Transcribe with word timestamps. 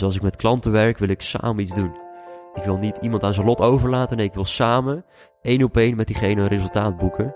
Dus 0.00 0.08
als 0.08 0.18
ik 0.18 0.24
met 0.24 0.36
klanten 0.36 0.72
werk, 0.72 0.98
wil 0.98 1.08
ik 1.08 1.22
samen 1.22 1.60
iets 1.60 1.74
doen. 1.74 1.94
Ik 2.54 2.64
wil 2.64 2.76
niet 2.76 2.98
iemand 3.00 3.22
aan 3.22 3.34
zijn 3.34 3.46
lot 3.46 3.60
overlaten. 3.60 4.16
Nee, 4.16 4.26
ik 4.26 4.34
wil 4.34 4.44
samen 4.44 5.04
één 5.42 5.62
op 5.62 5.76
één 5.76 5.96
met 5.96 6.06
diegene 6.06 6.40
een 6.40 6.48
resultaat 6.48 6.96
boeken. 6.96 7.34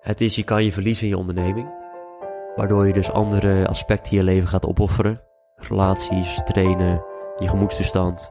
Het 0.00 0.20
is, 0.20 0.36
je 0.36 0.44
kan 0.44 0.64
je 0.64 0.72
verliezen 0.72 1.04
in 1.04 1.10
je 1.10 1.18
onderneming. 1.18 1.68
Waardoor 2.56 2.86
je 2.86 2.92
dus 2.92 3.10
andere 3.10 3.66
aspecten 3.66 4.12
in 4.12 4.18
je 4.18 4.24
leven 4.24 4.48
gaat 4.48 4.66
opofferen. 4.66 5.20
Relaties, 5.56 6.40
trainen, 6.44 7.04
je 7.38 7.48
gemoedstoestand. 7.48 8.30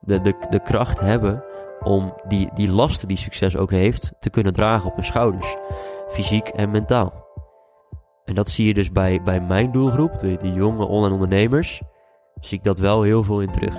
De, 0.00 0.20
de, 0.20 0.34
de 0.50 0.62
kracht 0.62 1.00
hebben 1.00 1.44
om 1.82 2.14
die, 2.28 2.50
die 2.54 2.70
lasten 2.70 3.08
die 3.08 3.16
succes 3.16 3.56
ook 3.56 3.70
heeft 3.70 4.12
te 4.20 4.30
kunnen 4.30 4.52
dragen 4.52 4.86
op 4.86 4.94
mijn 4.94 5.06
schouders. 5.06 5.56
Fysiek 6.08 6.48
en 6.48 6.70
mentaal. 6.70 7.25
En 8.26 8.34
dat 8.34 8.48
zie 8.48 8.66
je 8.66 8.74
dus 8.74 8.92
bij, 8.92 9.22
bij 9.22 9.40
mijn 9.40 9.72
doelgroep, 9.72 10.18
de, 10.18 10.52
jonge 10.54 10.86
online 10.86 11.14
ondernemers, 11.14 11.82
zie 12.40 12.58
ik 12.58 12.64
dat 12.64 12.78
wel 12.78 13.02
heel 13.02 13.22
veel 13.22 13.40
in 13.40 13.52
terug. 13.52 13.74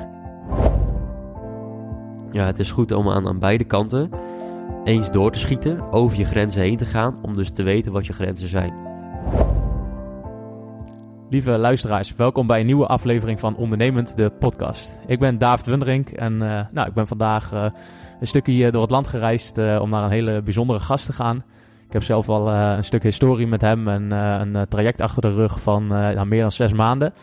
Ja, 2.32 2.46
het 2.46 2.60
is 2.60 2.72
goed 2.72 2.92
om 2.92 3.10
aan, 3.10 3.28
aan 3.28 3.40
beide 3.40 3.64
kanten 3.64 4.10
eens 4.84 5.12
door 5.12 5.32
te 5.32 5.40
schieten, 5.40 5.92
over 5.92 6.18
je 6.18 6.26
grenzen 6.26 6.62
heen 6.62 6.78
te 6.78 6.86
gaan, 6.86 7.20
om 7.22 7.36
dus 7.36 7.52
te 7.52 7.64
weten 7.64 7.92
wat 7.92 8.06
je 8.06 8.14
grenzen 8.14 8.50
zijn. 8.50 8.74
Lieve 11.30 11.58
luisteraars, 11.58 12.16
welkom 12.16 12.48
bij 12.48 12.60
een 12.60 12.66
nieuwe 12.66 12.88
aflevering 12.88 13.40
van 13.40 13.56
Ondernemend, 13.56 14.18
de 14.18 14.30
podcast. 14.30 14.98
Ik 15.08 15.20
ben 15.20 15.38
David 15.38 15.66
Wunderink 15.66 16.10
en 16.10 16.34
uh, 16.34 16.62
nou, 16.72 16.88
ik 16.88 16.94
ben 16.94 17.08
vandaag 17.08 17.54
uh, 17.54 17.66
een 18.20 18.28
stukje 18.28 18.72
door 18.72 18.82
het 18.82 18.92
land 18.92 19.08
gereisd 19.08 19.58
om 19.58 19.90
naar 19.90 20.04
een 20.04 20.10
hele 20.10 20.42
bijzondere 20.42 20.80
gast 20.80 21.06
te 21.06 21.14
gaan. 21.14 21.44
Ik 21.88 21.94
heb 21.94 22.04
zelf 22.04 22.30
al 22.30 22.50
uh, 22.50 22.74
een 22.78 22.84
stuk 22.84 23.04
historie 23.04 23.48
met 23.48 23.62
hem 23.62 23.88
en 23.88 24.14
uh, 24.14 24.40
een 24.40 24.68
traject 24.68 25.02
achter 25.02 25.22
de 25.22 25.34
rug 25.34 25.60
van 25.60 25.88
nou, 25.88 26.26
meer 26.26 26.42
dan 26.42 26.52
zes 26.52 26.74
maanden. 26.74 27.14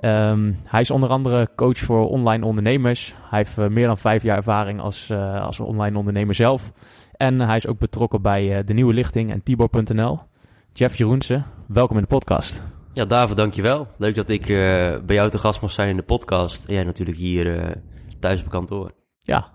Um, 0.00 0.56
hij 0.64 0.80
is 0.80 0.90
onder 0.90 1.08
andere 1.08 1.48
coach 1.56 1.78
voor 1.78 2.08
online 2.08 2.44
ondernemers. 2.44 3.14
Hij 3.22 3.38
heeft 3.38 3.70
meer 3.70 3.86
dan 3.86 3.98
vijf 3.98 4.22
jaar 4.22 4.36
ervaring 4.36 4.80
als, 4.80 5.12
als 5.40 5.60
online 5.60 5.98
ondernemer 5.98 6.34
zelf. 6.34 6.72
En 7.12 7.40
hij 7.40 7.56
is 7.56 7.66
ook 7.66 7.78
betrokken 7.78 8.22
bij 8.22 8.64
De 8.64 8.72
Nieuwe 8.72 8.92
Lichting 8.92 9.30
en 9.30 9.42
Tibor.nl. 9.42 10.18
Jeff 10.72 10.96
Jeroense, 10.96 11.42
welkom 11.66 11.96
in 11.96 12.02
de 12.02 12.08
podcast. 12.08 12.62
Ja, 12.92 13.04
David, 13.04 13.36
dankjewel. 13.36 13.86
Leuk 13.98 14.14
dat 14.14 14.30
ik 14.30 14.46
bij 15.06 15.16
jou 15.16 15.30
te 15.30 15.38
gast 15.38 15.60
mag 15.60 15.72
zijn 15.72 15.88
in 15.88 15.96
de 15.96 16.02
podcast. 16.02 16.64
En 16.64 16.74
jij 16.74 16.84
natuurlijk 16.84 17.18
hier 17.18 17.76
thuis 18.18 18.42
op 18.42 18.48
kantoor. 18.48 18.90
Ja, 19.18 19.48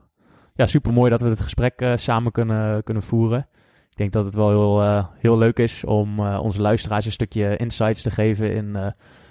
ja 0.53 0.65
super 0.65 0.93
mooi 0.93 1.09
dat 1.09 1.21
we 1.21 1.27
het 1.27 1.41
gesprek 1.41 1.93
samen 1.95 2.31
kunnen, 2.31 2.83
kunnen 2.83 3.03
voeren. 3.03 3.47
Ik 3.95 4.01
denk 4.01 4.13
dat 4.13 4.25
het 4.25 4.33
wel 4.33 4.49
heel, 4.49 4.83
uh, 4.83 5.05
heel 5.17 5.37
leuk 5.37 5.59
is 5.59 5.83
om 5.83 6.19
uh, 6.19 6.39
onze 6.41 6.61
luisteraars 6.61 7.05
een 7.05 7.11
stukje 7.11 7.55
insights 7.55 8.01
te 8.01 8.11
geven 8.11 8.53
in 8.53 8.65
uh, 8.65 8.87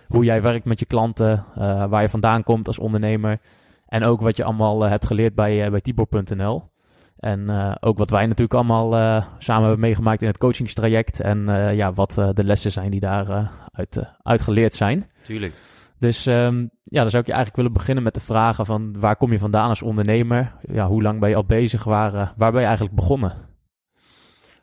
hoe 0.09 0.25
jij 0.25 0.43
werkt 0.43 0.65
met 0.65 0.79
je 0.79 0.87
klanten, 0.87 1.45
waar 1.89 2.03
je 2.03 2.09
vandaan 2.09 2.43
komt 2.43 2.67
als 2.67 2.79
ondernemer. 2.79 3.41
En 3.87 4.05
ook 4.05 4.21
wat 4.21 4.37
je 4.37 4.45
allemaal 4.45 4.83
hebt 4.83 5.07
geleerd 5.07 5.35
bij, 5.35 5.71
bij 5.71 5.81
Tibor.nl. 5.81 6.71
En 7.19 7.51
ook 7.81 7.99
wat 7.99 8.11
wij 8.11 8.23
natuurlijk 8.23 8.55
allemaal 8.55 8.91
samen 9.39 9.63
hebben 9.63 9.81
meegemaakt 9.81 10.23
in 10.23 10.29
het 10.29 10.39
coachingstraject. 10.39 11.21
En 11.21 11.47
ja, 11.77 11.93
wat 11.93 12.15
de 12.33 12.45
lessen 12.45 12.73
zijn 12.73 12.91
die 12.91 13.01
daaruit 13.01 13.49
uit, 13.73 14.13
uitgeleerd 14.23 14.75
zijn. 14.75 15.11
Tuurlijk. 15.23 15.55
Dus 15.99 16.27
um, 16.27 16.71
ja, 16.85 17.01
dan 17.01 17.11
zou 17.11 17.23
ik 17.23 17.29
je 17.29 17.35
eigenlijk 17.35 17.57
willen 17.57 17.73
beginnen 17.73 18.05
met 18.05 18.15
de 18.15 18.21
vragen 18.21 18.67
van 18.67 18.99
waar 18.99 19.17
kom 19.17 19.33
je 19.33 19.39
vandaan 19.39 19.69
als 19.69 19.83
ondernemer? 19.83 20.53
Ja, 20.73 20.87
hoe 20.87 21.03
lang 21.03 21.21
ben 21.21 21.29
je 21.29 21.37
al 21.37 21.45
bezig? 21.45 21.85
Waar, 21.85 22.13
waar 22.37 22.53
ben 22.53 22.61
je 22.61 22.67
eigenlijk 22.67 22.97
begonnen? 22.97 23.33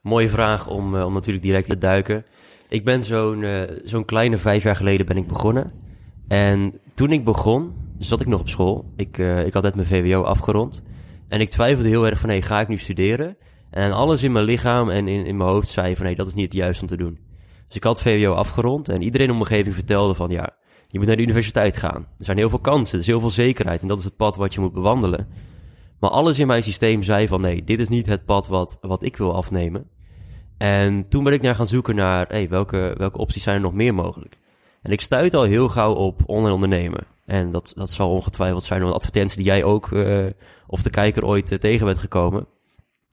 Mooie 0.01 0.29
vraag 0.29 0.67
om, 0.67 0.95
uh, 0.95 1.05
om 1.05 1.13
natuurlijk 1.13 1.45
direct 1.45 1.69
te 1.69 1.77
duiken. 1.77 2.25
Ik 2.69 2.85
ben 2.85 3.03
zo'n 3.03 3.41
uh, 3.41 3.61
zo'n 3.83 4.05
kleine 4.05 4.37
vijf 4.37 4.63
jaar 4.63 4.75
geleden 4.75 5.05
ben 5.05 5.17
ik 5.17 5.27
begonnen. 5.27 5.71
En 6.27 6.79
toen 6.93 7.11
ik 7.11 7.23
begon, 7.23 7.73
zat 7.99 8.21
ik 8.21 8.27
nog 8.27 8.39
op 8.39 8.49
school. 8.49 8.91
Ik, 8.95 9.17
uh, 9.17 9.45
ik 9.45 9.53
had 9.53 9.63
net 9.63 9.75
mijn 9.75 9.87
VWO 9.87 10.21
afgerond. 10.21 10.83
En 11.27 11.39
ik 11.39 11.49
twijfelde 11.49 11.89
heel 11.89 12.05
erg 12.05 12.19
van, 12.19 12.29
hé, 12.29 12.35
hey, 12.35 12.45
ga 12.47 12.59
ik 12.59 12.67
nu 12.67 12.77
studeren? 12.77 13.37
En 13.69 13.91
alles 13.91 14.23
in 14.23 14.31
mijn 14.31 14.45
lichaam 14.45 14.89
en 14.89 15.07
in, 15.07 15.25
in 15.25 15.37
mijn 15.37 15.49
hoofd 15.49 15.67
zei 15.67 15.95
van, 15.95 16.01
hé, 16.01 16.11
hey, 16.11 16.15
dat 16.15 16.27
is 16.27 16.33
niet 16.33 16.45
het 16.45 16.53
juiste 16.53 16.81
om 16.81 16.89
te 16.89 16.97
doen. 16.97 17.19
Dus 17.67 17.75
ik 17.75 17.83
had 17.83 18.01
VWO 18.01 18.33
afgerond 18.33 18.89
en 18.89 19.01
iedereen 19.01 19.29
om 19.29 19.37
mijn 19.37 19.49
omgeving 19.49 19.75
vertelde 19.75 20.13
van, 20.13 20.29
ja, 20.29 20.49
je 20.87 20.97
moet 20.97 21.07
naar 21.07 21.15
de 21.15 21.23
universiteit 21.23 21.77
gaan. 21.77 22.07
Er 22.17 22.25
zijn 22.25 22.37
heel 22.37 22.49
veel 22.49 22.59
kansen, 22.59 22.93
er 22.93 22.99
is 22.99 23.07
heel 23.07 23.19
veel 23.19 23.29
zekerheid 23.29 23.81
en 23.81 23.87
dat 23.87 23.99
is 23.99 24.03
het 24.03 24.15
pad 24.15 24.35
wat 24.35 24.53
je 24.53 24.59
moet 24.59 24.73
bewandelen. 24.73 25.27
Maar 26.01 26.09
alles 26.09 26.39
in 26.39 26.47
mijn 26.47 26.63
systeem 26.63 27.03
zei 27.03 27.27
van 27.27 27.41
nee, 27.41 27.63
dit 27.63 27.79
is 27.79 27.89
niet 27.89 28.05
het 28.05 28.25
pad 28.25 28.47
wat, 28.47 28.77
wat 28.81 29.03
ik 29.03 29.17
wil 29.17 29.35
afnemen. 29.35 29.89
En 30.57 31.09
toen 31.09 31.23
ben 31.23 31.33
ik 31.33 31.41
naar 31.41 31.55
gaan 31.55 31.67
zoeken 31.67 31.95
naar 31.95 32.27
hey, 32.27 32.49
welke, 32.49 32.93
welke 32.97 33.17
opties 33.17 33.43
zijn 33.43 33.55
er 33.55 33.61
nog 33.61 33.73
meer 33.73 33.93
mogelijk. 33.93 34.37
En 34.81 34.91
ik 34.91 35.01
stuit 35.01 35.33
al 35.33 35.43
heel 35.43 35.69
gauw 35.69 35.93
op 35.93 36.21
online 36.25 36.53
ondernemen. 36.53 37.03
En 37.25 37.51
dat, 37.51 37.73
dat 37.75 37.91
zal 37.91 38.09
ongetwijfeld 38.09 38.63
zijn 38.63 38.81
een 38.81 38.91
advertentie 38.91 39.37
die 39.37 39.45
jij 39.45 39.63
ook 39.63 39.91
uh, 39.91 40.25
of 40.67 40.81
de 40.81 40.89
kijker 40.89 41.25
ooit 41.25 41.51
uh, 41.51 41.57
tegen 41.57 41.85
bent 41.85 41.99
gekomen. 41.99 42.47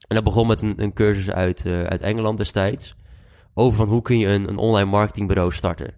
En 0.09 0.15
dat 0.15 0.25
begon 0.25 0.47
met 0.47 0.63
een, 0.63 0.75
een 0.77 0.93
cursus 0.93 1.31
uit, 1.31 1.65
uh, 1.65 1.83
uit 1.83 2.03
Engeland 2.03 2.39
destijds. 2.39 2.97
Over 3.55 3.77
van 3.77 3.89
hoe 3.89 4.03
kun 4.03 4.19
je 4.19 4.27
een, 4.27 4.49
een 4.49 4.59
online 4.59 4.91
marketingbureau 4.91 5.53
starten. 5.53 5.95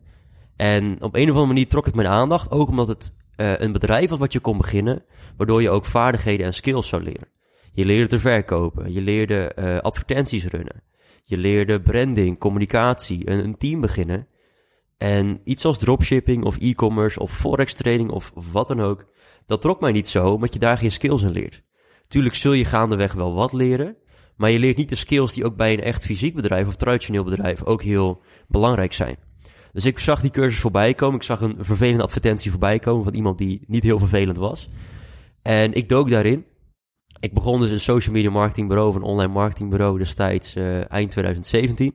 En 0.56 1.02
op 1.02 1.14
een 1.14 1.22
of 1.22 1.28
andere 1.28 1.46
manier 1.46 1.68
trok 1.68 1.84
het 1.86 1.94
mijn 1.94 2.08
aandacht. 2.08 2.50
Ook 2.50 2.68
omdat 2.68 2.88
het 2.88 3.16
een 3.40 3.72
bedrijf 3.72 4.10
was 4.10 4.18
wat 4.18 4.32
je 4.32 4.40
kon 4.40 4.56
beginnen 4.58 5.04
waardoor 5.36 5.62
je 5.62 5.70
ook 5.70 5.84
vaardigheden 5.84 6.46
en 6.46 6.54
skills 6.54 6.88
zou 6.88 7.02
leren. 7.02 7.28
Je 7.72 7.84
leerde 7.84 8.06
te 8.06 8.18
verkopen, 8.18 8.92
je 8.92 9.00
leerde 9.00 9.52
uh, 9.58 9.78
advertenties 9.78 10.46
runnen, 10.46 10.82
je 11.24 11.36
leerde 11.36 11.80
branding, 11.80 12.38
communicatie, 12.38 13.30
een, 13.30 13.44
een 13.44 13.56
team 13.56 13.80
beginnen. 13.80 14.26
En 14.98 15.40
iets 15.44 15.64
als 15.64 15.78
dropshipping 15.78 16.44
of 16.44 16.56
e-commerce 16.58 17.20
of 17.20 17.36
forex 17.36 17.74
trading 17.74 18.10
of, 18.10 18.32
of 18.34 18.52
wat 18.52 18.68
dan 18.68 18.80
ook, 18.80 19.06
dat 19.46 19.60
trok 19.60 19.80
mij 19.80 19.92
niet 19.92 20.08
zo, 20.08 20.30
omdat 20.30 20.52
je 20.52 20.58
daar 20.58 20.78
geen 20.78 20.92
skills 20.92 21.22
in 21.22 21.30
leert. 21.30 21.62
Tuurlijk 22.08 22.34
zul 22.34 22.52
je 22.52 22.64
gaandeweg 22.64 23.12
wel 23.12 23.34
wat 23.34 23.52
leren, 23.52 23.96
maar 24.36 24.50
je 24.50 24.58
leert 24.58 24.76
niet 24.76 24.88
de 24.88 24.96
skills 24.96 25.32
die 25.32 25.44
ook 25.44 25.56
bij 25.56 25.72
een 25.72 25.82
echt 25.82 26.04
fysiek 26.04 26.34
bedrijf 26.34 26.66
of 26.66 26.76
traditioneel 26.76 27.24
bedrijf 27.24 27.64
ook 27.64 27.82
heel 27.82 28.22
belangrijk 28.48 28.92
zijn. 28.92 29.16
Dus 29.72 29.84
ik 29.84 29.98
zag 29.98 30.20
die 30.20 30.30
cursus 30.30 30.60
voorbij 30.60 30.94
komen. 30.94 31.16
Ik 31.16 31.22
zag 31.22 31.40
een 31.40 31.56
vervelende 31.58 32.02
advertentie 32.02 32.50
voorbij 32.50 32.78
komen 32.78 33.04
van 33.04 33.14
iemand 33.14 33.38
die 33.38 33.64
niet 33.66 33.82
heel 33.82 33.98
vervelend 33.98 34.36
was. 34.36 34.68
En 35.42 35.72
ik 35.72 35.88
dook 35.88 36.10
daarin. 36.10 36.44
Ik 37.20 37.34
begon 37.34 37.60
dus 37.60 37.70
een 37.70 37.80
social 37.80 38.14
media 38.14 38.30
marketingbureau 38.30 38.88
of 38.88 38.94
een 38.94 39.02
online 39.02 39.32
marketingbureau 39.32 39.98
destijds 39.98 40.56
uh, 40.56 40.90
eind 40.92 41.10
2017. 41.10 41.94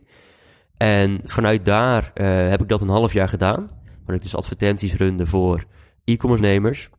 En 0.77 1.19
vanuit 1.23 1.65
daar 1.65 2.11
uh, 2.15 2.49
heb 2.49 2.61
ik 2.61 2.67
dat 2.67 2.81
een 2.81 2.89
half 2.89 3.13
jaar 3.13 3.29
gedaan. 3.29 3.67
waar 4.05 4.15
ik 4.15 4.21
dus 4.21 4.35
advertenties 4.35 4.95
runde 4.95 5.25
voor 5.25 5.65
e-commerce 6.03 6.43
nemers. 6.43 6.89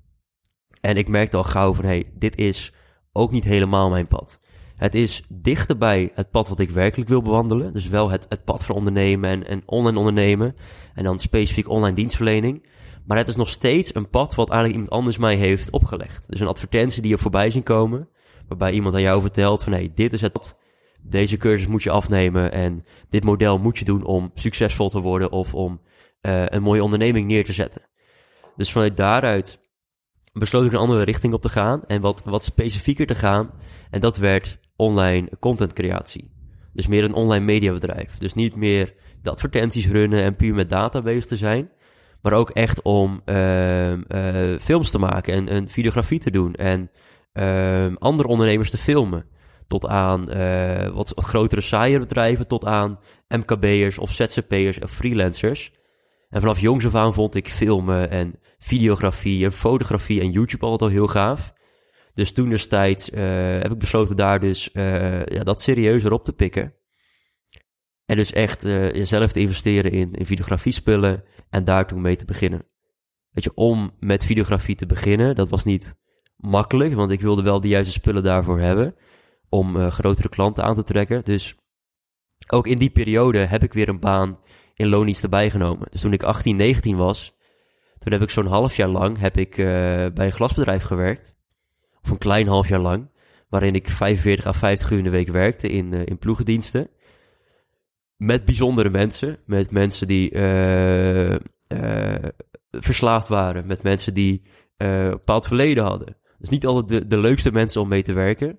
En 0.81 0.96
ik 0.96 1.08
merkte 1.08 1.37
al 1.37 1.44
gauw 1.44 1.75
van, 1.75 1.84
hey, 1.84 2.05
dit 2.14 2.37
is 2.37 2.73
ook 3.12 3.32
niet 3.32 3.44
helemaal 3.44 3.90
mijn 3.90 4.08
pad. 4.08 4.40
Het 4.76 4.94
is 4.94 5.23
dichter 5.28 5.76
bij 5.76 6.11
het 6.14 6.31
pad 6.31 6.49
wat 6.49 6.61
ik 6.61 6.70
werkelijk 6.70 7.08
wil 7.08 7.23
bewandelen. 7.23 7.73
Dus 7.73 7.88
wel 7.88 8.11
het, 8.11 8.26
het 8.28 8.44
pad 8.44 8.67
van 8.67 8.76
ondernemen 8.76 9.31
en, 9.31 9.46
en 9.46 9.62
online 9.67 9.99
ondernemen. 9.99 10.56
En 10.94 11.05
dan 11.05 11.19
specifiek 11.19 11.69
online 11.69 11.94
dienstverlening. 11.94 12.67
Maar 13.06 13.17
het 13.17 13.28
is 13.28 13.37
nog 13.37 13.49
steeds 13.49 13.94
een 13.94 14.11
pad 14.11 14.34
wat 14.34 14.50
eigenlijk 14.50 14.81
iemand 14.81 14.99
anders 15.00 15.19
mij 15.19 15.34
heeft 15.34 15.70
opgelegd. 15.70 16.31
Dus 16.31 16.40
een 16.40 16.46
advertentie 16.46 17.02
die 17.02 17.12
er 17.12 17.19
voorbij 17.19 17.50
zien 17.50 17.62
komen. 17.62 18.08
Waarbij 18.49 18.73
iemand 18.73 18.94
aan 18.94 19.00
jou 19.00 19.20
vertelt 19.20 19.62
van, 19.62 19.73
hey, 19.73 19.93
dit 19.94 20.12
is 20.12 20.20
het 20.20 20.32
pad. 20.32 20.56
Deze 21.02 21.37
cursus 21.37 21.67
moet 21.67 21.82
je 21.82 21.90
afnemen 21.90 22.52
en 22.52 22.84
dit 23.08 23.25
model 23.25 23.58
moet 23.58 23.78
je 23.78 23.84
doen 23.84 24.05
om 24.05 24.31
succesvol 24.34 24.88
te 24.88 25.00
worden 25.00 25.32
of 25.32 25.55
om 25.55 25.81
uh, 26.23 26.46
een 26.46 26.62
mooie 26.62 26.82
onderneming 26.82 27.26
neer 27.26 27.44
te 27.44 27.52
zetten. 27.52 27.82
Dus 28.56 28.73
vanuit 28.73 28.96
daaruit 28.96 29.61
besloot 30.32 30.67
ik 30.67 30.73
een 30.73 30.78
andere 30.78 31.02
richting 31.02 31.32
op 31.32 31.43
te 31.43 31.49
gaan 31.49 31.82
en 31.87 32.00
wat, 32.00 32.23
wat 32.25 32.44
specifieker 32.44 33.06
te 33.06 33.14
gaan. 33.14 33.50
En 33.90 34.00
dat 34.00 34.17
werd 34.17 34.58
online 34.76 35.28
content 35.40 35.73
creatie. 35.73 36.31
Dus 36.73 36.87
meer 36.87 37.05
een 37.05 37.14
online 37.14 37.44
mediabedrijf. 37.44 38.19
Dus 38.19 38.34
niet 38.34 38.56
meer 38.56 38.94
de 39.23 39.31
advertenties 39.31 39.88
runnen 39.88 40.23
en 40.23 40.37
puur 40.37 40.55
met 40.55 40.69
data 40.69 41.02
bezig 41.02 41.25
te 41.25 41.37
zijn. 41.37 41.70
Maar 42.23 42.32
ook 42.32 42.50
echt 42.50 42.82
om 42.82 43.23
uh, 43.25 43.93
uh, 43.93 43.99
films 44.58 44.90
te 44.90 44.99
maken 44.99 45.34
en, 45.34 45.49
en 45.49 45.69
videografie 45.69 46.19
te 46.19 46.31
doen. 46.31 46.55
En 46.55 46.90
uh, 47.34 47.96
andere 47.99 48.28
ondernemers 48.28 48.70
te 48.70 48.78
filmen. 48.78 49.25
Tot 49.67 49.87
aan 49.87 50.37
uh, 50.37 50.88
wat, 50.88 51.12
wat 51.14 51.25
grotere 51.25 51.61
saaiere 51.61 52.00
bedrijven, 52.00 52.46
tot 52.46 52.64
aan 52.64 52.99
MKB'ers 53.28 53.99
of 53.99 54.14
ZZP'ers 54.14 54.81
of 54.81 54.90
freelancers. 54.90 55.73
En 56.28 56.40
vanaf 56.40 56.61
jongs 56.61 56.87
af 56.87 56.94
aan 56.94 57.14
vond 57.14 57.34
ik 57.34 57.49
filmen 57.49 58.11
en 58.11 58.34
videografie 58.58 59.44
en 59.44 59.52
fotografie 59.52 60.20
en 60.20 60.31
YouTube 60.31 60.64
altijd 60.64 60.90
al 60.90 60.96
heel 60.96 61.06
gaaf. 61.06 61.52
Dus 62.16 62.32
toen 62.32 62.48
destijds 62.48 63.10
uh, 63.10 63.20
heb 63.58 63.72
ik 63.72 63.78
besloten 63.78 64.16
daar 64.16 64.40
dus 64.40 64.70
uh, 64.72 65.26
ja, 65.26 65.42
dat 65.42 65.60
serieuzer 65.60 66.12
op 66.12 66.24
te 66.24 66.32
pikken. 66.32 66.74
En 68.04 68.16
dus 68.16 68.32
echt 68.32 68.64
uh, 68.64 68.92
jezelf 68.92 69.32
te 69.32 69.40
investeren 69.40 69.92
in, 69.92 70.12
in 70.12 70.26
videografie 70.26 70.72
spullen 70.72 71.24
en 71.50 71.64
daar 71.64 71.86
toen 71.86 72.00
mee 72.00 72.16
te 72.16 72.24
beginnen. 72.24 72.66
Weet 73.30 73.44
je, 73.44 73.54
om 73.54 73.92
met 74.00 74.26
videografie 74.26 74.74
te 74.74 74.86
beginnen, 74.86 75.34
dat 75.34 75.48
was 75.48 75.64
niet 75.64 75.96
makkelijk, 76.36 76.94
want 76.94 77.10
ik 77.10 77.20
wilde 77.20 77.42
wel 77.42 77.60
de 77.60 77.68
juiste 77.68 77.92
spullen 77.92 78.22
daarvoor 78.22 78.60
hebben 78.60 78.94
om 79.48 79.90
grotere 79.90 80.28
klanten 80.28 80.64
aan 80.64 80.74
te 80.74 80.84
trekken. 80.84 81.24
Dus 81.24 81.56
ook 82.48 82.66
in 82.66 82.78
die 82.78 82.90
periode 82.90 83.38
heb 83.38 83.62
ik 83.62 83.72
weer 83.72 83.88
een 83.88 84.00
baan 84.00 84.38
in 84.74 84.88
loondienst 84.88 85.22
erbij 85.22 85.50
genomen. 85.50 85.86
Dus 85.90 86.00
toen 86.00 86.12
ik 86.12 86.22
18, 86.22 86.56
19 86.56 86.96
was, 86.96 87.36
toen 87.98 88.12
heb 88.12 88.22
ik 88.22 88.30
zo'n 88.30 88.46
half 88.46 88.76
jaar 88.76 88.88
lang 88.88 89.18
heb 89.18 89.36
ik, 89.36 89.56
bij 90.14 90.26
een 90.26 90.32
glasbedrijf 90.32 90.82
gewerkt. 90.82 91.35
Of 92.06 92.12
een 92.12 92.18
klein 92.18 92.46
half 92.46 92.68
jaar 92.68 92.80
lang. 92.80 93.10
Waarin 93.48 93.74
ik 93.74 93.90
45 93.90 94.46
à 94.46 94.52
50 94.52 94.90
uur 94.90 94.98
in 94.98 95.04
de 95.04 95.10
week 95.10 95.28
werkte 95.28 95.68
in, 95.68 95.92
uh, 95.92 96.06
in 96.06 96.18
ploegendiensten. 96.18 96.88
Met 98.16 98.44
bijzondere 98.44 98.90
mensen. 98.90 99.38
Met 99.46 99.70
mensen 99.70 100.06
die 100.06 100.30
verslaafd 102.70 103.28
waren. 103.28 103.66
Met 103.66 103.82
mensen 103.82 104.14
die 104.14 104.42
een 104.76 105.10
bepaald 105.10 105.46
verleden 105.46 105.84
hadden. 105.84 106.16
Dus 106.38 106.48
niet 106.48 106.66
altijd 106.66 106.88
de, 106.88 107.06
de 107.06 107.18
leukste 107.18 107.52
mensen 107.52 107.80
om 107.80 107.88
mee 107.88 108.02
te 108.02 108.12
werken. 108.12 108.58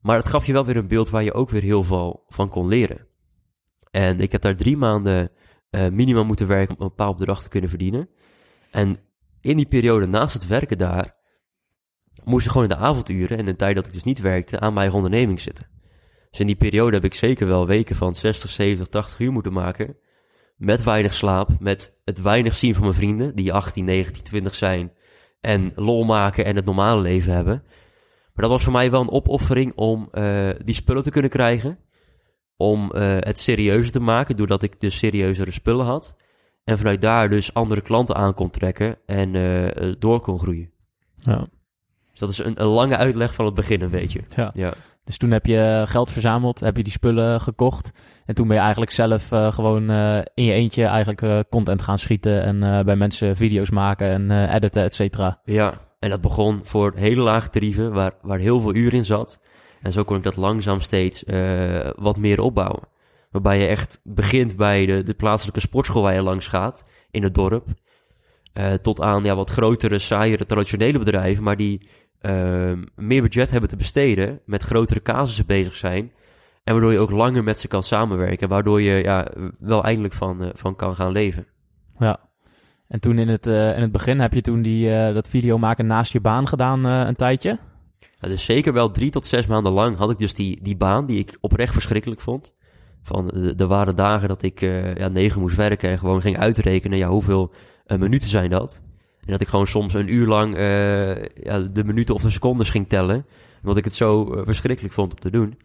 Maar 0.00 0.16
het 0.16 0.28
gaf 0.28 0.46
je 0.46 0.52
wel 0.52 0.64
weer 0.64 0.76
een 0.76 0.88
beeld 0.88 1.10
waar 1.10 1.22
je 1.22 1.32
ook 1.32 1.50
weer 1.50 1.62
heel 1.62 1.84
veel 1.84 2.24
van 2.28 2.48
kon 2.48 2.68
leren. 2.68 3.06
En 3.90 4.20
ik 4.20 4.32
heb 4.32 4.42
daar 4.42 4.56
drie 4.56 4.76
maanden 4.76 5.30
uh, 5.70 5.88
minimaal 5.88 6.24
moeten 6.24 6.46
werken 6.46 6.76
om 6.76 6.82
een 6.82 6.88
bepaald 6.88 7.16
bedrag 7.16 7.42
te 7.42 7.48
kunnen 7.48 7.70
verdienen. 7.70 8.08
En 8.70 8.98
in 9.40 9.56
die 9.56 9.66
periode 9.66 10.06
naast 10.06 10.34
het 10.34 10.46
werken 10.46 10.78
daar, 10.78 11.14
moest 12.24 12.46
ik 12.46 12.52
gewoon 12.52 12.70
in 12.70 12.76
de 12.76 12.82
avonduren 12.84 13.38
en 13.38 13.44
de 13.44 13.56
tijd 13.56 13.74
dat 13.74 13.86
ik 13.86 13.92
dus 13.92 14.04
niet 14.04 14.20
werkte, 14.20 14.60
aan 14.60 14.74
mijn 14.74 14.92
onderneming 14.92 15.40
zitten. 15.40 15.66
Dus 16.30 16.40
in 16.40 16.46
die 16.46 16.56
periode 16.56 16.94
heb 16.96 17.04
ik 17.04 17.14
zeker 17.14 17.46
wel 17.46 17.66
weken 17.66 17.96
van 17.96 18.14
60, 18.14 18.50
70, 18.50 18.86
80 18.86 19.18
uur 19.18 19.32
moeten 19.32 19.52
maken. 19.52 19.96
Met 20.56 20.82
weinig 20.82 21.14
slaap, 21.14 21.48
met 21.60 22.00
het 22.04 22.20
weinig 22.22 22.56
zien 22.56 22.74
van 22.74 22.82
mijn 22.82 22.94
vrienden, 22.94 23.34
die 23.34 23.52
18, 23.52 23.84
19, 23.84 24.22
20 24.22 24.54
zijn. 24.54 24.92
En 25.40 25.72
lol 25.74 26.04
maken 26.04 26.44
en 26.44 26.56
het 26.56 26.64
normale 26.64 27.00
leven 27.00 27.32
hebben. 27.32 27.62
Maar 28.34 28.44
dat 28.44 28.50
was 28.50 28.62
voor 28.62 28.72
mij 28.72 28.90
wel 28.90 29.00
een 29.00 29.10
opoffering 29.10 29.72
om 29.74 30.08
uh, 30.12 30.50
die 30.64 30.74
spullen 30.74 31.02
te 31.02 31.10
kunnen 31.10 31.30
krijgen. 31.30 31.78
Om 32.56 32.90
uh, 32.94 33.16
het 33.20 33.38
serieuzer 33.38 33.92
te 33.92 34.00
maken, 34.00 34.36
doordat 34.36 34.62
ik 34.62 34.80
dus 34.80 34.98
serieuzere 34.98 35.50
spullen 35.50 35.86
had. 35.86 36.16
En 36.64 36.78
vanuit 36.78 37.00
daar 37.00 37.30
dus 37.30 37.54
andere 37.54 37.80
klanten 37.80 38.14
aan 38.14 38.34
kon 38.34 38.50
trekken 38.50 38.98
en 39.06 39.34
uh, 39.34 39.94
door 39.98 40.20
kon 40.20 40.38
groeien. 40.38 40.70
Ja. 41.14 41.46
Dus 42.14 42.20
dat 42.20 42.30
is 42.30 42.38
een, 42.38 42.60
een, 42.60 42.66
lange 42.66 42.96
uitleg 42.96 43.34
van 43.34 43.44
het 43.44 43.54
begin 43.54 43.82
een 43.82 43.90
beetje. 43.90 44.20
Ja. 44.36 44.50
ja. 44.54 44.72
Dus 45.04 45.16
toen 45.16 45.30
heb 45.30 45.46
je 45.46 45.82
geld 45.86 46.10
verzameld, 46.10 46.60
heb 46.60 46.76
je 46.76 46.82
die 46.82 46.92
spullen 46.92 47.40
gekocht. 47.40 47.90
En 48.26 48.34
toen 48.34 48.46
ben 48.46 48.56
je 48.56 48.62
eigenlijk 48.62 48.92
zelf 48.92 49.32
uh, 49.32 49.52
gewoon 49.52 49.90
uh, 49.90 50.18
in 50.34 50.44
je 50.44 50.52
eentje 50.52 50.84
eigenlijk 50.84 51.22
uh, 51.22 51.38
content 51.50 51.82
gaan 51.82 51.98
schieten. 51.98 52.42
En 52.42 52.84
bij 52.84 52.96
mensen 52.96 53.36
video's 53.36 53.70
maken 53.70 54.08
en 54.08 54.48
editen, 54.54 54.82
et 54.82 54.94
cetera. 54.94 55.40
Ja, 55.44 55.80
en 55.98 56.10
dat 56.10 56.20
begon 56.20 56.60
voor 56.64 56.92
hele 56.96 57.22
lage 57.22 57.48
tarieven, 57.48 57.92
waar, 57.92 58.12
waar 58.22 58.38
heel 58.38 58.60
veel 58.60 58.74
uur 58.74 58.94
in 58.94 59.04
zat. 59.04 59.40
En 59.82 59.92
zo 59.92 60.04
kon 60.04 60.16
ik 60.16 60.22
dat 60.22 60.36
langzaam 60.36 60.80
steeds 60.80 61.24
wat 61.96 62.16
meer 62.16 62.40
opbouwen. 62.40 62.88
Waarbij 63.30 63.58
je 63.58 63.66
echt 63.66 64.00
begint 64.02 64.56
bij 64.56 64.86
de, 64.86 65.02
de 65.02 65.14
plaatselijke 65.14 65.60
sportschool 65.60 66.02
waar 66.02 66.14
je 66.14 66.22
langs 66.22 66.48
gaat, 66.48 66.88
in 67.10 67.22
het 67.22 67.34
dorp. 67.34 67.66
Tot 68.82 69.00
aan 69.00 69.24
ja, 69.24 69.34
wat 69.34 69.50
grotere, 69.50 69.98
saaiere, 69.98 70.46
traditionele 70.46 70.98
bedrijven, 70.98 71.44
maar 71.44 71.56
die 71.56 71.88
meer 72.96 73.22
budget 73.22 73.50
hebben 73.50 73.68
te 73.68 73.76
besteden, 73.76 74.40
met 74.46 74.62
grotere 74.62 75.02
casussen 75.02 75.46
bezig 75.46 75.74
zijn. 75.74 76.12
En 76.64 76.72
waardoor 76.72 76.92
je 76.92 76.98
ook 76.98 77.10
langer 77.10 77.44
met 77.44 77.60
ze 77.60 77.68
kan 77.68 77.82
samenwerken, 77.82 78.48
waardoor 78.48 78.82
je 78.82 79.02
ja, 79.02 79.28
wel 79.58 79.84
eindelijk 79.84 80.14
van, 80.14 80.42
uh, 80.42 80.48
van 80.52 80.76
kan 80.76 80.96
gaan 80.96 81.12
leven. 81.12 81.46
Ja, 81.98 82.20
en 82.88 83.00
toen 83.00 83.18
in 83.18 83.28
het, 83.28 83.46
uh, 83.46 83.76
in 83.76 83.82
het 83.82 83.92
begin 83.92 84.20
heb 84.20 84.32
je 84.32 84.40
toen 84.40 84.62
die, 84.62 84.88
uh, 84.88 85.14
dat 85.14 85.28
video 85.28 85.58
maken 85.58 85.86
naast 85.86 86.12
je 86.12 86.20
baan 86.20 86.48
gedaan 86.48 86.86
uh, 86.86 87.02
een 87.06 87.16
tijdje? 87.16 87.58
Ja, 88.20 88.28
dus 88.28 88.44
zeker 88.44 88.72
wel 88.72 88.90
drie 88.90 89.10
tot 89.10 89.26
zes 89.26 89.46
maanden 89.46 89.72
lang 89.72 89.96
had 89.96 90.10
ik 90.10 90.18
dus 90.18 90.34
die, 90.34 90.62
die 90.62 90.76
baan 90.76 91.06
die 91.06 91.18
ik 91.18 91.38
oprecht 91.40 91.72
verschrikkelijk 91.72 92.20
vond. 92.20 92.56
Van, 93.02 93.30
er 93.56 93.66
waren 93.66 93.96
dagen 93.96 94.28
dat 94.28 94.42
ik 94.42 94.60
ja, 94.96 95.08
negen 95.08 95.40
moest 95.40 95.56
werken 95.56 95.90
en 95.90 95.98
gewoon 95.98 96.20
ging 96.20 96.38
uitrekenen, 96.38 96.98
ja, 96.98 97.08
hoeveel 97.08 97.54
minuten 97.86 98.28
zijn 98.28 98.50
dat? 98.50 98.82
En 99.26 99.32
dat 99.32 99.40
ik 99.40 99.48
gewoon 99.48 99.66
soms 99.66 99.94
een 99.94 100.12
uur 100.14 100.26
lang 100.26 100.56
ja, 101.42 101.58
de 101.60 101.84
minuten 101.84 102.14
of 102.14 102.22
de 102.22 102.30
secondes 102.30 102.70
ging 102.70 102.88
tellen. 102.88 103.26
Omdat 103.60 103.76
ik 103.78 103.84
het 103.84 103.94
zo 103.94 104.42
verschrikkelijk 104.44 104.94
vond 104.94 105.12
om 105.12 105.18
te 105.18 105.30
doen. 105.30 105.58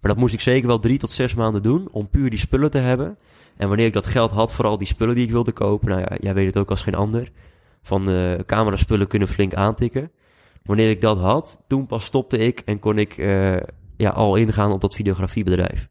Maar 0.00 0.12
dat 0.12 0.16
moest 0.16 0.34
ik 0.34 0.40
zeker 0.40 0.66
wel 0.66 0.78
drie 0.78 0.98
tot 0.98 1.10
zes 1.10 1.34
maanden 1.34 1.62
doen 1.62 1.88
om 1.92 2.08
puur 2.08 2.30
die 2.30 2.38
spullen 2.38 2.70
te 2.70 2.78
hebben. 2.78 3.18
En 3.56 3.68
wanneer 3.68 3.86
ik 3.86 3.92
dat 3.92 4.06
geld 4.06 4.30
had, 4.30 4.52
vooral 4.52 4.78
die 4.78 4.86
spullen 4.86 5.14
die 5.14 5.24
ik 5.24 5.30
wilde 5.30 5.52
kopen. 5.52 5.88
Nou 5.88 6.00
ja, 6.00 6.16
jij 6.20 6.34
weet 6.34 6.46
het 6.46 6.56
ook 6.56 6.70
als 6.70 6.82
geen 6.82 6.94
ander. 6.94 7.30
Van 7.82 8.10
uh, 8.10 8.38
cameraspullen 8.46 9.06
kunnen 9.06 9.28
flink 9.28 9.54
aantikken. 9.54 10.10
Wanneer 10.62 10.90
ik 10.90 11.00
dat 11.00 11.18
had, 11.18 11.64
toen 11.68 11.86
pas 11.86 12.04
stopte 12.04 12.38
ik 12.38 12.60
en 12.60 12.78
kon 12.78 12.98
ik 12.98 13.16
ja, 13.96 14.10
al 14.10 14.36
ingaan 14.36 14.72
op 14.72 14.80
dat 14.80 14.94
videografiebedrijf. 14.94 15.88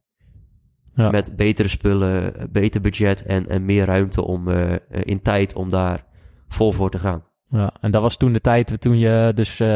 Ja. 0.95 1.11
Met 1.11 1.35
betere 1.35 1.67
spullen, 1.67 2.33
beter 2.51 2.81
budget 2.81 3.25
en, 3.25 3.49
en 3.49 3.65
meer 3.65 3.85
ruimte 3.85 4.23
om 4.23 4.49
in 4.89 5.21
tijd 5.21 5.55
om 5.55 5.69
daar 5.69 6.05
vol 6.53 6.71
voor 6.71 6.89
te 6.89 6.99
gaan. 6.99 7.23
Ja, 7.49 7.73
en 7.81 7.91
dat 7.91 8.01
was 8.01 8.17
toen 8.17 8.33
de 8.33 8.41
tijd 8.41 8.81
toen 8.81 8.97
je 8.97 9.31
dus 9.35 9.59
uh, 9.59 9.67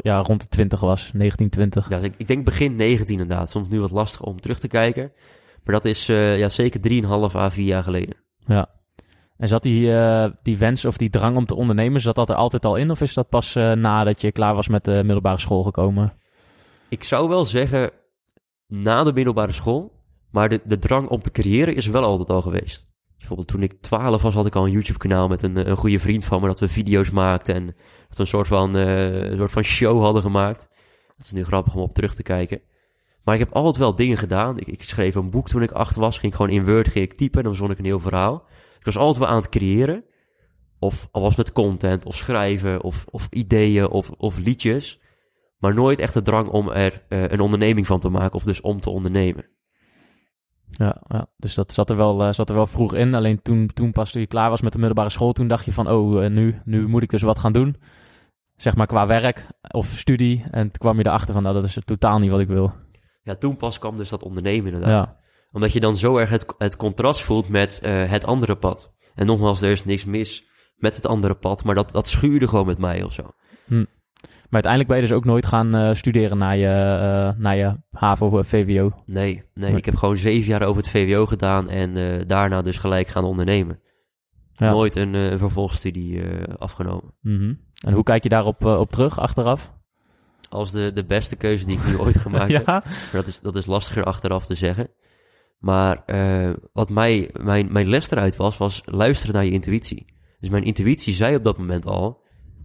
ja, 0.00 0.18
rond 0.18 0.40
de 0.40 0.48
20 0.48 0.80
was, 0.80 1.10
1920. 1.12 1.88
Ja, 1.88 1.96
dus 1.96 2.04
ik, 2.04 2.14
ik 2.16 2.26
denk 2.26 2.44
begin 2.44 2.74
19 2.76 3.20
inderdaad. 3.20 3.50
Soms 3.50 3.68
nu 3.68 3.80
wat 3.80 3.90
lastig 3.90 4.22
om 4.22 4.40
terug 4.40 4.58
te 4.58 4.68
kijken. 4.68 5.12
Maar 5.64 5.74
dat 5.74 5.84
is 5.84 6.08
uh, 6.08 6.38
ja, 6.38 6.48
zeker 6.48 6.80
3,5 7.30 7.36
à 7.36 7.50
4 7.50 7.64
jaar 7.64 7.82
geleden. 7.82 8.16
Ja. 8.46 8.68
En 9.36 9.48
zat 9.48 9.62
die, 9.62 9.88
uh, 9.88 10.26
die 10.42 10.58
wens 10.58 10.84
of 10.84 10.96
die 10.96 11.10
drang 11.10 11.36
om 11.36 11.46
te 11.46 11.54
ondernemen, 11.54 12.00
zat 12.00 12.14
dat 12.14 12.28
er 12.28 12.34
altijd 12.34 12.64
al 12.64 12.76
in? 12.76 12.90
Of 12.90 13.00
is 13.00 13.14
dat 13.14 13.28
pas 13.28 13.54
nadat 13.54 14.20
je 14.20 14.32
klaar 14.32 14.54
was 14.54 14.68
met 14.68 14.84
de 14.84 15.02
middelbare 15.04 15.40
school 15.40 15.62
gekomen? 15.62 16.12
Ik 16.88 17.04
zou 17.04 17.28
wel 17.28 17.44
zeggen 17.44 17.90
na 18.66 19.04
de 19.04 19.12
middelbare 19.12 19.52
school. 19.52 20.00
Maar 20.32 20.48
de, 20.48 20.60
de 20.64 20.78
drang 20.78 21.08
om 21.08 21.22
te 21.22 21.30
creëren 21.30 21.74
is 21.74 21.86
wel 21.86 22.04
altijd 22.04 22.30
al 22.30 22.42
geweest. 22.42 22.91
Bijvoorbeeld 23.22 23.48
toen 23.48 23.62
ik 23.62 23.80
12 23.80 24.22
was, 24.22 24.34
had 24.34 24.46
ik 24.46 24.54
al 24.54 24.64
een 24.64 24.72
YouTube-kanaal 24.72 25.28
met 25.28 25.42
een, 25.42 25.68
een 25.70 25.76
goede 25.76 26.00
vriend 26.00 26.24
van 26.24 26.40
me. 26.40 26.46
Dat 26.46 26.60
we 26.60 26.68
video's 26.68 27.10
maakten 27.10 27.54
en 27.54 27.66
dat 27.66 28.16
we 28.16 28.20
een 28.20 28.26
soort 28.26 28.46
van, 28.46 28.74
een 28.74 29.36
soort 29.36 29.52
van 29.52 29.62
show 29.62 30.02
hadden 30.02 30.22
gemaakt. 30.22 30.68
Dat 31.16 31.26
is 31.26 31.32
nu 31.32 31.44
grappig 31.44 31.74
om 31.74 31.80
op 31.80 31.92
terug 31.92 32.14
te 32.14 32.22
kijken. 32.22 32.60
Maar 33.24 33.34
ik 33.34 33.40
heb 33.40 33.52
altijd 33.52 33.76
wel 33.76 33.94
dingen 33.94 34.18
gedaan. 34.18 34.58
Ik, 34.58 34.66
ik, 34.66 34.82
schreef 34.82 35.14
een 35.14 35.30
boek 35.30 35.48
toen 35.48 35.62
ik 35.62 35.70
acht 35.70 35.96
was. 35.96 36.18
Ging 36.18 36.34
gewoon 36.34 36.50
in 36.50 36.64
Word 36.64 36.88
ging 36.88 37.04
ik 37.04 37.16
typen 37.16 37.38
en 37.38 37.44
dan 37.44 37.54
zon 37.54 37.70
ik 37.70 37.78
een 37.78 37.84
heel 37.84 38.00
verhaal. 38.00 38.44
Ik 38.78 38.84
was 38.84 38.96
altijd 38.96 39.18
wel 39.18 39.28
aan 39.28 39.40
het 39.40 39.48
creëren. 39.48 40.04
Of 40.78 41.08
al 41.10 41.22
was 41.22 41.36
met 41.36 41.52
content, 41.52 42.04
of 42.06 42.16
schrijven, 42.16 42.82
of, 42.82 43.04
of 43.10 43.26
ideeën, 43.30 43.88
of, 43.88 44.10
of 44.10 44.38
liedjes. 44.38 45.00
Maar 45.58 45.74
nooit 45.74 45.98
echt 45.98 46.14
de 46.14 46.22
drang 46.22 46.48
om 46.48 46.70
er 46.70 47.04
uh, 47.08 47.22
een 47.22 47.40
onderneming 47.40 47.86
van 47.86 48.00
te 48.00 48.08
maken, 48.08 48.34
of 48.34 48.44
dus 48.44 48.60
om 48.60 48.80
te 48.80 48.90
ondernemen. 48.90 49.46
Ja, 50.78 51.02
ja, 51.08 51.26
dus 51.36 51.54
dat 51.54 51.72
zat 51.72 51.90
er, 51.90 51.96
wel, 51.96 52.22
eh, 52.24 52.32
zat 52.32 52.48
er 52.48 52.54
wel 52.54 52.66
vroeg 52.66 52.94
in. 52.94 53.14
Alleen 53.14 53.42
toen, 53.42 53.70
toen 53.74 53.92
pas 53.92 54.12
toen 54.12 54.20
je 54.20 54.26
klaar 54.26 54.50
was 54.50 54.60
met 54.60 54.72
de 54.72 54.78
middelbare 54.78 55.10
school, 55.10 55.32
toen 55.32 55.48
dacht 55.48 55.64
je 55.64 55.72
van, 55.72 55.88
oh, 55.90 56.24
eh, 56.24 56.30
nu, 56.30 56.60
nu 56.64 56.86
moet 56.86 57.02
ik 57.02 57.10
dus 57.10 57.22
wat 57.22 57.38
gaan 57.38 57.52
doen. 57.52 57.76
Zeg 58.56 58.76
maar 58.76 58.86
qua 58.86 59.06
werk 59.06 59.46
of 59.70 59.86
studie. 59.86 60.44
En 60.50 60.62
toen 60.62 60.78
kwam 60.78 60.98
je 60.98 61.06
erachter 61.06 61.32
van, 61.32 61.42
nou, 61.42 61.54
dat 61.54 61.64
is 61.64 61.78
totaal 61.84 62.18
niet 62.18 62.30
wat 62.30 62.40
ik 62.40 62.48
wil. 62.48 62.72
Ja, 63.22 63.34
toen 63.34 63.56
pas 63.56 63.78
kwam 63.78 63.96
dus 63.96 64.08
dat 64.08 64.22
ondernemen 64.22 64.72
inderdaad. 64.72 65.04
Ja, 65.04 65.16
Omdat 65.52 65.72
je 65.72 65.80
dan 65.80 65.96
zo 65.96 66.16
erg 66.16 66.30
het, 66.30 66.54
het 66.58 66.76
contrast 66.76 67.22
voelt 67.22 67.48
met 67.48 67.80
eh, 67.80 68.10
het 68.10 68.24
andere 68.24 68.56
pad. 68.56 68.94
En 69.14 69.26
nogmaals, 69.26 69.62
er 69.62 69.70
is 69.70 69.84
niks 69.84 70.04
mis 70.04 70.44
met 70.76 70.96
het 70.96 71.06
andere 71.06 71.34
pad, 71.34 71.64
maar 71.64 71.74
dat, 71.74 71.90
dat 71.90 72.08
schuurde 72.08 72.48
gewoon 72.48 72.66
met 72.66 72.78
mij 72.78 73.02
of 73.02 73.12
zo. 73.12 73.22
maar 73.66 73.86
uiteindelijk 74.52 74.92
ben 74.92 75.00
je 75.00 75.06
dus 75.08 75.16
ook 75.16 75.24
nooit 75.24 75.46
gaan 75.46 75.74
eh, 75.74 75.94
studeren 75.94 76.38
naar 76.38 76.56
je, 76.56 77.34
naar 77.36 77.56
je 77.56 77.76
HAVO 77.90 78.38
of 78.38 78.46
VWO. 78.46 78.92
Nee, 79.06 79.42
nee, 79.54 79.76
ik 79.76 79.84
heb 79.84 79.96
gewoon 79.96 80.16
zeven 80.16 80.48
jaar 80.48 80.62
over 80.62 80.82
het 80.82 80.90
VWO 80.90 81.26
gedaan 81.26 81.68
en 81.68 81.96
eh, 81.96 82.26
daarna 82.26 82.62
dus 82.62 82.78
gelijk 82.78 83.08
gaan 83.08 83.24
ondernemen. 83.24 83.80
Ja. 84.52 84.70
Nooit 84.70 84.96
een, 84.96 85.38
vervolgstudie 85.38 86.22
afgenomen. 86.58 87.14
Mhm. 87.20 87.54
En 87.86 87.92
hoe 87.92 88.02
kijk 88.02 88.22
je 88.22 88.28
daarop 88.28 88.64
op 88.64 88.90
terug, 88.90 89.18
achteraf? 89.18 89.72
Als 90.48 90.72
de, 90.72 90.92
de 90.92 91.04
beste 91.04 91.36
keuze 91.36 91.66
die 91.66 91.76
ik 91.78 91.86
nu 91.86 91.98
ooit 91.98 92.18
gemaakt 92.18 92.52
heb. 92.58 92.66
ja? 92.66 92.82
Maar 92.84 93.08
dat 93.12 93.26
is, 93.26 93.40
dat 93.40 93.56
is 93.56 93.66
lastiger 93.66 94.04
achteraf 94.04 94.46
te 94.46 94.54
zeggen. 94.54 94.88
Maar 95.58 96.04
wat 96.72 96.90
mij, 96.90 97.30
mijn, 97.32 97.72
mijn 97.72 97.88
les 97.88 98.10
eruit 98.10 98.36
was, 98.36 98.56
was 98.56 98.82
luisteren 98.84 99.34
naar 99.34 99.44
je 99.44 99.50
intuïtie. 99.50 100.06
Dus 100.40 100.50
mijn 100.50 100.64
intuïtie 100.64 101.14
zei 101.14 101.36
op 101.36 101.44
dat 101.44 101.58
moment 101.58 101.86
al: 101.86 102.21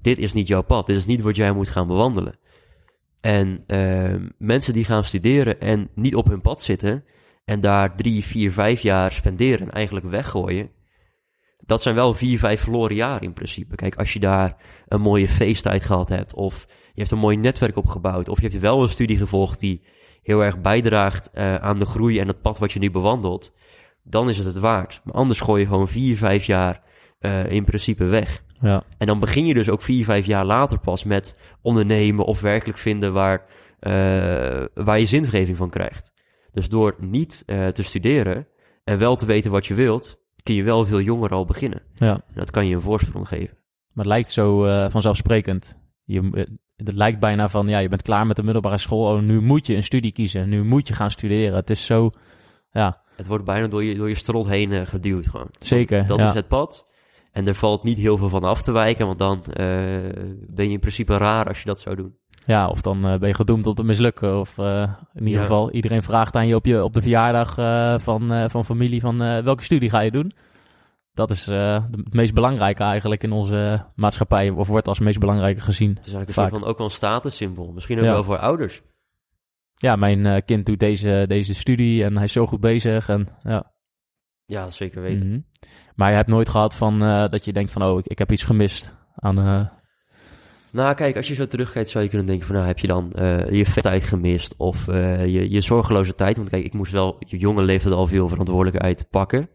dit 0.08 0.18
is 0.18 0.34
niet 0.34 0.48
jouw 0.48 0.62
pad, 0.62 0.88
dit 0.88 0.96
is 0.96 1.06
niet 1.06 1.22
wat 1.22 1.36
jij 1.36 1.52
moet 1.52 1.70
gaan 1.70 1.88
bewandelen. 1.88 2.40
En 3.22 3.64
eh, 3.68 4.16
mensen 4.38 4.74
die 4.74 4.86
gaan 4.86 5.04
studeren 5.04 5.60
en 5.60 5.90
niet 5.96 6.16
op 6.16 6.28
hun 6.28 6.42
pad 6.42 6.62
zitten 6.62 7.04
en 7.46 7.60
daar 7.60 7.96
drie, 7.96 8.24
vier, 8.24 8.52
vijf 8.52 8.82
jaar 8.82 9.12
spenderen 9.12 9.68
en 9.68 9.72
eigenlijk 9.72 10.06
weggooien, 10.06 10.70
dat 11.66 11.82
zijn 11.82 11.96
wel 11.96 12.14
vier, 12.14 12.40
vijf 12.40 12.62
verloren 12.62 12.96
jaren 12.96 13.22
in 13.22 13.34
principe. 13.34 13.76
Kijk, 13.76 13.96
als 13.96 14.14
je 14.14 14.20
daar 14.20 14.56
een 14.88 15.02
mooie 15.02 15.28
feesttijd 15.28 15.84
gehad 15.84 16.10
hebt, 16.10 16.34
of 16.34 16.66
je 16.94 17.00
hebt 17.00 17.12
een 17.12 17.18
mooi 17.18 17.38
netwerk 17.38 17.76
opgebouwd, 17.76 18.30
of 18.30 18.42
je 18.42 18.48
hebt 18.48 18.62
wel 18.62 18.82
een 18.82 18.90
studie 18.90 19.18
gevolgd 19.18 19.60
die 19.60 19.84
heel 20.22 20.44
erg 20.44 20.62
bijdraagt 20.62 21.30
eh, 21.32 21.56
aan 21.56 21.80
de 21.80 21.86
groei 21.86 22.20
en 22.20 22.28
het 22.28 22.42
pad 22.42 22.58
wat 22.58 22.72
je 22.72 22.80
nu 22.80 22.92
bewandelt, 22.92 23.54
dan 24.04 24.30
is 24.30 24.38
het 24.38 24.46
het 24.46 24.60
waard. 24.60 25.02
Maar 25.04 25.16
anders 25.16 25.42
gooi 25.42 25.62
je 25.62 25.68
gewoon 25.68 25.88
vier, 25.88 26.18
vijf 26.18 26.46
jaar 26.46 26.86
eh, 27.18 27.52
in 27.52 27.64
principe 27.64 28.04
weg. 28.04 28.44
Ja. 28.62 28.84
En 28.98 29.08
dan 29.08 29.20
begin 29.20 29.46
je 29.46 29.54
dus 29.54 29.70
ook 29.70 29.82
vier, 29.82 30.06
vijf 30.06 30.26
jaar 30.26 30.46
later 30.46 30.80
pas 30.80 31.04
met 31.04 31.40
ondernemen 31.62 32.26
of 32.26 32.42
werkelijk 32.42 32.78
vinden 32.78 33.14
waar, 33.14 33.46
eh, 33.80 34.66
waar 34.74 35.00
je 35.00 35.06
zingeving 35.06 35.58
van 35.58 35.70
krijgt. 35.70 36.12
Dus 36.52 36.70
door 36.70 36.96
niet 37.00 37.44
eh, 37.46 37.68
te 37.68 37.84
studeren 37.84 38.48
en 38.84 38.98
wel 38.98 39.16
te 39.16 39.26
weten 39.26 39.52
wat 39.52 39.68
je 39.68 39.74
wilt, 39.74 40.20
kun 40.44 40.56
je 40.56 40.64
wel 40.64 40.86
veel 40.86 41.02
jonger 41.02 41.30
al 41.30 41.46
beginnen. 41.46 41.82
ja. 41.94 42.14
En 42.14 42.34
dat 42.34 42.52
kan 42.52 42.68
je 42.68 42.76
een 42.76 42.82
voorsprong 42.82 43.28
geven. 43.28 43.58
Maar 43.94 44.06
het 44.06 44.14
lijkt 44.14 44.32
zo 44.32 44.62
vanzelfsprekend. 44.90 45.78
Je, 46.04 46.48
het 46.76 46.94
lijkt 46.94 47.20
bijna 47.20 47.50
van, 47.50 47.68
ja, 47.68 47.78
je 47.80 47.90
bent 47.90 48.02
klaar 48.02 48.28
met 48.28 48.36
de 48.36 48.44
middelbare 48.44 48.78
school. 48.78 49.16
Oh, 49.16 49.22
nu 49.22 49.42
moet 49.42 49.66
je 49.66 49.76
een 49.76 49.84
studie 49.84 50.12
kiezen. 50.12 50.50
Nu 50.50 50.64
moet 50.64 50.88
je 50.88 50.94
gaan 50.94 51.12
studeren. 51.12 51.56
Het 51.56 51.70
is 51.70 51.86
zo, 51.86 52.10
ja, 52.72 53.02
Het 53.16 53.28
wordt 53.28 53.46
bijna 53.46 53.68
door 53.68 53.84
je, 53.84 53.96
door 53.96 54.10
je 54.10 54.16
strot 54.16 54.48
heen 54.48 54.88
geduwd 54.88 55.28
gewoon. 55.28 55.50
zeker. 55.60 56.06
Dat 56.06 56.20
ja. 56.20 56.28
is 56.28 56.34
het 56.34 56.48
pad. 56.48 56.88
En 57.32 57.48
er 57.48 57.56
valt 57.56 57.84
niet 57.84 57.98
heel 57.98 58.18
veel 58.18 58.30
van 58.30 58.44
af 58.44 58.62
te 58.62 58.72
wijken, 58.72 59.06
want 59.06 59.20
dan 59.20 59.44
eh, 59.44 59.66
ben 60.50 60.66
je 60.66 60.72
in 60.72 60.80
principe 60.80 61.18
raar 61.18 61.48
als 61.48 61.60
je 61.60 61.66
dat 61.66 61.80
zou 61.80 61.96
doen. 61.96 62.16
Ja, 62.46 62.68
of 62.68 62.82
dan 62.82 63.08
eh, 63.08 63.20
ben 63.20 63.28
je 63.28 63.34
gedoemd 63.36 63.68
om 63.68 63.74
te 63.74 63.84
mislukken. 63.84 64.40
Of 64.40 64.58
eh, 64.58 64.82
in 65.14 65.24
ieder 65.24 65.34
Ja. 65.34 65.42
geval, 65.42 65.72
iedereen 65.72 66.04
vraagt 66.04 66.36
aan 66.36 66.48
je 66.48 66.56
op, 66.56 66.66
je, 66.66 66.84
op 66.84 66.94
de 66.94 67.02
verjaardag 67.02 67.54
van, 68.02 68.50
van 68.50 68.66
familie 68.66 69.02
van 69.02 69.18
welke 69.44 69.64
studie 69.64 69.90
ga 69.90 70.00
je 70.00 70.12
doen? 70.12 70.32
Dat 71.14 71.32
is 71.32 71.46
het 71.46 72.14
meest 72.14 72.34
belangrijke 72.34 72.84
eigenlijk 72.84 73.24
in 73.24 73.32
onze 73.32 73.86
maatschappij. 73.96 74.50
Of 74.50 74.68
wordt 74.68 74.88
als 74.88 75.00
meest 75.00 75.20
belangrijke 75.20 75.62
gezien. 75.62 75.90
Het 75.90 76.06
is 76.06 76.14
eigenlijk 76.14 76.28
een 76.28 76.34
Vaak. 76.34 76.50
soort 76.50 76.62
van 76.62 76.70
ook 76.70 76.78
wel 76.78 76.88
een 76.88 76.94
statussymbool. 76.94 77.72
Misschien 77.72 77.98
ook 77.98 78.04
Ja. 78.06 78.12
wel 78.12 78.24
voor 78.24 78.38
ouders. 78.38 78.82
Ja, 79.76 79.96
mijn 79.96 80.44
kind 80.46 80.66
doet 80.66 80.80
deze, 80.80 81.24
deze 81.28 81.56
studie 81.56 82.04
en 82.04 82.16
hij 82.16 82.24
is 82.26 82.32
zo 82.32 82.46
goed 82.48 82.60
bezig. 82.60 83.10
En, 83.10 83.28
ja. 83.42 83.72
Ja, 84.48 84.70
zeker 84.70 85.02
weten. 85.02 85.28
Mhm. 85.28 85.40
Maar 85.96 86.10
je 86.10 86.16
hebt 86.16 86.30
nooit 86.30 86.50
gehad 86.50 86.76
van, 86.76 87.04
eh, 87.04 87.30
dat 87.30 87.46
je 87.46 87.54
denkt 87.54 87.72
van, 87.72 87.84
oh, 87.84 88.00
ik, 88.00 88.08
ik 88.08 88.18
heb 88.18 88.32
iets 88.32 88.44
gemist 88.44 88.94
aan... 89.16 89.38
eh, 89.40 89.66
Nou, 90.72 90.96
kijk, 90.96 91.16
als 91.16 91.28
je 91.28 91.34
zo 91.34 91.48
terugkijkt 91.48 91.90
zou 91.90 92.04
je 92.04 92.10
kunnen 92.10 92.28
denken 92.28 92.46
van... 92.48 92.56
Nou, 92.56 92.68
heb 92.68 92.80
je 92.80 92.88
dan 92.88 93.12
eh, 93.12 93.50
je 93.50 93.82
tijd 93.82 94.04
gemist 94.04 94.54
of 94.58 94.86
je, 94.86 95.46
je 95.50 95.62
zorgeloze 95.62 96.16
tijd? 96.16 96.38
Want 96.38 96.50
kijk, 96.50 96.66
ik 96.66 96.74
moest 96.74 96.92
wel 96.92 97.16
je 97.20 97.38
jonge 97.38 97.64
leeftijd 97.64 97.94
al 97.94 98.08
veel 98.08 98.28
verantwoordelijkheid 98.28 99.08
pakken. 99.10 99.50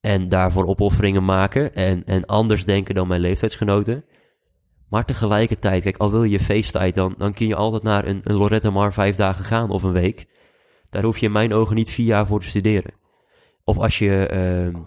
En 0.00 0.28
daarvoor 0.28 0.66
opofferingen 0.66 1.24
maken. 1.24 1.74
En, 1.74 2.04
en 2.04 2.26
anders 2.26 2.64
denken 2.64 2.94
dan 2.94 3.08
mijn 3.08 3.20
leeftijdsgenoten. 3.20 4.04
Maar 4.88 5.04
tegelijkertijd, 5.04 5.82
kijk, 5.82 5.96
al 5.96 6.10
wil 6.10 6.24
je 6.24 6.40
feesttijd... 6.40 6.94
dan, 6.94 7.14
dan 7.18 7.32
kun 7.32 7.46
je 7.46 7.54
altijd 7.54 7.82
naar 7.82 8.06
een, 8.06 8.20
een 8.24 8.36
Lorette 8.36 8.70
Mar 8.70 8.92
vijf 8.92 9.16
dagen 9.16 9.44
gaan 9.44 9.70
of 9.70 9.82
een 9.82 9.92
week. 9.92 10.26
Daar 10.90 11.02
hoef 11.02 11.18
je 11.18 11.26
in 11.26 11.32
mijn 11.32 11.52
ogen 11.52 11.76
niet 11.76 11.90
vier 11.90 12.06
jaar 12.06 12.26
voor 12.26 12.40
te 12.40 12.46
studeren. 12.46 12.99
Of 13.70 13.78
als 13.78 13.98
je 13.98 14.26
ehm, 14.26 14.82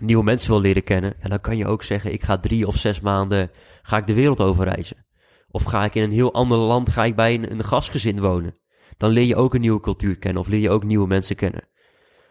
nieuwe 0.00 0.24
mensen 0.24 0.50
wil 0.50 0.60
leren 0.60 0.84
kennen... 0.84 1.14
En 1.20 1.30
dan 1.30 1.40
kan 1.40 1.56
je 1.56 1.66
ook 1.66 1.82
zeggen, 1.82 2.12
ik 2.12 2.22
ga 2.22 2.38
drie 2.38 2.66
of 2.66 2.76
zes 2.76 3.00
maanden 3.00 3.50
ga 3.82 3.96
ik 3.96 4.06
de 4.06 4.14
wereld 4.14 4.40
over 4.40 4.64
reizen? 4.64 5.06
Of 5.48 5.62
ga 5.62 5.84
ik 5.84 5.94
in 5.94 6.02
een 6.02 6.10
heel 6.10 6.32
ander 6.32 6.58
land, 6.58 6.90
ga 6.90 7.04
ik 7.04 7.16
bij 7.16 7.34
een, 7.34 7.52
een 7.52 7.64
gastgezin 7.64 8.20
wonen? 8.20 8.56
Dan 8.96 9.10
leer 9.10 9.24
je 9.24 9.36
ook 9.36 9.54
een 9.54 9.60
nieuwe 9.60 9.80
cultuur 9.80 10.16
kennen 10.16 10.42
of 10.42 10.48
leer 10.48 10.60
je 10.60 10.70
ook 10.70 10.84
nieuwe 10.84 11.06
mensen 11.06 11.36
kennen. 11.36 11.68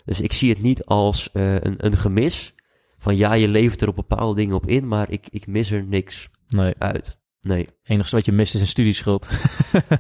Dus 0.05 0.21
ik 0.21 0.33
zie 0.33 0.49
het 0.49 0.61
niet 0.61 0.85
als 0.85 1.31
eh, 1.31 1.53
een, 1.53 1.85
een 1.85 1.97
gemis 1.97 2.53
van 2.97 3.17
ja, 3.17 3.33
je 3.33 3.47
levert 3.47 3.81
er 3.81 3.88
op 3.88 3.95
bepaalde 3.95 4.35
dingen 4.35 4.55
op 4.55 4.67
in, 4.67 4.88
maar 4.88 5.11
ik, 5.11 5.27
ik 5.29 5.47
mis 5.47 5.71
er 5.71 5.83
niks 5.83 6.29
nee, 6.47 6.73
uit. 6.77 7.19
Nee. 7.41 7.61
het 7.61 7.75
enige 7.83 8.15
wat 8.15 8.25
je 8.25 8.31
mist 8.31 8.55
is 8.55 8.61
een 8.61 8.67
studieschuld. 8.67 9.29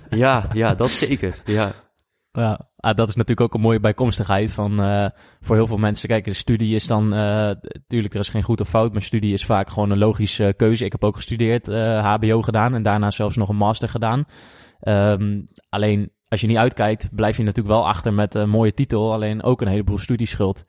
Ja, 0.09 0.49
ja, 0.53 0.75
dat 0.81 0.89
zeker. 0.89 1.35
Ja, 1.45 1.73
Ja, 2.31 2.68
ah, 2.79 2.95
dat 2.95 3.09
is 3.09 3.15
natuurlijk 3.15 3.41
ook 3.41 3.53
een 3.53 3.61
mooie 3.61 3.79
bijkomstigheid 3.79 4.51
van 4.51 4.81
eh, 4.81 5.05
voor 5.41 5.55
heel 5.55 5.67
veel 5.67 5.77
mensen. 5.77 6.09
Kijk, 6.09 6.25
de 6.25 6.33
studie 6.33 6.75
is 6.75 6.87
dan, 6.87 7.07
natuurlijk, 7.09 8.13
er 8.13 8.19
is 8.19 8.29
geen 8.29 8.43
goed 8.43 8.61
of 8.61 8.69
fout, 8.69 8.93
maar 8.93 9.01
studie 9.01 9.33
is 9.33 9.45
vaak 9.45 9.69
gewoon 9.69 9.89
een 9.89 9.97
logische 9.97 10.45
eh, 10.45 10.53
keuze. 10.55 10.85
Ik 10.85 10.91
heb 10.91 11.03
ook 11.03 11.15
gestudeerd, 11.15 11.67
eh, 11.67 12.13
HBO 12.13 12.41
gedaan 12.41 12.73
en 12.73 12.83
daarna 12.83 13.11
zelfs 13.11 13.35
nog 13.35 13.49
een 13.49 13.55
master 13.55 13.89
gedaan. 13.89 14.25
Ehm, 14.79 15.41
alleen 15.69 16.11
als 16.27 16.41
je 16.41 16.47
niet 16.47 16.57
uitkijkt, 16.57 17.15
blijf 17.15 17.37
je 17.37 17.43
natuurlijk 17.43 17.75
wel 17.75 17.87
achter 17.87 18.13
met 18.13 18.35
een 18.35 18.49
mooie 18.49 18.73
titel, 18.73 19.13
alleen 19.13 19.43
ook 19.43 19.61
een 19.61 19.67
heleboel 19.67 19.97
studieschuld. 19.97 20.65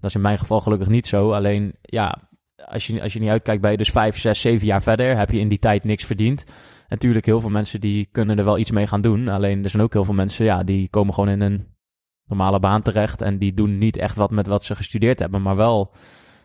Dat 0.00 0.10
is 0.10 0.14
in 0.14 0.20
mijn 0.20 0.38
geval 0.38 0.60
gelukkig 0.60 0.88
niet 0.88 1.06
zo. 1.06 1.32
Alleen 1.32 1.74
ja, 1.82 2.18
als 2.66 2.86
je, 2.86 3.02
als 3.02 3.12
je 3.12 3.20
niet 3.20 3.30
uitkijkt, 3.30 3.62
ben 3.62 3.70
je 3.70 3.76
dus 3.76 3.90
vijf, 3.90 4.18
zes, 4.18 4.40
zeven 4.40 4.66
jaar 4.66 4.82
verder. 4.82 5.16
Heb 5.16 5.30
je 5.30 5.38
in 5.38 5.48
die 5.48 5.58
tijd 5.58 5.84
niks 5.84 6.04
verdiend. 6.04 6.44
Natuurlijk, 6.90 7.26
heel 7.26 7.40
veel 7.40 7.50
mensen 7.50 7.80
die 7.80 8.08
kunnen 8.12 8.38
er 8.38 8.44
wel 8.44 8.58
iets 8.58 8.70
mee 8.70 8.86
gaan 8.86 9.00
doen. 9.00 9.28
Alleen 9.28 9.64
er 9.64 9.70
zijn 9.70 9.82
ook 9.82 9.92
heel 9.92 10.04
veel 10.04 10.14
mensen, 10.14 10.44
ja, 10.44 10.62
die 10.62 10.88
komen 10.88 11.14
gewoon 11.14 11.28
in 11.28 11.40
een 11.40 11.66
normale 12.24 12.60
baan 12.60 12.82
terecht. 12.82 13.22
En 13.22 13.38
die 13.38 13.54
doen 13.54 13.78
niet 13.78 13.96
echt 13.96 14.16
wat 14.16 14.30
met 14.30 14.46
wat 14.46 14.64
ze 14.64 14.76
gestudeerd 14.76 15.18
hebben. 15.18 15.42
Maar 15.42 15.56
wel, 15.56 15.92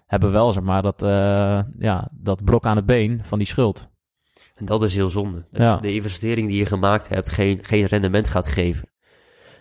hebben 0.05 0.31
wel, 0.31 0.53
zeg 0.53 0.63
maar, 0.63 0.81
dat, 0.81 1.03
eh, 1.03 1.61
ja, 1.79 2.09
dat 2.15 2.43
blok 2.43 2.65
aan 2.65 2.75
het 2.75 2.85
been 2.85 3.19
van 3.23 3.37
die 3.37 3.47
schuld. 3.47 3.89
en 4.55 4.65
dat 4.65 4.83
is 4.83 4.95
heel 4.95 5.09
zonde. 5.09 5.45
Dat 5.51 5.61
Ja. 5.61 5.77
De 5.77 5.93
investering 5.93 6.47
die 6.47 6.57
je 6.57 6.65
gemaakt 6.65 7.09
hebt 7.09 7.29
geen, 7.29 7.59
geen 7.61 7.85
rendement 7.85 8.27
gaat 8.27 8.47
geven. 8.47 8.89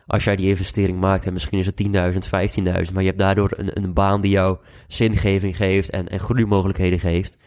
Als 0.06 0.24
jij 0.24 0.36
die 0.36 0.48
investering 0.48 1.00
maakt, 1.00 1.26
en 1.26 1.32
misschien 1.32 1.58
is 1.58 1.66
het 1.66 1.76
10.000, 1.76 2.26
15.000, 2.26 2.92
maar 2.92 3.02
je 3.02 3.08
hebt 3.08 3.18
daardoor 3.18 3.52
een, 3.56 3.82
een 3.82 3.94
baan 3.94 4.20
die 4.20 4.30
jou 4.30 4.58
zingeving 4.86 5.56
geeft 5.56 5.90
en, 5.90 6.08
en 6.08 6.20
groeimogelijkheden 6.20 6.98
geeft. 6.98 7.38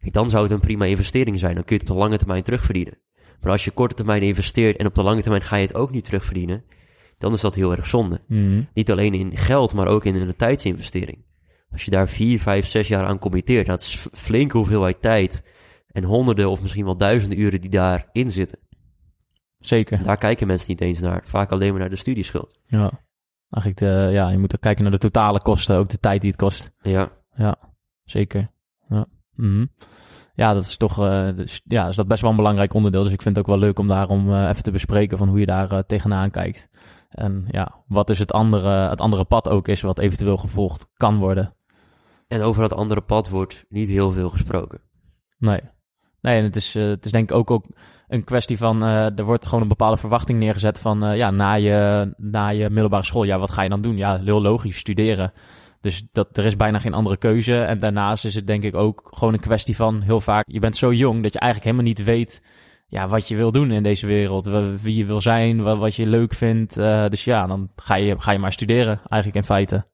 Kijk, 0.00 0.12
dan 0.12 0.28
zou 0.28 0.42
het 0.42 0.52
een 0.52 0.60
prima 0.60 0.84
investering 0.84 1.38
zijn. 1.38 1.54
Dan 1.54 1.64
kun 1.64 1.76
je 1.76 1.82
het 1.82 1.90
op 1.90 1.96
de 1.96 2.02
lange 2.02 2.18
termijn 2.18 2.42
terugverdienen. 2.42 2.98
Maar 3.40 3.52
als 3.52 3.64
je 3.64 3.70
korte 3.70 3.94
termijn 3.94 4.22
investeert 4.22 4.76
en 4.76 4.86
op 4.86 4.94
de 4.94 5.02
lange 5.02 5.20
termijn 5.20 5.42
ga 5.42 5.56
je 5.56 5.66
het 5.66 5.74
ook 5.74 5.90
niet 5.90 6.04
terugverdienen, 6.04 6.64
dan 7.18 7.32
is 7.32 7.40
dat 7.40 7.54
heel 7.54 7.70
erg 7.76 7.86
zonde. 7.88 8.20
Mhm. 8.26 8.62
Niet 8.74 8.90
alleen 8.90 9.14
in 9.14 9.36
geld, 9.36 9.74
maar 9.74 9.88
ook 9.88 10.04
in 10.04 10.14
een 10.14 10.36
tijdsinvestering. 10.36 11.24
Als 11.70 11.84
je 11.84 11.90
daar 11.90 12.08
vier, 12.08 12.40
vijf, 12.40 12.66
zes 12.66 12.88
jaar 12.88 13.04
aan 13.04 13.18
committeert, 13.18 13.66
dat 13.66 13.80
is 13.80 14.06
flinke 14.12 14.56
hoeveelheid 14.56 15.02
tijd 15.02 15.44
en 15.92 16.04
honderden 16.04 16.50
of 16.50 16.62
misschien 16.62 16.84
wel 16.84 16.96
duizenden 16.96 17.40
uren 17.40 17.60
die 17.60 17.70
daarin 17.70 18.30
zitten. 18.30 18.58
Zeker. 19.58 20.02
Daar 20.02 20.16
kijken 20.16 20.46
mensen 20.46 20.70
niet 20.70 20.80
eens 20.80 20.98
naar. 20.98 21.22
Vaak 21.24 21.50
alleen 21.50 21.70
maar 21.70 21.80
naar 21.80 21.90
de 21.90 21.96
studieschuld. 21.96 22.60
Ja. 22.66 23.00
Eigenlijk, 23.50 23.76
de, 23.76 24.12
ja, 24.12 24.28
je 24.30 24.38
moet 24.38 24.54
ook 24.54 24.60
kijken 24.60 24.82
naar 24.82 24.92
de 24.92 24.98
totale 24.98 25.42
kosten, 25.42 25.76
ook 25.76 25.88
de 25.88 25.98
tijd 25.98 26.20
die 26.20 26.30
het 26.30 26.40
kost. 26.40 26.70
Ja, 26.82 27.12
Ja, 27.34 27.58
zeker. 28.04 28.50
Ja, 28.88 29.06
Mhm. 29.34 29.66
ja 30.34 30.54
dat 30.54 30.64
is 30.64 30.76
toch 30.76 30.98
eh, 31.04 31.28
dus, 31.36 31.60
ja, 31.64 31.88
is 31.88 31.96
dat 31.96 32.08
best 32.08 32.20
wel 32.20 32.30
een 32.30 32.36
belangrijk 32.36 32.74
onderdeel. 32.74 33.02
Dus 33.02 33.12
ik 33.12 33.22
vind 33.22 33.36
het 33.36 33.44
ook 33.44 33.50
wel 33.50 33.60
leuk 33.60 33.78
om 33.78 33.88
daarom 33.88 34.32
eh, 34.32 34.48
even 34.48 34.62
te 34.62 34.70
bespreken 34.70 35.18
van 35.18 35.28
hoe 35.28 35.38
je 35.38 35.46
daar 35.46 35.72
eh, 35.72 35.78
tegenaan 35.78 36.30
kijkt. 36.30 36.68
En 37.10 37.44
ja, 37.48 37.82
wat 37.86 38.06
dus 38.06 38.18
het 38.18 38.32
andere, 38.32 38.68
het 38.68 39.00
andere 39.00 39.24
pad 39.24 39.48
ook 39.48 39.68
is, 39.68 39.80
wat 39.80 39.98
eventueel 39.98 40.36
gevolgd 40.36 40.86
kan 40.96 41.18
worden. 41.18 41.52
en 42.28 42.42
over 42.42 42.62
dat 42.62 42.74
andere 42.74 43.00
pad 43.00 43.28
wordt 43.28 43.64
niet 43.68 43.88
heel 43.88 44.12
veel 44.12 44.30
gesproken. 44.30 44.80
Nee. 45.38 45.60
Nee, 46.20 46.36
en 46.36 46.44
het 46.44 46.56
is, 46.56 46.74
eh, 46.74 46.86
het 46.86 47.04
is 47.04 47.12
denk 47.12 47.30
ik 47.30 47.36
ook, 47.36 47.50
ook 47.50 47.64
een 48.08 48.24
kwestie 48.24 48.58
van... 48.58 48.82
eh, 48.82 49.18
er 49.18 49.24
wordt 49.24 49.46
gewoon 49.46 49.62
een 49.62 49.68
bepaalde 49.68 49.96
verwachting 49.96 50.38
neergezet 50.38 50.78
van... 50.78 51.04
eh, 51.04 51.16
ja, 51.16 51.30
na 51.30 51.52
je, 51.54 52.12
na 52.16 52.48
je 52.48 52.70
middelbare 52.70 53.04
school, 53.04 53.22
ja, 53.24 53.38
wat 53.38 53.50
ga 53.50 53.62
je 53.62 53.68
dan 53.68 53.80
doen? 53.80 53.96
Ja, 53.96 54.18
heel 54.18 54.42
logisch, 54.42 54.78
studeren. 54.78 55.32
Dus 55.80 56.04
dat, 56.12 56.36
er 56.36 56.44
is 56.44 56.56
bijna 56.56 56.78
geen 56.78 56.94
andere 56.94 57.16
keuze. 57.16 57.60
En 57.60 57.78
daarnaast 57.78 58.24
is 58.24 58.34
het 58.34 58.46
denk 58.46 58.62
ik 58.62 58.74
ook 58.74 59.08
gewoon 59.10 59.34
een 59.34 59.40
kwestie 59.40 59.76
van... 59.76 60.00
heel 60.00 60.20
vaak, 60.20 60.44
je 60.48 60.60
bent 60.60 60.76
zo 60.76 60.92
jong 60.92 61.22
dat 61.22 61.32
je 61.32 61.38
eigenlijk 61.38 61.70
helemaal 61.70 61.92
niet 61.94 62.04
weet... 62.04 62.42
Ja, 62.86 63.08
wat 63.08 63.28
je 63.28 63.36
wil 63.36 63.52
doen 63.52 63.70
in 63.70 63.82
deze 63.82 64.06
wereld. 64.06 64.46
Wie 64.80 64.96
je 64.96 65.04
wil 65.04 65.20
zijn, 65.20 65.62
wa- 65.62 65.76
wat 65.76 65.94
je 65.94 66.06
leuk 66.06 66.34
vindt. 66.34 66.76
Eh, 66.76 67.08
dus 67.08 67.24
ja, 67.24 67.46
dan 67.46 67.70
ga 67.76 67.94
je, 67.94 68.20
ga 68.20 68.32
je 68.32 68.38
maar 68.38 68.52
studeren, 68.52 69.00
eigenlijk 69.08 69.34
in 69.34 69.54
feite. 69.54 69.86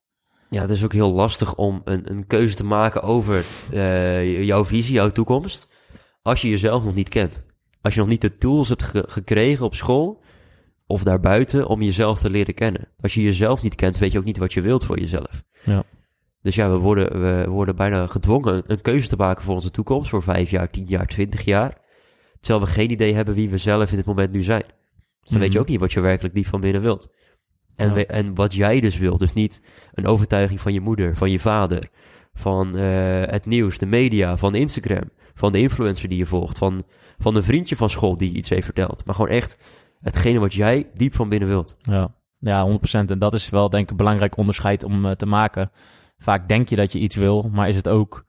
Ja, 0.50 0.60
het 0.60 0.70
is 0.70 0.84
ook 0.84 0.92
heel 0.92 1.12
lastig 1.12 1.54
om 1.54 1.80
een, 1.84 2.10
een 2.10 2.26
keuze 2.26 2.54
te 2.54 2.64
maken 2.64 3.02
over 3.02 3.44
eh, 3.72 4.44
jouw 4.44 4.64
visie, 4.64 4.94
jouw 4.94 5.10
toekomst, 5.10 5.68
als 6.22 6.42
je 6.42 6.48
jezelf 6.48 6.84
nog 6.84 6.94
niet 6.94 7.08
kent. 7.08 7.44
Als 7.80 7.94
je 7.94 8.00
nog 8.00 8.08
niet 8.08 8.20
de 8.20 8.38
tools 8.38 8.68
hebt 8.68 8.82
ge- 8.82 9.04
gekregen 9.08 9.64
op 9.64 9.74
school 9.74 10.22
of 10.86 11.02
daarbuiten 11.02 11.66
om 11.66 11.82
jezelf 11.82 12.18
te 12.18 12.30
leren 12.30 12.54
kennen. 12.54 12.88
Als 13.00 13.14
je 13.14 13.22
jezelf 13.22 13.62
niet 13.62 13.74
kent, 13.74 13.98
weet 13.98 14.12
je 14.12 14.18
ook 14.18 14.24
niet 14.24 14.38
wat 14.38 14.52
je 14.52 14.60
wilt 14.60 14.84
voor 14.84 14.98
jezelf. 14.98 15.42
Ja. 15.64 15.82
Dus 16.42 16.54
ja, 16.54 16.70
we 16.70 16.76
worden, 16.76 17.20
we 17.20 17.48
worden 17.50 17.76
bijna 17.76 18.06
gedwongen 18.06 18.62
een 18.66 18.80
keuze 18.80 19.08
te 19.08 19.16
maken 19.16 19.44
voor 19.44 19.54
onze 19.54 19.70
toekomst, 19.70 20.08
voor 20.10 20.22
vijf 20.22 20.50
jaar, 20.50 20.70
tien 20.70 20.86
jaar, 20.86 21.06
twintig 21.06 21.44
jaar. 21.44 21.78
Terwijl 22.40 22.64
we 22.64 22.70
geen 22.72 22.90
idee 22.90 23.14
hebben 23.14 23.34
wie 23.34 23.50
we 23.50 23.58
zelf 23.58 23.90
in 23.90 23.96
dit 23.96 24.06
moment 24.06 24.32
nu 24.32 24.42
zijn. 24.42 24.64
Dus 25.20 25.30
dan 25.30 25.40
weet 25.40 25.48
je 25.52 25.58
Mhm. 25.58 25.62
ook 25.62 25.68
niet 25.72 25.80
wat 25.80 25.92
je 25.92 26.00
werkelijk 26.00 26.34
diep 26.34 26.46
van 26.46 26.60
binnen 26.60 26.82
wilt. 26.82 27.12
En, 27.76 27.88
Ja. 27.88 27.94
we- 27.94 28.06
en 28.06 28.34
wat 28.34 28.54
jij 28.54 28.80
dus 28.80 28.98
wilt. 28.98 29.18
Dus 29.18 29.32
niet 29.32 29.62
een 29.94 30.06
overtuiging 30.06 30.60
van 30.60 30.72
je 30.72 30.80
moeder, 30.80 31.16
van 31.16 31.30
je 31.30 31.38
vader, 31.40 31.88
van 32.34 32.76
eh, 32.76 33.22
het 33.22 33.46
nieuws, 33.46 33.78
de 33.78 33.86
media, 33.86 34.36
van 34.36 34.54
Instagram, 34.54 35.10
van 35.34 35.52
de 35.52 35.58
influencer 35.58 36.08
die 36.08 36.18
je 36.18 36.26
volgt, 36.26 36.58
van, 36.58 36.82
van 37.18 37.36
een 37.36 37.42
vriendje 37.42 37.76
van 37.76 37.90
school 37.90 38.16
die 38.16 38.32
iets 38.32 38.48
heeft 38.48 38.64
verteld. 38.64 39.04
Maar 39.04 39.14
gewoon 39.14 39.30
echt 39.30 39.58
hetgene 40.06 40.38
wat 40.38 40.54
jij 40.54 40.90
diep 40.94 41.14
van 41.14 41.28
binnen 41.28 41.48
wilt. 41.48 41.76
Ja, 41.78 42.14
ja 42.38 42.68
100%. 42.70 42.76
En 42.90 43.18
dat 43.18 43.34
is 43.34 43.48
wel 43.48 43.70
denk 43.70 43.84
ik 43.84 43.90
een 43.90 43.96
belangrijk 43.96 44.36
onderscheid 44.36 44.84
om 44.84 45.06
eh, 45.06 45.12
te 45.12 45.26
maken. 45.26 45.70
Vaak 46.18 46.48
denk 46.48 46.68
je 46.68 46.76
dat 46.76 46.92
je 46.92 46.98
iets 46.98 47.16
wil, 47.16 47.50
maar 47.52 47.68
is 47.68 47.76
het 47.76 47.88
ook, 47.88 48.26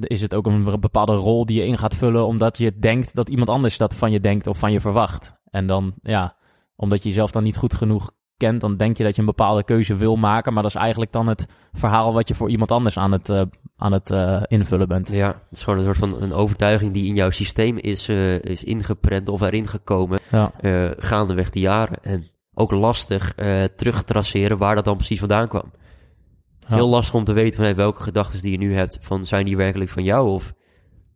is 0.00 0.20
het 0.20 0.34
ook 0.34 0.46
een 0.46 0.80
bepaalde 0.80 1.14
rol 1.14 1.46
die 1.46 1.60
je 1.60 1.66
in 1.66 1.78
gaat 1.78 1.94
vullen 1.94 2.26
omdat 2.26 2.58
je 2.58 2.78
denkt 2.78 3.14
dat 3.14 3.28
iemand 3.28 3.48
anders 3.48 3.76
dat 3.76 3.94
van 3.94 4.10
je 4.10 4.20
denkt 4.20 4.46
of 4.46 4.58
van 4.58 4.72
je 4.72 4.80
verwacht. 4.80 5.34
En 5.50 5.66
dan, 5.66 5.94
ja, 6.02 6.36
omdat 6.76 7.02
je 7.02 7.08
jezelf 7.08 7.30
dan 7.30 7.42
niet 7.42 7.56
goed 7.56 7.74
genoeg 7.74 8.12
kent, 8.42 8.60
dan 8.60 8.76
denk 8.76 8.96
je 8.96 9.04
dat 9.04 9.14
je 9.14 9.20
een 9.20 9.26
bepaalde 9.26 9.64
keuze 9.64 9.94
wil 9.96 10.16
maken, 10.16 10.52
maar 10.52 10.62
dat 10.62 10.74
is 10.74 10.80
eigenlijk 10.80 11.12
dan 11.12 11.26
het 11.28 11.46
verhaal 11.72 12.12
wat 12.12 12.28
je 12.28 12.34
voor 12.34 12.50
iemand 12.50 12.70
anders 12.70 12.98
aan 12.98 13.12
het, 13.12 13.28
eh, 13.28 13.42
aan 13.76 13.92
het 13.92 14.10
eh, 14.10 14.42
invullen 14.46 14.88
bent. 14.88 15.08
Ja, 15.12 15.26
het 15.26 15.58
is 15.58 15.62
gewoon 15.62 15.78
een 15.78 15.84
soort 15.84 15.96
van 15.98 16.22
een 16.22 16.32
overtuiging 16.32 16.92
die 16.92 17.06
in 17.06 17.14
jouw 17.14 17.30
systeem 17.30 17.76
is, 17.78 18.08
eh, 18.08 18.38
is 18.40 18.64
ingeprent 18.64 19.28
of 19.28 19.40
erin 19.40 19.68
gekomen 19.68 20.18
Ja, 20.30 20.52
gaandeweg 20.98 21.50
de 21.50 21.60
jaren. 21.60 22.02
En 22.02 22.30
ook 22.54 22.70
lastig 22.70 23.34
terug 23.76 23.98
te 23.98 24.04
traceren 24.04 24.58
waar 24.58 24.74
dat 24.74 24.84
dan 24.84 24.96
precies 24.96 25.18
vandaan 25.18 25.48
kwam. 25.48 25.64
Het 25.64 26.64
is 26.64 26.68
Ja. 26.68 26.76
heel 26.76 26.88
lastig 26.88 27.14
om 27.14 27.24
te 27.24 27.32
weten 27.32 27.54
van 27.54 27.64
hey, 27.64 27.74
welke 27.74 28.02
gedachten 28.02 28.42
die 28.42 28.52
je 28.52 28.58
nu 28.58 28.74
hebt, 28.74 28.98
van 29.00 29.24
zijn 29.24 29.44
die 29.44 29.56
werkelijk 29.56 29.90
van 29.90 30.02
jou 30.04 30.28
of 30.28 30.52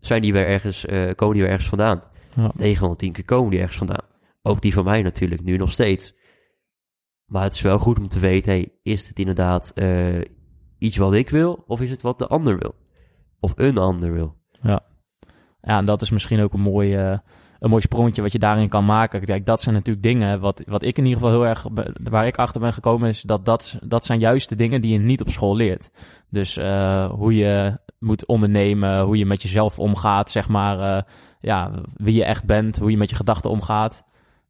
zijn 0.00 0.22
die 0.22 0.32
weer 0.32 0.46
ergens, 0.46 0.84
komen 1.14 1.34
die 1.34 1.42
weer 1.42 1.50
ergens 1.52 1.68
vandaan? 1.68 2.02
Ja. 2.34 2.50
9 2.56 2.80
van 2.80 2.90
de 2.90 2.96
10 2.96 3.12
keer 3.12 3.24
komen 3.24 3.50
die 3.50 3.60
ergens 3.60 3.78
vandaan. 3.78 4.04
Ook 4.42 4.60
die 4.60 4.72
van 4.72 4.84
mij 4.84 5.02
natuurlijk, 5.02 5.42
nu 5.42 5.56
nog 5.56 5.72
steeds. 5.72 6.14
Maar 7.26 7.42
het 7.42 7.54
is 7.54 7.60
wel 7.60 7.78
goed 7.78 7.98
om 7.98 8.08
te 8.08 8.18
weten, 8.18 8.52
hey, 8.52 8.68
is 8.82 9.08
het 9.08 9.18
inderdaad 9.18 9.72
eh, 9.74 10.20
iets 10.78 10.96
wat 10.96 11.14
ik 11.14 11.30
wil 11.30 11.64
of 11.66 11.80
is 11.80 11.90
het 11.90 12.02
wat 12.02 12.18
de 12.18 12.26
ander 12.26 12.58
wil? 12.58 12.74
Of 13.40 13.52
een 13.56 13.78
ander 13.78 14.12
wil? 14.12 14.36
Ja, 15.62 15.78
en 15.78 15.84
dat 15.84 16.02
is 16.02 16.10
misschien 16.10 16.40
ook 16.40 16.52
een 16.52 16.60
mooi, 16.60 16.94
eh, 16.94 17.18
een 17.58 17.70
mooi 17.70 17.82
sprongetje 17.82 18.22
wat 18.22 18.32
je 18.32 18.38
daarin 18.38 18.68
kan 18.68 18.84
maken. 18.84 19.24
Kijk, 19.24 19.46
dat 19.46 19.62
zijn 19.62 19.74
natuurlijk 19.74 20.06
dingen 20.06 20.40
wat, 20.40 20.62
wat 20.66 20.82
ik 20.82 20.98
in 20.98 21.04
ieder 21.04 21.20
geval 21.20 21.34
heel 21.34 21.46
erg, 21.46 21.66
waar 22.02 22.26
ik 22.26 22.36
achter 22.36 22.60
ben 22.60 22.72
gekomen, 22.72 23.08
is 23.08 23.22
dat 23.22 23.44
dat, 23.44 23.78
dat 23.84 24.04
zijn 24.04 24.18
juist 24.18 24.48
de 24.48 24.54
dingen 24.56 24.80
die 24.80 24.92
je 24.92 24.98
niet 24.98 25.20
op 25.20 25.28
school 25.28 25.56
leert. 25.56 25.90
Dus 26.30 26.56
eh, 26.56 27.10
hoe 27.10 27.36
je 27.36 27.78
moet 27.98 28.26
ondernemen, 28.26 29.00
hoe 29.00 29.18
je 29.18 29.26
met 29.26 29.42
jezelf 29.42 29.78
omgaat, 29.78 30.30
zeg 30.30 30.48
maar, 30.48 31.06
ja, 31.40 31.70
wie 31.94 32.14
je 32.14 32.24
echt 32.24 32.44
bent, 32.44 32.78
hoe 32.78 32.90
je 32.90 32.96
met 32.96 33.10
je 33.10 33.16
gedachten 33.16 33.50
omgaat. 33.50 34.04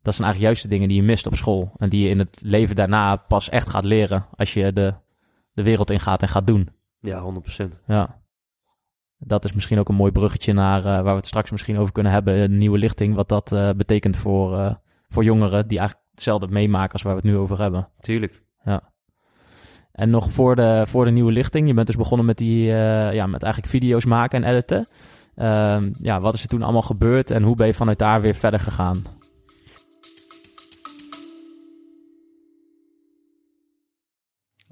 Dat 0.07 0.15
zijn 0.15 0.27
eigenlijk 0.27 0.41
juist 0.55 0.63
de 0.63 0.69
dingen 0.69 0.89
die 0.89 0.97
je 0.97 1.07
mist 1.07 1.27
op 1.27 1.35
school. 1.35 1.73
En 1.77 1.89
die 1.89 2.03
je 2.03 2.09
in 2.09 2.19
het 2.19 2.43
leven 2.45 2.77
daarna 2.77 3.17
pas 3.17 3.49
echt 3.49 3.71
gaat 3.71 3.85
leren 3.85 4.27
als 4.37 4.55
je 4.55 4.73
de, 4.73 4.95
de 5.53 5.63
wereld 5.63 5.91
ingaat 5.91 6.23
en 6.23 6.29
gaat 6.29 6.47
doen. 6.47 6.69
Ja, 7.01 7.35
100%. 7.63 7.65
Ja. 7.87 8.23
Dat 9.19 9.45
is 9.45 9.53
misschien 9.53 9.79
ook 9.79 9.89
een 9.89 9.95
mooi 9.95 10.13
bruggetje 10.13 10.53
naar 10.53 10.79
eh, 10.79 10.85
waar 10.85 11.05
we 11.05 11.11
het 11.11 11.27
straks 11.27 11.51
misschien 11.51 11.79
over 11.79 11.93
kunnen 11.93 12.13
hebben. 12.13 12.51
De 12.51 12.57
nieuwe 12.57 12.79
lichting, 12.79 13.15
wat 13.15 13.29
dat 13.29 13.53
eh, 13.53 13.71
betekent 13.71 14.17
voor, 14.17 14.59
eh, 14.59 14.75
voor 15.09 15.25
jongeren 15.25 15.69
die 15.69 15.79
eigenlijk 15.79 16.09
hetzelfde 16.11 16.49
meemaken 16.49 16.93
als 16.93 17.03
waar 17.03 17.15
we 17.15 17.21
het 17.21 17.31
nu 17.31 17.37
over 17.37 17.61
hebben. 17.61 17.89
Tuurlijk. 18.01 18.45
En 19.93 20.11
nog 20.11 20.31
voor 20.31 20.57
de, 20.57 20.83
voor 20.87 21.05
de 21.05 21.11
nieuwe 21.11 21.33
lichting, 21.33 21.69
je 21.69 21.75
bent 21.75 21.87
dus 21.87 21.97
begonnen 21.97 22.27
met, 22.27 22.39
die, 22.39 22.65
ja, 22.65 23.27
met 23.27 23.43
eigenlijk 23.43 23.73
video's 23.73 24.05
maken 24.05 24.45
en 24.45 24.51
editen. 24.51 24.87
Ehm, 25.35 25.93
ja, 25.93 26.21
wat 26.21 26.35
is 26.35 26.43
er 26.43 26.49
toen 26.49 26.63
allemaal 26.63 26.83
gebeurd 26.83 27.31
en 27.31 27.43
hoe 27.43 27.57
ben 27.57 27.67
je 27.67 27.75
vanuit 27.75 27.99
daar 27.99 28.21
weer 28.21 28.35
verder 28.35 28.61
gegaan? 28.61 29.03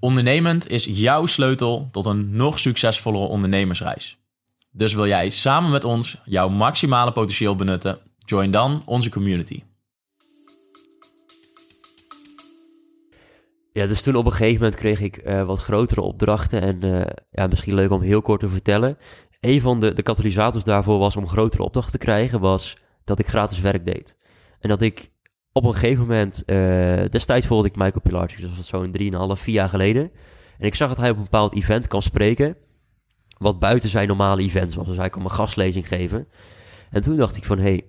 Ondernemend 0.00 0.68
is 0.68 0.84
jouw 0.84 1.26
sleutel 1.26 1.88
tot 1.92 2.04
een 2.04 2.36
nog 2.36 2.58
succesvollere 2.58 3.24
ondernemersreis. 3.24 4.18
Dus 4.70 4.94
wil 4.94 5.06
jij 5.06 5.30
samen 5.30 5.70
met 5.70 5.84
ons 5.84 6.20
jouw 6.24 6.48
maximale 6.48 7.12
potentieel 7.12 7.54
benutten? 7.54 7.98
Join 8.18 8.50
dan 8.50 8.82
onze 8.84 9.10
community. 9.10 9.62
Ja, 13.72 13.86
dus 13.86 14.02
toen 14.02 14.16
op 14.16 14.26
een 14.26 14.32
gegeven 14.32 14.60
moment 14.60 14.76
kreeg 14.76 15.00
ik 15.00 15.16
eh, 15.16 15.44
wat 15.44 15.58
grotere 15.58 16.00
opdrachten. 16.00 16.60
En 16.60 16.82
eh, 16.82 17.16
ja, 17.30 17.46
misschien 17.46 17.74
leuk 17.74 17.90
om 17.90 18.02
heel 18.02 18.22
kort 18.22 18.40
te 18.40 18.48
vertellen. 18.48 18.98
Een 19.40 19.60
van 19.60 19.80
de, 19.80 19.92
de 19.92 20.02
katalysators 20.02 20.64
daarvoor 20.64 20.98
was 20.98 21.16
om 21.16 21.28
grotere 21.28 21.62
opdrachten 21.62 21.92
te 21.92 22.04
krijgen, 22.04 22.40
was 22.40 22.76
dat 23.04 23.18
ik 23.18 23.26
gratis 23.26 23.60
werk 23.60 23.86
deed. 23.86 24.16
En 24.60 24.68
dat 24.68 24.82
ik 24.82 25.10
op 25.52 25.64
een 25.64 25.74
gegeven 25.74 26.06
moment, 26.06 26.44
eh, 26.44 27.04
destijds 27.10 27.46
volgde 27.46 27.68
ik 27.68 27.76
Michael 27.76 28.00
Pilarczyk, 28.02 28.36
dus 28.36 28.46
dat 28.46 28.56
was 28.56 28.66
zo'n 28.66 28.90
3,5, 28.92 29.40
4 29.40 29.54
jaar 29.54 29.68
geleden. 29.68 30.10
En 30.58 30.66
ik 30.66 30.74
zag 30.74 30.88
dat 30.88 30.98
hij 30.98 31.10
op 31.10 31.16
een 31.16 31.22
bepaald 31.22 31.54
event 31.54 31.88
kan 31.88 32.02
spreken, 32.02 32.56
wat 33.38 33.58
buiten 33.58 33.90
zijn 33.90 34.08
normale 34.08 34.42
events 34.42 34.74
was. 34.74 34.86
Dus 34.86 34.96
hij 34.96 35.10
kon 35.10 35.24
een 35.24 35.30
gastlezing 35.30 35.88
geven. 35.88 36.28
En 36.90 37.02
toen 37.02 37.16
dacht 37.16 37.36
ik 37.36 37.44
van, 37.44 37.58
hé, 37.58 37.62
hey, 37.64 37.82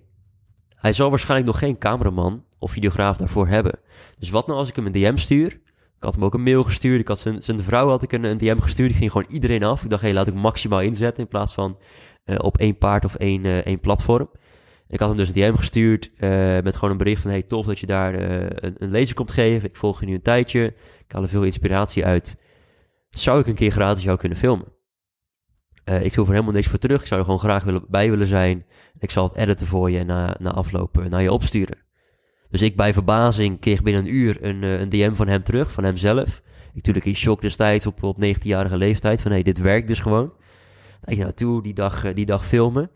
hij 0.76 0.94
zal 0.94 1.10
waarschijnlijk 1.10 1.50
nog 1.50 1.60
geen 1.60 1.78
cameraman 1.78 2.44
of 2.60 2.72
videograaf 2.72 3.18
daarvoor 3.18 3.48
hebben. 3.48 3.80
Dus 4.20 4.30
wat 4.30 4.48
nou 4.48 4.60
als 4.60 4.70
ik 4.70 4.76
hem 4.76 4.86
een 4.86 4.92
DM 4.92 5.18
stuur? 5.18 5.52
Ik 6.00 6.06
had 6.06 6.14
hem 6.14 6.24
ook 6.24 6.34
een 6.34 6.44
mail 6.44 6.64
gestuurd. 6.64 7.00
Ik 7.00 7.08
had 7.08 7.20
zijn, 7.20 7.44
zijn 7.44 7.60
vrouw 7.60 7.90
had 7.90 8.04
ik 8.04 8.12
een, 8.12 8.24
een 8.24 8.38
DM 8.38 8.60
gestuurd. 8.60 8.90
Die 8.90 8.98
ging 8.98 9.12
gewoon 9.12 9.28
iedereen 9.30 9.64
af. 9.64 9.84
Ik 9.84 9.90
dacht, 9.90 10.02
hé, 10.02 10.08
hey, 10.08 10.18
laat 10.18 10.28
ik 10.28 10.34
maximaal 10.34 10.82
inzetten 10.82 11.24
in 11.24 11.30
plaats 11.30 11.54
van 11.54 11.78
eh, 12.24 12.36
op 12.40 12.58
één 12.58 12.78
paard 12.78 13.06
of 13.06 13.16
één, 13.16 13.46
eh, 13.46 13.58
één 13.58 13.80
platform. 13.80 14.30
Ik 14.90 15.00
had 15.00 15.10
hem 15.10 15.18
dus 15.18 15.28
een 15.28 15.34
DM 15.34 15.56
gestuurd 15.56 16.12
eh, 16.18 16.30
met 16.60 16.76
gewoon 16.76 16.92
een 16.92 16.98
bericht 16.98 17.22
van... 17.22 17.32
hey, 17.32 17.42
tof 17.42 17.66
dat 17.66 17.80
je 17.80 17.86
daar 17.86 18.14
eh, 18.14 18.46
een, 18.56 18.76
een 18.78 18.92
lezing 18.92 19.16
komt 19.16 19.32
geven. 19.32 19.70
Ik 19.70 19.78
volg 19.78 20.00
je 20.00 20.06
nu 20.06 20.14
een 20.14 20.22
tijdje. 20.22 20.66
Ik 21.06 21.12
haal 21.12 21.22
er 21.22 21.30
veel 21.30 21.44
inspiratie 21.44 22.06
uit. 22.06 22.38
Zou 23.10 23.40
ik 23.40 23.48
een 23.48 23.56
keer 23.56 23.72
gratis 23.72 24.04
jou 24.04 24.18
kunnen 24.18 24.38
filmen? 24.38 24.78
Eh, 25.90 26.06
ik 26.06 26.16
hoef 26.16 26.28
er 26.28 26.34
helemaal 26.34 26.54
niks 26.54 26.68
voor 26.68 26.80
terug. 26.80 27.02
Ik 27.02 27.08
zou 27.08 27.20
er 27.20 27.26
gewoon 27.26 27.40
graag 27.40 27.64
willen, 27.64 27.86
bij 27.88 28.10
willen 28.10 28.28
zijn. 28.28 28.66
Ik 29.00 29.12
zal 29.12 29.24
het 29.24 29.36
editen 29.36 29.68
voor 29.68 29.92
je 29.92 30.00
en 30.00 30.06
na, 30.06 30.36
na 30.40 30.52
afloop 30.52 30.98
eh, 30.98 31.06
naar 31.06 31.22
je 31.22 31.32
opsturen. 31.32 31.78
Dus 32.50 32.62
ik 32.62 32.76
bij 32.76 32.94
verbazing 32.94 33.60
kreeg 33.60 33.84
binnen 33.84 34.06
een 34.06 34.14
uur 34.14 34.44
een, 34.44 34.64
een 34.64 34.90
DM 34.90 35.14
van 35.14 35.28
hem 35.28 35.44
terug, 35.44 35.72
van 35.72 35.84
hemzelf. 35.84 36.42
Ik 36.70 36.76
natuurlijk 36.76 37.06
in 37.06 37.16
shock 37.16 37.42
destijds 37.42 37.88
op, 37.88 38.04
op 38.04 38.24
19-jarige 38.24 38.78
leeftijd. 38.78 39.22
Van 39.22 39.32
hé, 39.32 39.38
hey, 39.38 39.46
dit 39.46 39.58
werkt 39.60 39.88
dus 39.88 40.00
gewoon. 40.00 40.34
Ik 41.04 41.18
naartoe, 41.18 41.64
die 41.64 41.74
dag, 41.74 42.14
die 42.14 42.26
dag 42.26 42.46
filmen. 42.46 42.92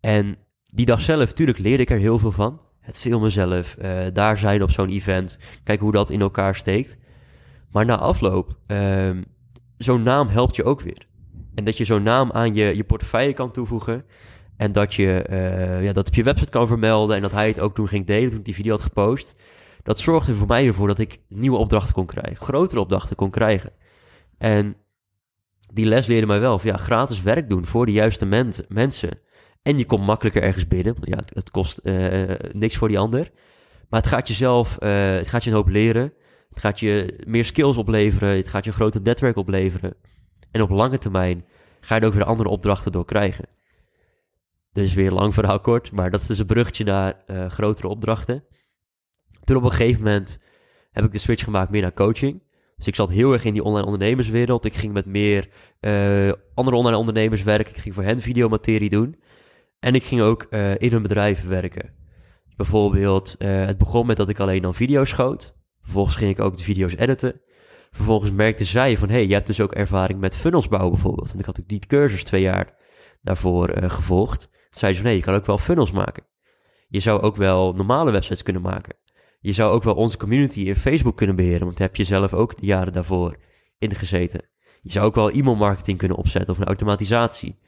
En 0.00 0.38
die 0.70 0.86
dag 0.86 1.00
zelf, 1.00 1.32
tuurlijk 1.32 1.58
leerde 1.58 1.82
ik 1.82 1.90
er 1.90 1.98
heel 1.98 2.18
veel 2.18 2.32
van. 2.32 2.60
Het 2.80 3.00
filmen 3.00 3.30
zelf, 3.30 3.76
eh, 3.76 4.06
daar 4.12 4.38
zijn 4.38 4.62
op 4.62 4.70
zo'n 4.70 4.88
event. 4.88 5.38
Kijken 5.64 5.84
hoe 5.84 5.94
dat 5.94 6.10
in 6.10 6.20
elkaar 6.20 6.54
steekt. 6.54 6.98
Maar 7.70 7.84
na 7.84 7.98
afloop, 7.98 8.56
ehm, 8.66 9.22
zo'n 9.76 10.02
naam 10.02 10.28
helpt 10.28 10.56
je 10.56 10.64
ook 10.64 10.80
weer. 10.80 11.06
En 11.54 11.64
dat 11.64 11.76
je 11.76 11.84
zo'n 11.84 12.02
naam 12.02 12.32
aan 12.32 12.54
je, 12.54 12.76
je 12.76 12.84
portefeuille 12.84 13.32
kan 13.32 13.50
toevoegen. 13.50 14.04
En 14.56 14.72
dat 14.72 14.94
je 14.94 15.22
eh, 15.22 15.84
ja, 15.84 15.92
dat 15.92 16.06
op 16.06 16.14
je 16.14 16.22
website 16.22 16.50
kan 16.50 16.66
vermelden. 16.66 17.16
En 17.16 17.22
dat 17.22 17.32
hij 17.32 17.48
het 17.48 17.60
ook 17.60 17.74
toen 17.74 17.88
ging 17.88 18.06
delen 18.06 18.28
toen 18.28 18.38
ik 18.38 18.44
die 18.44 18.54
video 18.54 18.72
had 18.72 18.82
gepost. 18.82 19.34
Dat 19.82 19.98
zorgde 19.98 20.34
voor 20.34 20.46
mij 20.46 20.66
ervoor 20.66 20.86
dat 20.86 20.98
ik 20.98 21.18
nieuwe 21.28 21.56
opdrachten 21.56 21.94
kon 21.94 22.06
krijgen. 22.06 22.44
Grotere 22.44 22.80
opdrachten 22.80 23.16
kon 23.16 23.30
krijgen. 23.30 23.72
En 24.38 24.76
die 25.72 25.86
les 25.86 26.06
leerde 26.06 26.26
mij 26.26 26.40
wel 26.40 26.58
van 26.58 26.70
ja, 26.70 26.76
gratis 26.76 27.22
werk 27.22 27.48
doen 27.48 27.66
voor 27.66 27.86
de 27.86 27.92
juiste 27.92 28.26
men- 28.26 28.64
mensen. 28.68 29.18
En 29.62 29.78
je 29.78 29.86
komt 29.86 30.06
makkelijker 30.06 30.42
ergens 30.42 30.66
binnen. 30.66 30.94
Want 30.94 31.06
ja, 31.06 31.18
het, 31.34 31.50
kost 31.50 31.78
eh, 31.78 32.34
niks 32.52 32.76
voor 32.76 32.88
die 32.88 32.98
ander. 32.98 33.30
Maar 33.88 34.00
het 34.00 34.08
gaat 34.08 34.28
jezelf, 34.28 34.78
eh 34.78 35.10
het 35.10 35.28
gaat 35.28 35.44
je 35.44 35.50
een 35.50 35.56
hoop 35.56 35.68
leren. 35.68 36.12
Het 36.48 36.60
gaat 36.60 36.80
je 36.80 37.20
meer 37.26 37.44
skills 37.44 37.76
opleveren. 37.76 38.36
Het 38.36 38.48
gaat 38.48 38.64
je 38.64 38.72
groter 38.72 39.00
netwerk 39.02 39.36
opleveren. 39.36 39.94
En 40.50 40.62
op 40.62 40.70
lange 40.70 40.98
termijn 40.98 41.44
ga 41.80 41.94
je 41.94 42.00
er 42.00 42.06
ook 42.06 42.12
weer 42.12 42.24
andere 42.24 42.48
opdrachten 42.48 42.92
door 42.92 43.04
krijgen. 43.04 43.48
Dus 44.72 44.94
weer 44.94 45.10
lang 45.10 45.34
verhaal 45.34 45.60
kort, 45.60 45.92
maar 45.92 46.10
dat 46.10 46.20
is 46.20 46.26
dus 46.26 46.38
een 46.38 46.46
bruggetje 46.46 46.84
naar 46.84 47.22
eh, 47.26 47.50
grotere 47.50 47.88
opdrachten. 47.88 48.44
Toen 49.44 49.56
op 49.56 49.62
een 49.62 49.70
gegeven 49.70 50.02
moment 50.02 50.40
heb 50.92 51.04
ik 51.04 51.12
de 51.12 51.18
switch 51.18 51.44
gemaakt 51.44 51.70
meer 51.70 51.82
naar 51.82 51.92
coaching. 51.92 52.42
Dus 52.76 52.86
ik 52.86 52.94
zat 52.94 53.10
heel 53.10 53.32
erg 53.32 53.44
in 53.44 53.52
die 53.52 53.62
online 53.62 53.86
ondernemerswereld. 53.86 54.64
Ik 54.64 54.74
ging 54.74 54.92
met 54.92 55.06
meer 55.06 55.48
andere 56.54 56.76
online 56.76 56.96
ondernemers 56.96 57.42
werken. 57.42 57.74
Ik 57.74 57.80
ging 57.80 57.94
voor 57.94 58.04
hen 58.04 58.18
videomaterie 58.18 58.88
doen. 58.88 59.16
En 59.80 59.94
ik 59.94 60.04
ging 60.04 60.20
ook 60.20 60.42
eh, 60.42 60.78
in 60.78 60.92
een 60.92 61.02
bedrijf 61.02 61.46
werken. 61.46 61.92
Bijvoorbeeld, 62.56 63.36
eh, 63.38 63.64
het 63.64 63.78
begon 63.78 64.06
met 64.06 64.16
dat 64.16 64.28
ik 64.28 64.38
alleen 64.38 64.62
dan 64.62 64.74
video's 64.74 65.08
schoot. 65.08 65.56
Vervolgens 65.80 66.16
ging 66.16 66.30
ik 66.30 66.40
ook 66.40 66.56
de 66.56 66.64
video's 66.64 66.94
editen. 66.96 67.40
Vervolgens 67.90 68.30
merkte 68.30 68.64
zij 68.64 68.98
van, 68.98 69.08
hey, 69.08 69.26
je 69.26 69.34
hebt 69.34 69.46
dus 69.46 69.60
ook 69.60 69.72
ervaring 69.72 70.20
met 70.20 70.36
funnels 70.36 70.68
bouwen 70.68 70.92
bijvoorbeeld. 70.92 71.28
Want 71.28 71.40
ik 71.40 71.46
had 71.46 71.60
ook 71.60 71.68
die 71.68 71.86
cursus 71.86 72.24
twee 72.24 72.40
jaar 72.42 72.74
daarvoor 73.22 73.68
eh, 73.68 73.90
gevolgd. 73.90 74.40
Toen 74.40 74.78
zei 74.78 74.92
ze 74.92 74.98
van, 74.98 75.06
hey, 75.06 75.16
je 75.16 75.22
kan 75.22 75.34
ook 75.34 75.46
wel 75.46 75.58
funnels 75.58 75.90
maken. 75.90 76.24
Je 76.88 77.00
zou 77.00 77.20
ook 77.20 77.36
wel 77.36 77.72
normale 77.72 78.10
websites 78.10 78.42
kunnen 78.42 78.62
maken. 78.62 78.96
Je 79.40 79.52
zou 79.52 79.72
ook 79.72 79.82
wel 79.82 79.94
onze 79.94 80.16
community 80.16 80.60
in 80.60 80.76
Facebook 80.76 81.16
kunnen 81.16 81.36
beheren, 81.36 81.64
want 81.64 81.76
daar 81.76 81.86
heb 81.86 81.96
je 81.96 82.04
zelf 82.04 82.34
ook 82.34 82.56
de 82.56 82.66
jaren 82.66 82.92
daarvoor 82.92 83.36
in 83.78 83.94
gezeten. 83.94 84.48
Je 84.82 84.92
zou 84.92 85.06
ook 85.06 85.14
wel 85.14 85.30
e-mailmarketing 85.30 85.98
kunnen 85.98 86.16
opzetten 86.16 86.52
of 86.52 86.58
een 86.58 86.66
automatisatie. 86.66 87.58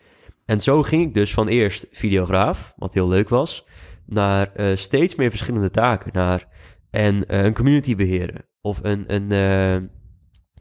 En 0.45 0.61
zo 0.61 0.83
ging 0.83 1.07
ik 1.07 1.15
dus 1.15 1.35
van 1.35 1.49
eerst 1.49 1.87
videograaf, 1.91 2.73
wat 2.77 2.95
heel 2.95 3.09
leuk 3.09 3.29
was, 3.29 3.67
naar 4.07 4.53
eh, 4.53 4.77
steeds 4.77 5.15
meer 5.15 5.31
verschillende 5.31 5.71
taken. 5.71 6.11
Naar 6.13 6.49
en, 6.91 7.27
eh, 7.27 7.45
een 7.45 7.55
community 7.55 7.97
beheren 7.97 8.47
of 8.61 8.79
een, 8.83 9.15
een, 9.15 9.33
eh, 9.33 9.89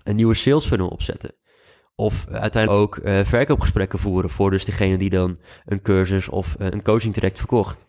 een 0.03 0.15
nieuwe 0.15 0.33
sales 0.33 0.65
funnel 0.65 0.87
opzetten. 0.87 1.35
Of 1.95 2.27
uiteindelijk 2.27 2.83
ook 2.83 2.99
verkoopgesprekken 3.25 3.99
voeren 3.99 4.29
voor 4.29 4.49
dus 4.51 4.65
degene 4.65 4.97
die 4.97 5.09
dan 5.09 5.39
een 5.65 5.81
cursus 5.81 6.29
of 6.29 6.55
een 6.57 6.83
coaching 6.83 7.13
direct 7.13 7.37
verkocht. 7.37 7.85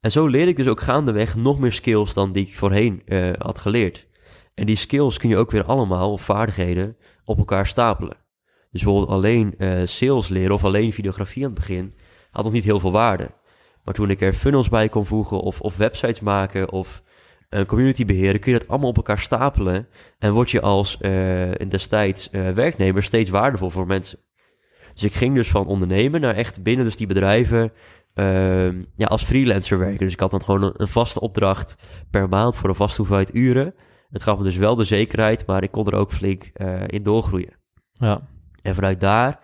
En 0.00 0.10
zo 0.10 0.26
leerde 0.26 0.50
ik 0.50 0.56
dus 0.56 0.68
ook 0.68 0.80
gaandeweg 0.80 1.36
nog 1.36 1.58
meer 1.58 1.72
skills 1.72 2.14
dan 2.14 2.32
die 2.32 2.46
ik 2.46 2.56
voorheen 2.56 3.02
had 3.38 3.58
geleerd. 3.58 4.08
En 4.54 4.66
die 4.66 4.76
skills 4.76 5.18
kun 5.18 5.28
je 5.28 5.36
ook 5.36 5.50
weer 5.50 5.64
allemaal, 5.64 6.12
of 6.12 6.22
vaardigheden, 6.22 6.96
op 7.24 7.38
elkaar 7.38 7.66
stapelen. 7.66 8.16
Dus 8.70 8.82
bijvoorbeeld 8.82 9.10
alleen 9.10 9.54
eh, 9.58 9.82
sales 9.84 10.28
leren 10.28 10.54
of 10.54 10.64
alleen 10.64 10.92
videografie 10.92 11.44
aan 11.44 11.50
het 11.50 11.58
begin 11.58 11.94
had 12.30 12.44
nog 12.44 12.52
niet 12.52 12.64
heel 12.64 12.80
veel 12.80 12.92
waarde. 12.92 13.30
Maar 13.84 13.94
toen 13.94 14.10
ik 14.10 14.20
er 14.20 14.32
funnels 14.32 14.68
bij 14.68 14.88
kon 14.88 15.06
voegen 15.06 15.40
of, 15.40 15.60
of 15.60 15.76
websites 15.76 16.20
maken 16.20 16.72
of 16.72 17.02
een 17.48 17.66
community 17.66 18.04
beheren, 18.04 18.40
kun 18.40 18.52
je 18.52 18.58
dat 18.58 18.68
allemaal 18.68 18.88
op 18.88 18.96
elkaar 18.96 19.18
stapelen. 19.18 19.88
En 20.18 20.32
word 20.32 20.50
je 20.50 20.60
als 20.60 20.98
eh, 21.00 21.50
destijds 21.68 22.30
eh, 22.30 22.50
werknemer 22.50 23.02
steeds 23.02 23.30
waardevol 23.30 23.70
voor 23.70 23.86
mensen. 23.86 24.18
Dus 24.94 25.02
ik 25.02 25.12
ging 25.12 25.34
dus 25.34 25.50
van 25.50 25.66
ondernemen 25.66 26.20
naar 26.20 26.34
echt 26.34 26.62
binnen 26.62 26.84
dus 26.84 26.96
die 26.96 27.06
bedrijven 27.06 27.72
ehm, 28.14 28.82
ja, 28.96 29.06
als 29.06 29.22
freelancer 29.22 29.78
werken. 29.78 30.04
Dus 30.04 30.12
ik 30.12 30.20
had 30.20 30.30
dan 30.30 30.42
gewoon 30.42 30.62
een, 30.62 30.72
een 30.76 30.88
vaste 30.88 31.20
opdracht 31.20 31.76
per 32.10 32.28
maand 32.28 32.56
voor 32.56 32.68
een 32.68 32.74
vaste 32.74 32.96
hoeveelheid 32.96 33.34
uren. 33.34 33.74
Het 34.10 34.22
gaf 34.22 34.38
me 34.38 34.44
dus 34.44 34.56
wel 34.56 34.74
de 34.74 34.84
zekerheid, 34.84 35.46
maar 35.46 35.62
ik 35.62 35.70
kon 35.70 35.86
er 35.86 35.94
ook 35.94 36.12
flink 36.12 36.44
in 36.86 37.02
doorgroeien. 37.02 37.56
Ja. 37.92 38.28
En 38.62 38.74
vanuit 38.74 39.00
daar 39.00 39.40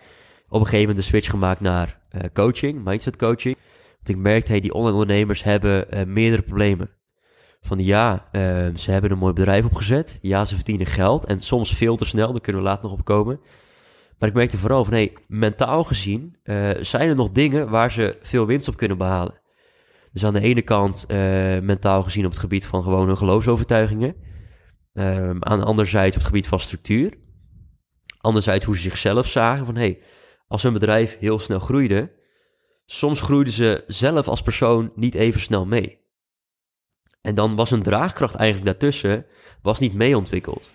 op 0.48 0.60
een 0.60 0.66
gegeven 0.66 0.88
moment 0.88 0.96
de 0.96 1.10
switch 1.10 1.30
gemaakt 1.30 1.60
naar 1.60 1.98
eh, 2.10 2.20
coaching, 2.32 2.84
mindset 2.84 3.16
coaching. 3.16 3.56
Want 4.06 4.18
ik 4.18 4.24
merkte, 4.24 4.50
hey, 4.50 4.60
die 4.60 4.72
online 4.72 4.98
ondernemers 4.98 5.42
hebben 5.42 5.90
eh, 5.90 6.06
meerdere 6.06 6.42
problemen. 6.42 6.90
Van 7.60 7.78
ja, 7.78 8.28
eh, 8.32 8.40
ze 8.74 8.90
hebben 8.90 9.10
een 9.10 9.18
mooi 9.18 9.32
bedrijf 9.32 9.64
opgezet. 9.64 10.18
Ja, 10.22 10.44
ze 10.44 10.54
verdienen 10.54 10.86
geld. 10.86 11.24
En 11.24 11.40
soms 11.40 11.74
veel 11.74 11.96
te 11.96 12.04
snel, 12.04 12.32
daar 12.32 12.40
kunnen 12.40 12.62
we 12.62 12.68
later 12.68 12.82
nog 12.82 12.92
op 12.92 13.04
komen. 13.04 13.40
Maar 14.18 14.28
ik 14.28 14.34
merkte 14.34 14.58
vooral 14.58 14.84
van, 14.84 14.92
hey, 14.92 15.12
mentaal 15.26 15.84
gezien 15.84 16.36
eh, 16.42 16.70
zijn 16.80 17.08
er 17.08 17.14
nog 17.14 17.30
dingen 17.30 17.68
waar 17.68 17.92
ze 17.92 18.18
veel 18.22 18.46
winst 18.46 18.68
op 18.68 18.76
kunnen 18.76 18.98
behalen. 18.98 19.40
Dus 20.12 20.24
aan 20.24 20.34
de 20.34 20.40
ene 20.40 20.62
kant 20.62 21.06
mentaal 21.62 22.02
gezien 22.02 22.24
op 22.24 22.30
het 22.30 22.40
gebied 22.40 22.66
van 22.66 22.82
gewoon 22.82 23.06
hun 23.06 23.16
geloofsovertuigingen. 23.16 24.14
Ehm, 24.92 25.36
aan 25.40 25.58
de 25.58 25.64
andere 25.64 25.88
zijde 25.88 26.08
op 26.08 26.14
het 26.14 26.26
gebied 26.26 26.48
van 26.48 26.60
structuur. 26.60 27.18
Anderzijds 28.26 28.64
hoe 28.64 28.76
ze 28.76 28.82
zichzelf 28.82 29.26
zagen 29.26 29.66
van, 29.66 29.76
hey, 29.76 29.98
als 30.48 30.62
hun 30.62 30.72
bedrijf 30.72 31.18
heel 31.18 31.38
snel 31.38 31.58
groeide, 31.58 32.12
soms 32.86 33.20
groeiden 33.20 33.52
ze 33.52 33.84
zelf 33.86 34.28
als 34.28 34.42
persoon 34.42 34.92
niet 34.94 35.14
even 35.14 35.40
snel 35.40 35.66
mee. 35.66 35.98
En 37.22 37.34
dan 37.34 37.56
was 37.56 37.70
een 37.70 37.82
draagkracht 37.82 38.34
eigenlijk 38.34 38.80
daartussen 38.80 39.26
was 39.62 39.78
niet 39.78 39.94
mee 39.94 40.16
ontwikkeld. 40.16 40.70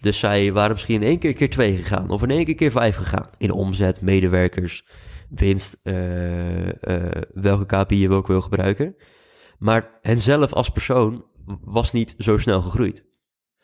Dus 0.00 0.18
zij 0.18 0.52
waren 0.52 0.72
misschien 0.72 1.02
in 1.02 1.08
één 1.08 1.18
keer 1.18 1.32
keer 1.32 1.50
twee 1.50 1.76
gegaan, 1.76 2.10
of 2.10 2.22
in 2.22 2.30
één 2.30 2.44
keer 2.44 2.54
keer 2.54 2.70
vijf 2.70 2.96
gegaan. 2.96 3.30
In 3.38 3.50
omzet, 3.50 4.00
medewerkers, 4.00 4.86
winst, 5.28 5.80
eh, 5.82 6.68
eh, 6.68 7.22
welke 7.34 7.66
KPI 7.66 8.00
je 8.00 8.10
ook 8.10 8.26
wil 8.26 8.40
gebruiken. 8.40 8.96
Maar 9.58 9.98
henzelf 10.02 10.52
als 10.52 10.68
persoon 10.68 11.24
was 11.64 11.92
niet 11.92 12.14
zo 12.18 12.38
snel 12.38 12.62
gegroeid. 12.62 13.06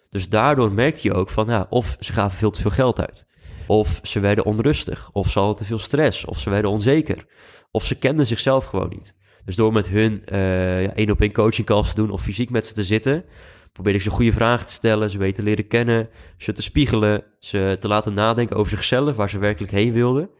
Dus 0.08 0.28
daardoor 0.28 0.72
merkte 0.72 1.08
je 1.08 1.14
ook 1.14 1.30
van, 1.30 1.46
ja, 1.46 1.66
of 1.70 1.96
ze 2.00 2.12
gaven 2.12 2.38
veel 2.38 2.50
te 2.50 2.60
veel 2.60 2.70
geld 2.70 3.00
uit. 3.00 3.30
Of 3.72 4.00
ze 4.02 4.20
werden 4.20 4.44
onrustig, 4.44 5.10
of 5.12 5.30
ze 5.30 5.38
hadden 5.38 5.56
te 5.56 5.64
veel 5.64 5.78
stress, 5.78 6.24
of 6.24 6.40
ze 6.40 6.50
werden 6.50 6.70
onzeker. 6.70 7.26
Of 7.70 7.84
ze 7.84 7.98
kenden 7.98 8.26
zichzelf 8.26 8.64
gewoon 8.64 8.88
niet. 8.88 9.16
Dus 9.44 9.56
door 9.56 9.72
met 9.72 9.88
hun 9.88 10.24
eh, 10.24 10.96
één 10.96 11.10
op 11.10 11.20
één 11.20 11.32
coaching 11.32 11.66
calls 11.66 11.88
te 11.88 11.94
doen 11.94 12.10
of 12.10 12.22
fysiek 12.22 12.50
met 12.50 12.66
ze 12.66 12.74
te 12.74 12.84
zitten, 12.84 13.24
probeerde 13.72 13.98
ik 13.98 14.04
ze 14.04 14.10
goede 14.10 14.32
vragen 14.32 14.66
te 14.66 14.72
stellen, 14.72 15.10
ze 15.10 15.18
beter 15.18 15.44
leren 15.44 15.66
kennen, 15.66 16.08
ze 16.36 16.52
te 16.52 16.62
spiegelen, 16.62 17.24
ze 17.38 17.76
te 17.80 17.88
laten 17.88 18.14
nadenken 18.14 18.56
over 18.56 18.70
zichzelf, 18.70 19.16
waar 19.16 19.30
ze 19.30 19.38
werkelijk 19.38 19.72
heen 19.72 19.92
wilden. 19.92 20.30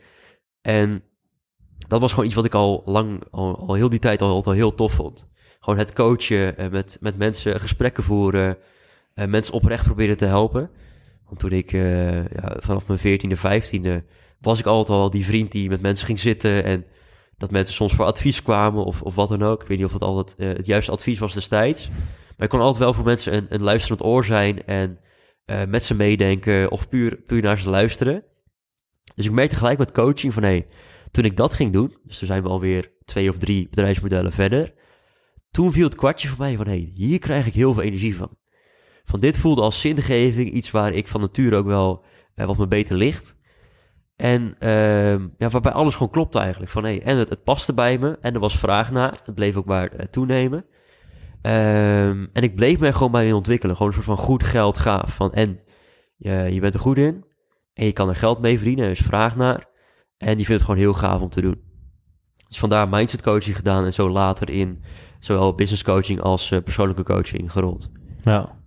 En 0.62 1.03
dat 1.88 2.01
was 2.01 2.11
gewoon 2.11 2.27
iets 2.27 2.35
wat 2.35 2.45
ik 2.45 2.55
al 2.55 2.83
lang, 2.85 3.23
al, 3.31 3.59
al 3.59 3.75
heel 3.75 3.88
die 3.88 3.99
tijd 3.99 4.23
al, 4.23 4.45
al 4.45 4.53
heel 4.53 4.75
tof 4.75 4.92
vond. 4.92 5.31
Gewoon 5.61 5.79
het 5.79 5.92
coachen, 5.92 6.57
eh, 6.57 6.71
met, 6.71 6.99
met 7.01 7.16
mensen 7.16 7.61
gesprekken 7.61 8.03
voeren, 8.03 8.59
eh, 9.14 9.27
mensen 9.27 9.55
oprecht 9.55 9.85
proberen 9.85 10.16
te 10.16 10.27
helpen. 10.27 10.71
Want 11.33 11.45
toen 11.45 11.59
ik 11.59 11.73
eh, 11.73 12.14
ja, 12.14 12.57
vanaf 12.59 12.87
mijn 12.87 12.99
14e, 12.99 13.37
15e 13.37 14.05
was 14.40 14.59
ik 14.59 14.66
altijd 14.66 14.99
al 14.99 15.11
die 15.11 15.25
vriend 15.25 15.53
die 15.53 15.68
met 15.68 15.81
mensen 15.81 16.07
ging 16.07 16.18
zitten 16.18 16.64
en 16.64 16.85
dat 17.37 17.51
mensen 17.51 17.75
soms 17.75 17.95
voor 17.95 18.05
advies 18.05 18.42
kwamen 18.42 18.85
of, 18.85 19.03
of 19.03 19.14
wat 19.14 19.29
dan 19.29 19.42
ook. 19.42 19.62
Ik 19.62 19.68
weet 19.68 19.77
niet 19.77 19.87
of 19.87 19.92
het 19.92 20.03
altijd 20.03 20.37
eh, 20.38 20.49
het 20.57 20.66
juiste 20.66 20.92
advies 20.92 21.18
was 21.18 21.35
destijds. 21.35 21.88
Maar 22.37 22.47
ik 22.47 22.49
kon 22.49 22.61
altijd 22.61 22.79
wel 22.79 22.92
voor 22.92 23.05
mensen 23.05 23.35
een, 23.35 23.47
een 23.49 23.62
luisterend 23.62 24.05
oor 24.05 24.25
zijn 24.25 24.64
en 24.64 24.99
eh, 25.45 25.64
met 25.64 25.83
ze 25.83 25.95
meedenken 25.95 26.71
of 26.71 26.88
puur, 26.88 27.16
puur 27.16 27.42
naar 27.42 27.59
ze 27.59 27.71
luisteren. 27.71 28.25
Dus 29.14 29.27
ik 29.27 29.33
merkte 29.33 29.57
gelijk 29.57 29.79
met 29.79 29.92
coaching 29.92 30.33
van 30.33 30.42
hey, 30.42 30.66
toen 31.11 31.25
ik 31.25 31.37
dat 31.37 31.53
ging 31.53 31.73
doen, 31.73 31.97
dus 32.05 32.18
toen 32.18 32.29
zijn 32.29 32.42
we 32.42 32.49
alweer 32.49 32.92
twee 33.05 33.29
of 33.29 33.38
drie 33.38 33.68
bedrijfsmodellen 33.68 34.33
verder. 34.33 34.75
Toen 35.51 35.73
viel 35.73 35.85
het 35.85 35.95
kwartje 35.95 36.29
voor 36.29 36.38
mij 36.38 36.57
van 36.57 36.66
hé, 36.66 36.73
hey, 36.73 36.90
hier 36.95 37.18
krijg 37.18 37.47
ik 37.47 37.55
heel 37.55 37.73
veel 37.73 37.83
energie 37.83 38.16
van. 38.16 38.37
Van 39.05 39.21
dit 39.21 39.38
voelde 39.38 39.62
als 39.62 39.81
zingeving, 39.81 40.51
iets 40.51 40.71
waar 40.71 40.93
ik 40.93 41.09
van 41.09 41.21
nature 41.21 41.57
ook 41.57 41.67
wel 41.67 42.05
eh, 42.35 42.47
wat 42.47 42.59
me 42.59 42.67
beter 42.67 42.97
ligt. 42.97 43.41
En 44.17 44.57
ehm, 44.59 45.29
ja, 45.38 45.49
waarbij 45.49 45.73
alles 45.73 45.95
gewoon 45.95 46.12
klopte 46.12 46.38
eigenlijk. 46.38 46.71
Van, 46.71 46.85
hey, 46.85 47.03
en 47.03 47.19
het, 47.19 47.45
paste 47.45 47.75
bij 47.75 47.99
me 47.99 48.19
en 48.21 48.35
er 48.35 48.41
was 48.41 48.59
vraag 48.59 48.91
naar. 48.91 49.21
Het 49.25 49.35
bleef 49.35 49.57
ook 49.57 49.65
maar 49.65 49.88
eh, 49.88 50.07
toenemen. 50.07 50.65
Ehm, 51.43 52.27
en 52.33 52.43
ik 52.43 52.55
bleef 52.55 52.79
me 52.79 52.93
gewoon 52.93 53.12
bij 53.12 53.33
ontwikkelen. 53.33 53.77
Gewoon 53.77 53.88
een 53.88 54.03
soort 54.03 54.19
van 54.19 54.27
goed 54.27 54.43
geld 54.43 54.79
gaaf. 54.79 55.15
Van, 55.15 55.33
en 55.33 55.61
je, 56.17 56.49
je 56.51 56.61
bent 56.61 56.75
er 56.75 56.81
goed 56.81 56.97
in. 56.97 57.25
En 57.75 57.85
je 57.85 57.93
kan 57.93 58.09
er 58.09 58.17
geld 58.17 58.41
mee 58.41 58.57
verdienen. 58.57 58.85
Er 58.85 58.91
is 58.91 58.99
vraag 58.99 59.37
naar. 59.37 59.67
En 60.17 60.37
die 60.37 60.47
vindt 60.47 60.62
het 60.62 60.62
gewoon 60.62 60.81
heel 60.81 60.95
gaaf 60.95 61.21
om 61.21 61.29
te 61.29 61.41
doen. 61.41 61.62
Dus 62.49 62.59
vandaar 62.59 62.88
mindset 62.88 63.23
coaching 63.23 63.57
gedaan. 63.57 63.85
En 63.85 63.93
zo 63.93 64.11
later 64.11 64.51
in 64.51 64.83
zowel 65.21 65.55
business 65.55 65.83
coaching 65.83 66.21
als 66.21 66.51
eh, 66.51 66.62
persoonlijke 66.62 67.03
coaching 67.03 67.53
gerold. 67.53 67.91
Ja. 68.23 68.61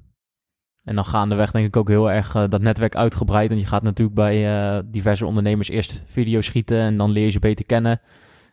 En 0.85 0.95
dan 0.95 1.05
gaandeweg 1.05 1.51
denk 1.51 1.67
ik 1.67 1.75
ook 1.75 1.87
heel 1.87 2.11
erg 2.11 2.35
eh, 2.35 2.43
dat 2.49 2.61
netwerk 2.61 2.95
uitgebreid. 2.95 3.51
En 3.51 3.57
je 3.57 3.65
gaat 3.65 3.83
natuurlijk 3.83 4.15
bij 4.15 4.47
eh, 4.47 4.83
diverse 4.85 5.25
ondernemers 5.25 5.69
eerst 5.69 6.03
video's 6.05 6.45
schieten 6.45 6.77
en 6.77 6.97
dan 6.97 7.11
leer 7.11 7.25
je 7.25 7.31
ze 7.31 7.39
beter 7.39 7.65
kennen. 7.65 8.01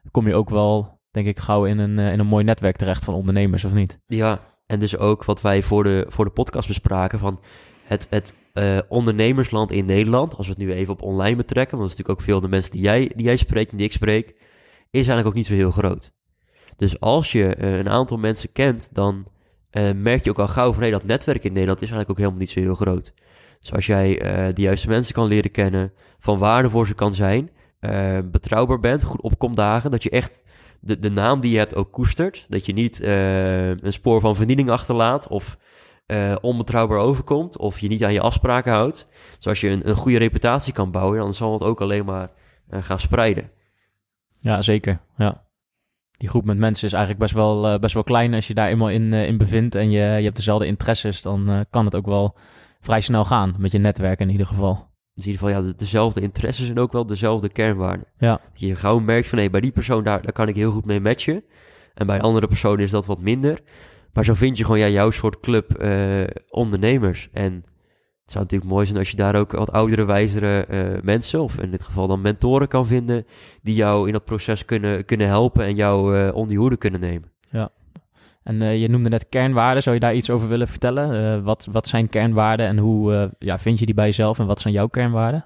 Dan 0.03 0.11
kom 0.11 0.27
je 0.27 0.35
ook 0.35 0.51
wel, 0.51 1.01
denk 1.11 1.27
ik, 1.27 1.38
gauw 1.38 1.64
in 1.64 1.79
een, 1.79 1.99
eh, 1.99 2.12
in 2.12 2.18
een 2.18 2.27
mooi 2.27 2.45
netwerk 2.45 2.77
terecht 2.77 3.05
van 3.05 3.14
ondernemers, 3.14 3.64
of 3.64 3.73
niet? 3.73 3.99
Ja, 4.07 4.40
en 4.66 4.81
dus 4.81 4.97
ook 4.97 5.25
wat 5.25 5.40
wij 5.40 5.62
voor 5.62 5.85
de, 5.85 6.07
voor 6.09 6.25
de 6.25 6.31
podcast 6.31 6.68
bespraken 6.68 7.18
van 7.18 7.40
het, 7.85 8.07
het 8.11 8.35
ondernemersland 8.88 9.71
in 9.71 9.85
Nederland. 9.85 10.37
Als 10.37 10.47
we 10.47 10.53
het 10.53 10.62
nu 10.62 10.73
even 10.73 10.92
op 10.92 11.03
online 11.03 11.37
betrekken, 11.37 11.79
want 11.79 11.90
dat 11.90 11.99
is 11.99 12.05
natuurlijk 12.05 12.21
ook 12.21 12.27
veel 12.27 12.40
de 12.40 12.49
mensen 12.49 12.71
die 12.71 12.81
jij, 12.81 13.12
die 13.14 13.25
jij 13.25 13.37
spreekt 13.37 13.71
en 13.71 13.77
die 13.77 13.87
ik 13.87 13.92
spreek. 13.92 14.29
is 14.29 14.37
eigenlijk 14.90 15.27
ook 15.27 15.35
niet 15.35 15.47
zo 15.47 15.55
heel 15.55 15.71
groot. 15.71 16.12
Dus 16.77 17.01
als 17.01 17.33
je 17.33 17.62
een 17.62 17.88
aantal 17.88 18.16
mensen 18.16 18.53
kent, 18.53 18.95
dan 18.95 19.27
eh, 19.72 19.92
merk 19.92 20.24
je 20.24 20.30
ook 20.30 20.38
al 20.38 20.48
gauw 20.48 20.72
van... 20.72 20.82
hé, 20.82 20.90
dat 20.90 21.04
netwerk 21.04 21.44
in 21.44 21.52
Nederland 21.52 21.82
is 21.82 21.90
eigenlijk 21.90 22.11
ook 22.11 22.24
helemaal 22.24 22.40
niet 22.40 22.50
zo 22.50 22.61
heel 22.61 22.74
groot. 22.74 23.14
Dus 23.61 23.72
als 23.72 23.87
jij 23.87 24.20
eh, 24.20 24.54
de 24.54 24.62
juiste 24.62 24.88
mensen 24.88 25.14
kan 25.14 25.26
leren 25.26 25.50
kennen, 25.50 25.92
van 26.18 26.38
waarde 26.38 26.70
voor 26.70 26.87
ze 26.87 26.94
kan 26.94 27.12
zijn... 27.12 27.50
eh, 27.80 28.18
betrouwbaar 28.24 28.80
bent, 28.80 29.02
goed 29.02 29.20
opkomt 29.20 29.56
dagen, 29.56 29.90
dat 29.90 30.02
je 30.02 30.11
echt 30.11 30.42
de, 30.80 30.98
de 30.98 31.11
naam 31.11 31.40
die 31.40 31.50
je 31.50 31.58
hebt 31.58 31.74
ook 31.74 31.92
koestert. 31.92 32.46
Dat 32.48 32.66
je 32.66 32.72
niet 32.72 33.02
een 33.02 33.92
spoor 33.92 34.20
van 34.20 34.37
verdiening 34.37 34.70
achterlaat 34.70 35.28
of 35.28 35.58
onbetrouwbaar 36.40 36.98
overkomt 36.98 37.58
of 37.58 37.78
je 37.78 37.88
niet 37.88 38.04
aan 38.04 38.12
je 38.12 38.20
afspraken 38.20 38.72
houdt. 38.72 39.08
Dus 39.37 39.46
als 39.46 39.61
je 39.61 39.68
een, 39.68 39.88
een 39.88 39.96
goede 39.96 40.18
reputatie 40.18 40.72
kan 40.72 40.90
bouwen, 40.90 41.18
dan 41.18 41.35
zal 41.35 41.52
het 41.52 41.62
ook 41.62 41.80
alleen 41.80 42.04
maar 42.04 42.30
gaan 42.70 42.98
spreiden. 42.98 43.50
Ja, 44.40 44.62
zeker. 44.62 45.00
Ja. 45.16 45.44
Die 46.22 46.30
groep 46.30 46.44
met 46.44 46.58
mensen 46.58 46.87
is 46.87 46.92
eigenlijk 46.92 47.22
best 47.22 47.35
wel, 47.35 47.66
eh, 47.68 47.78
best 47.78 47.94
wel 47.94 48.02
klein. 48.02 48.35
Als 48.35 48.46
je 48.46 48.54
daar 48.54 48.68
eenmaal 48.68 48.90
in, 48.90 49.12
eh, 49.12 49.26
in 49.26 49.37
bevindt 49.37 49.74
en 49.74 49.90
je, 49.90 49.98
je 49.98 50.22
hebt 50.24 50.37
dezelfde 50.37 50.66
interesses, 50.66 51.22
dan 51.22 51.48
eh, 51.48 51.61
kan 51.70 51.85
het 51.85 51.94
ook 51.94 52.06
wel 52.06 52.37
vrij 52.80 53.00
snel 53.00 53.24
gaan. 53.24 53.54
Met 53.58 53.72
je 53.72 53.78
netwerk 53.78 54.20
in 54.20 54.30
ieder 54.30 54.46
geval. 54.46 54.72
Dus 55.14 55.26
in 55.26 55.32
ieder 55.32 55.46
geval, 55.46 55.62
ja, 55.62 55.68
de- 55.68 55.76
dezelfde 55.76 56.20
interesses 56.20 56.68
en 56.68 56.78
ook 56.78 56.92
wel 56.92 57.06
dezelfde 57.06 57.48
kernwaarden. 57.48 58.06
Ja. 58.18 58.30
Dat 58.30 58.61
je 58.61 58.76
gauw 58.76 58.98
merkt 58.98 59.28
van, 59.28 59.38
hé, 59.38 59.50
bij 59.50 59.61
die 59.61 59.70
persoon 59.72 60.04
daar, 60.04 60.22
daar 60.22 60.32
kan 60.32 60.48
ik 60.48 60.54
heel 60.54 60.70
goed 60.70 60.85
mee 60.85 61.00
matchen. 61.00 61.44
En 61.94 62.06
bij 62.06 62.20
andere 62.20 62.46
personen 62.46 62.85
is 62.85 62.90
dat 62.90 63.06
wat 63.06 63.20
minder. 63.20 63.61
Maar 64.12 64.24
zo 64.24 64.35
vind 64.35 64.58
je 64.58 64.64
gewoon 64.64 64.78
ja, 64.78 64.88
jouw 64.88 65.11
soort 65.11 65.40
club 65.40 65.85
ondernemers. 66.48 67.28
En 67.32 67.64
het 68.22 68.30
zou 68.30 68.44
natuurlijk 68.44 68.70
mooi 68.70 68.87
zijn 68.87 68.98
als 68.98 69.11
je 69.11 69.16
daar 69.16 69.35
ook 69.35 69.52
wat 69.52 69.72
oudere, 69.72 70.04
wijzere 70.04 70.64
eh, 70.64 71.02
mensen, 71.02 71.42
of 71.42 71.58
in 71.58 71.70
dit 71.70 71.82
geval 71.82 72.06
dan 72.06 72.20
mentoren 72.20 72.68
kan 72.68 72.87
vinden, 72.87 73.26
die 73.62 73.74
jou 73.74 74.06
in 74.06 74.12
dat 74.12 74.24
proces 74.24 74.64
kunnen, 74.64 75.04
kunnen 75.04 75.26
helpen 75.26 75.64
en 75.64 75.74
jou 75.74 76.18
eh, 76.18 76.35
onder 76.35 76.52
je 76.52 76.58
hoede 76.58 76.76
kunnen 76.76 77.00
nemen. 77.00 77.30
En 78.42 78.62
eh, 78.62 78.80
je 78.80 78.88
noemde 78.88 79.08
net 79.08 79.28
kernwaarden. 79.28 79.82
Zou 79.82 79.94
je 79.94 80.00
daar 80.00 80.14
iets 80.14 80.30
over 80.30 80.48
willen 80.48 80.68
vertellen? 80.68 81.42
Wat, 81.44 81.68
wat 81.70 81.88
zijn 81.88 82.08
kernwaarden 82.08 82.66
en 82.66 82.78
hoe 82.78 83.30
ja, 83.38 83.58
vind 83.58 83.78
je 83.78 83.87
die 83.87 83.94
bij 83.94 84.06
jezelf? 84.06 84.38
En 84.38 84.46
wat 84.46 84.61
zijn 84.61 84.74
jouw 84.74 84.87
kernwaarden? 84.87 85.44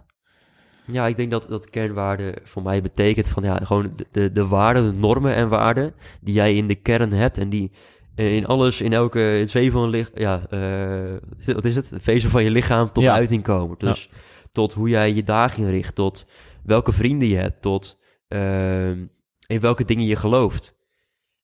Ja, 0.87 1.07
ik 1.07 1.17
denk 1.17 1.31
dat, 1.31 1.47
dat 1.49 1.71
kernwaarde 1.71 2.35
voor 2.45 2.63
mij 2.63 2.83
betekent 2.83 3.29
van 3.29 3.43
ja, 3.43 3.57
gewoon 3.57 3.91
de, 3.97 4.07
de, 4.11 4.33
de 4.33 4.47
waarden, 4.47 4.85
de 4.85 4.99
normen 4.99 5.35
en 5.35 5.49
waarden 5.49 5.95
die 6.21 6.35
jij 6.35 6.55
in 6.55 6.67
de 6.67 6.75
kern 6.75 7.13
hebt 7.13 7.39
en 7.39 7.49
die 7.49 7.71
in 8.17 8.47
alles, 8.47 8.81
in 8.81 8.93
elke, 8.93 9.19
het 9.19 9.51
zweven 9.51 9.73
van 9.73 9.83
je 9.91 9.97
lichaam, 9.97 10.15
ja, 10.21 10.47
eh, 10.51 11.55
wat 11.55 11.65
is 11.65 11.75
het? 11.75 11.91
Het 11.91 12.03
vezel 12.03 12.31
van 12.31 12.45
je 12.45 12.51
lichaam 12.51 12.93
tot 12.93 13.03
Ja. 13.03 13.15
uiting 13.15 13.43
komen. 13.43 13.79
Dus 13.79 14.11
tot 14.53 14.73
hoe 14.73 14.89
jij 14.89 15.13
je 15.13 15.23
dagen 15.25 15.63
inricht, 15.63 15.95
tot 15.95 16.29
welke 16.65 16.93
vrienden 16.93 17.29
je 17.29 17.37
hebt, 17.37 17.63
tot 17.63 18.01
ehm, 18.29 19.05
in 19.47 19.61
welke 19.61 19.85
dingen 19.85 20.05
je 20.07 20.17
gelooft. 20.17 20.75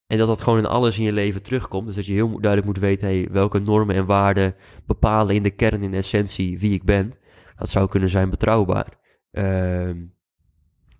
En 0.06 0.18
dat 0.18 0.26
dat 0.26 0.42
gewoon 0.42 0.58
in 0.58 0.66
alles 0.66 0.98
in 0.98 1.04
je 1.04 1.12
leven 1.12 1.42
terugkomt. 1.42 1.86
Dus 1.86 1.96
dat 1.96 2.06
je 2.06 2.12
heel 2.12 2.28
duidelijk 2.28 2.64
moet 2.66 2.78
weten, 2.78 3.06
hey, 3.06 3.28
welke 3.30 3.58
normen 3.58 3.94
en 3.96 4.06
waarden 4.06 4.54
bepalen 4.86 5.34
in 5.34 5.42
de 5.42 5.50
kern, 5.50 5.82
in 5.82 5.94
essentie, 5.94 6.58
wie 6.58 6.72
ik 6.74 6.84
ben. 6.84 7.12
Dat 7.56 7.68
zou 7.68 7.88
kunnen 7.88 8.08
zijn 8.08 8.30
betrouwbaar. 8.30 8.86
Ehm, 9.30 9.96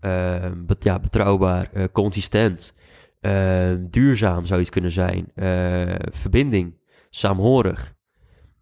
ehm, 0.00 0.64
bet- 0.66 0.84
ja, 0.84 0.98
betrouwbaar, 0.98 1.68
eh, 1.72 1.84
consistent, 1.92 2.76
ehm, 3.22 3.86
duurzaam 3.90 4.44
zou 4.46 4.60
iets 4.60 4.70
kunnen 4.70 4.90
zijn, 4.90 5.30
eh, 5.34 5.94
verbinding, 6.10 6.74
saamhorig. 7.10 7.94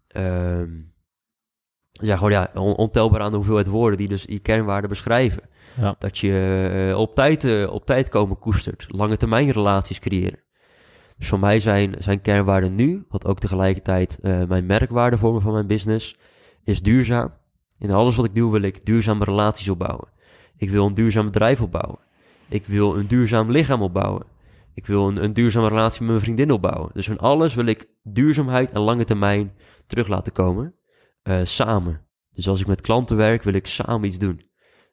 Ehm, 0.07 0.69
ja, 1.91 2.15
gewoon 2.15 2.31
ja, 2.31 2.51
on- 2.53 2.75
ontelbaar 2.75 3.21
aan 3.21 3.29
de 3.31 3.35
hoeveelheid 3.37 3.67
woorden 3.67 3.97
die 3.97 4.07
dus 4.07 4.23
je 4.27 4.39
kernwaarden 4.39 4.89
beschrijven. 4.89 5.43
Ja. 5.79 5.95
Dat 5.99 6.17
je 6.17 6.69
eh, 6.91 6.99
op, 6.99 7.15
tijd, 7.15 7.43
eh, 7.43 7.73
op 7.73 7.85
tijd 7.85 8.09
komen 8.09 8.39
koestert, 8.39 8.85
lange 8.87 9.17
termijn 9.17 9.51
relaties 9.51 9.99
creëren. 9.99 10.39
Dus 11.17 11.27
voor 11.29 11.39
mij 11.39 11.59
zijn, 11.59 11.95
zijn 11.99 12.21
kernwaarden 12.21 12.75
nu, 12.75 13.05
wat 13.09 13.25
ook 13.25 13.39
tegelijkertijd 13.39 14.19
eh, 14.21 14.43
mijn 14.43 14.65
merkwaarde 14.65 15.17
vormen 15.17 15.41
van 15.41 15.53
mijn 15.53 15.67
business, 15.67 16.17
is 16.63 16.81
duurzaam. 16.81 17.33
In 17.79 17.91
alles 17.91 18.15
wat 18.15 18.25
ik 18.25 18.35
doe 18.35 18.51
wil 18.51 18.61
ik 18.61 18.85
duurzame 18.85 19.23
relaties 19.23 19.69
opbouwen. 19.69 20.07
Ik 20.57 20.69
wil 20.69 20.85
een 20.85 20.93
duurzaam 20.93 21.25
bedrijf 21.25 21.61
opbouwen. 21.61 21.99
Ik 22.49 22.65
wil 22.65 22.97
een 22.97 23.07
duurzaam 23.07 23.51
lichaam 23.51 23.81
opbouwen. 23.81 24.23
Ik 24.73 24.85
wil 24.85 25.07
een, 25.07 25.23
een 25.23 25.33
duurzame 25.33 25.67
relatie 25.67 26.01
met 26.01 26.09
mijn 26.09 26.21
vriendin 26.21 26.51
opbouwen. 26.51 26.89
Dus 26.93 27.07
in 27.07 27.17
alles 27.17 27.53
wil 27.53 27.65
ik 27.65 27.89
duurzaamheid 28.03 28.71
en 28.71 28.81
lange 28.81 29.03
termijn 29.05 29.53
terug 29.87 30.07
laten 30.07 30.33
komen. 30.33 30.75
eh, 31.23 31.39
samen. 31.43 32.01
Dus 32.31 32.47
als 32.47 32.59
ik 32.61 32.67
met 32.67 32.81
klanten 32.81 33.17
werk, 33.17 33.43
wil 33.43 33.53
ik 33.53 33.67
samen 33.67 34.03
iets 34.03 34.17
doen. 34.17 34.41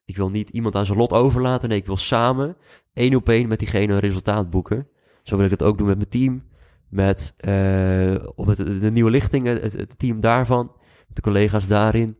Ik 0.05 0.17
wil 0.17 0.31
niet 0.31 0.51
iemand 0.51 0.75
aan 0.75 0.87
zijn 0.87 0.99
lot 0.99 1.13
overlaten. 1.13 1.69
Nee, 1.69 1.79
ik 1.79 1.87
wil 1.87 1.97
samen 1.97 2.57
één 2.93 3.15
op 3.15 3.29
één 3.29 3.49
met 3.49 3.59
diegene 3.59 3.93
een 3.93 3.99
resultaat 3.99 4.51
boeken. 4.51 4.89
Zo 5.23 5.37
wil 5.37 5.45
ik 5.45 5.51
het 5.51 5.63
ook 5.63 5.79
doen 5.79 5.87
met 5.87 5.97
mijn 5.97 6.09
team. 6.09 6.43
Met, 6.89 7.35
eh, 7.37 8.27
met 8.37 8.57
de, 8.57 8.79
de 8.79 8.91
nieuwe 8.91 9.11
lichtingen, 9.11 9.61
het, 9.61 9.99
team 9.99 10.21
daarvan. 10.21 10.73
De 11.09 11.21
collega's 11.21 11.67
daarin. 11.69 12.19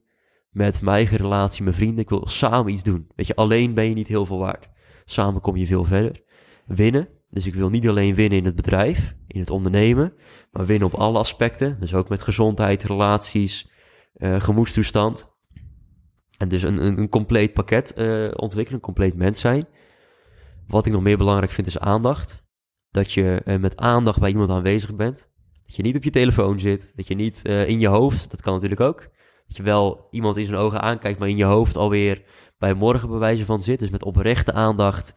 Met 0.51 0.83
mijn 0.83 0.97
eigen 0.97 1.17
relatie, 1.17 1.63
mijn 1.63 1.75
vrienden. 1.75 1.99
Ik 1.99 2.09
wil 2.09 2.27
samen 2.29 2.73
iets 2.73 2.83
doen. 2.83 3.07
Weet 3.17 3.27
je, 3.27 3.37
alleen 3.37 3.75
ben 3.75 3.89
je 3.89 3.95
niet 3.95 4.09
heel 4.09 4.27
veel 4.27 4.39
waard. 4.39 4.69
Samen 5.05 5.41
kom 5.41 5.57
je 5.57 5.67
veel 5.67 5.85
verder. 5.85 6.23
Winnen. 6.67 7.09
Dus 7.31 7.47
ik 7.47 7.55
wil 7.55 7.71
niet 7.71 7.89
alleen 7.89 8.15
winnen 8.15 8.39
in 8.39 8.45
het 8.45 8.57
bedrijf, 8.57 9.15
in 9.27 9.41
het 9.41 9.51
ondernemen. 9.51 10.13
Maar 10.51 10.67
winnen 10.67 10.89
op 10.89 10.95
alle 10.95 11.19
aspecten. 11.19 11.77
Dus 11.81 11.95
ook 11.95 12.09
met 12.09 12.23
gezondheid, 12.23 12.83
relaties, 12.83 13.71
eh, 14.13 14.41
gemoedstoestand. 14.41 15.37
En 16.39 16.49
dus 16.49 16.63
een, 16.63 16.85
een, 16.85 16.99
een 16.99 17.09
compleet 17.09 17.53
pakket 17.53 17.93
eh, 17.93 18.29
ontwikkelen, 18.35 18.79
een 18.79 18.85
compleet 18.85 19.15
mens 19.15 19.41
zijn. 19.41 19.67
Wat 20.67 20.87
ik 20.87 20.93
nog 20.93 21.03
meer 21.03 21.17
belangrijk 21.17 21.53
vind 21.53 21.67
is 21.67 21.79
aandacht. 21.79 22.47
Dat 22.91 23.13
je 23.13 23.43
eh, 23.45 23.59
met 23.59 23.77
aandacht 23.77 24.21
bij 24.21 24.31
iemand 24.31 24.51
aanwezig 24.51 24.95
bent. 24.95 25.29
Dat 25.67 25.77
je 25.77 25.83
niet 25.83 25.97
op 25.97 26.05
je 26.05 26.11
telefoon 26.11 26.61
zit. 26.61 26.93
Dat 26.95 27.07
je 27.07 27.15
niet 27.15 27.43
in 27.45 27.81
je 27.81 27.89
hoofd, 27.89 28.31
dat 28.31 28.43
kan 28.43 28.53
natuurlijk 28.53 28.81
ook. 28.81 29.01
Dat 29.47 29.57
je 29.57 29.63
wel 29.63 30.07
iemand 30.11 30.37
in 30.37 30.45
zijn 30.45 30.59
ogen 30.59 30.81
aankijkt, 30.81 31.19
maar 31.19 31.29
in 31.29 31.37
je 31.37 31.45
hoofd 31.45 31.77
alweer 31.77 32.23
bij 32.59 32.75
morgen 32.75 33.09
bewijzen 33.09 33.47
van 33.47 33.61
zit. 33.61 33.79
Dus 33.79 33.91
met 33.91 34.05
oprechte 34.05 34.53
aandacht 34.53 35.15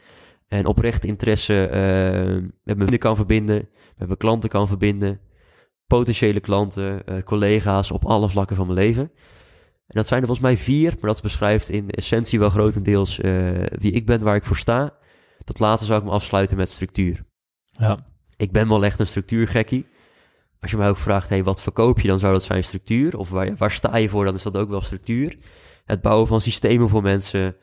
en 0.52 0.66
oprechte 0.66 1.08
interesse 1.08 1.66
eh, 1.68 2.34
met 2.34 2.64
mijn 2.64 2.78
vrienden 2.78 3.00
kan 3.00 3.16
verbinden. 3.16 3.70
Met 3.98 4.08
mijn 4.08 4.18
klanten 4.18 4.50
kan 4.50 4.68
verbinden. 4.68 5.20
Potentiële 5.88 6.40
klanten, 6.40 7.06
eh, 7.06 7.22
collega's 7.24 7.92
op 7.92 8.06
alle 8.06 8.30
vlakken 8.30 8.56
van 8.56 8.68
mijn 8.68 8.80
leven. 8.80 9.04
En 9.88 9.98
dat 9.98 10.08
zijn 10.08 10.20
er 10.22 10.26
volgens 10.26 10.48
mij 10.48 10.58
vier, 10.58 10.92
maar 11.00 11.12
dat 11.12 11.22
beschrijft 11.22 11.70
in 11.70 11.90
essentie 11.90 12.40
wel 12.40 12.50
grotendeels 12.50 13.20
eh, 13.20 13.32
wie 13.80 13.92
ik 13.92 14.06
ben, 14.06 14.24
waar 14.24 14.36
ik 14.36 14.46
voor 14.46 14.58
sta. 14.58 14.98
Tot 15.44 15.60
later 15.60 15.86
zou 15.86 16.00
ik 16.00 16.06
me 16.06 16.12
afsluiten 16.12 16.58
met 16.58 16.70
structuur. 16.70 17.24
Ja. 17.72 18.00
Ik 18.38 18.52
ben 18.52 18.68
wel 18.68 18.86
echt 18.86 19.00
een 19.00 19.08
structuurgekkie. 19.08 19.86
Als 20.60 20.72
je 20.72 20.78
mij 20.78 20.90
ook 20.90 20.98
vraagt, 20.98 21.30
hey, 21.30 21.44
wat 21.44 21.62
verkoop 21.62 22.00
je, 22.00 22.08
dan 22.08 22.20
zou 22.20 22.34
dat 22.34 22.44
zijn 22.44 22.64
structuur. 22.64 23.18
Of 23.18 23.30
waar, 23.30 23.56
waar 23.58 23.72
sta 23.72 23.98
je 23.98 24.10
voor, 24.10 24.26
dan 24.26 24.36
is 24.36 24.44
dat 24.44 24.58
ook 24.58 24.70
wel 24.70 24.82
structuur. 24.82 25.38
Het 25.86 26.02
bouwen 26.02 26.28
van 26.28 26.42
systemen 26.42 26.90
voor 26.90 27.02
mensen, 27.02 27.56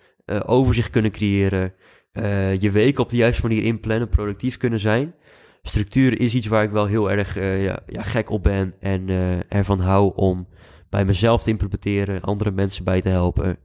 overzicht 0.47 0.91
kunnen 0.91 1.11
creëren, 1.11 1.75
eh, 2.13 2.61
je 2.61 2.71
week 2.71 2.99
op 2.99 3.09
de 3.09 3.17
juiste 3.17 3.43
manier 3.47 3.63
inplannen, 3.63 4.09
productief 4.09 4.57
kunnen 4.57 4.81
zijn. 4.81 5.15
Structuur 5.63 6.21
is 6.21 6.35
iets 6.35 6.47
waar 6.47 6.63
ik 6.63 6.71
wel 6.71 6.87
heel 6.87 7.11
erg 7.11 7.37
eh, 7.37 7.63
ja, 7.63 7.81
ja, 7.87 8.03
gek 8.03 8.31
op 8.31 8.43
ben 8.43 8.75
en 8.81 9.09
eh, 9.09 9.53
ervan 9.53 9.81
hou 9.81 10.13
om 10.15 10.49
bij 10.91 11.05
mezelf 11.05 11.43
te 11.43 11.51
implementeren, 11.51 12.21
andere 12.21 12.51
mensen 12.51 12.85
bij 12.85 13.01
te 13.01 13.09
helpen. 13.09 13.59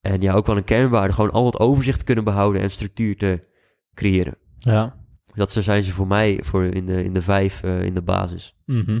En 0.00 0.20
ja, 0.20 0.34
ook 0.34 0.46
wel 0.46 0.56
een 0.56 0.64
kernwaarde, 0.64 1.12
gewoon 1.12 1.30
al 1.30 1.46
het 1.46 1.58
overzicht 1.58 1.98
te 1.98 2.04
kunnen 2.04 2.24
behouden 2.24 2.62
en 2.62 2.70
structuur 2.70 3.16
te 3.16 3.40
creëren. 3.94 4.34
Ja. 4.56 5.04
Dat 5.34 5.52
zijn 5.52 5.82
ze 5.82 5.92
voor 5.92 6.06
mij 6.06 6.40
voor 6.42 6.64
in, 6.64 6.86
de, 6.86 7.04
in 7.04 7.12
de 7.12 7.22
vijf 7.22 7.62
in 7.62 7.94
de 7.94 8.02
basis. 8.02 8.56
Mhm. 8.64 9.00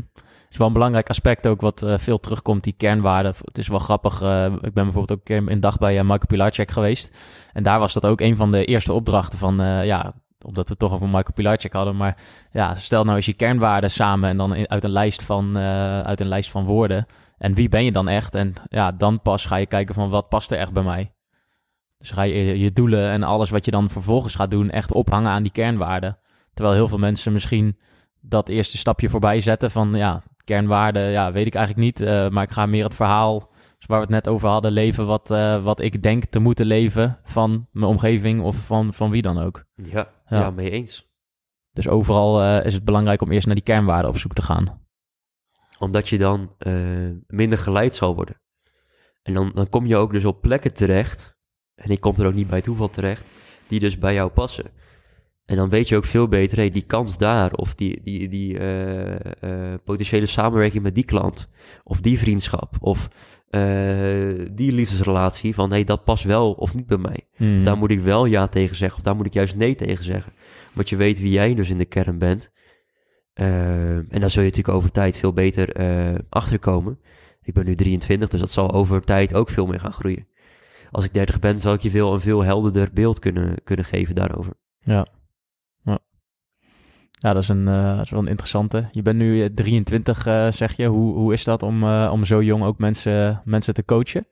Is 0.56 0.62
wel 0.62 0.66
een 0.66 0.80
belangrijk 0.80 1.08
aspect 1.08 1.46
ook 1.46 1.60
wat 1.60 1.82
eh, 1.82 1.98
veel 1.98 2.20
terugkomt, 2.20 2.64
die 2.64 2.74
kernwaarden. 2.76 3.34
Het 3.44 3.58
is 3.58 3.68
wel 3.68 3.78
grappig. 3.78 4.22
eh, 4.22 4.44
ik 4.44 4.74
ben 4.74 4.84
bijvoorbeeld 4.84 5.20
ook 5.20 5.28
een 5.28 5.60
dag 5.60 5.78
bij 5.78 5.94
uh, 5.94 6.00
Michael 6.00 6.26
Pilarczyk 6.26 6.70
geweest. 6.70 7.16
En 7.52 7.62
daar 7.62 7.78
was 7.78 7.92
dat 7.92 8.06
ook 8.06 8.20
een 8.20 8.36
van 8.36 8.50
de 8.50 8.64
eerste 8.64 8.92
opdrachten 8.92 9.38
van, 9.38 9.60
eh, 9.60 9.84
ja, 9.84 10.12
omdat 10.46 10.68
we 10.68 10.76
toch 10.76 10.92
over 10.92 11.06
Michael 11.06 11.32
Pilarczyk 11.34 11.72
hadden. 11.72 11.96
Maar 11.96 12.16
ja, 12.50 12.74
stel 12.74 13.04
nou 13.04 13.16
eens 13.16 13.26
je 13.26 13.32
kernwaarden 13.32 13.90
samen 13.90 14.30
en 14.30 14.36
dan 14.36 14.68
uit, 14.68 14.84
een 14.84 14.90
lijst 14.90 15.22
van, 15.22 15.56
eh, 15.56 16.00
uit 16.00 16.20
een 16.20 16.28
lijst 16.28 16.50
van 16.50 16.64
woorden. 16.64 17.06
En 17.38 17.54
wie 17.54 17.68
ben 17.68 17.84
je 17.84 17.92
dan 17.92 18.08
echt? 18.08 18.34
En 18.34 18.54
ja, 18.68 18.92
dan 18.92 19.22
pas 19.22 19.44
ga 19.44 19.56
je 19.56 19.66
kijken 19.66 19.94
van 19.94 20.10
wat 20.10 20.28
past 20.28 20.50
er 20.50 20.58
echt 20.58 20.72
bij 20.72 20.82
mij. 20.82 21.12
Dus 21.98 22.10
ga 22.10 22.22
je 22.22 22.58
je 22.58 22.72
doelen 22.72 23.10
en 23.10 23.22
alles 23.22 23.50
wat 23.50 23.64
je 23.64 23.70
dan 23.70 23.88
vervolgens 23.88 24.34
gaat 24.34 24.50
doen 24.50 24.70
echt 24.70 24.92
ophangen 24.92 25.30
aan 25.30 25.42
die 25.42 25.52
kernwaarden. 25.52 26.18
Terwijl 26.54 26.76
heel 26.76 26.88
veel 26.88 26.98
mensen 26.98 27.32
misschien 27.32 27.78
dat 28.20 28.48
eerste 28.48 28.78
stapje 28.78 29.08
voorbij 29.08 29.40
zetten 29.40 29.70
van 29.70 29.94
ja, 29.94 30.22
kernwaarden, 30.46 31.10
ja, 31.10 31.32
weet 31.32 31.46
ik 31.46 31.54
eigenlijk 31.54 31.86
niet. 31.86 32.00
eh, 32.00 32.28
maar 32.28 32.42
ik 32.42 32.50
ga 32.50 32.66
meer 32.66 32.84
het 32.84 32.94
verhaal, 32.94 33.50
waar 33.86 33.98
we 33.98 34.04
het 34.04 34.24
net 34.24 34.28
over 34.28 34.48
hadden, 34.48 34.72
leven 34.72 35.06
wat, 35.06 35.30
eh, 35.30 35.62
wat 35.64 35.80
ik 35.80 36.02
denk 36.02 36.24
te 36.24 36.38
moeten 36.38 36.66
leven 36.66 37.18
van 37.24 37.68
mijn 37.72 37.86
omgeving 37.86 38.42
of 38.42 38.56
van, 38.56 38.92
van 38.92 39.10
wie 39.10 39.22
dan 39.22 39.38
ook. 39.38 39.64
Ja, 39.74 40.08
Ja. 40.28 40.38
ja. 40.38 40.50
mee 40.50 40.70
eens. 40.70 41.08
Dus 41.72 41.88
overal 41.88 42.42
eh, 42.42 42.64
is 42.66 42.74
het 42.74 42.84
belangrijk 42.84 43.22
om 43.22 43.30
eerst 43.32 43.46
naar 43.46 43.54
die 43.54 43.64
kernwaarden 43.64 44.10
op 44.10 44.18
zoek 44.18 44.32
te 44.32 44.42
gaan. 44.42 44.84
Omdat 45.78 46.08
je 46.08 46.18
dan 46.18 46.54
minder 47.26 47.58
geleid 47.58 47.94
zal 47.94 48.14
worden. 48.14 48.40
En 49.22 49.34
dan, 49.34 49.50
dan 49.54 49.68
kom 49.68 49.86
je 49.86 49.96
ook 49.96 50.12
dus 50.12 50.24
op 50.24 50.40
plekken 50.42 50.72
terecht. 50.72 51.36
En 51.74 51.90
ik 51.90 52.00
kom 52.00 52.14
er 52.16 52.26
ook 52.26 52.34
niet 52.34 52.46
bij 52.46 52.60
toeval 52.60 52.88
terecht. 52.90 53.32
Die 53.68 53.80
dus 53.80 53.98
bij 53.98 54.14
jou 54.14 54.30
passen. 54.30 54.70
En 55.46 55.56
dan 55.56 55.68
weet 55.68 55.88
je 55.88 55.96
ook 55.96 56.04
veel 56.04 56.28
beter, 56.28 56.56
hey, 56.56 56.70
die 56.70 56.82
kans 56.86 57.18
daar, 57.18 57.52
of 57.52 57.74
die, 57.74 58.00
die, 58.02 58.28
die 58.28 58.58
eh, 58.58 59.14
eh, 59.14 59.78
potentiële 59.84 60.26
samenwerking 60.26 60.82
met 60.82 60.94
die 60.94 61.04
klant, 61.04 61.50
of 61.82 62.00
die 62.00 62.18
vriendschap, 62.18 62.76
of 62.80 63.08
eh, 63.50 64.46
die 64.50 64.72
liefdesrelatie, 64.72 65.54
van 65.54 65.70
hey, 65.70 65.84
dat 65.84 66.04
past 66.04 66.24
wel 66.24 66.52
of 66.52 66.74
niet 66.74 66.86
bij 66.86 66.98
mij. 66.98 67.28
Mhm. 67.36 67.56
Of 67.56 67.62
daar 67.62 67.76
moet 67.76 67.90
ik 67.90 68.00
wel 68.00 68.24
ja 68.24 68.46
tegen 68.46 68.76
zeggen, 68.76 68.98
of 68.98 69.04
daar 69.04 69.16
moet 69.16 69.26
ik 69.26 69.32
juist 69.32 69.56
nee 69.56 69.74
tegen 69.74 70.04
zeggen. 70.04 70.32
Want 70.72 70.88
je 70.88 70.96
weet 70.96 71.20
wie 71.20 71.30
jij 71.30 71.54
dus 71.54 71.70
in 71.70 71.78
de 71.78 71.84
kern 71.84 72.18
bent. 72.18 72.52
Eh, 73.32 73.96
en 73.96 74.20
daar 74.20 74.30
zul 74.30 74.42
je 74.42 74.48
natuurlijk 74.48 74.76
over 74.76 74.90
tijd 74.90 75.18
veel 75.18 75.32
beter 75.32 75.72
eh 75.72 76.14
achterkomen. 76.28 76.98
Ik 77.42 77.54
ben 77.54 77.64
nu 77.64 77.74
23, 77.74 78.28
dus 78.28 78.40
dat 78.40 78.50
zal 78.50 78.72
over 78.72 79.00
tijd 79.00 79.34
ook 79.34 79.48
veel 79.48 79.66
meer 79.66 79.80
gaan 79.80 79.92
groeien. 79.92 80.28
Als 80.90 81.04
ik 81.04 81.14
30 81.14 81.38
ben, 81.38 81.60
zal 81.60 81.74
ik 81.74 81.80
je 81.80 81.90
veel, 81.90 82.12
een 82.12 82.20
veel 82.20 82.44
helderder 82.44 82.90
beeld 82.92 83.18
kunnen, 83.18 83.54
kunnen 83.64 83.84
geven 83.84 84.14
daarover. 84.14 84.52
Ja. 84.80 85.06
Ja, 87.18 87.32
dat 87.32 87.42
is, 87.42 87.48
een, 87.48 87.68
eh, 87.68 87.98
is 88.02 88.10
wel 88.10 88.20
een 88.20 88.28
interessante. 88.28 88.88
Je 88.90 89.02
bent 89.02 89.16
nu 89.16 89.42
eh, 89.42 89.48
23, 89.54 90.26
eh, 90.26 90.52
zeg 90.52 90.76
je. 90.76 90.86
Hoe, 90.86 91.14
hoe 91.14 91.32
is 91.32 91.44
dat 91.44 91.62
om, 91.62 91.82
eh, 91.82 92.10
om 92.12 92.24
zo 92.24 92.42
jong 92.42 92.64
ook 92.64 92.78
mensen, 92.78 93.40
mensen 93.44 93.74
te 93.74 93.84
coachen? 93.84 94.26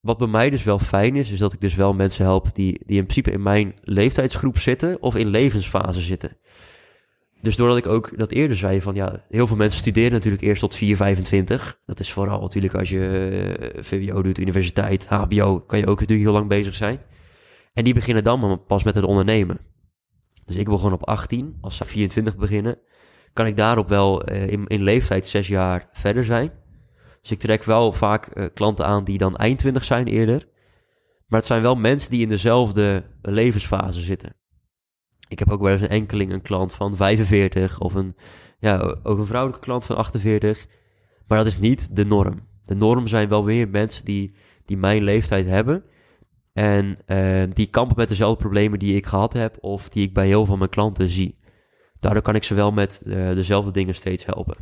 Wat 0.00 0.18
bij 0.18 0.26
mij 0.26 0.50
dus 0.50 0.62
wel 0.62 0.78
fijn 0.78 1.16
is, 1.16 1.30
is 1.30 1.38
dat 1.38 1.52
ik 1.52 1.60
dus 1.60 1.74
wel 1.74 1.92
mensen 1.92 2.24
help 2.24 2.54
die, 2.54 2.80
die 2.86 2.96
in 2.96 3.02
principe 3.02 3.30
in 3.30 3.42
mijn 3.42 3.74
leeftijdsgroep 3.82 4.58
zitten 4.58 5.02
of 5.02 5.16
in 5.16 5.26
levensfase 5.26 6.00
zitten. 6.00 6.36
Dus 7.40 7.56
doordat 7.56 7.76
ik 7.76 7.86
ook 7.86 8.18
dat 8.18 8.30
eerder 8.30 8.56
zei 8.56 8.80
van 8.80 8.94
ja, 8.94 9.24
heel 9.28 9.46
veel 9.46 9.56
mensen 9.56 9.78
studeren 9.78 10.12
natuurlijk 10.12 10.42
eerst 10.42 10.60
tot 10.60 10.74
4, 10.74 10.96
25. 10.96 11.80
Dat 11.86 12.00
is 12.00 12.12
vooral 12.12 12.40
natuurlijk 12.40 12.74
als 12.74 12.88
je 12.88 13.06
eh, 13.72 13.82
VWO 13.82 14.22
doet, 14.22 14.38
universiteit, 14.38 15.06
HBO, 15.06 15.60
kan 15.60 15.78
je 15.78 15.86
ook 15.86 16.00
natuurlijk 16.00 16.28
heel 16.28 16.38
lang 16.38 16.48
bezig 16.48 16.74
zijn. 16.74 17.00
En 17.72 17.84
die 17.84 17.94
beginnen 17.94 18.22
dan 18.22 18.62
pas 18.66 18.82
met 18.82 18.94
het 18.94 19.04
ondernemen. 19.04 19.58
Dus 20.50 20.58
ik 20.58 20.68
begon 20.68 20.92
op 20.92 21.06
18, 21.06 21.58
als 21.60 21.76
ze 21.76 21.84
24 21.84 22.36
beginnen, 22.36 22.78
kan 23.32 23.46
ik 23.46 23.56
daarop 23.56 23.88
wel 23.88 24.22
eh, 24.22 24.46
in, 24.46 24.66
in 24.66 24.82
leeftijd 24.82 25.26
zes 25.26 25.48
jaar 25.48 25.88
verder 25.92 26.24
zijn. 26.24 26.52
Dus 27.20 27.30
ik 27.30 27.38
trek 27.38 27.64
wel 27.64 27.92
vaak 27.92 28.26
eh, 28.26 28.46
klanten 28.54 28.86
aan 28.86 29.04
die 29.04 29.18
dan 29.18 29.36
eind 29.36 29.58
20 29.58 29.84
zijn 29.84 30.06
eerder. 30.06 30.48
Maar 31.26 31.38
het 31.38 31.48
zijn 31.48 31.62
wel 31.62 31.74
mensen 31.74 32.10
die 32.10 32.22
in 32.22 32.28
dezelfde 32.28 33.04
levensfase 33.22 34.00
zitten. 34.00 34.36
Ik 35.28 35.38
heb 35.38 35.50
ook 35.50 35.60
wel 35.60 35.72
eens 35.72 35.80
een 35.80 35.88
enkeling, 35.88 36.32
een 36.32 36.42
klant 36.42 36.72
van 36.72 36.96
45 36.96 37.80
of 37.80 37.94
een, 37.94 38.16
ja, 38.58 38.96
ook 39.02 39.18
een 39.18 39.26
vrouwelijke 39.26 39.64
klant 39.64 39.84
van 39.84 39.96
48. 39.96 40.66
Maar 41.26 41.38
dat 41.38 41.46
is 41.46 41.58
niet 41.58 41.96
de 41.96 42.04
norm. 42.04 42.48
De 42.64 42.74
norm 42.74 43.08
zijn 43.08 43.28
wel 43.28 43.44
weer 43.44 43.68
mensen 43.68 44.04
die, 44.04 44.34
die 44.64 44.76
mijn 44.76 45.02
leeftijd 45.02 45.46
hebben. 45.46 45.84
En 46.52 46.98
eh, 47.06 47.42
die 47.52 47.66
kampen 47.66 47.96
met 47.96 48.08
dezelfde 48.08 48.42
problemen 48.42 48.78
die 48.78 48.96
ik 48.96 49.06
gehad 49.06 49.32
heb 49.32 49.56
of 49.60 49.88
die 49.88 50.06
ik 50.06 50.14
bij 50.14 50.26
heel 50.26 50.36
veel 50.36 50.44
van 50.44 50.58
mijn 50.58 50.70
klanten 50.70 51.08
zie. 51.08 51.38
Daardoor 51.94 52.22
kan 52.22 52.34
ik 52.34 52.44
ze 52.44 52.54
wel 52.54 52.72
met 52.72 53.02
eh, 53.04 53.34
dezelfde 53.34 53.70
dingen 53.70 53.94
steeds 53.94 54.24
helpen. 54.24 54.56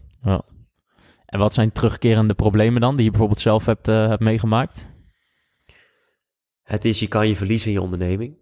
En 1.29 1.39
wat 1.39 1.55
zijn 1.55 1.73
terugkerende 1.73 2.35
problemen 2.35 2.81
dan, 2.81 2.95
die 2.97 3.05
je 3.05 3.11
bijvoorbeeld 3.11 3.41
zelf 3.41 3.67
hebt, 3.67 3.89
eh, 3.89 4.09
hebt 4.09 4.23
meegemaakt? 4.23 4.87
Het 6.63 6.85
is, 6.85 7.01
je 7.01 7.09
kan 7.09 7.29
je 7.29 7.37
verliezen 7.37 7.69
in 7.69 7.75
je 7.75 7.83
onderneming. 7.83 8.37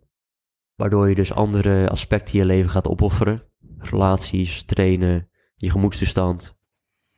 Waardoor 0.74 1.08
je 1.08 1.14
dus 1.14 1.32
andere 1.32 1.88
aspecten 1.88 2.34
in 2.34 2.40
je 2.40 2.46
leven 2.46 2.70
gaat 2.70 2.88
opofferen. 2.88 3.42
Relaties, 3.78 4.64
trainen, 4.64 5.28
je 5.54 5.70
gemoedstoestand. 5.70 6.58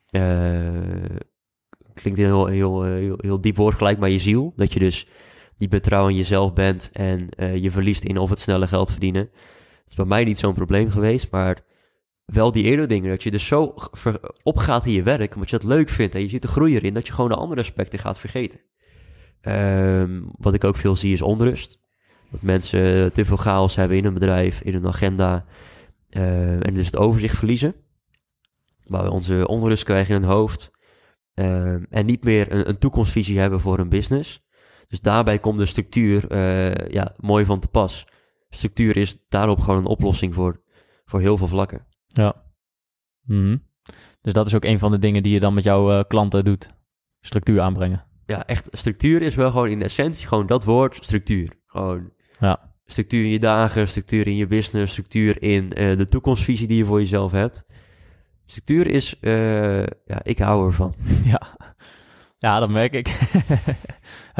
Eh, 0.07 1.05
klinkt 1.95 2.19
heel, 2.19 2.47
heel, 2.47 2.83
heel, 2.83 3.19
heel 3.21 3.41
diep 3.41 3.57
woord 3.57 3.77
gelijk, 3.77 3.99
maar 3.99 4.11
je 4.11 4.19
ziel. 4.19 4.53
Dat 4.57 4.73
je 4.73 4.79
dus 4.79 5.09
trouw 5.81 6.05
aan 6.05 6.15
jezelf 6.15 6.53
bent 6.53 6.91
en 6.93 7.29
eh, 7.29 7.57
je 7.57 7.71
verliest 7.71 8.05
in 8.05 8.19
of 8.19 8.31
het 8.31 8.41
snelle 8.41 8.69
geld 8.69 8.91
verdienen. 8.91 9.29
Dat 9.33 9.89
is 9.89 9.95
bij 9.95 10.05
mij 10.05 10.25
niet 10.25 10.39
zo'n 10.39 10.55
probleem 10.55 10.91
geweest, 10.91 11.31
maar 11.31 11.63
wel 12.25 12.53
die 12.53 12.65
eerder 12.65 12.89
dingen. 12.89 13.11
Dat 13.11 13.23
je 13.23 13.31
dus 13.31 13.47
zo 13.47 13.75
opgaat 14.43 14.87
in 14.87 14.93
je 14.93 15.03
werk, 15.03 15.35
omdat 15.35 15.51
je 15.51 15.57
het 15.57 15.65
leuk 15.65 15.89
vindt 15.89 16.15
en 16.15 16.21
je 16.21 16.29
ziet 16.29 16.43
de 16.43 16.49
groei 16.49 16.75
erin, 16.75 16.95
dat 16.95 17.07
je 17.07 17.13
gewoon 17.13 17.31
de 17.31 17.37
andere 17.37 17.61
aspecten 17.61 17.99
gaat 17.99 18.19
vergeten. 18.19 18.61
Ehm, 19.41 20.23
wat 20.39 20.55
ik 20.55 20.65
ook 20.65 20.77
veel 20.77 20.97
zie 20.97 21.13
is 21.13 21.23
onrust. 21.23 21.81
Dat 22.31 22.43
mensen 22.43 23.13
te 23.13 23.25
veel 23.25 23.37
chaos 23.37 23.77
hebben 23.77 23.97
in 23.97 24.05
hun 24.05 24.15
bedrijf, 24.15 24.61
in 24.61 24.73
hun 24.73 24.87
agenda. 24.87 25.45
eh, 26.09 26.67
en 26.67 26.75
dus 26.75 26.87
het 26.87 26.97
overzicht 26.97 27.37
verliezen. 27.37 27.75
Waar 28.85 29.03
we 29.03 29.11
onze 29.11 29.49
onrust 29.49 29.85
krijgen 29.85 30.15
in 30.15 30.21
hun 30.21 30.31
hoofd. 30.31 30.71
Ehm, 31.35 31.85
en 31.91 32.07
niet 32.07 32.25
meer 32.25 32.53
een, 32.53 32.69
een 32.69 32.79
toekomstvisie 32.79 33.39
hebben 33.39 33.61
voor 33.61 33.77
hun 33.77 33.89
business. 33.89 34.48
Dus 34.89 35.01
daarbij 35.01 35.39
komt 35.39 35.59
de 35.59 35.67
structuur 35.67 36.31
eh, 36.31 36.89
ja, 36.89 37.15
mooi 37.17 37.45
van 37.45 37.61
te 37.61 37.69
pas. 37.69 38.07
Structuur 38.51 38.97
is 38.97 39.17
daarop 39.29 39.61
gewoon 39.61 39.79
een 39.79 39.87
oplossing 39.87 40.35
voor, 40.35 40.63
voor 41.05 41.21
heel 41.21 41.37
veel 41.37 41.47
vlakken. 41.49 41.87
Ja. 42.07 42.45
Mhm. 43.23 43.57
Dus 44.21 44.33
dat 44.33 44.47
is 44.47 44.55
ook 44.55 44.65
een 44.65 44.79
van 44.79 44.91
de 44.91 44.99
dingen 44.99 45.23
die 45.23 45.33
je 45.33 45.41
dan 45.41 45.55
met 45.55 45.65
jouw 45.65 45.91
eh, 45.91 46.05
klanten 46.09 46.45
doet. 46.45 46.71
Structuur 47.21 47.61
aanbrengen. 47.61 48.05
Ja, 48.27 48.47
echt, 48.47 48.69
structuur 48.71 49.23
is 49.23 49.35
wel 49.35 49.51
gewoon 49.51 49.69
in 49.69 49.83
essentie 49.83 50.27
gewoon 50.27 50.47
dat 50.47 50.65
woord, 50.65 50.99
structuur. 51.01 51.53
Gewoon 51.67 52.13
Ja. 52.41 52.75
structuur 52.87 53.25
in 53.25 53.31
je 53.31 53.39
dagen, 53.39 53.89
structuur 53.89 54.27
in 54.27 54.37
je 54.37 54.47
business, 54.47 54.93
structuur 54.93 55.43
in 55.43 55.73
eh, 55.73 55.97
de 55.97 56.09
toekomstvisie 56.09 56.67
die 56.67 56.77
je 56.77 56.85
voor 56.85 56.99
jezelf 57.01 57.33
hebt. 57.33 57.65
Structuur 58.47 58.87
is, 58.87 59.17
ja, 59.21 60.23
ik 60.23 60.39
hou 60.39 60.67
ervan. 60.67 60.95
Ja, 61.25 61.57
ja 62.39 62.59
dat 62.61 62.71
merk 62.71 62.93
ik. 62.93 63.09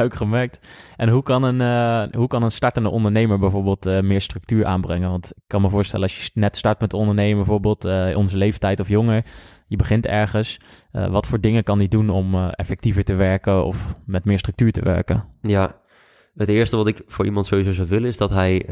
Ik 0.05 0.13
gemerkt. 0.13 0.59
En 0.97 1.09
hoe 1.09 1.23
kan 1.23 1.43
een, 1.43 1.61
eh, 1.61 2.17
hoe 2.19 2.27
kan 2.27 2.43
een 2.43 2.51
startende 2.51 2.89
ondernemer 2.89 3.39
bijvoorbeeld 3.39 3.85
eh, 3.85 3.99
meer 3.99 4.21
structuur 4.21 4.65
aanbrengen? 4.65 5.09
Want 5.09 5.31
ik 5.35 5.43
kan 5.47 5.61
me 5.61 5.69
voorstellen 5.69 6.05
als 6.05 6.25
je 6.25 6.31
net 6.33 6.57
start 6.57 6.79
met 6.79 6.93
ondernemen, 6.93 7.37
bijvoorbeeld 7.37 7.85
eh, 7.85 8.17
onze 8.17 8.37
leeftijd 8.37 8.79
of 8.79 8.87
jonger, 8.87 9.23
je 9.67 9.75
begint 9.75 10.05
ergens. 10.05 10.59
wat 10.91 11.27
voor 11.27 11.39
dingen 11.39 11.63
kan 11.63 11.79
die 11.79 11.87
doen 11.87 12.09
om 12.09 12.49
effectiever 12.49 13.03
te 13.03 13.13
werken 13.13 13.65
of 13.65 13.95
met 14.05 14.25
meer 14.25 14.39
structuur 14.39 14.71
te 14.71 14.81
werken? 14.81 15.23
Ja, 15.41 15.75
het 16.35 16.49
eerste 16.49 16.77
wat 16.77 16.87
ik 16.87 17.01
voor 17.07 17.25
iemand 17.25 17.45
sowieso 17.45 17.71
zou 17.71 17.87
willen 17.87 18.09
is 18.09 18.17
dat 18.17 18.29
hij 18.29 18.65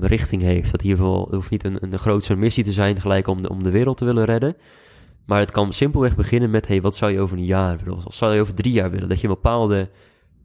richting 0.00 0.42
heeft. 0.42 0.70
Dat 0.70 0.82
het 0.82 0.98
hoeft 0.98 1.50
niet 1.50 1.64
een, 1.64 1.78
een 1.80 1.98
grootse 1.98 2.36
missie 2.36 2.64
te 2.64 2.72
zijn 2.72 3.00
gelijk 3.00 3.26
om 3.26 3.42
de, 3.42 3.48
om 3.48 3.62
de 3.62 3.70
wereld 3.70 3.96
te 3.96 4.04
willen 4.04 4.24
redden. 4.24 4.56
Maar 5.26 5.38
het 5.38 5.50
kan 5.50 5.72
simpelweg 5.72 6.16
beginnen 6.16 6.50
met, 6.50 6.66
hey, 6.66 6.80
wat 6.80 6.96
zou 6.96 7.12
je 7.12 7.20
over 7.20 7.36
een 7.36 7.44
jaar 7.44 7.78
willen? 7.84 8.02
Wat 8.04 8.14
zou 8.14 8.34
je 8.34 8.40
over 8.40 8.54
drie 8.54 8.72
jaar 8.72 8.90
willen? 8.90 9.08
Dat 9.08 9.20
je 9.20 9.28
een 9.28 9.34
bepaalde 9.34 9.90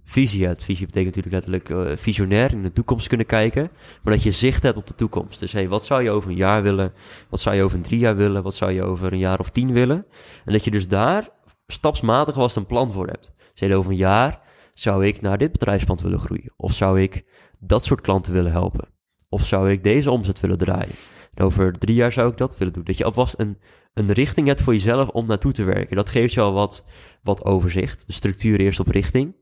visie 0.05 0.45
hebt. 0.45 0.63
Visie 0.63 0.85
betekent 0.85 1.15
natuurlijk 1.15 1.47
letterlijk 1.47 1.89
eh, 1.89 1.97
visionair 1.97 2.51
in 2.51 2.63
de 2.63 2.71
toekomst 2.71 3.07
kunnen 3.07 3.25
kijken. 3.25 3.69
Maar 4.03 4.13
dat 4.13 4.23
je 4.23 4.31
zicht 4.31 4.63
hebt 4.63 4.77
op 4.77 4.87
de 4.87 4.95
toekomst. 4.95 5.39
Dus 5.39 5.51
hey, 5.51 5.67
wat 5.67 5.85
zou 5.85 6.03
je 6.03 6.09
over 6.09 6.29
een 6.29 6.35
jaar 6.35 6.63
willen? 6.63 6.93
Wat 7.29 7.39
zou 7.39 7.55
je 7.55 7.63
over 7.63 7.77
een 7.77 7.83
drie 7.83 7.99
jaar 7.99 8.15
willen? 8.15 8.43
Wat 8.43 8.55
zou 8.55 8.71
je 8.71 8.83
over 8.83 9.13
een 9.13 9.19
jaar 9.19 9.39
of 9.39 9.49
tien 9.49 9.71
willen? 9.71 10.05
En 10.45 10.53
dat 10.53 10.63
je 10.63 10.71
dus 10.71 10.87
daar 10.87 11.29
stapsmatig 11.67 12.35
vast 12.35 12.55
een 12.55 12.65
plan 12.65 12.91
voor 12.91 13.07
hebt. 13.07 13.33
Dus 13.51 13.59
hey, 13.59 13.75
over 13.75 13.91
een 13.91 13.97
jaar 13.97 14.39
zou 14.73 15.05
ik 15.05 15.21
naar 15.21 15.37
dit 15.37 15.51
bedrijfspand 15.51 16.01
willen 16.01 16.19
groeien? 16.19 16.53
Of 16.57 16.73
zou 16.73 17.01
ik 17.01 17.23
dat 17.59 17.85
soort 17.85 18.01
klanten 18.01 18.33
willen 18.33 18.51
helpen? 18.51 18.87
Of 19.29 19.45
zou 19.45 19.71
ik 19.71 19.83
deze 19.83 20.11
omzet 20.11 20.39
willen 20.39 20.57
draaien? 20.57 20.95
En 21.33 21.45
over 21.45 21.71
drie 21.71 21.95
jaar 21.95 22.11
zou 22.11 22.31
ik 22.31 22.37
dat 22.37 22.57
willen 22.57 22.73
doen. 22.73 22.83
Dat 22.83 22.97
je 22.97 23.03
alvast 23.03 23.39
een, 23.39 23.57
een 23.93 24.11
richting 24.11 24.47
hebt 24.47 24.61
voor 24.61 24.73
jezelf 24.73 25.09
om 25.09 25.27
naartoe 25.27 25.51
te 25.51 25.63
werken. 25.63 25.95
Dat 25.95 26.09
geeft 26.09 26.33
je 26.33 26.41
al 26.41 26.53
wat, 26.53 26.87
wat 27.23 27.43
overzicht. 27.43 28.07
De 28.07 28.13
structuur 28.13 28.59
eerst 28.59 28.79
op 28.79 28.87
richting. 28.87 29.35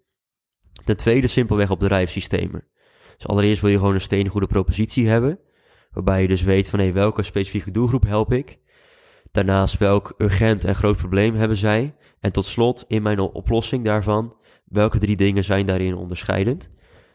Ten 0.86 0.98
tweede 0.98 1.28
simpelweg 1.28 1.70
op 1.70 1.80
bedrijfssystemen. 1.80 2.64
Dus 3.18 3.28
allereerst 3.28 3.62
wil 3.62 3.72
je 3.72 3.78
gewoon 3.78 3.94
een 3.94 4.02
steengoede 4.02 4.48
propositie 4.48 5.08
hebben. 5.08 5.40
Waarbij 5.92 6.22
je 6.22 6.28
dus 6.28 6.44
weet 6.44 6.70
van 6.70 6.80
hé, 6.80 6.92
welke 6.92 7.24
specifieke 7.24 7.72
doelgroep 7.72 8.04
help 8.04 8.34
ik? 8.34 8.58
Daarnaast 9.32 9.78
welk 9.78 10.14
urgent 10.18 10.66
en 10.66 10.76
groot 10.76 10.98
probleem 10.98 11.36
hebben 11.36 11.58
zij? 11.58 11.96
En 12.20 12.32
tot 12.32 12.46
slot 12.46 12.86
in 12.88 13.02
mijn 13.02 13.20
oplossing 13.20 13.84
daarvan, 13.84 14.36
welke 14.66 14.98
drie 14.98 15.16
dingen 15.16 15.44
zijn 15.44 15.66
daarin 15.66 15.96
onderscheidend? 15.96 16.72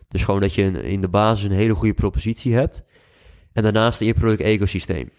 Dus 0.09 0.25
gewoon 0.25 0.41
dat 0.41 0.55
je 0.55 0.63
in 0.83 1.01
de 1.01 1.09
basis 1.09 1.45
een 1.45 1.57
hele 1.57 1.75
goede 1.75 1.95
propositie 1.95 2.55
hebt. 2.55 2.85
En 3.53 3.63
daarnaast 3.63 4.01
in 4.01 4.07
je 4.07 4.15
product-ecosysteem. 4.15 5.11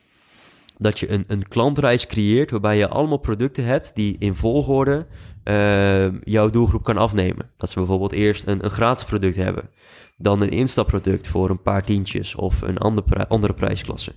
Dat 0.78 1.00
je 1.00 1.10
een, 1.10 1.24
een 1.28 1.48
klantreis 1.48 2.08
creëert 2.08 2.52
waarbij 2.52 2.78
je 2.78 2.88
allemaal 2.88 3.18
producten 3.18 3.66
hebt 3.66 3.96
die 3.96 4.16
in 4.20 4.36
volgorde 4.36 5.08
eh, 5.50 6.12
jouw 6.24 6.50
doelgroep 6.50 6.84
kan 6.84 6.98
afnemen. 6.98 7.52
Dat 7.58 7.70
ze 7.70 7.76
bijvoorbeeld 7.76 8.12
eerst 8.12 8.48
een, 8.48 8.64
een 8.64 8.72
gratis 8.72 9.06
product 9.06 9.36
hebben, 9.36 9.70
dan 10.18 10.42
een 10.42 10.50
instapproduct 10.50 11.28
voor 11.28 11.50
een 11.50 11.62
paar 11.62 11.84
tientjes 11.84 12.36
of 12.36 12.62
een 12.62 12.78
ander 12.78 13.28
andere 13.28 13.54
prijsklasse. 13.54 14.14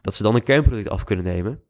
Dat 0.00 0.14
ze 0.14 0.22
dan 0.22 0.34
een 0.34 0.42
kernproduct 0.42 0.88
af 0.88 1.04
kunnen 1.04 1.24
nemen, 1.24 1.62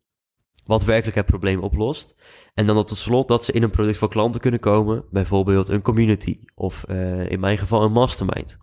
wat 0.64 0.84
werkelijk 0.84 1.16
het 1.16 1.26
probleem 1.26 1.60
oplost. 1.60 2.16
En 2.54 2.66
dan 2.66 2.84
tot 2.84 2.96
slot 2.96 3.28
dat 3.28 3.44
ze 3.44 3.52
in 3.52 3.62
een 3.62 3.70
product 3.70 3.96
voor 3.96 4.08
klanten 4.08 4.40
kunnen 4.40 4.60
komen, 4.60 5.04
bijvoorbeeld 5.10 5.68
een 5.68 5.82
community 5.82 6.38
of 6.54 6.84
eh, 6.84 7.30
in 7.30 7.40
mijn 7.40 7.58
geval 7.58 7.82
een 7.82 7.92
mastermind. 7.92 8.58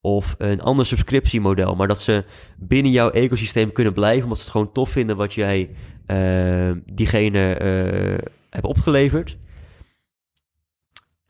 Of 0.00 0.34
een 0.38 0.60
ander 0.60 0.86
subscriptiemodel, 0.86 1.74
maar 1.74 1.88
dat 1.88 2.00
ze 2.00 2.24
binnen 2.58 2.92
jouw 2.92 3.10
ecosysteem 3.10 3.72
kunnen 3.72 3.92
blijven, 3.92 4.22
omdat 4.22 4.38
ze 4.38 4.44
het 4.44 4.52
gewoon 4.52 4.72
tof 4.72 4.90
vinden 4.90 5.16
wat 5.16 5.34
jij 5.34 5.70
eh, 6.06 6.70
diegene 6.92 7.54
eh 7.54 8.28
hebt 8.50 8.66
opgeleverd. 8.66 9.38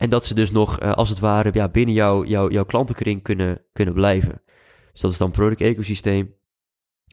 En 0.01 0.09
dat 0.09 0.25
ze 0.25 0.33
dus 0.33 0.51
nog, 0.51 0.79
eh, 0.79 0.91
als 0.91 1.09
het 1.09 1.19
ware, 1.19 1.49
ja, 1.53 1.69
binnen 1.69 1.95
jouw, 1.95 2.25
jouw, 2.25 2.49
jouw 2.49 2.65
klantenkring 2.65 3.23
kunnen, 3.23 3.61
kunnen 3.73 3.93
blijven. 3.93 4.41
Dus 4.91 5.01
dat 5.01 5.11
is 5.11 5.17
dan 5.17 5.31
product 5.31 5.61
ecosysteem. 5.61 6.35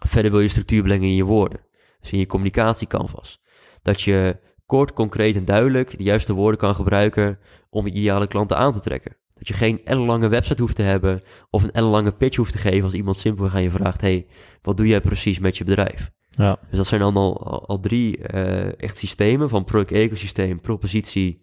Verder 0.07 0.31
wil 0.31 0.41
je 0.41 0.49
structuur 0.49 0.83
brengen 0.83 1.09
in 1.09 1.15
je 1.15 1.25
woorden. 1.25 1.61
Dus 2.01 2.13
in 2.13 2.19
je 2.19 2.27
communicatiecanvas. 2.27 3.43
Dat 3.83 4.03
je 4.03 4.41
kort, 4.67 4.93
concreet 4.93 5.37
en 5.37 5.45
duidelijk 5.45 5.99
de 5.99 6.05
juiste 6.05 6.33
woorden 6.33 6.61
kan 6.61 6.75
gebruiken 6.75 7.39
om 7.71 7.87
je 7.87 7.93
ideale 7.93 8.27
klanten 8.27 8.57
aan 8.57 8.73
te 8.73 8.81
trekken. 8.81 9.17
Dat 9.35 9.49
je 9.49 9.55
geen 9.55 9.81
ellenlange 9.85 10.29
website 10.29 10.63
hoeft 10.63 10.77
te 10.77 10.83
hebben 10.83 11.23
of 11.51 11.63
een 11.63 11.73
ellenlange 11.73 12.13
pitch 12.13 12.37
hoeft 12.37 12.53
te 12.53 12.59
geven 12.59 12.85
als 12.85 12.95
iemand 12.95 13.17
simpelweg 13.17 13.55
aan 13.55 13.63
je 13.63 13.71
vraagt, 13.71 14.01
hey, 14.01 14.27
wat 14.63 14.77
doe 14.77 14.87
jij 14.87 15.01
precies 15.01 15.39
met 15.39 15.57
je 15.57 15.65
bedrijf? 15.65 16.11
Ja. 16.31 16.59
Dus 16.69 16.77
dat 16.77 16.87
zijn 16.87 17.01
dan 17.01 17.17
al, 17.17 17.67
al, 17.67 17.81
drie 17.81 18.19
uh, 18.19 18.83
echt 18.83 18.99
systemen 18.99 19.49
van 19.49 19.65
product 19.65 19.93
ecosysteem, 19.93 20.61
propositie 20.61 21.41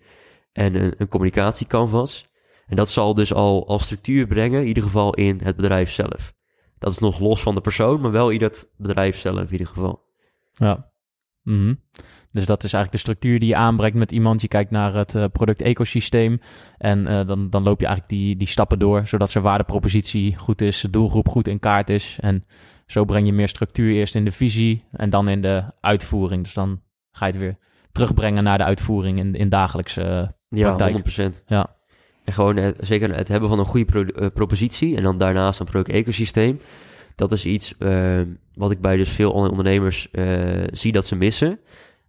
en 0.56 0.76
een, 0.76 0.93
een 0.97 1.08
communicatiecanvas. 1.08 2.28
En 2.68 2.76
dat 2.76 2.89
zal 2.89 3.14
dus 3.14 3.34
al, 3.34 3.68
al 3.68 3.80
structuur 3.80 4.28
brengen, 4.28 4.62
in 4.62 4.68
ieder 4.68 4.84
geval 4.84 5.14
in 5.14 5.39
het 5.43 5.56
bedrijf 5.56 5.91
zelf. 5.91 6.34
Dat 6.80 6.91
is 6.91 6.99
nog 6.99 7.20
los 7.20 7.41
van 7.41 7.56
de 7.56 7.62
persoon, 7.62 8.01
maar 8.01 8.12
wel 8.12 8.30
in 8.30 8.39
dat 8.39 8.72
bedrijf 8.78 9.18
zelf 9.18 9.41
in 9.41 9.51
ieder 9.51 9.68
geval. 9.68 10.03
Ja. 10.51 10.91
Mhm. 11.41 11.74
Dus 12.32 12.45
dat 12.45 12.64
is 12.64 12.74
eigenlijk 12.74 12.91
de 12.91 13.12
structuur 13.12 13.39
die 13.39 13.49
je 13.49 13.56
aanbrengt 13.56 13.97
met 13.97 14.12
iemand. 14.12 14.41
Je 14.41 14.47
kijkt 14.47 14.72
naar 14.72 14.93
het 14.93 15.14
uh, 15.14 15.26
product-ecosysteem 15.32 16.39
en 16.78 16.99
uh, 16.99 17.26
dan, 17.26 17.49
dan 17.49 17.64
loop 17.64 17.80
je 17.80 17.86
eigenlijk 17.86 18.16
die, 18.16 18.36
die 18.36 18.47
stappen 18.47 18.80
door, 18.80 19.08
zodat 19.08 19.32
zijn 19.32 19.43
waardepropositie 19.43 20.36
goed 20.36 20.62
is, 20.62 20.82
de 20.82 20.89
doelgroep 20.89 21.30
goed 21.30 21.47
in 21.47 21.60
kaart 21.60 21.89
is. 21.89 22.18
En 22.20 22.45
zo 22.86 23.06
breng 23.06 23.26
je 23.26 23.34
meer 23.34 23.47
structuur 23.47 23.93
eerst 23.93 24.16
in 24.16 24.26
de 24.26 24.32
visie 24.32 24.84
en 24.91 25.10
dan 25.10 25.30
in 25.30 25.41
de 25.41 25.64
uitvoering. 25.80 26.43
Dus 26.43 26.53
dan 26.53 26.82
ga 27.12 27.26
je 27.26 27.32
het 27.32 27.41
weer 27.41 27.58
terugbrengen 27.91 28.43
naar 28.43 28.58
de 28.58 28.64
uitvoering 28.64 29.20
in, 29.20 29.34
in 29.34 29.49
dagelijkse 29.49 30.36
uh, 30.49 30.61
praktijk. 30.61 31.07
Ja, 31.07 31.31
100%. 31.31 31.43
Ja. 31.45 31.75
En 32.23 32.33
gewoon 32.33 32.55
het, 32.55 32.77
zeker 32.81 33.15
het 33.15 33.27
hebben 33.27 33.49
van 33.49 33.59
een 33.59 33.65
goede 33.65 33.85
pro 33.85 34.29
propositie 34.29 34.95
en 34.95 35.03
dan 35.03 35.17
daarnaast 35.17 35.59
een 35.59 35.65
product-ecosysteem. 35.65 36.59
Dat 37.15 37.31
is 37.31 37.45
iets 37.45 37.75
wat 38.53 38.71
ik 38.71 38.81
bij 38.81 38.97
dus 38.97 39.09
veel 39.09 39.31
ondernemers 39.31 40.07
zie 40.71 40.91
dat 40.91 41.05
ze 41.05 41.15
missen. 41.15 41.59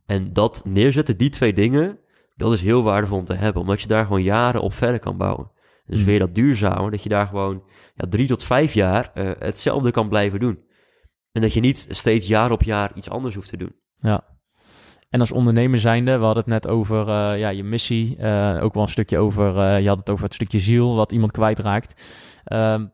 En 0.07 0.33
dat 0.33 0.63
neerzetten, 0.65 1.17
die 1.17 1.31
twee 1.31 1.53
dingen, 1.53 1.99
dat 2.37 2.53
is 2.53 2.61
heel 2.61 2.83
waardevol 2.83 3.19
om 3.19 3.25
te 3.25 3.35
hebben. 3.35 3.63
Omdat 3.63 3.81
je 3.81 3.89
daar 3.89 4.05
gewoon 4.05 4.23
jaren 4.23 4.61
op 4.61 4.73
verder 4.73 5.01
kan 5.01 5.17
bouwen. 5.17 5.51
Dus 5.87 6.03
weer 6.03 6.19
dat 6.19 6.35
duurzame, 6.35 6.91
dat 6.91 7.03
je 7.03 7.09
daar 7.09 7.27
gewoon 7.27 7.63
ja, 7.95 8.07
drie 8.09 8.27
tot 8.27 8.43
vijf 8.43 8.75
jaar 8.75 9.11
uh, 9.15 9.31
hetzelfde 9.39 9.91
kan 9.91 10.09
blijven 10.09 10.41
doen. 10.41 10.65
En 11.33 11.43
dat 11.43 11.53
je 11.53 11.61
niet 11.61 11.87
steeds 11.91 12.27
jaar 12.27 12.51
op 12.51 12.63
jaar 12.63 12.91
iets 12.95 13.11
anders 13.11 13.35
hoeft 13.35 13.49
te 13.49 13.57
doen. 13.57 13.75
Ja. 13.97 14.36
En 15.09 15.21
als 15.21 15.33
ondernemer 15.33 15.81
zijnde, 15.81 16.19
we 16.19 16.25
hadden 16.25 16.43
het 16.43 16.53
net 16.53 16.69
over 16.69 17.01
uh, 17.01 17.39
ja, 17.39 17.49
je 17.49 17.65
missie. 17.65 18.17
Uh, 18.19 18.59
ook 18.63 18.75
wel 18.75 18.83
een 18.83 18.89
stukje 18.89 19.19
over, 19.19 19.81
je 19.81 19.89
had 19.89 19.99
het 19.99 20.11
over 20.11 20.25
het 20.25 20.35
stukje 20.35 20.61
ziel 20.61 20.95
wat 20.95 21.13
iemand 21.13 21.33
kwijtraakt. 21.33 22.03
Ehm, 22.45 22.87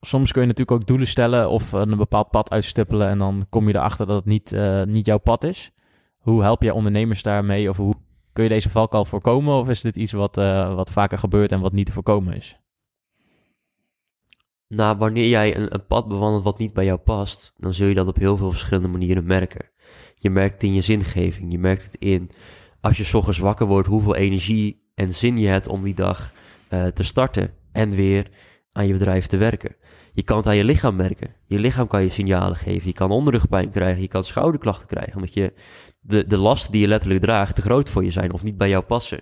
soms 0.00 0.32
kun 0.32 0.40
je 0.40 0.46
natuurlijk 0.46 0.80
ook 0.80 0.86
doelen 0.86 1.06
stellen 1.06 1.50
of 1.50 1.72
een 1.72 1.96
bepaald 1.96 2.30
pad 2.30 2.50
uitstippelen. 2.50 3.08
En 3.08 3.18
dan 3.18 3.46
kom 3.48 3.68
je 3.68 3.74
erachter 3.74 4.06
dat 4.06 4.16
het 4.16 4.24
niet, 4.24 4.56
niet 4.84 5.06
jouw 5.06 5.18
pad 5.18 5.44
is. 5.44 5.70
Hoe 6.18 6.42
help 6.42 6.62
jij 6.62 6.72
ondernemers 6.72 7.22
daarmee? 7.22 7.68
Of 7.68 7.76
hoe 7.76 7.94
kun 8.32 8.42
je 8.42 8.50
deze 8.50 8.70
valkuil 8.70 9.04
voorkomen? 9.04 9.54
Of 9.54 9.68
is 9.68 9.80
dit 9.80 9.96
iets 9.96 10.12
wat, 10.12 10.34
wat 10.74 10.90
vaker 10.90 11.18
gebeurt 11.18 11.52
en 11.52 11.60
wat 11.60 11.72
niet 11.72 11.86
te 11.86 11.92
voorkomen 11.92 12.36
is? 12.36 12.58
Nou, 14.68 14.96
wanneer 14.96 15.28
jij 15.28 15.56
een, 15.56 15.86
pad 15.86 16.08
bewandelt 16.08 16.44
wat 16.44 16.58
niet 16.58 16.72
bij 16.72 16.84
jou 16.84 16.98
past, 16.98 17.52
dan 17.56 17.72
zul 17.72 17.88
je 17.88 17.94
dat 17.94 18.06
op 18.06 18.16
heel 18.16 18.36
veel 18.36 18.50
verschillende 18.50 18.88
manieren 18.88 19.26
merken. 19.26 19.70
Je 20.18 20.30
merkt 20.30 20.54
het 20.54 20.62
in 20.62 20.74
je 20.74 20.80
zingeving. 20.80 21.52
Je 21.52 21.58
merkt 21.58 21.84
het 21.84 21.94
in 21.94 22.30
als 22.80 22.96
je 22.96 23.16
ochtends 23.16 23.38
wakker 23.38 23.66
wordt, 23.66 23.88
hoeveel 23.88 24.16
energie 24.16 24.90
en 24.94 25.10
zin 25.10 25.38
je 25.38 25.48
hebt 25.48 25.68
om 25.68 25.82
die 25.82 25.94
dag 25.94 26.32
uh, 26.70 26.86
te 26.86 27.02
starten 27.02 27.54
en 27.72 27.90
weer 27.90 28.30
aan 28.72 28.86
je 28.86 28.92
bedrijf 28.92 29.26
te 29.26 29.36
werken. 29.36 29.76
Je 30.12 30.22
kan 30.22 30.36
het 30.36 30.46
aan 30.46 30.56
je 30.56 30.64
lichaam 30.64 30.96
merken. 30.96 31.34
Je 31.46 31.58
lichaam 31.58 31.86
kan 31.86 32.02
je 32.02 32.08
signalen 32.08 32.56
geven. 32.56 32.86
Je 32.86 32.92
kan 32.92 33.10
onderrugpijn 33.10 33.70
krijgen. 33.70 34.02
Je 34.02 34.08
kan 34.08 34.24
schouderklachten 34.24 34.86
krijgen. 34.86 35.14
Omdat 35.14 35.32
je 35.32 35.52
de, 36.00 36.26
de 36.26 36.36
lasten 36.36 36.72
die 36.72 36.80
je 36.80 36.88
letterlijk 36.88 37.22
draagt 37.22 37.54
te 37.54 37.62
groot 37.62 37.90
voor 37.90 38.04
je 38.04 38.10
zijn 38.10 38.32
of 38.32 38.42
niet 38.42 38.56
bij 38.56 38.68
jou 38.68 38.84
passen. 38.84 39.20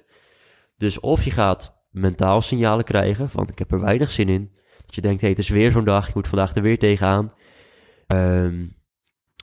Dus 0.76 1.00
of 1.00 1.24
je 1.24 1.30
gaat 1.30 1.84
mentaal 1.90 2.40
signalen 2.40 2.84
krijgen 2.84 3.30
van 3.30 3.48
ik 3.48 3.58
heb 3.58 3.72
er 3.72 3.80
weinig 3.80 4.10
zin 4.10 4.28
in. 4.28 4.50
Dat 4.86 4.94
je 4.94 5.00
denkt, 5.00 5.20
hé, 5.20 5.26
hey, 5.26 5.36
het 5.36 5.44
is 5.44 5.48
weer 5.48 5.70
zo'n 5.70 5.84
dag, 5.84 6.08
ik 6.08 6.14
moet 6.14 6.28
vandaag 6.28 6.54
er 6.54 6.62
weer 6.62 6.78
tegenaan. 6.78 7.32
Um, 8.06 8.75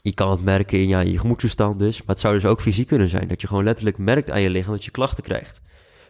je 0.04 0.14
kan 0.14 0.32
het 0.32 0.44
merken 0.44 0.80
in 0.80 0.88
ja, 0.88 1.00
je 1.00 1.20
gemoedstoestand 1.20 1.80
dus. 1.80 1.98
Maar 1.98 2.08
het 2.08 2.20
zou 2.20 2.34
dus 2.34 2.46
ook 2.46 2.62
fysiek 2.62 2.88
kunnen 2.88 3.10
zijn. 3.10 3.28
Dat 3.28 3.42
je 3.42 3.48
gewoon 3.48 3.64
letterlijk 3.64 3.98
merkt 3.98 4.32
aan 4.32 4.42
je 4.42 4.50
lichaam 4.50 4.72
dat 4.72 4.86
je 4.86 4.92
klachten 4.92 5.24
krijgt. 5.24 5.62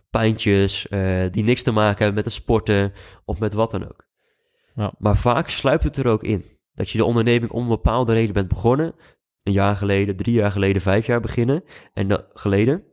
Pijntjes 0.10 0.88
uh, 0.89 1.26
die 1.32 1.44
niks 1.44 1.64
te 1.64 1.72
maken 1.72 1.98
hebben 1.98 2.16
met 2.16 2.26
het 2.26 2.34
sporten 2.34 2.94
of 3.26 3.39
met 3.39 3.54
wat 3.54 3.72
dan 3.72 3.84
ook. 3.84 4.06
Ja. 4.76 4.94
Maar 4.98 5.18
vaak 5.18 5.50
sluipt 5.50 5.84
het 5.84 5.98
er 5.98 6.08
ook 6.08 6.24
in. 6.24 6.46
Dat 6.74 6.89
je 6.89 6.98
de 6.98 7.06
onderneming 7.06 7.52
om 7.52 7.62
een 7.62 7.68
bepaalde 7.68 8.14
reden 8.14 8.34
bent 8.34 8.48
begonnen 8.48 8.96
een 9.44 9.54
jaar 9.54 9.76
geleden, 9.76 10.16
drie 10.16 10.36
jaar 10.36 10.52
geleden, 10.52 10.82
vijf 10.82 11.06
jaar 11.06 11.20
beginnen 11.20 11.64
en 11.94 12.08
dat, 12.08 12.26
geleden. 12.34 12.84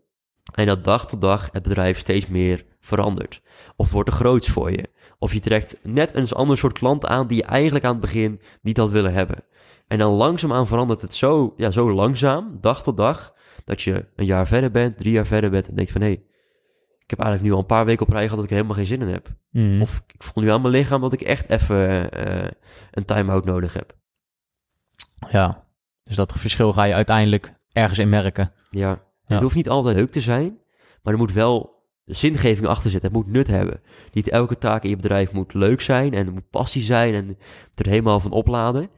En 0.55 0.67
dat 0.67 0.85
dag 0.85 1.07
tot 1.07 1.21
dag 1.21 1.49
het 1.53 1.63
bedrijf 1.63 1.99
steeds 1.99 2.27
meer 2.27 2.65
verandert. 2.81 3.43
Of 3.77 3.93
wordt 3.93 4.09
er 4.09 4.15
groots 4.15 4.49
voor 4.49 4.71
je. 4.71 4.89
Of 5.19 5.33
je 5.33 5.41
trekt 5.41 5.79
net 5.83 6.15
een 6.15 6.31
ander 6.31 6.59
soort 6.59 6.79
klant 6.79 7.07
aan 7.07 7.27
die 7.27 7.37
je 7.37 7.45
eigenlijk 7.45 7.85
aan 7.85 7.93
het 7.93 8.01
begin 8.01 8.41
niet 8.63 8.77
had 8.77 8.91
willen 8.91 9.13
hebben. 9.13 9.45
En 9.91 9.99
dan 9.99 10.13
langzaamaan 10.13 10.67
verandert 10.67 11.03
het 11.03 11.15
zo, 11.15 11.55
ja, 11.57 11.71
zo 11.71 11.93
langzaam, 11.93 12.59
dag 12.61 12.83
tot 12.83 12.97
dag, 12.97 13.35
dat 13.65 13.83
je 13.83 14.07
een 14.17 14.25
jaar 14.25 14.47
verder 14.47 14.71
bent, 14.71 14.99
drie 14.99 15.13
jaar 15.13 15.27
verder 15.27 15.51
bent 15.51 15.69
en 15.69 15.75
denkt 15.75 15.91
van 15.91 16.01
hé, 16.01 16.07
hey, 16.07 16.23
ik 16.99 17.11
heb 17.11 17.19
eigenlijk 17.19 17.49
nu 17.49 17.53
al 17.53 17.59
een 17.59 17.77
paar 17.77 17.85
weken 17.85 18.07
op 18.07 18.13
rij 18.13 18.23
gehad 18.23 18.37
dat 18.37 18.45
ik 18.45 18.51
er 18.51 18.57
helemaal 18.57 18.77
geen 18.77 18.87
zin 18.87 19.01
in 19.01 19.09
heb. 19.09 19.29
Mm. 19.51 19.83
Of 19.83 20.03
ik 20.07 20.23
voel 20.23 20.43
nu 20.43 20.51
aan 20.51 20.61
mijn 20.61 20.75
lichaam 20.75 21.01
dat 21.01 21.13
ik 21.13 21.21
echt 21.21 21.51
even 21.51 22.11
uh, 22.29 22.49
een 22.91 23.05
time-out 23.05 23.45
nodig 23.45 23.73
heb. 23.73 23.97
Ja, 25.31 25.67
dus 26.03 26.17
dat 26.17 26.33
verschil 26.33 26.73
ga 26.73 26.85
je 26.85 26.95
uiteindelijk 26.95 27.55
ergens 27.73 27.99
in 27.99 28.09
merken. 28.09 28.53
Ja. 28.71 28.89
Ja. 28.89 29.01
Het 29.27 29.41
hoeft 29.41 29.55
niet 29.55 29.69
altijd 29.69 29.97
leuk 29.97 30.13
te 30.13 30.21
zijn, 30.21 30.59
maar 31.03 31.13
er 31.13 31.19
moet 31.19 31.33
wel 31.33 31.85
zingeving 32.05 32.67
achter 32.67 32.91
zitten. 32.91 33.13
Het 33.13 33.19
moet 33.19 33.33
nut 33.33 33.47
hebben. 33.47 33.81
Niet 34.13 34.29
elke 34.29 34.59
taak 34.59 34.83
in 34.83 34.91
je 34.91 34.97
bedrijf 34.97 35.33
moet 35.33 35.55
leuk 35.55 35.81
zijn 35.81 36.15
en 36.15 36.27
er 36.27 36.33
moet 36.33 36.51
passie 36.51 36.83
zijn 36.83 37.15
en 37.15 37.39
er 37.75 37.87
helemaal 37.87 38.21
van 38.21 38.31
opladen. 38.31 38.91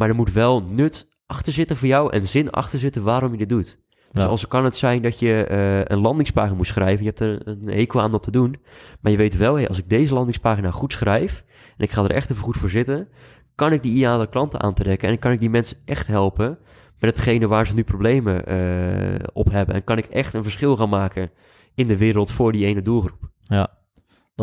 Maar 0.00 0.08
er 0.08 0.14
moet 0.14 0.32
wel 0.32 0.62
nut 0.62 1.08
achter 1.26 1.52
zitten 1.52 1.76
voor 1.76 1.88
jou 1.88 2.12
en 2.12 2.24
zin 2.24 2.50
achter 2.50 2.78
zitten 2.78 3.02
waarom 3.02 3.32
je 3.32 3.38
dit 3.38 3.48
doet. 3.48 3.78
Dus 4.08 4.22
Ja. 4.22 4.28
als 4.28 4.48
kan 4.48 4.64
het 4.64 4.76
zijn 4.76 5.02
dat 5.02 5.18
je 5.18 5.44
eh, 5.44 5.96
een 5.96 6.00
landingspagina 6.00 6.56
moet 6.56 6.66
schrijven, 6.66 6.98
je 6.98 7.06
hebt 7.06 7.20
er 7.20 7.48
een 7.48 7.66
hekel 7.66 8.00
aan 8.00 8.10
dat 8.10 8.22
te 8.22 8.30
doen, 8.30 8.56
maar 9.00 9.12
je 9.12 9.18
weet 9.18 9.36
wel, 9.36 9.54
hey, 9.54 9.68
als 9.68 9.78
ik 9.78 9.88
deze 9.88 10.14
landingspagina 10.14 10.70
goed 10.70 10.92
schrijf 10.92 11.44
en 11.76 11.84
ik 11.84 11.90
ga 11.90 12.04
er 12.04 12.10
echt 12.10 12.30
even 12.30 12.42
goed 12.42 12.56
voor 12.56 12.70
zitten, 12.70 13.08
kan 13.54 13.72
ik 13.72 13.82
die 13.82 13.92
ideale 13.92 14.28
klanten 14.28 14.60
aantrekken 14.60 15.08
en 15.08 15.18
kan 15.18 15.32
ik 15.32 15.40
die 15.40 15.50
mensen 15.50 15.76
echt 15.84 16.06
helpen 16.06 16.58
met 16.98 17.10
hetgene 17.16 17.46
waar 17.46 17.66
ze 17.66 17.74
nu 17.74 17.84
problemen 17.84 18.52
uh, 18.52 19.14
op 19.32 19.50
hebben. 19.50 19.74
En 19.74 19.84
kan 19.84 19.98
ik 19.98 20.06
echt 20.06 20.34
een 20.34 20.42
verschil 20.42 20.76
gaan 20.76 20.88
maken 20.88 21.30
in 21.74 21.86
de 21.86 21.96
wereld 21.96 22.32
voor 22.32 22.52
die 22.52 22.66
ene 22.66 22.82
doelgroep. 22.82 23.30
Ja, 23.42 23.78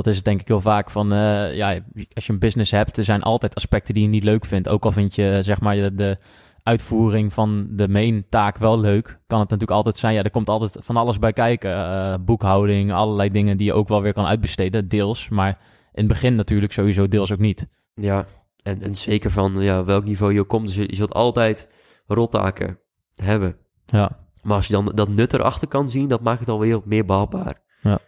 dat 0.03 0.07
is 0.07 0.15
het 0.15 0.25
denk 0.25 0.41
ik 0.41 0.47
heel 0.47 0.61
vaak 0.61 0.89
van, 0.89 1.13
uh, 1.13 1.55
ja, 1.55 1.79
als 2.13 2.25
je 2.25 2.33
een 2.33 2.39
business 2.39 2.71
hebt, 2.71 2.97
er 2.97 3.03
zijn 3.03 3.21
altijd 3.21 3.55
aspecten 3.55 3.93
die 3.93 4.03
je 4.03 4.09
niet 4.09 4.23
leuk 4.23 4.45
vindt. 4.45 4.69
Ook 4.69 4.85
al 4.85 4.91
vind 4.91 5.15
je, 5.15 5.39
zeg 5.41 5.61
maar, 5.61 5.75
de, 5.75 5.95
de 5.95 6.17
uitvoering 6.63 7.33
van 7.33 7.67
de 7.71 7.87
main 7.87 8.25
taak 8.29 8.57
wel 8.57 8.79
leuk, 8.79 9.05
kan 9.05 9.39
het 9.39 9.49
natuurlijk 9.49 9.77
altijd 9.77 9.95
zijn, 9.95 10.13
ja, 10.13 10.23
er 10.23 10.29
komt 10.29 10.49
altijd 10.49 10.85
van 10.85 10.97
alles 10.97 11.19
bij 11.19 11.33
kijken. 11.33 11.71
Uh, 11.71 12.13
boekhouding, 12.21 12.93
allerlei 12.93 13.29
dingen 13.29 13.57
die 13.57 13.65
je 13.65 13.73
ook 13.73 13.87
wel 13.87 14.01
weer 14.01 14.13
kan 14.13 14.25
uitbesteden, 14.25 14.87
deels. 14.87 15.29
Maar 15.29 15.49
in 15.93 16.03
het 16.03 16.07
begin 16.07 16.35
natuurlijk 16.35 16.73
sowieso 16.73 17.07
deels 17.07 17.31
ook 17.31 17.39
niet. 17.39 17.67
Ja, 17.93 18.25
en, 18.63 18.81
en 18.81 18.95
zeker 18.95 19.31
van 19.31 19.55
ja, 19.59 19.83
welk 19.83 20.03
niveau 20.03 20.33
je 20.33 20.39
ook 20.39 20.47
komt. 20.47 20.65
Dus 20.65 20.75
je, 20.75 20.87
je 20.87 20.95
zult 20.95 21.13
altijd 21.13 21.69
rottaken 22.07 22.79
hebben. 23.15 23.55
Ja, 23.85 24.17
Maar 24.41 24.55
als 24.55 24.67
je 24.67 24.73
dan 24.73 24.91
dat 24.95 25.09
nut 25.09 25.33
erachter 25.33 25.67
kan 25.67 25.89
zien, 25.89 26.07
dat 26.07 26.21
maakt 26.21 26.39
het 26.39 26.49
alweer 26.49 26.81
meer 26.85 27.05
behapbaar. 27.05 27.61
ja 27.81 27.99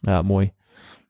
mooi. 0.00 0.52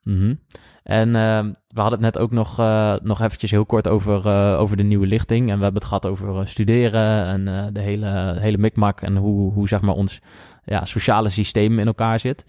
Mhm. 0.03 0.35
En 0.83 1.09
uh, 1.09 1.45
we 1.69 1.81
hadden 1.81 2.03
het 2.03 2.15
net 2.15 2.19
ook 2.19 2.31
nog, 2.31 2.61
uh, 2.61 2.95
nog 3.03 3.21
eventjes 3.21 3.51
heel 3.51 3.67
kort 3.67 3.89
over, 3.89 4.27
uh, 4.27 4.61
over 4.61 4.77
de 4.77 4.83
nieuwe 4.83 5.07
lichting. 5.07 5.51
En 5.51 5.57
we 5.57 5.63
hebben 5.63 5.81
het 5.81 5.85
gehad 5.85 6.07
over 6.07 6.29
uh, 6.29 6.47
studeren 6.47 7.25
en 7.25 7.73
de 7.73 7.81
hele, 7.81 8.37
hele 8.39 8.59
mikmak 8.59 9.01
en 9.01 9.17
hoe, 9.17 9.53
hoe 9.53 9.69
zeg 9.69 9.81
maar 9.81 9.95
ons 9.95 10.21
ja, 10.65 10.85
sociale 10.85 11.29
systeem 11.29 11.79
in 11.79 11.87
elkaar 11.87 12.21
zit. 12.21 12.45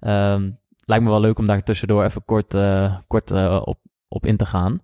Um, 0.00 0.58
lijkt 0.84 1.04
me 1.04 1.10
wel 1.10 1.20
leuk 1.20 1.38
om 1.38 1.46
daar 1.46 1.62
tussendoor 1.62 2.04
even 2.04 2.24
kort, 2.24 2.56
kort 3.06 3.30
op, 3.64 3.78
op 4.08 4.26
in 4.26 4.36
te 4.36 4.46
gaan. 4.46 4.80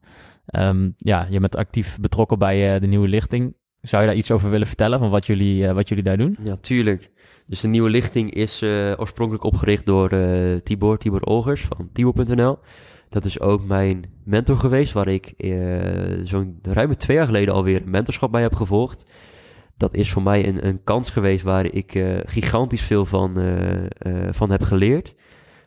Um, 0.57 0.95
ja, 0.97 1.27
je 1.31 1.41
bent 1.41 1.57
actief 1.57 1.99
betrokken 2.01 2.39
bij 2.39 2.79
de 2.79 2.87
nieuwe 2.87 3.09
lichting. 3.09 3.57
Zou 3.81 4.03
je 4.03 4.09
daar 4.09 4.17
iets 4.17 4.31
over 4.31 4.51
willen 4.51 4.67
vertellen 4.67 4.99
van 4.99 5.11
wat 5.11 5.27
jullie, 5.27 5.73
wat 5.73 5.89
jullie 5.89 6.05
daar 6.05 6.17
doen? 6.17 6.37
Ja, 6.45 6.57
tuurlijk. 6.57 7.11
Dus 7.53 7.61
de 7.61 7.69
nieuwe 7.69 7.91
lichting 7.91 8.35
is 8.35 8.63
oorspronkelijk 8.97 9.45
opgericht 9.45 9.87
door 9.87 10.09
Tibor, 10.63 10.99
Tibor 10.99 11.21
Olgers 11.21 11.63
van 11.63 11.89
Tibor.nl. 11.93 12.59
Dat 13.09 13.25
is 13.25 13.41
ook 13.41 13.65
mijn 13.65 14.05
mentor 14.25 14.57
geweest, 14.57 14.93
waar 14.93 15.09
ik 15.09 15.35
uh, 15.37 16.21
zo'n 16.23 16.59
ruim 16.63 16.97
twee 16.97 17.17
jaar 17.17 17.27
geleden 17.27 17.55
alweer 17.55 17.83
mentorschap 17.85 18.33
bij 18.33 18.43
heb 18.43 18.55
gevolgd. 18.55 19.07
Dat 19.77 19.95
is 19.95 20.11
voor 20.11 20.23
mij 20.23 20.49
een, 20.49 20.67
een 20.67 20.85
kans 20.85 21.11
geweest 21.11 21.45
waar 21.45 21.65
ik 21.65 22.05
gigantisch 22.25 22.83
veel 22.83 23.05
van, 23.05 23.37
van 24.31 24.51
heb 24.51 24.63
geleerd. 24.63 25.15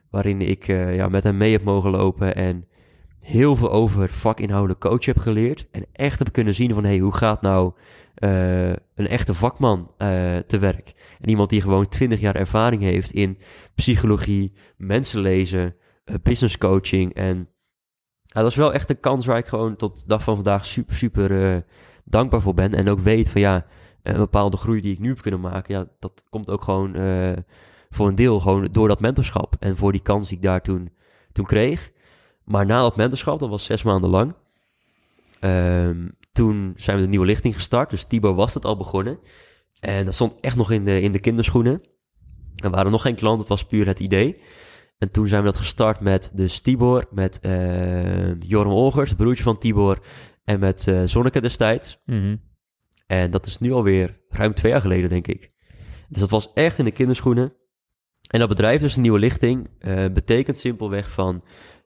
Waarin 0.10 0.42
ik 0.42 0.68
ja, 0.68 1.08
met 1.08 1.24
hem 1.24 1.38
mee 1.38 1.52
heb 1.52 1.64
mogen 1.64 1.90
lopen 1.90 2.36
en 2.36 2.68
heel 3.20 3.56
veel 3.56 3.72
over 3.72 4.10
vakinhoudelijk 4.10 4.80
coach 4.80 5.06
heb 5.06 5.18
geleerd. 5.18 5.68
En 5.72 5.86
echt 5.92 6.20
heb 6.20 6.32
kunnen 6.32 6.56
zien 6.56 6.74
van, 6.74 6.84
hey, 6.84 6.98
hoe 6.98 7.16
gaat 7.16 7.42
nou 7.42 7.74
eh, 8.16 8.70
een 8.70 9.08
echte 9.08 9.34
vakman 9.34 9.92
eh, 9.98 10.38
te 10.38 10.58
werk? 10.58 10.94
En 11.20 11.30
iemand 11.30 11.50
die 11.50 11.62
gewoon 11.62 11.88
20 11.88 12.20
jaar 12.20 12.36
ervaring 12.36 12.82
heeft 12.82 13.12
in 13.12 13.38
psychologie, 13.76 14.54
mensenlezen, 14.78 15.76
uh, 16.06 16.16
business 16.24 16.58
coaching. 16.58 17.14
En 17.14 17.50
dat 18.26 18.46
is 18.46 18.56
wel 18.56 18.74
echt 18.74 18.90
een 18.90 19.00
kans 19.00 19.26
waar 19.26 19.38
ik 19.38 19.46
gewoon 19.46 19.76
tot 19.76 19.96
de 19.96 20.04
dag 20.06 20.24
van 20.24 20.36
vandaag 20.36 20.66
super, 20.66 20.96
super 20.96 21.64
dankbaar 22.04 22.42
voor 22.42 22.54
ben. 22.54 22.74
En 22.74 22.90
ook 22.90 23.00
weet 23.00 23.30
van 23.30 23.42
ja, 23.42 23.66
een 24.04 24.18
bepaalde 24.18 24.58
groei 24.58 24.82
die 24.82 24.94
ik 24.94 25.00
nu 25.00 25.10
heb 25.10 25.22
kunnen 25.22 25.40
maken, 25.40 25.76
ja, 25.76 25.88
dat 26.00 26.24
komt 26.30 26.50
ook 26.50 26.64
gewoon 26.64 26.96
voor 27.90 28.08
een 28.08 28.16
deel 28.16 28.40
gewoon 28.40 28.68
door 28.72 28.88
dat 28.88 29.00
mentorschap. 29.00 29.56
En 29.60 29.78
voor 29.78 29.92
die 29.92 30.02
kans 30.02 30.28
die 30.28 30.38
ik 30.38 30.44
daar 30.44 30.62
toen, 30.62 30.90
toen 31.32 31.46
kreeg. 31.46 31.92
Maar 32.44 32.66
na 32.66 32.82
dat 32.82 32.96
mentorschap, 32.96 33.40
dat 33.40 33.50
was 33.50 33.66
zes 33.66 33.84
maanden 33.84 34.10
lang. 34.10 34.36
Ehm, 35.40 36.08
toen 36.32 36.74
zijn 36.76 36.98
we 36.98 37.04
de 37.04 37.10
nieuwe 37.10 37.26
lichting 37.26 37.54
gestart. 37.54 37.90
Dus 37.90 38.04
Tibor 38.04 38.36
was 38.36 38.54
het 38.54 38.66
al 38.66 38.78
begonnen. 38.78 39.20
En 39.86 40.06
dat 40.06 40.14
stond 40.14 40.40
echt 40.40 40.56
nog 40.56 40.72
in 40.72 40.86
de, 40.86 41.02
in 41.02 41.12
de 41.12 41.20
kinderschoenen. 41.20 41.82
Er 42.56 42.70
waren 42.70 42.92
nog 42.92 43.02
geen 43.02 43.16
klanten, 43.16 43.40
het 43.40 43.50
was 43.50 43.66
puur 43.66 43.88
het 43.88 44.00
idee. 44.00 44.42
En 44.98 45.12
toen 45.12 45.28
zijn 45.28 45.42
we 45.44 45.48
dat 45.48 45.58
gestart 45.58 46.00
met 46.00 46.32
dus 46.34 46.62
Tibor, 46.62 47.08
met 47.12 47.40
uh, 47.42 48.42
Joram 48.42 48.72
Olgers, 48.72 49.14
broertje 49.14 49.44
van 49.44 49.58
Tibor, 49.58 50.00
en 50.44 50.60
met 50.60 50.88
uh, 50.88 51.02
Zonneke 51.06 51.42
destijds. 51.42 52.02
Mhm. 52.06 52.36
En 53.08 53.32
dat 53.32 53.46
is 53.46 53.58
nu 53.58 53.72
alweer 53.72 54.20
ruim 54.30 54.54
twee 54.54 54.72
jaar 54.72 54.82
geleden, 54.82 55.10
denk 55.10 55.28
ik. 55.28 55.52
Dus 56.10 56.20
dat 56.20 56.30
was 56.30 56.54
echt 56.54 56.78
in 56.78 56.86
de 56.86 56.92
kinderschoenen. 56.92 57.54
En 58.28 58.40
dat 58.40 58.50
bedrijf, 58.50 58.82
dus 58.82 58.96
een 58.96 59.02
nieuwe 59.02 59.20
lichting, 59.20 59.70
uh, 59.80 60.06
betekent 60.14 60.58
simpelweg 60.58 61.12
van 61.12 61.44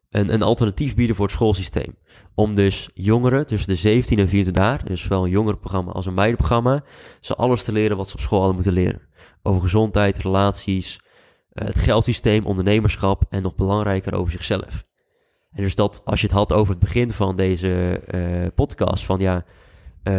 een, 0.09 0.33
een 0.33 0.41
alternatief 0.41 0.95
bieden 0.95 1.15
voor 1.15 1.25
het 1.25 1.33
schoolsysteem. 1.33 1.95
Om 2.35 2.55
dus 2.55 2.89
jongeren 2.93 3.45
tussen 3.45 3.69
de 3.69 3.75
17 3.75 4.19
en 4.19 4.27
24 4.27 4.63
jaar, 4.63 4.85
dus 4.85 5.01
zowel 5.01 5.23
een 5.23 5.29
jongerenprogramma 5.29 5.91
als 5.91 6.05
een 6.05 6.13
meidenprogramma, 6.13 6.83
ze 7.21 7.35
alles 7.35 7.63
te 7.63 7.71
leren 7.71 7.97
wat 7.97 8.09
ze 8.09 8.13
op 8.13 8.21
school 8.21 8.37
hadden 8.37 8.55
moeten 8.55 8.73
leren. 8.73 9.01
Over 9.43 9.61
gezondheid, 9.61 10.17
relaties, 10.17 10.99
uh, 11.53 11.67
het 11.67 11.79
geldsysteem, 11.79 12.45
ondernemerschap 12.45 13.23
en 13.29 13.41
nog 13.41 13.55
belangrijker 13.55 14.13
over 14.13 14.31
zichzelf. 14.31 14.87
En 15.51 15.63
dus 15.63 15.75
dat, 15.75 16.01
als 16.05 16.21
je 16.21 16.27
het 16.27 16.35
had 16.35 16.53
over 16.53 16.71
het 16.71 16.79
begin 16.79 17.11
van 17.11 17.35
deze 17.35 18.01
uh, 18.11 18.47
podcast, 18.55 19.05
van 19.05 19.19
ja, 19.19 19.45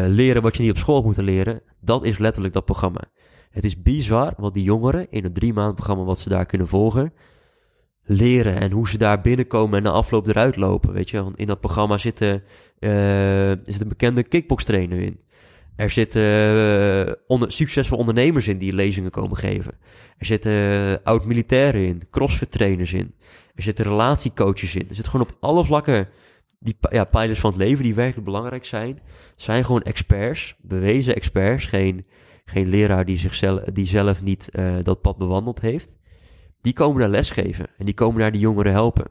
leren 0.06 0.42
wat 0.42 0.56
je 0.56 0.62
niet 0.62 0.70
op 0.70 0.78
school 0.78 1.02
moet 1.02 1.16
leren, 1.16 1.62
dat 1.80 2.04
is 2.04 2.18
letterlijk 2.18 2.54
dat 2.54 2.64
programma. 2.64 3.00
Het 3.50 3.64
is 3.64 3.82
bizar 3.82 4.34
wat 4.36 4.54
die 4.54 4.62
jongeren 4.62 5.10
in 5.10 5.24
het 5.24 5.34
drie 5.34 5.52
maand 5.52 5.74
programma 5.74 6.04
wat 6.04 6.18
ze 6.18 6.28
daar 6.28 6.46
kunnen 6.46 6.68
volgen, 6.68 7.12
leren 8.12 8.60
en 8.60 8.70
hoe 8.70 8.88
ze 8.88 8.98
daar 8.98 9.20
binnenkomen 9.20 9.76
en 9.78 9.82
na 9.82 9.90
afloop 9.90 10.26
eruit 10.26 10.56
lopen. 10.56 10.92
Weet 10.92 11.10
je, 11.10 11.32
in 11.34 11.46
dat 11.46 11.60
programma 11.60 11.98
zitten, 11.98 12.42
uh, 12.80 12.90
zit 13.64 13.80
een 13.80 13.88
bekende 13.88 14.22
kickbox 14.22 14.64
trainer 14.64 14.98
in. 14.98 15.20
Er 15.76 15.90
zitten 15.90 16.22
uh, 16.22 17.12
onder, 17.26 17.52
succesvolle 17.52 18.00
ondernemers 18.00 18.48
in 18.48 18.58
die 18.58 18.72
lezingen 18.72 19.10
komen 19.10 19.36
geven. 19.36 19.72
Er 20.18 20.26
zitten 20.26 20.52
uh, 20.52 20.94
oud-militairen 21.02 21.86
in, 21.86 22.02
crossfit 22.10 22.50
trainers 22.50 22.92
in. 22.92 23.14
Er 23.54 23.62
zitten 23.62 23.84
relatiecoaches 23.84 24.74
in. 24.74 24.88
Er 24.88 24.94
zitten 24.94 25.12
gewoon 25.12 25.26
op 25.30 25.36
alle 25.40 25.64
vlakken 25.64 26.08
die 26.58 26.76
ja, 26.90 27.04
pijlers 27.04 27.40
van 27.40 27.50
het 27.50 27.58
leven 27.58 27.84
die 27.84 27.94
werkelijk 27.94 28.24
belangrijk 28.24 28.64
zijn. 28.64 29.00
Zijn 29.36 29.64
gewoon 29.64 29.82
experts, 29.82 30.56
bewezen 30.60 31.14
experts. 31.14 31.66
Geen, 31.66 32.06
geen 32.44 32.68
leraar 32.68 33.04
die, 33.04 33.16
zichzelf, 33.18 33.60
die 33.60 33.86
zelf 33.86 34.22
niet 34.22 34.50
dat 34.82 35.00
pad 35.00 35.16
bewandeld 35.18 35.60
heeft. 35.60 35.98
Die 36.60 36.72
komen 36.72 37.00
daar 37.00 37.10
lesgeven 37.10 37.66
en 37.78 37.84
die 37.84 37.94
komen 37.94 38.20
daar 38.20 38.32
die 38.32 38.40
jongeren 38.40 38.72
helpen. 38.72 39.04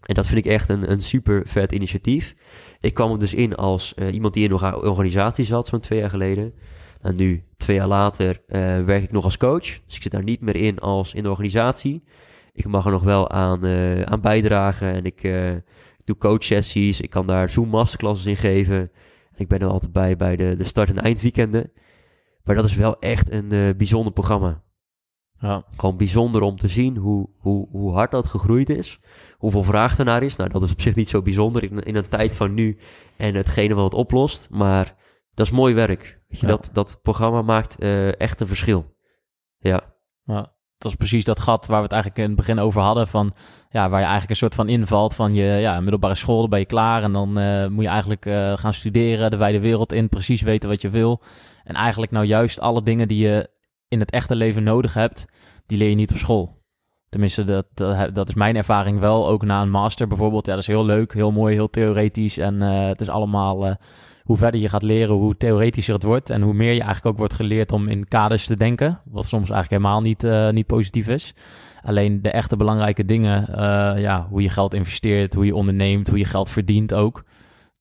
En 0.00 0.14
dat 0.14 0.26
vind 0.26 0.44
ik 0.44 0.52
echt 0.52 0.68
een, 0.68 0.90
een 0.90 1.00
super 1.00 1.42
vet 1.44 1.72
initiatief. 1.72 2.34
Ik 2.80 2.94
kwam 2.94 3.12
er 3.12 3.18
dus 3.18 3.34
in 3.34 3.54
als 3.54 3.94
uh, 3.96 4.12
iemand 4.14 4.34
die 4.34 4.44
in 4.44 4.50
een 4.50 4.74
organisatie 4.74 5.44
zat, 5.44 5.66
zo'n 5.66 5.80
twee 5.80 5.98
jaar 5.98 6.10
geleden. 6.10 6.54
En 7.00 7.16
nu, 7.16 7.44
twee 7.56 7.76
jaar 7.76 7.86
later, 7.88 8.42
uh, 8.48 8.82
werk 8.84 9.02
ik 9.02 9.12
nog 9.12 9.24
als 9.24 9.36
coach. 9.36 9.80
Dus 9.86 9.96
ik 9.96 10.02
zit 10.02 10.12
daar 10.12 10.22
niet 10.22 10.40
meer 10.40 10.56
in 10.56 10.78
als 10.78 11.14
in 11.14 11.22
de 11.22 11.30
organisatie. 11.30 12.04
Ik 12.52 12.66
mag 12.66 12.84
er 12.84 12.90
nog 12.90 13.02
wel 13.02 13.30
aan, 13.30 13.64
uh, 13.64 14.02
aan 14.02 14.20
bijdragen 14.20 14.92
en 14.92 15.04
ik, 15.04 15.22
ik 15.96 16.04
doe 16.04 16.16
coachsessies. 16.16 17.00
Ik 17.00 17.10
kan 17.10 17.26
daar 17.26 17.50
Zoom 17.50 17.68
masterclasses 17.68 18.26
in 18.26 18.36
geven. 18.36 18.78
En 19.32 19.36
ik 19.36 19.48
ben 19.48 19.58
er 19.58 19.68
altijd 19.68 19.92
bij 19.92 20.16
bij 20.16 20.36
de, 20.36 20.54
de 20.56 20.64
start- 20.64 20.88
en 20.88 20.98
eindweekenden. 20.98 21.72
Maar 22.44 22.54
dat 22.54 22.64
is 22.64 22.74
wel 22.74 22.98
echt 22.98 23.30
een 23.30 23.74
bijzonder 23.76 24.12
programma. 24.12 24.62
Ja. 25.40 25.64
Gewoon 25.76 25.96
bijzonder 25.96 26.42
om 26.42 26.56
te 26.56 26.68
zien 26.68 26.96
hoe, 26.96 27.28
hoe, 27.38 27.68
hoe 27.70 27.92
hard 27.92 28.10
dat 28.10 28.26
gegroeid 28.28 28.70
is. 28.70 28.98
Hoeveel 29.36 29.62
vraag 29.62 29.98
er 29.98 30.04
naar 30.04 30.22
is. 30.22 30.36
Nou, 30.36 30.50
dat 30.50 30.62
is 30.62 30.72
op 30.72 30.80
zich 30.80 30.94
niet 30.94 31.08
zo 31.08 31.22
bijzonder 31.22 31.62
in, 31.62 31.82
in 31.82 31.96
een 31.96 32.08
tijd 32.08 32.36
van 32.36 32.54
nu 32.54 32.78
en 33.16 33.34
hetgene 33.34 33.74
wat 33.74 33.84
het 33.84 33.94
oplost. 33.94 34.48
Maar 34.50 34.94
dat 35.34 35.46
is 35.46 35.52
mooi 35.52 35.74
werk. 35.74 36.20
Weet 36.28 36.40
je, 36.40 36.46
Ja. 36.46 36.52
dat, 36.52 36.70
dat 36.72 36.98
programma 37.02 37.42
maakt 37.42 37.78
eh, 37.78 38.20
echt 38.20 38.40
een 38.40 38.46
verschil. 38.46 38.94
Ja, 39.58 39.80
Ja, 40.24 40.46
dat 40.78 40.90
is 40.90 40.96
precies 40.96 41.24
dat 41.24 41.40
gat 41.40 41.66
waar 41.66 41.76
we 41.76 41.82
het 41.82 41.92
eigenlijk 41.92 42.22
in 42.22 42.28
het 42.28 42.36
begin 42.46 42.58
over 42.58 42.80
hadden. 42.82 43.08
Van, 43.08 43.34
ja, 43.70 43.88
waar 43.88 43.98
je 43.98 44.06
eigenlijk 44.06 44.30
een 44.30 44.36
soort 44.36 44.54
van 44.54 44.68
invalt 44.68 45.14
van 45.14 45.34
je 45.34 45.44
ja, 45.44 45.80
middelbare 45.80 46.14
school, 46.14 46.40
dan 46.40 46.50
ben 46.50 46.58
je 46.58 46.64
klaar. 46.66 47.02
En 47.02 47.12
dan 47.12 47.38
eh, 47.38 47.66
moet 47.66 47.84
je 47.84 47.90
eigenlijk 47.90 48.26
eh, 48.26 48.56
gaan 48.56 48.74
studeren, 48.74 49.30
de 49.30 49.36
wijde 49.36 49.60
wereld 49.60 49.92
in, 49.92 50.08
precies 50.08 50.42
weten 50.42 50.68
wat 50.68 50.80
je 50.80 50.90
wil. 50.90 51.22
En 51.64 51.74
eigenlijk 51.74 52.12
nou 52.12 52.24
juist 52.26 52.60
alle 52.60 52.82
dingen 52.82 53.08
die 53.08 53.22
je 53.28 53.48
in 53.90 54.00
het 54.00 54.10
echte 54.10 54.36
leven 54.36 54.62
nodig 54.62 54.94
hebt, 54.94 55.24
die 55.66 55.78
leer 55.78 55.88
je 55.88 55.94
niet 55.94 56.10
op 56.10 56.16
school. 56.16 56.58
Tenminste, 57.08 57.44
dat, 57.44 57.66
dat, 58.14 58.28
is 58.28 58.34
mijn 58.34 58.56
ervaring 58.56 58.98
wel. 58.98 59.28
Ook 59.28 59.44
na 59.44 59.62
een 59.62 59.70
master 59.70 60.06
bijvoorbeeld. 60.06 60.46
Ja, 60.46 60.52
dat 60.52 60.60
is 60.60 60.66
heel 60.66 60.84
leuk, 60.84 61.14
heel 61.14 61.32
mooi, 61.32 61.54
heel 61.54 61.70
theoretisch. 61.70 62.38
En 62.38 62.62
eh, 62.62 62.86
het 62.86 63.00
is 63.00 63.08
allemaal, 63.08 63.66
eh, 63.66 63.74
hoe 64.22 64.36
verder 64.36 64.60
je 64.60 64.68
gaat 64.68 64.82
leren, 64.82 65.14
hoe 65.14 65.36
theoretischer 65.36 65.94
het 65.94 66.02
wordt. 66.02 66.30
En 66.30 66.42
hoe 66.42 66.54
meer 66.54 66.72
je 66.72 66.78
eigenlijk 66.80 67.06
ook 67.06 67.16
wordt 67.16 67.34
geleerd 67.34 67.72
om 67.72 67.88
in 67.88 68.08
kaders 68.08 68.46
te 68.46 68.56
denken. 68.56 69.00
Wat 69.04 69.26
soms 69.26 69.50
eigenlijk 69.50 69.82
helemaal 69.82 70.00
niet, 70.00 70.24
eh, 70.24 70.50
niet 70.50 70.66
positief 70.66 71.08
is. 71.08 71.34
Alleen 71.82 72.22
de 72.22 72.30
echte 72.30 72.56
belangrijke 72.56 73.04
dingen, 73.04 73.46
ja, 74.00 74.26
hoe 74.30 74.42
je 74.42 74.48
geld 74.48 74.74
investeert, 74.74 75.34
hoe 75.34 75.46
je 75.46 75.54
onderneemt, 75.54 76.08
hoe 76.08 76.18
je 76.18 76.24
geld 76.24 76.50
verdient 76.50 76.94
ook. 76.94 77.24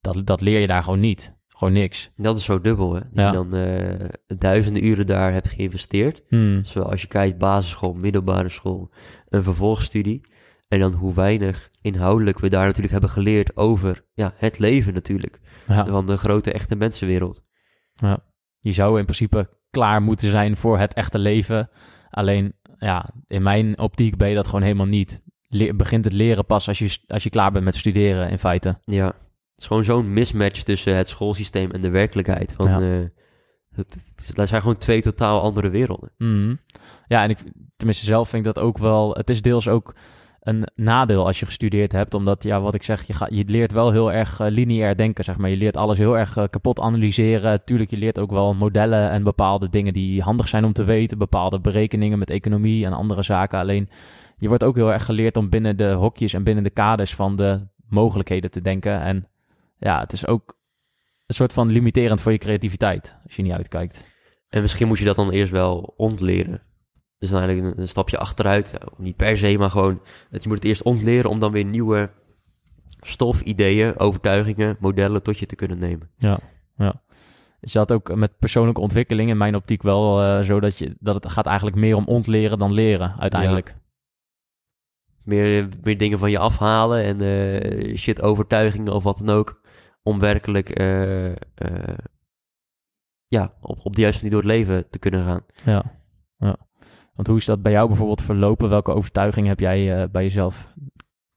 Dat, 0.02 0.26
dat 0.26 0.42
leer 0.42 0.60
je 0.60 0.68
daar 0.68 0.84
gewoon 0.84 1.00
niet. 1.00 1.39
Gewoon 1.60 1.74
niks. 1.74 2.12
dat 2.16 2.38
is 2.38 2.44
zo 2.44 2.62
dubbel. 2.62 2.94
Hè? 2.94 3.00
Dat 3.00 3.10
Ja. 3.14 3.28
je 3.28 3.34
dan 3.34 3.54
eh, 3.56 4.10
duizenden 4.38 4.86
uren 4.86 5.06
daar 5.06 5.34
hebt 5.34 5.50
geïnvesteerd. 5.50 6.22
Hmm. 6.28 6.66
Zoals 6.66 6.92
als 6.92 7.02
je 7.02 7.08
kijkt, 7.08 7.38
basisschool, 7.38 7.94
middelbare 7.94 8.50
school, 8.50 8.92
een 9.30 9.44
vervolgstudie. 9.44 10.22
En 10.68 10.80
dan 10.80 10.94
hoe 10.94 11.14
weinig 11.14 11.70
inhoudelijk 11.82 12.40
we 12.40 12.50
daar 12.50 12.66
natuurlijk 12.66 12.92
hebben 12.92 13.10
geleerd 13.10 13.58
over 13.58 14.06
ja, 14.14 14.34
het 14.38 14.60
leven 14.60 14.94
natuurlijk. 14.94 15.40
Ja. 15.68 15.86
Van 15.86 16.06
de 16.06 16.18
grote 16.18 16.52
echte 16.54 16.76
mensenwereld. 16.76 17.42
Je 18.60 18.72
zou 18.72 18.98
in 19.00 19.04
principe 19.06 19.50
klaar 19.70 20.02
moeten 20.02 20.30
zijn 20.30 20.58
voor 20.58 20.78
het 20.80 20.94
echte 20.94 21.20
leven. 21.20 21.70
Alleen, 22.10 22.54
ja, 22.78 23.06
in 23.28 23.44
mijn 23.44 23.80
optiek 23.80 24.18
ben 24.18 24.30
je 24.30 24.36
dat 24.36 24.46
gewoon 24.46 24.62
helemaal 24.62 24.86
niet. 24.86 25.22
Le- 25.48 25.74
begint 25.74 26.06
het 26.06 26.14
leren 26.14 26.46
pas 26.46 26.68
als 26.68 26.80
je, 26.80 26.98
als 27.08 27.24
je 27.24 27.30
klaar 27.30 27.52
bent 27.52 27.66
met 27.66 27.76
studeren, 27.76 28.30
in 28.30 28.40
feite. 28.40 28.76
Ja, 28.84 29.14
is 29.60 29.68
gewoon 29.68 29.84
zo'n 29.84 30.14
mismatch 30.14 30.62
tussen 30.62 30.96
het 30.96 31.08
schoolsysteem 31.10 31.72
en 31.72 31.82
de 31.82 31.90
werkelijkheid. 31.90 32.56
Want 32.56 32.70
Ja. 32.70 32.80
eh, 32.80 33.06
het, 33.76 34.48
zijn 34.50 34.62
gewoon 34.62 34.78
twee 34.78 35.02
totaal 35.02 35.42
andere 35.42 35.70
werelden. 35.70 36.12
Mhm. 36.18 36.56
Ja, 37.08 37.24
en 37.24 37.30
ik, 37.30 37.38
tenminste 37.78 38.06
zelf 38.06 38.30
vind 38.30 38.46
ik 38.46 38.54
dat 38.54 38.64
ook 38.64 38.78
wel... 38.78 39.14
Het 39.14 39.30
is 39.30 39.42
deels 39.42 39.68
ook 39.68 39.96
een 40.40 40.68
nadeel 40.76 41.26
als 41.26 41.40
je 41.40 41.46
gestudeerd 41.46 41.92
hebt. 41.92 42.14
Omdat, 42.14 42.44
ja, 42.44 42.62
wat 42.62 42.74
ik 42.74 42.84
zeg, 42.84 43.04
je, 43.08 43.14
gaat, 43.14 43.30
je 43.32 43.44
leert 43.48 43.72
wel 43.72 43.92
heel 43.92 44.12
erg 44.12 44.40
eh, 44.40 44.48
lineair 44.50 44.98
denken, 44.98 45.24
zeg 45.24 45.38
maar. 45.38 45.50
Je 45.50 45.58
leert 45.58 45.78
alles 45.78 45.98
heel 45.98 46.18
erg 46.18 46.38
eh, 46.38 46.44
kapot 46.50 46.80
analyseren. 46.80 47.64
Tuurlijk, 47.64 47.90
je 47.90 47.98
leert 47.98 48.20
ook 48.20 48.32
wel 48.32 48.54
modellen 48.54 49.10
en 49.10 49.24
bepaalde 49.24 49.70
dingen 49.70 49.94
die 49.94 50.22
handig 50.22 50.48
zijn 50.48 50.66
om 50.66 50.74
te 50.74 50.84
weten. 50.84 51.18
Bepaalde 51.18 51.60
berekeningen 51.60 52.20
met 52.20 52.30
economie 52.30 52.86
en 52.86 52.94
andere 52.94 53.24
zaken. 53.24 53.60
Alleen, 53.60 53.90
je 54.38 54.48
wordt 54.48 54.64
ook 54.64 54.76
heel 54.76 54.92
erg 54.94 55.06
geleerd 55.06 55.38
om 55.38 55.50
binnen 55.50 55.78
de 55.78 55.92
hokjes 55.92 56.34
en 56.34 56.44
binnen 56.44 56.64
de 56.64 56.70
kaders 56.70 57.16
van 57.16 57.36
de 57.36 57.68
mogelijkheden 57.90 58.52
te 58.52 58.62
denken. 58.62 59.02
En 59.02 59.28
ja, 59.80 60.00
het 60.00 60.12
is 60.12 60.28
ook 60.28 60.58
een 61.26 61.36
soort 61.36 61.54
van 61.54 61.72
limiterend 61.72 62.22
voor 62.22 62.32
je 62.32 62.38
creativiteit, 62.38 63.16
als 63.24 63.36
je 63.36 63.42
niet 63.42 63.52
uitkijkt. 63.52 64.04
En 64.50 64.62
misschien 64.62 64.88
moet 64.88 65.00
je 65.00 65.06
dat 65.06 65.16
dan 65.16 65.32
eerst 65.32 65.52
wel 65.52 65.94
ontleren. 65.98 66.62
Dus 67.18 67.30
dan 67.30 67.42
eigenlijk 67.42 67.76
een, 67.76 67.82
een 67.82 67.88
stapje 67.88 68.18
achteruit. 68.18 68.76
Nou, 68.80 68.92
niet 68.98 69.16
per 69.16 69.38
se, 69.38 69.58
maar 69.58 69.70
gewoon... 69.70 70.02
Dat 70.30 70.44
je 70.44 70.50
moet 70.50 70.58
het 70.58 70.68
eerst 70.68 70.84
ontleren 70.84 71.30
om 71.30 71.40
dan 71.40 71.52
weer 71.52 71.66
nieuwe 71.66 72.10
stof, 73.02 73.42
ideeën, 73.42 74.00
overtuigingen, 74.00 74.78
modellen 74.80 75.24
tot 75.24 75.38
je 75.38 75.46
te 75.46 75.56
kunnen 75.56 75.78
nemen. 75.78 76.10
Ja, 76.18 76.40
ja. 76.78 77.02
Is 77.62 77.72
dat 77.72 77.92
ook 77.92 78.16
met 78.16 78.40
persoonlijke 78.40 78.82
ontwikkeling 78.82 79.30
in 79.30 79.38
mijn 79.38 79.56
optiek 79.56 79.82
wel 79.82 80.22
eh, 80.22 80.44
zo 80.44 80.60
dat, 80.60 80.78
je, 80.78 80.96
dat 81.00 81.16
het 81.16 81.32
gaat 81.32 81.46
eigenlijk 81.46 81.78
meer 81.78 81.96
om 81.96 82.06
ontleren 82.06 82.58
dan 82.58 82.74
leren 82.74 83.16
uiteindelijk? 83.20 83.76
Meer, 85.24 85.70
meer 85.84 85.98
dingen 85.98 86.20
van 86.20 86.32
je 86.32 86.40
afhalen 86.40 87.04
en 87.04 87.22
eh, 87.22 87.98
shit 87.98 88.22
overtuigingen 88.22 88.94
of 88.94 89.04
wat 89.04 89.18
dan 89.18 89.36
ook. 89.36 89.62
Om 90.04 90.20
werkelijk 90.20 90.70
eh, 90.70 91.30
eh, 91.32 91.98
ja, 93.28 93.54
op, 93.62 93.80
op 93.84 93.96
de 93.96 94.02
juiste 94.02 94.24
manier 94.24 94.42
door 94.42 94.50
het 94.50 94.60
leven 94.60 94.90
te 94.90 95.00
kunnen 95.00 95.24
gaan. 95.24 95.42
Ja. 95.66 95.84
ja. 96.38 96.58
Want 97.14 97.28
hoe 97.28 97.38
is 97.38 97.46
dat 97.46 97.62
bij 97.62 97.72
jou 97.72 97.88
bijvoorbeeld 97.88 98.22
verlopen? 98.22 98.70
Welke 98.70 98.94
overtuiging 98.94 99.48
heb 99.48 99.60
jij 99.60 100.02
eh, 100.02 100.10
bij 100.12 100.24
jezelf 100.24 100.74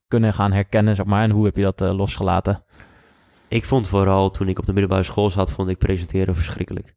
kunnen 0.07 0.33
gaan 0.33 0.51
herkennen, 0.51 0.95
zeg 0.95 1.05
maar? 1.05 1.23
En 1.23 1.31
hoe 1.31 1.45
heb 1.45 1.55
je 1.55 1.71
dat 1.71 1.79
losgelaten? 1.79 2.63
Ik 3.47 3.65
vond 3.65 3.87
vooral 3.87 4.31
toen 4.31 4.47
ik 4.47 4.59
op 4.59 4.65
de 4.65 4.71
middelbare 4.73 5.03
school 5.03 5.29
zat, 5.29 5.51
vond 5.51 5.69
ik 5.69 5.77
presenteren 5.77 6.35
verschrikkelijk. 6.35 6.95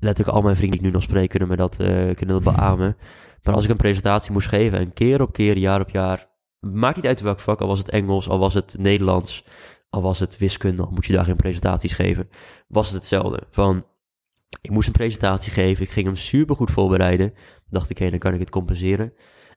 Letterlijk 0.00 0.36
al 0.36 0.42
mijn 0.42 0.56
vrienden 0.56 0.78
die 0.78 0.86
ik 0.86 0.92
nu 0.92 0.98
nog 0.98 1.08
spreek 1.08 1.28
kunnen 1.28 1.48
me 1.48 1.56
dat, 1.56 1.76
kunnen 1.76 2.42
dat 2.42 2.42
beamen. 2.42 2.96
Maar 3.42 3.54
als 3.54 3.64
ik 3.64 3.70
een 3.70 3.76
presentatie 3.76 4.32
moest 4.32 4.48
geven, 4.48 4.78
en 4.78 4.92
keer 4.92 5.22
op 5.22 5.32
keer, 5.32 5.58
jaar 5.58 5.80
op 5.80 5.90
jaar, 5.90 6.28
maakt 6.58 6.96
niet 6.96 7.06
uit 7.06 7.20
welk 7.20 7.40
vak, 7.40 7.60
al 7.60 7.66
was 7.66 7.78
het 7.78 7.90
Engels, 7.90 8.28
al 8.28 8.38
was 8.38 8.54
het 8.54 8.76
Nederlands, 8.78 9.44
al 9.90 10.02
was 10.02 10.18
het 10.18 10.38
wiskunde, 10.38 10.82
al 10.82 10.90
moet 10.90 11.06
je 11.06 11.12
daar 11.12 11.24
geen 11.24 11.36
presentaties 11.36 11.92
geven, 11.92 12.28
was 12.68 12.86
het 12.86 12.96
hetzelfde. 12.96 13.42
Van, 13.50 13.84
ik 14.60 14.70
moest 14.70 14.86
een 14.86 14.92
presentatie 14.92 15.52
geven, 15.52 15.84
ik 15.84 15.90
ging 15.90 16.06
hem 16.06 16.16
super 16.16 16.56
goed 16.56 16.70
voorbereiden. 16.70 17.34
Dacht 17.68 17.90
ik, 17.90 17.98
hé, 17.98 18.10
dan 18.10 18.18
kan 18.18 18.34
ik 18.34 18.40
het 18.40 18.50
compenseren. 18.50 19.12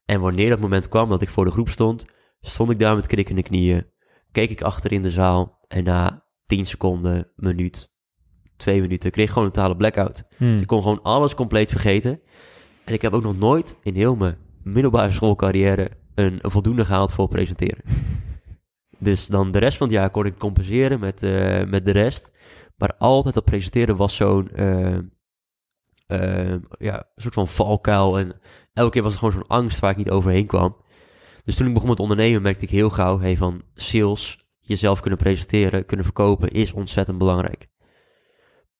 En 0.05 0.21
wanneer 0.21 0.49
dat 0.49 0.59
moment 0.59 0.89
kwam 0.89 1.09
dat 1.09 1.21
ik 1.21 1.29
voor 1.29 1.45
de 1.45 1.51
groep 1.51 1.69
stond, 1.69 2.05
stond 2.39 2.71
ik 2.71 2.79
daar 2.79 2.95
met 2.95 3.07
knikkende 3.07 3.43
knieën, 3.43 3.85
keek 4.31 4.49
ik 4.49 4.61
achter 4.61 4.91
in 4.91 5.01
de 5.01 5.11
zaal 5.11 5.65
en 5.67 5.83
na 5.83 6.25
10 6.45 6.65
seconden, 6.65 7.31
minuut, 7.35 7.91
twee 8.57 8.81
minuten, 8.81 9.11
kreeg 9.11 9.25
ik 9.25 9.31
gewoon 9.31 9.47
een 9.47 9.53
totale 9.53 9.75
blackout. 9.75 10.23
Hmm. 10.37 10.57
Ik 10.57 10.67
kon 10.67 10.81
gewoon 10.81 11.01
alles 11.01 11.35
compleet 11.35 11.71
vergeten. 11.71 12.21
En 12.85 12.93
ik 12.93 13.01
heb 13.01 13.13
ook 13.13 13.23
nog 13.23 13.37
nooit 13.37 13.77
in 13.81 13.95
heel 13.95 14.15
mijn 14.15 14.37
middelbare 14.63 15.11
schoolcarrière 15.11 15.91
een, 16.15 16.39
een 16.41 16.51
voldoende 16.51 16.85
gehaald 16.85 17.13
voor 17.13 17.27
presenteren. 17.27 17.83
Dus 19.03 19.27
dan 19.27 19.51
de 19.51 19.59
rest 19.59 19.77
van 19.77 19.87
het 19.87 19.95
jaar 19.95 20.09
kon 20.09 20.25
ik 20.25 20.37
compenseren 20.37 20.99
met, 20.99 21.23
eh, 21.23 21.63
met 21.63 21.85
de 21.85 21.91
rest. 21.91 22.31
Maar 22.77 22.93
altijd 22.97 23.33
dat 23.33 23.45
presenteren 23.45 23.95
was 23.95 24.15
zo'n 24.15 24.49
eh, 24.49 24.97
eh, 26.07 26.59
ja, 26.77 27.07
soort 27.15 27.33
van 27.33 27.47
valkuil. 27.47 28.19
En 28.19 28.39
elke 28.73 28.91
keer 28.91 29.01
was 29.01 29.11
het 29.11 29.19
gewoon 29.19 29.33
zo'n 29.33 29.57
angst 29.57 29.79
waar 29.79 29.91
ik 29.91 29.97
niet 29.97 30.09
overheen 30.09 30.45
kwam. 30.45 30.77
Dus 31.41 31.55
toen 31.55 31.67
ik 31.67 31.73
begon 31.73 31.89
met 31.89 31.99
ondernemen 31.99 32.41
merkte 32.41 32.63
ik 32.63 32.69
heel 32.69 32.89
gauw... 32.89 33.19
Hey, 33.19 33.37
van 33.37 33.61
sales, 33.73 34.39
jezelf 34.59 34.99
kunnen 34.99 35.19
presenteren, 35.19 35.85
kunnen 35.85 36.05
verkopen... 36.05 36.49
is 36.49 36.73
ontzettend 36.73 37.17
belangrijk. 37.17 37.67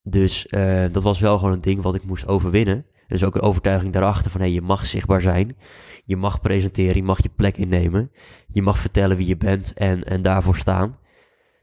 Dus 0.03 0.47
dat 0.91 1.03
was 1.03 1.19
wel 1.19 1.38
gewoon 1.38 1.53
een 1.53 1.61
ding 1.61 1.82
wat 1.82 1.95
ik 1.95 2.03
moest 2.03 2.28
overwinnen. 2.28 2.86
Dus 3.07 3.24
ook 3.24 3.36
een 3.36 3.41
overtuiging 3.41 3.93
daarachter 3.93 4.32
van... 4.32 4.41
Hey, 4.41 4.51
je 4.51 4.61
mag 4.61 4.86
zichtbaar 4.86 5.21
zijn. 5.21 5.57
Je 6.03 6.17
mag 6.17 6.41
presenteren, 6.41 6.95
je 6.95 7.03
mag 7.03 7.23
je 7.23 7.29
plek 7.35 7.57
innemen. 7.57 8.11
Je 8.47 8.61
mag 8.61 8.77
vertellen 8.77 9.17
wie 9.17 9.27
je 9.27 9.37
bent 9.37 9.73
en, 9.73 10.03
en 10.03 10.21
daarvoor 10.21 10.55
staan. 10.55 10.97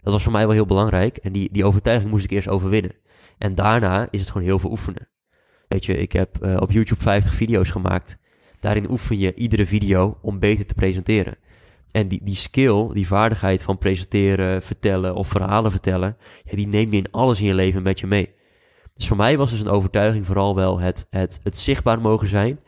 Dat 0.03 0.13
was 0.13 0.23
voor 0.23 0.33
mij 0.33 0.47
wel 0.47 0.55
heel 0.55 0.67
belangrijk. 0.67 1.17
En 1.17 1.33
die, 1.33 1.49
die 1.53 1.65
overtuiging 1.65 2.11
moest 2.11 2.25
ik 2.25 2.31
eerst 2.31 2.49
overwinnen. 2.49 2.95
En 3.39 3.55
daarna 3.55 4.09
is 4.11 4.21
het 4.21 4.31
gewoon 4.31 4.47
heel 4.47 4.59
veel 4.59 4.71
oefenen. 4.71 5.09
Weet 5.69 5.85
je, 5.85 5.97
ik 5.97 6.13
heb 6.13 6.43
eh, 6.43 6.57
op 6.61 6.71
YouTube 6.71 7.03
50 7.03 7.35
video's 7.35 7.71
gemaakt. 7.71 8.19
Daarin 8.61 8.91
oefen 8.91 9.19
je 9.19 9.35
iedere 9.35 9.67
video 9.67 10.19
om 10.23 10.39
beter 10.39 10.67
te 10.67 10.75
presenteren. 10.75 11.37
En 11.91 12.09
die, 12.09 12.21
die 12.23 12.35
skill, 12.35 12.89
die 12.93 13.07
vaardigheid 13.07 13.63
van 13.63 13.79
presenteren, 13.79 14.63
vertellen 14.63 15.15
of 15.15 15.29
verhalen 15.29 15.71
vertellen, 15.71 16.17
ja, 16.45 16.57
die 16.57 16.67
neem 16.67 16.91
je 16.91 16.97
in 16.97 17.11
alles 17.11 17.41
in 17.41 17.47
je 17.47 17.55
leven 17.55 17.83
met 17.83 18.01
je 18.01 18.07
mee. 18.07 18.35
Dus 18.95 19.09
voor 19.09 19.17
mij 19.17 19.37
was 19.37 19.51
dus 19.51 19.61
een 19.61 19.69
overtuiging 19.69 20.27
vooral 20.27 20.55
wel 20.55 20.79
het, 20.79 21.07
het, 21.11 21.41
het 21.43 21.57
zichtbaar 21.57 22.01
mogen 22.01 22.29
zijn, 22.29 22.59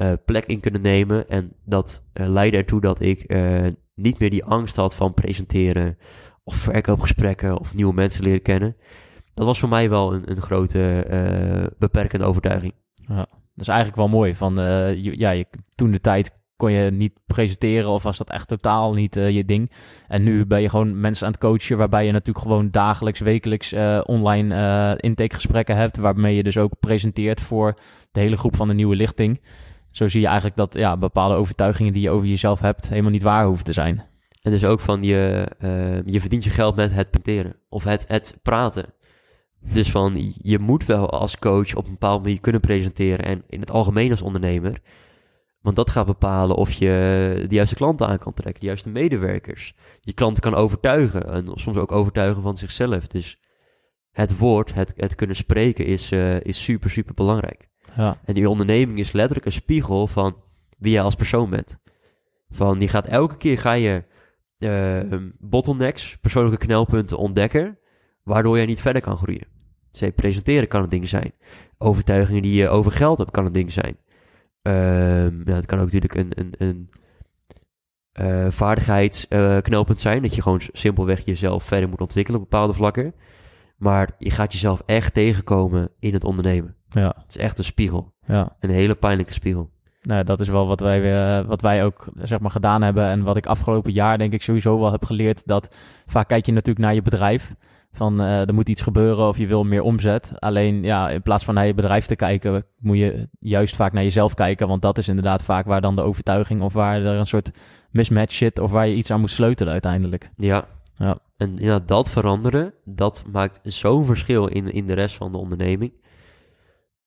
eh, 0.00 0.12
plek 0.24 0.46
in 0.46 0.60
kunnen 0.60 0.80
nemen. 0.80 1.28
En 1.28 1.52
dat 1.64 2.04
eh, 2.12 2.28
leidde 2.28 2.58
ertoe 2.58 2.80
dat 2.80 3.00
ik 3.00 3.20
eh, 3.20 3.66
niet 3.94 4.18
meer 4.18 4.30
die 4.30 4.44
angst 4.44 4.76
had 4.76 4.94
van 4.94 5.14
presenteren 5.14 5.98
of 6.44 6.54
verkoopgesprekken 6.54 7.58
of 7.58 7.74
nieuwe 7.74 7.94
mensen 7.94 8.24
leren 8.24 8.42
kennen. 8.42 8.76
Dat 9.34 9.46
was 9.46 9.58
voor 9.58 9.68
mij 9.68 9.90
wel 9.90 10.14
een, 10.14 10.30
een 10.30 10.42
grote 10.42 11.04
beperkende 11.78 12.24
overtuiging. 12.24 12.72
Dat 13.06 13.26
is 13.54 13.68
eigenlijk 13.68 13.98
wel 13.98 14.08
mooi. 14.08 14.34
Van, 14.34 14.54
ja, 14.96 15.30
je, 15.30 15.46
toen 15.74 15.90
de 15.90 16.00
tijd 16.00 16.38
kon 16.56 16.72
je 16.72 16.90
niet 16.90 17.12
presenteren 17.26 17.88
of 17.88 18.02
was 18.02 18.18
dat 18.18 18.30
echt 18.30 18.48
totaal 18.48 18.92
niet 18.92 19.14
je 19.14 19.44
ding. 19.44 19.70
En 20.08 20.22
nu 20.22 20.46
ben 20.46 20.62
je 20.62 20.68
gewoon 20.68 21.00
mensen 21.00 21.26
aan 21.26 21.32
het 21.32 21.40
coachen, 21.40 21.78
waarbij 21.78 22.06
je 22.06 22.12
natuurlijk 22.12 22.46
gewoon 22.46 22.70
dagelijks, 22.70 23.20
wekelijks 23.20 23.74
online 24.02 24.54
eh 24.54 24.92
intakegesprekken 24.96 25.76
hebt, 25.76 25.96
waarmee 25.96 26.34
je 26.34 26.42
dus 26.42 26.58
ook 26.58 26.78
presenteert 26.80 27.40
voor 27.40 27.74
de 28.12 28.20
hele 28.20 28.36
groep 28.36 28.56
van 28.56 28.68
de 28.68 28.74
nieuwe 28.74 28.96
lichting. 28.96 29.40
Zo 29.90 30.08
zie 30.08 30.20
je 30.20 30.26
eigenlijk 30.26 30.56
dat 30.56 30.74
ja, 30.74 30.96
bepaalde 30.96 31.34
overtuigingen 31.34 31.92
die 31.92 32.02
je 32.02 32.10
over 32.10 32.28
jezelf 32.28 32.60
hebt 32.60 32.88
helemaal 32.88 33.10
niet 33.10 33.22
waar 33.22 33.44
hoeven 33.44 33.64
te 33.64 33.72
zijn. 33.72 34.08
En 34.42 34.50
dus 34.50 34.64
ook 34.64 34.80
van 34.80 35.02
je, 35.02 35.48
eh, 35.58 36.02
je 36.04 36.20
verdient 36.20 36.44
je 36.44 36.50
geld 36.50 36.76
met 36.76 36.92
het 36.92 37.10
presenteren 37.10 37.60
of 37.68 37.84
het, 37.84 38.04
het 38.08 38.38
praten. 38.42 38.94
Dus 39.72 39.90
van 39.90 40.34
je 40.36 40.58
moet 40.58 40.86
wel 40.86 41.10
als 41.10 41.38
coach 41.38 41.74
op 41.74 41.84
een 41.84 41.92
bepaalde 41.92 42.22
manier 42.22 42.40
kunnen 42.40 42.60
presenteren 42.60 43.24
en 43.24 43.42
in 43.48 43.60
het 43.60 43.70
algemeen 43.70 44.10
als 44.10 44.22
ondernemer. 44.22 44.80
Want 45.60 45.76
dat 45.76 45.90
gaat 45.90 46.06
bepalen 46.06 46.56
of 46.56 46.72
je 46.72 47.44
de 47.48 47.54
juiste 47.54 47.74
klanten 47.74 48.06
aan 48.06 48.18
kan 48.18 48.34
trekken, 48.34 48.60
de 48.60 48.66
juiste 48.66 48.88
medewerkers. 48.88 49.74
Je 50.00 50.12
klanten 50.12 50.42
kan 50.42 50.54
overtuigen 50.54 51.32
en 51.32 51.50
soms 51.54 51.76
ook 51.76 51.92
overtuigen 51.92 52.42
van 52.42 52.56
zichzelf. 52.56 53.06
Dus 53.06 53.38
het 54.10 54.38
woord, 54.38 54.74
het, 54.74 54.92
het 54.96 55.14
kunnen 55.14 55.36
spreken 55.36 55.84
is, 55.86 56.12
eh, 56.12 56.40
is 56.40 56.64
super, 56.64 56.90
super 56.90 57.14
belangrijk. 57.14 57.69
Ja, 57.96 58.18
En 58.24 58.34
die 58.34 58.48
onderneming 58.48 58.98
is 58.98 59.12
letterlijk 59.12 59.46
een 59.46 59.52
spiegel 59.52 60.06
van 60.06 60.36
wie 60.78 60.92
jij 60.92 61.02
als 61.02 61.14
persoon 61.14 61.50
bent. 61.50 61.78
Van, 62.50 62.80
je 62.80 62.88
gaat 62.88 63.06
elke 63.06 63.36
keer 63.36 63.58
ga 63.58 63.72
je 63.72 64.04
eh, 64.58 65.18
bottlenecks, 65.38 66.18
persoonlijke 66.20 66.66
knelpunten 66.66 67.18
ontdekken, 67.18 67.78
waardoor 68.22 68.56
jij 68.56 68.66
niet 68.66 68.80
verder 68.80 69.02
kan 69.02 69.16
groeien. 69.16 69.46
Presenteren 70.14 70.68
kan 70.68 70.82
een 70.82 70.88
ding 70.88 71.08
zijn. 71.08 71.32
Overtuigingen 71.78 72.42
die 72.42 72.54
je 72.54 72.68
over 72.68 72.92
geld 72.92 73.18
hebt, 73.18 73.30
kan 73.30 73.46
een 73.46 73.52
ding 73.52 73.72
zijn. 73.72 73.96
Ehm 74.62 75.40
ja, 75.44 75.54
het 75.54 75.66
kan 75.66 75.78
ook 75.78 75.92
natuurlijk 75.92 76.14
een, 76.14 76.30
een, 76.34 76.54
een 76.58 76.90
eh, 78.12 78.50
vaardigheidsknelpunt 78.50 80.00
zijn, 80.00 80.22
dat 80.22 80.34
je 80.34 80.42
gewoon 80.42 80.60
simpelweg 80.72 81.24
jezelf 81.24 81.64
verder 81.64 81.88
moet 81.88 82.00
ontwikkelen 82.00 82.40
op 82.40 82.50
bepaalde 82.50 82.72
vlakken. 82.72 83.14
Maar 83.76 84.14
je 84.18 84.30
gaat 84.30 84.52
jezelf 84.52 84.82
echt 84.86 85.14
tegenkomen 85.14 85.90
in 85.98 86.12
het 86.12 86.24
ondernemen. 86.24 86.76
Ja, 86.90 87.14
Het 87.22 87.28
is 87.28 87.36
echt 87.36 87.58
een 87.58 87.64
spiegel. 87.64 88.12
ja. 88.26 88.56
Een 88.60 88.70
hele 88.70 88.94
pijnlijke 88.94 89.32
spiegel. 89.32 89.70
Nou, 90.02 90.24
dat 90.24 90.40
is 90.40 90.48
wel 90.48 90.66
wat 90.66 90.80
wij, 90.80 91.38
eh, 91.38 91.46
wat 91.46 91.60
wij 91.60 91.84
ook 91.84 92.08
zeg 92.22 92.40
maar, 92.40 92.50
gedaan 92.50 92.82
hebben. 92.82 93.04
En 93.04 93.22
wat 93.22 93.36
ik 93.36 93.46
afgelopen 93.46 93.92
jaar 93.92 94.18
denk 94.18 94.32
ik 94.32 94.42
sowieso 94.42 94.80
wel 94.80 94.92
heb 94.92 95.04
geleerd. 95.04 95.46
Dat 95.46 95.74
vaak 96.06 96.28
kijk 96.28 96.46
je 96.46 96.52
natuurlijk 96.52 96.84
naar 96.86 96.94
je 96.94 97.02
bedrijf. 97.02 97.54
Van 97.92 98.20
eh, 98.20 98.48
er 98.48 98.54
moet 98.54 98.68
iets 98.68 98.82
gebeuren 98.82 99.28
of 99.28 99.38
je 99.38 99.46
wil 99.46 99.64
meer 99.64 99.82
omzet. 99.82 100.32
Alleen 100.38 100.82
ja, 100.82 101.10
in 101.10 101.22
plaats 101.22 101.44
van 101.44 101.54
naar 101.54 101.66
je 101.66 101.74
bedrijf 101.74 102.06
te 102.06 102.16
kijken, 102.16 102.64
moet 102.78 102.98
je 102.98 103.28
juist 103.40 103.76
vaak 103.76 103.92
naar 103.92 104.02
jezelf 104.02 104.34
kijken. 104.34 104.68
Want 104.68 104.82
dat 104.82 104.98
is 104.98 105.08
inderdaad 105.08 105.42
vaak 105.42 105.66
waar 105.66 105.80
dan 105.80 105.96
de 105.96 106.02
overtuiging 106.02 106.62
of 106.62 106.72
waar 106.72 106.96
er 106.96 107.18
een 107.18 107.26
soort 107.26 107.50
mismatch 107.90 108.34
zit. 108.34 108.58
Of 108.58 108.70
waar 108.70 108.86
je 108.86 108.94
iets 108.94 109.10
aan 109.10 109.20
moet 109.20 109.30
sleutelen 109.30 109.72
uiteindelijk. 109.72 110.30
Ja. 110.36 110.64
Ja. 110.96 111.18
En 111.36 111.52
ja, 111.56 111.78
dat 111.78 112.10
veranderen, 112.10 112.74
dat 112.84 113.24
maakt 113.32 113.60
zo'n 113.62 114.04
verschil 114.04 114.46
in, 114.46 114.72
in 114.72 114.86
de 114.86 114.92
rest 114.92 115.16
van 115.16 115.32
de 115.32 115.38
onderneming. 115.38 115.92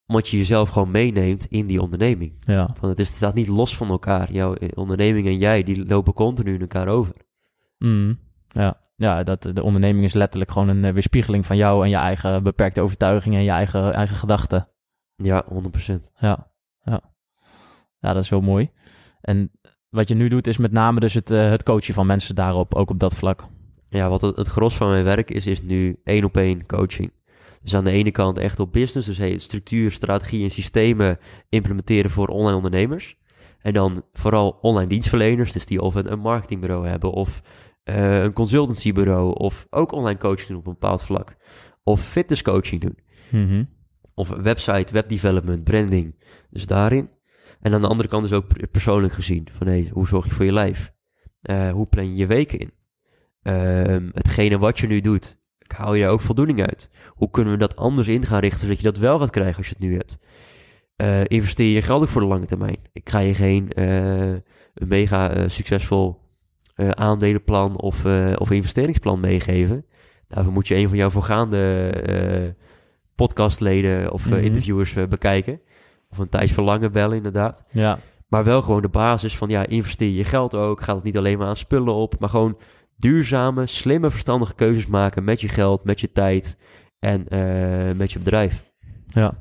Omdat 0.05 0.29
je 0.29 0.37
jezelf 0.37 0.69
gewoon 0.69 0.91
meeneemt 0.91 1.45
in 1.45 1.67
die 1.67 1.81
onderneming. 1.81 2.33
Ja, 2.39 2.69
Van 2.79 2.89
het, 2.89 2.99
is, 2.99 3.07
het 3.07 3.15
staat 3.15 3.33
niet 3.33 3.47
los 3.47 3.77
van 3.77 3.89
elkaar. 3.89 4.31
Jouw 4.31 4.53
eh, 4.53 4.69
onderneming 4.73 5.27
en 5.27 5.37
jij, 5.37 5.63
die 5.63 5.85
lopen 5.85 6.13
continu 6.13 6.53
in 6.53 6.61
elkaar 6.61 6.87
over. 6.87 7.15
Mm. 7.77 8.19
ja. 8.47 8.81
ja 8.95 9.23
dat, 9.23 9.41
de 9.41 9.63
onderneming 9.63 10.05
is 10.05 10.13
letterlijk 10.13 10.51
gewoon 10.51 10.67
een 10.67 10.85
eh, 10.85 10.93
weerspiegeling 10.93 11.45
van 11.45 11.57
jou 11.57 11.83
en 11.83 11.89
je 11.89 11.95
eigen 11.95 12.43
beperkte 12.43 12.81
overtuigingen 12.81 13.37
en 13.37 13.45
je 13.45 13.51
eigen, 13.51 13.93
eigen 13.93 14.15
gedachten. 14.15 14.67
Ja, 15.15 15.45
100%. 15.89 15.93
Ja, 16.15 16.51
ja. 16.83 17.01
Ja, 17.99 18.13
dat 18.13 18.23
is 18.23 18.29
heel 18.29 18.41
mooi. 18.41 18.71
En 19.21 19.51
wat 19.89 20.07
je 20.07 20.15
nu 20.15 20.27
doet 20.27 20.47
is 20.47 20.57
met 20.57 20.71
name 20.71 20.99
dus 20.99 21.13
het, 21.13 21.31
eh, 21.31 21.49
het 21.49 21.63
coachen 21.63 21.93
van 21.93 22.05
mensen 22.05 22.35
daarop, 22.35 22.73
ook 22.73 22.89
op 22.89 22.99
dat 22.99 23.15
vlak. 23.15 23.45
Ja, 23.89 24.09
wat 24.09 24.21
het, 24.21 24.35
het 24.35 24.47
gros 24.47 24.75
van 24.75 24.89
mijn 24.89 25.03
werk 25.03 25.31
is, 25.31 25.47
is 25.47 25.61
nu 25.61 25.99
één 26.03 26.23
op 26.23 26.37
één 26.37 26.65
coaching. 26.65 27.11
Dus 27.63 27.75
aan 27.75 27.83
de 27.83 27.91
ene 27.91 28.11
kant 28.11 28.37
echt 28.37 28.59
op 28.59 28.73
business, 28.73 29.07
dus 29.07 29.17
hey, 29.17 29.37
structuur, 29.37 29.91
strategie 29.91 30.43
en 30.43 30.51
systemen 30.51 31.17
implementeren 31.49 32.11
voor 32.11 32.27
online 32.27 32.55
ondernemers. 32.55 33.17
En 33.61 33.73
dan 33.73 34.03
vooral 34.13 34.57
online 34.61 34.89
dienstverleners, 34.89 35.51
dus 35.51 35.65
die 35.65 35.81
of 35.81 35.95
een, 35.95 36.11
een 36.11 36.19
marketingbureau 36.19 36.87
hebben 36.87 37.11
of 37.11 37.41
eh, 37.83 38.21
een 38.23 38.33
consultancybureau 38.33 39.33
of 39.33 39.67
ook 39.69 39.91
online 39.91 40.19
coaching 40.19 40.47
doen 40.47 40.57
op 40.57 40.67
een 40.67 40.73
bepaald 40.73 41.03
vlak. 41.03 41.35
Of 41.83 42.01
fitnesscoaching 42.01 42.81
doen. 42.81 42.97
Mhm. 43.31 43.63
Of 44.13 44.29
website, 44.29 44.93
webdevelopment, 44.93 45.63
branding. 45.63 46.15
Dus 46.49 46.65
daarin. 46.65 47.09
En 47.61 47.73
aan 47.73 47.81
de 47.81 47.87
andere 47.87 48.09
kant 48.09 48.23
dus 48.23 48.33
ook 48.33 48.47
per- 48.47 48.67
persoonlijk 48.67 49.13
gezien. 49.13 49.47
Van 49.51 49.67
hey, 49.67 49.89
hoe 49.93 50.07
zorg 50.07 50.25
je 50.25 50.31
voor 50.31 50.45
je 50.45 50.53
lijf? 50.53 50.93
Eh, 51.41 51.71
hoe 51.71 51.87
plan 51.87 52.09
je 52.09 52.15
je 52.15 52.27
weken 52.27 52.59
in? 52.59 52.71
Ehm, 53.41 54.09
hetgene 54.13 54.57
wat 54.57 54.79
je 54.79 54.87
nu 54.87 55.01
doet, 55.01 55.41
haal 55.75 55.93
je 55.93 56.01
daar 56.01 56.11
ook 56.11 56.21
voldoening 56.21 56.61
uit? 56.61 56.89
Hoe 57.07 57.29
kunnen 57.29 57.53
we 57.53 57.59
dat 57.59 57.75
anders 57.75 58.07
in 58.07 58.25
gaan 58.25 58.39
richten, 58.39 58.59
zodat 58.59 58.77
je 58.77 58.83
dat 58.83 58.97
wel 58.97 59.19
gaat 59.19 59.29
krijgen 59.29 59.57
als 59.57 59.67
je 59.67 59.73
het 59.77 59.83
nu 59.83 59.95
hebt? 59.95 60.17
Eh, 60.95 61.23
investeer 61.23 61.73
je 61.73 61.81
geld 61.81 62.01
ook 62.01 62.07
voor 62.09 62.21
de 62.21 62.27
lange 62.27 62.45
termijn? 62.45 62.77
Ik 62.93 63.09
ga 63.09 63.19
je 63.19 63.33
geen 63.33 63.69
eh, 63.71 64.33
mega 64.73 65.29
eh, 65.31 65.43
succesvol 65.49 66.21
aandelenplan 66.75 67.79
of, 67.81 68.05
of 68.37 68.51
investeringsplan 68.51 69.19
meegeven. 69.19 69.85
Daarvoor 70.27 70.53
moet 70.53 70.67
je 70.67 70.75
een 70.75 70.87
van 70.89 70.97
jouw 70.97 71.09
voorgaande 71.09 72.55
podcastleden 73.15 74.11
of 74.11 74.29
Mhm. 74.29 74.39
interviewers 74.39 74.93
bekijken. 75.09 75.61
Of 76.09 76.17
een 76.17 76.29
Thijs 76.29 76.51
Verlangen 76.53 76.91
bellen, 76.91 77.17
inderdaad. 77.17 77.63
Ja, 77.71 77.99
Maar 78.27 78.43
wel 78.43 78.61
gewoon 78.61 78.81
de 78.81 78.89
basis 78.89 79.37
van, 79.37 79.49
ja, 79.49 79.65
investeer 79.67 80.09
je 80.11 80.23
geld 80.23 80.53
ook. 80.55 80.81
Gaat 80.81 80.95
het 80.95 81.03
niet 81.03 81.17
alleen 81.17 81.37
maar 81.37 81.47
aan 81.47 81.55
spullen 81.55 81.93
op, 81.93 82.19
maar 82.19 82.29
gewoon 82.29 82.57
duurzame, 82.97 83.65
slimme, 83.65 84.09
verstandige 84.09 84.53
keuzes 84.53 84.87
maken 84.87 85.23
met 85.23 85.41
je 85.41 85.47
geld, 85.47 85.83
met 85.83 85.99
je 85.99 86.11
tijd 86.11 86.57
en 86.99 87.27
eh, 87.27 87.95
met 87.95 88.11
je 88.11 88.19
bedrijf. 88.19 88.71
Ja. 89.07 89.33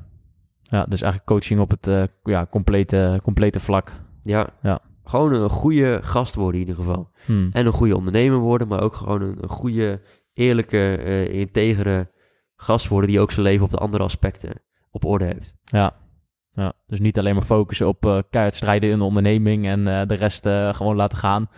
ja, 0.61 0.83
dus 0.83 1.01
eigenlijk 1.01 1.31
coaching 1.31 1.59
op 1.59 1.69
het 1.69 1.87
eh, 1.87 2.03
ja, 2.23 2.47
complete, 2.49 3.19
complete 3.23 3.59
vlak. 3.59 3.91
Ja. 4.23 4.49
Ja. 4.61 4.79
Gewoon 5.03 5.33
een 5.33 5.49
goede 5.49 5.99
gast 6.01 6.35
worden 6.35 6.61
in 6.61 6.67
ieder 6.67 6.83
geval. 6.83 7.11
Hmm. 7.25 7.49
En 7.53 7.65
een 7.65 7.71
goede 7.71 7.97
ondernemer 7.97 8.39
worden, 8.39 8.67
maar 8.67 8.81
ook 8.81 8.95
gewoon 8.95 9.21
een, 9.21 9.37
een 9.41 9.49
goede, 9.49 10.01
eerlijke, 10.33 10.95
eh, 10.95 11.27
integere 11.27 12.11
gast 12.55 12.87
worden 12.87 13.09
die 13.09 13.19
ook 13.19 13.31
zijn 13.31 13.45
leven 13.45 13.65
op 13.65 13.71
de 13.71 13.77
andere 13.77 14.03
aspecten 14.03 14.61
op 14.91 15.05
orde 15.05 15.25
heeft. 15.25 15.57
Ja. 15.63 15.95
ja, 16.51 16.73
dus 16.87 16.99
niet 16.99 17.19
alleen 17.19 17.33
maar 17.33 17.43
focussen 17.43 17.87
op 17.87 18.05
eh 18.05 18.19
keihard 18.29 18.55
strijden 18.55 18.89
in 18.89 18.97
de 18.97 19.03
onderneming 19.03 19.65
en 19.65 20.07
de 20.07 20.13
rest 20.13 20.47
gewoon 20.75 20.95
laten 20.95 21.17
gaan. 21.17 21.49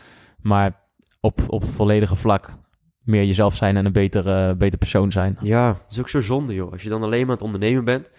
Maar 0.41 0.84
op, 1.25 1.41
op 1.47 1.61
het 1.61 1.69
volledige 1.69 2.15
vlak 2.15 2.57
meer 2.99 3.25
jezelf 3.25 3.55
zijn 3.55 3.77
en 3.77 3.85
een 3.85 3.91
betere, 3.91 4.55
beter 4.55 4.79
persoon 4.79 5.11
zijn. 5.11 5.37
Ja, 5.41 5.67
dat 5.67 5.85
is 5.89 5.99
ook 5.99 6.09
zo 6.09 6.19
zonde, 6.19 6.53
joh. 6.53 6.71
Als 6.71 6.83
je 6.83 6.89
dan 6.89 7.03
alleen 7.03 7.19
maar 7.19 7.29
aan 7.29 7.33
het 7.33 7.41
ondernemen 7.41 7.85
bent 7.85 8.11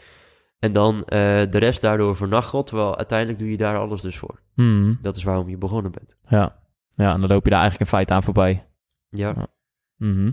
en 0.59 0.73
dan 0.73 1.05
eh, 1.05 1.19
de 1.51 1.59
rest 1.59 1.83
daardoor 1.83 2.17
vernachelt, 2.17 2.67
terwijl 2.67 2.97
uiteindelijk 2.97 3.39
doe 3.39 3.51
je 3.51 3.57
daar 3.57 3.79
alles 3.79 4.01
dus 4.01 4.19
voor. 4.19 4.41
Hmm. 4.55 4.99
Dat 5.03 5.17
is 5.17 5.23
waarom 5.23 5.49
je 5.49 5.57
begonnen 5.57 5.93
bent. 5.93 6.17
Ja. 6.29 6.59
ja, 6.91 7.13
en 7.13 7.21
dan 7.21 7.29
loop 7.29 7.45
je 7.45 7.51
daar 7.51 7.61
eigenlijk 7.61 7.91
in 7.91 7.97
feite 7.97 8.13
aan 8.13 8.23
voorbij. 8.23 8.67
Ja, 9.09 9.35
Ja. 9.37 9.47
Mhm. 9.97 10.31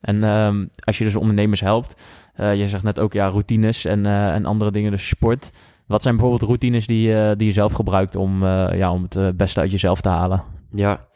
En 0.00 0.24
ehm, 0.24 0.66
als 0.84 0.98
je 0.98 1.04
dus 1.04 1.16
ondernemers 1.16 1.60
helpt, 1.60 2.02
eh, 2.34 2.54
je 2.54 2.68
zegt 2.68 2.82
net 2.82 3.00
ook 3.00 3.12
ja, 3.12 3.26
routines 3.28 3.84
en, 3.84 4.06
eh, 4.06 4.34
en 4.34 4.46
andere 4.46 4.70
dingen, 4.70 4.90
dus 4.90 5.08
sport. 5.08 5.50
Wat 5.86 6.02
zijn 6.02 6.14
bijvoorbeeld 6.14 6.48
routines 6.48 6.86
die, 6.86 7.36
die 7.36 7.46
je 7.46 7.52
zelf 7.52 7.72
gebruikt 7.72 8.16
om, 8.16 8.44
ja, 8.44 8.92
om 8.92 9.06
het 9.08 9.36
beste 9.36 9.60
uit 9.60 9.70
jezelf 9.70 10.00
te 10.00 10.08
halen? 10.08 10.42
ja. 10.72 11.07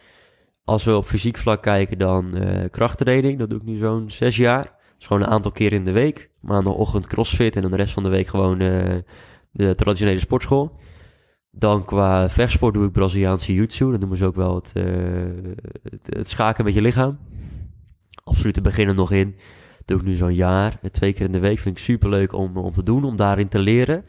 Als 0.64 0.84
we 0.84 0.96
op 0.96 1.04
fysiek 1.04 1.36
vlak 1.36 1.62
kijken, 1.62 1.98
dan 1.98 2.36
eh 2.36 2.70
krachttraining. 2.70 3.38
Dat 3.38 3.50
doe 3.50 3.58
ik 3.58 3.64
nu 3.64 3.78
zo'n 3.78 4.10
zes 4.10 4.36
jaar. 4.36 4.74
Is 4.98 5.06
gewoon 5.06 5.22
een 5.22 5.28
aantal 5.28 5.50
keer 5.50 5.72
in 5.72 5.84
de 5.84 5.92
week. 5.92 6.30
Maandagochtend 6.40 7.06
crossfit 7.06 7.56
en 7.56 7.62
dan 7.62 7.70
de 7.70 7.76
rest 7.76 7.92
van 7.92 8.02
de 8.02 8.08
week 8.08 8.26
gewoon 8.26 8.60
eh, 8.60 8.96
de 9.50 9.74
traditionele 9.74 10.20
sportschool. 10.20 10.76
Dan 11.50 11.84
qua 11.84 12.28
vechtsport 12.28 12.74
doe 12.74 12.86
ik 12.86 12.92
Braziliaanse 12.92 13.52
jiu-jitsu. 13.52 13.90
Dat 13.90 14.00
noemen 14.00 14.18
ze 14.18 14.24
ook 14.24 14.34
wel 14.34 14.54
het, 14.54 14.72
eh, 14.74 14.84
het, 15.82 16.16
het 16.16 16.28
schaken 16.28 16.64
met 16.64 16.74
je 16.74 16.80
lichaam. 16.80 17.18
Absoluut 18.24 18.54
te 18.54 18.60
beginnen 18.60 18.94
nog 18.94 19.10
in. 19.10 19.36
Doe 19.84 19.98
ik 19.98 20.04
nu 20.04 20.16
zo'n 20.16 20.34
jaar. 20.34 20.78
Twee 20.90 21.12
keer 21.12 21.26
in 21.26 21.32
de 21.32 21.38
week 21.38 21.58
vind 21.58 21.78
ik 21.78 21.84
super 21.84 22.08
leuk 22.08 22.32
om, 22.32 22.56
om 22.56 22.72
te 22.72 22.82
doen, 22.82 23.04
om 23.04 23.16
daarin 23.16 23.48
te 23.48 23.58
leren. 23.58 24.04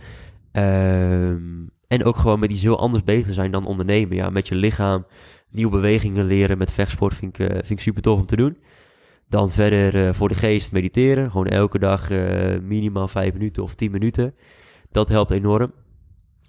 Ehm, 0.52 1.68
en 1.88 2.04
ook 2.04 2.16
gewoon 2.16 2.40
met 2.40 2.52
iets 2.52 2.62
heel 2.62 2.80
anders 2.80 3.04
bezig 3.04 3.26
te 3.26 3.34
zijn 3.34 3.52
dan 3.52 3.66
ondernemen. 3.66 4.16
Ja, 4.16 4.30
met 4.30 4.48
je 4.48 4.56
lichaam, 4.56 5.06
nieuwe 5.54 5.72
bewegingen 5.72 6.26
leren 6.26 6.58
met 6.58 6.72
vechtsport 6.72 7.14
vind 7.14 7.40
ik, 7.40 7.50
eh, 7.50 7.54
vind 7.54 7.70
ik 7.70 7.80
super 7.80 8.02
tof 8.02 8.20
om 8.20 8.26
te 8.26 8.36
doen. 8.36 8.58
Dan 9.28 9.50
verder 9.50 10.08
eh, 10.08 10.14
voor 10.14 10.28
de 10.28 10.36
geest 10.36 10.72
mediteren. 10.72 11.32
Gewoon 11.32 11.48
elke 11.48 11.80
dag 11.80 12.10
eh, 12.10 12.60
minimaal 12.60 13.08
vijf 13.08 13.34
minuten 13.34 13.64
of 13.64 13.76
tien 13.76 13.92
minuten. 13.92 14.36
Dat 14.92 15.10
helpt 15.10 15.32
enorm. 15.32 15.74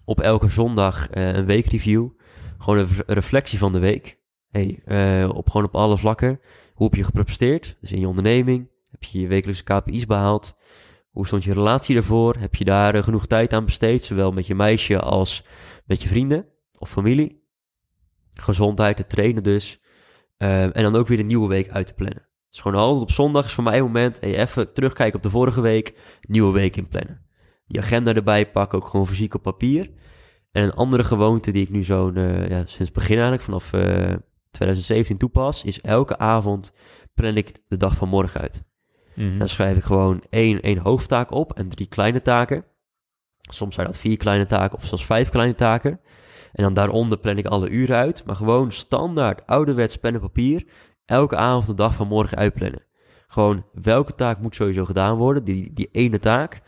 Op 0.05 0.21
elke 0.21 0.49
zondag 0.49 1.09
een 1.11 1.47
weekreview. 1.47 2.09
Gewoon 2.59 2.79
een 2.79 2.89
reflectie 3.07 3.59
van 3.59 3.73
de 3.73 3.79
week. 3.79 4.19
Hey, 4.51 4.81
op, 5.29 5.51
gewoon 5.51 5.67
op 5.67 5.75
alle 5.75 5.99
vlakken. 5.99 6.41
Hoe 6.75 6.87
heb 6.87 6.95
je 6.95 7.05
gepresteerd? 7.05 7.77
Dus 7.81 7.93
in 7.93 8.01
je 8.01 8.09
onderneming. 8.09 8.69
Heb 8.91 9.03
je 9.03 9.21
je 9.21 9.27
wekelijkse 9.27 9.65
KPI's 9.65 10.07
behaald? 10.07 10.57
Hoe 11.11 11.27
stond 11.27 11.45
je 11.45 11.53
relatie 11.53 11.97
ervoor? 11.97 12.37
Heb 12.39 12.55
je 12.55 12.65
daar 12.65 13.03
genoeg 13.03 13.27
tijd 13.27 13.53
aan 13.53 13.65
besteed? 13.65 14.05
Zowel 14.05 14.33
met 14.33 14.47
je 14.47 14.55
meisje 14.55 15.01
als 15.01 15.45
met 15.87 16.03
je 16.03 16.09
vrienden 16.09 16.47
of 16.79 16.91
familie. 16.91 17.44
Gezondheid, 18.35 18.97
te 18.97 19.07
trainen 19.07 19.43
dus. 19.43 19.81
Eh, 20.37 20.63
en 20.63 20.83
dan 20.83 20.97
ook 20.97 21.09
weer 21.09 21.19
een 21.19 21.27
nieuwe 21.27 21.49
week 21.49 21.71
uit 21.71 21.87
te 21.87 21.95
plannen. 21.95 22.29
Dus 22.51 22.61
gewoon 22.61 22.81
altijd 22.81 23.03
op 23.03 23.11
zondag 23.11 23.45
is 23.45 23.53
voor 23.53 23.65
mij 23.65 23.79
een 23.79 23.85
moment. 23.85 24.21
Hey, 24.21 24.39
even 24.39 24.73
terugkijken 24.73 25.17
op 25.17 25.23
de 25.23 25.31
vorige 25.31 25.61
week. 25.61 26.19
Nieuwe 26.29 26.53
week 26.53 26.77
inplannen. 26.77 27.27
Die 27.67 27.81
agenda 27.81 28.15
erbij 28.15 28.51
pakken, 28.51 28.79
ook 28.79 28.87
gewoon 28.87 29.07
fysiek 29.07 29.35
op 29.35 29.43
papier. 29.43 29.91
En 30.53 30.63
een 30.63 30.75
andere 30.75 31.05
gewoonte 31.05 31.53
die 31.53 31.63
ik 31.63 31.71
nu 31.71 31.83
zo'n, 31.83 32.17
eh, 32.17 32.49
ja, 32.49 32.67
sinds 32.67 32.93
begin 32.93 33.15
eigenlijk, 33.15 33.43
vanaf 33.43 33.73
eh 33.73 34.15
2017 34.55 35.17
toepas, 35.17 35.65
is 35.65 35.81
elke 35.81 36.19
avond 36.19 36.73
plan 37.15 37.37
ik 37.37 37.53
de 37.69 37.77
dag 37.77 37.95
van 37.95 38.09
morgen 38.09 38.41
uit. 38.41 38.65
Mhm. 39.15 39.39
Dan 39.39 39.49
schrijf 39.49 39.77
ik 39.77 39.83
gewoon 39.83 40.23
één, 40.31 40.61
één 40.61 40.79
hoofdtaak 40.79 41.31
op 41.31 41.53
en 41.53 41.69
drie 41.69 41.87
kleine 41.87 42.23
taken. 42.23 42.65
Soms 43.41 43.75
zijn 43.75 43.87
dat 43.87 43.99
vier 43.99 44.17
kleine 44.17 44.47
taken 44.47 44.79
of 44.79 44.87
zelfs 44.87 45.07
vijf 45.07 45.29
kleine 45.29 45.55
taken. 45.55 46.01
En 46.55 46.65
dan 46.65 46.75
daaronder 46.75 47.19
plan 47.19 47.39
ik 47.39 47.47
alle 47.47 47.69
uren 47.69 47.97
uit. 47.97 48.25
Maar 48.25 48.37
gewoon 48.37 48.73
standaard, 48.73 49.47
ouderwets 49.47 49.97
pen 49.97 50.15
en 50.15 50.21
papier. 50.21 50.67
Elke 51.05 51.37
avond 51.37 51.67
de 51.67 51.75
dag 51.75 51.95
van 51.95 52.09
morgen 52.09 52.37
uitplannen. 52.37 52.87
Gewoon 53.27 53.67
welke 53.73 54.15
taak 54.15 54.41
moet 54.41 54.55
sowieso 54.55 54.85
gedaan 54.85 55.17
worden. 55.17 55.45
Die, 55.45 55.73
die 55.73 55.89
ene 55.93 56.19
taak 56.19 56.63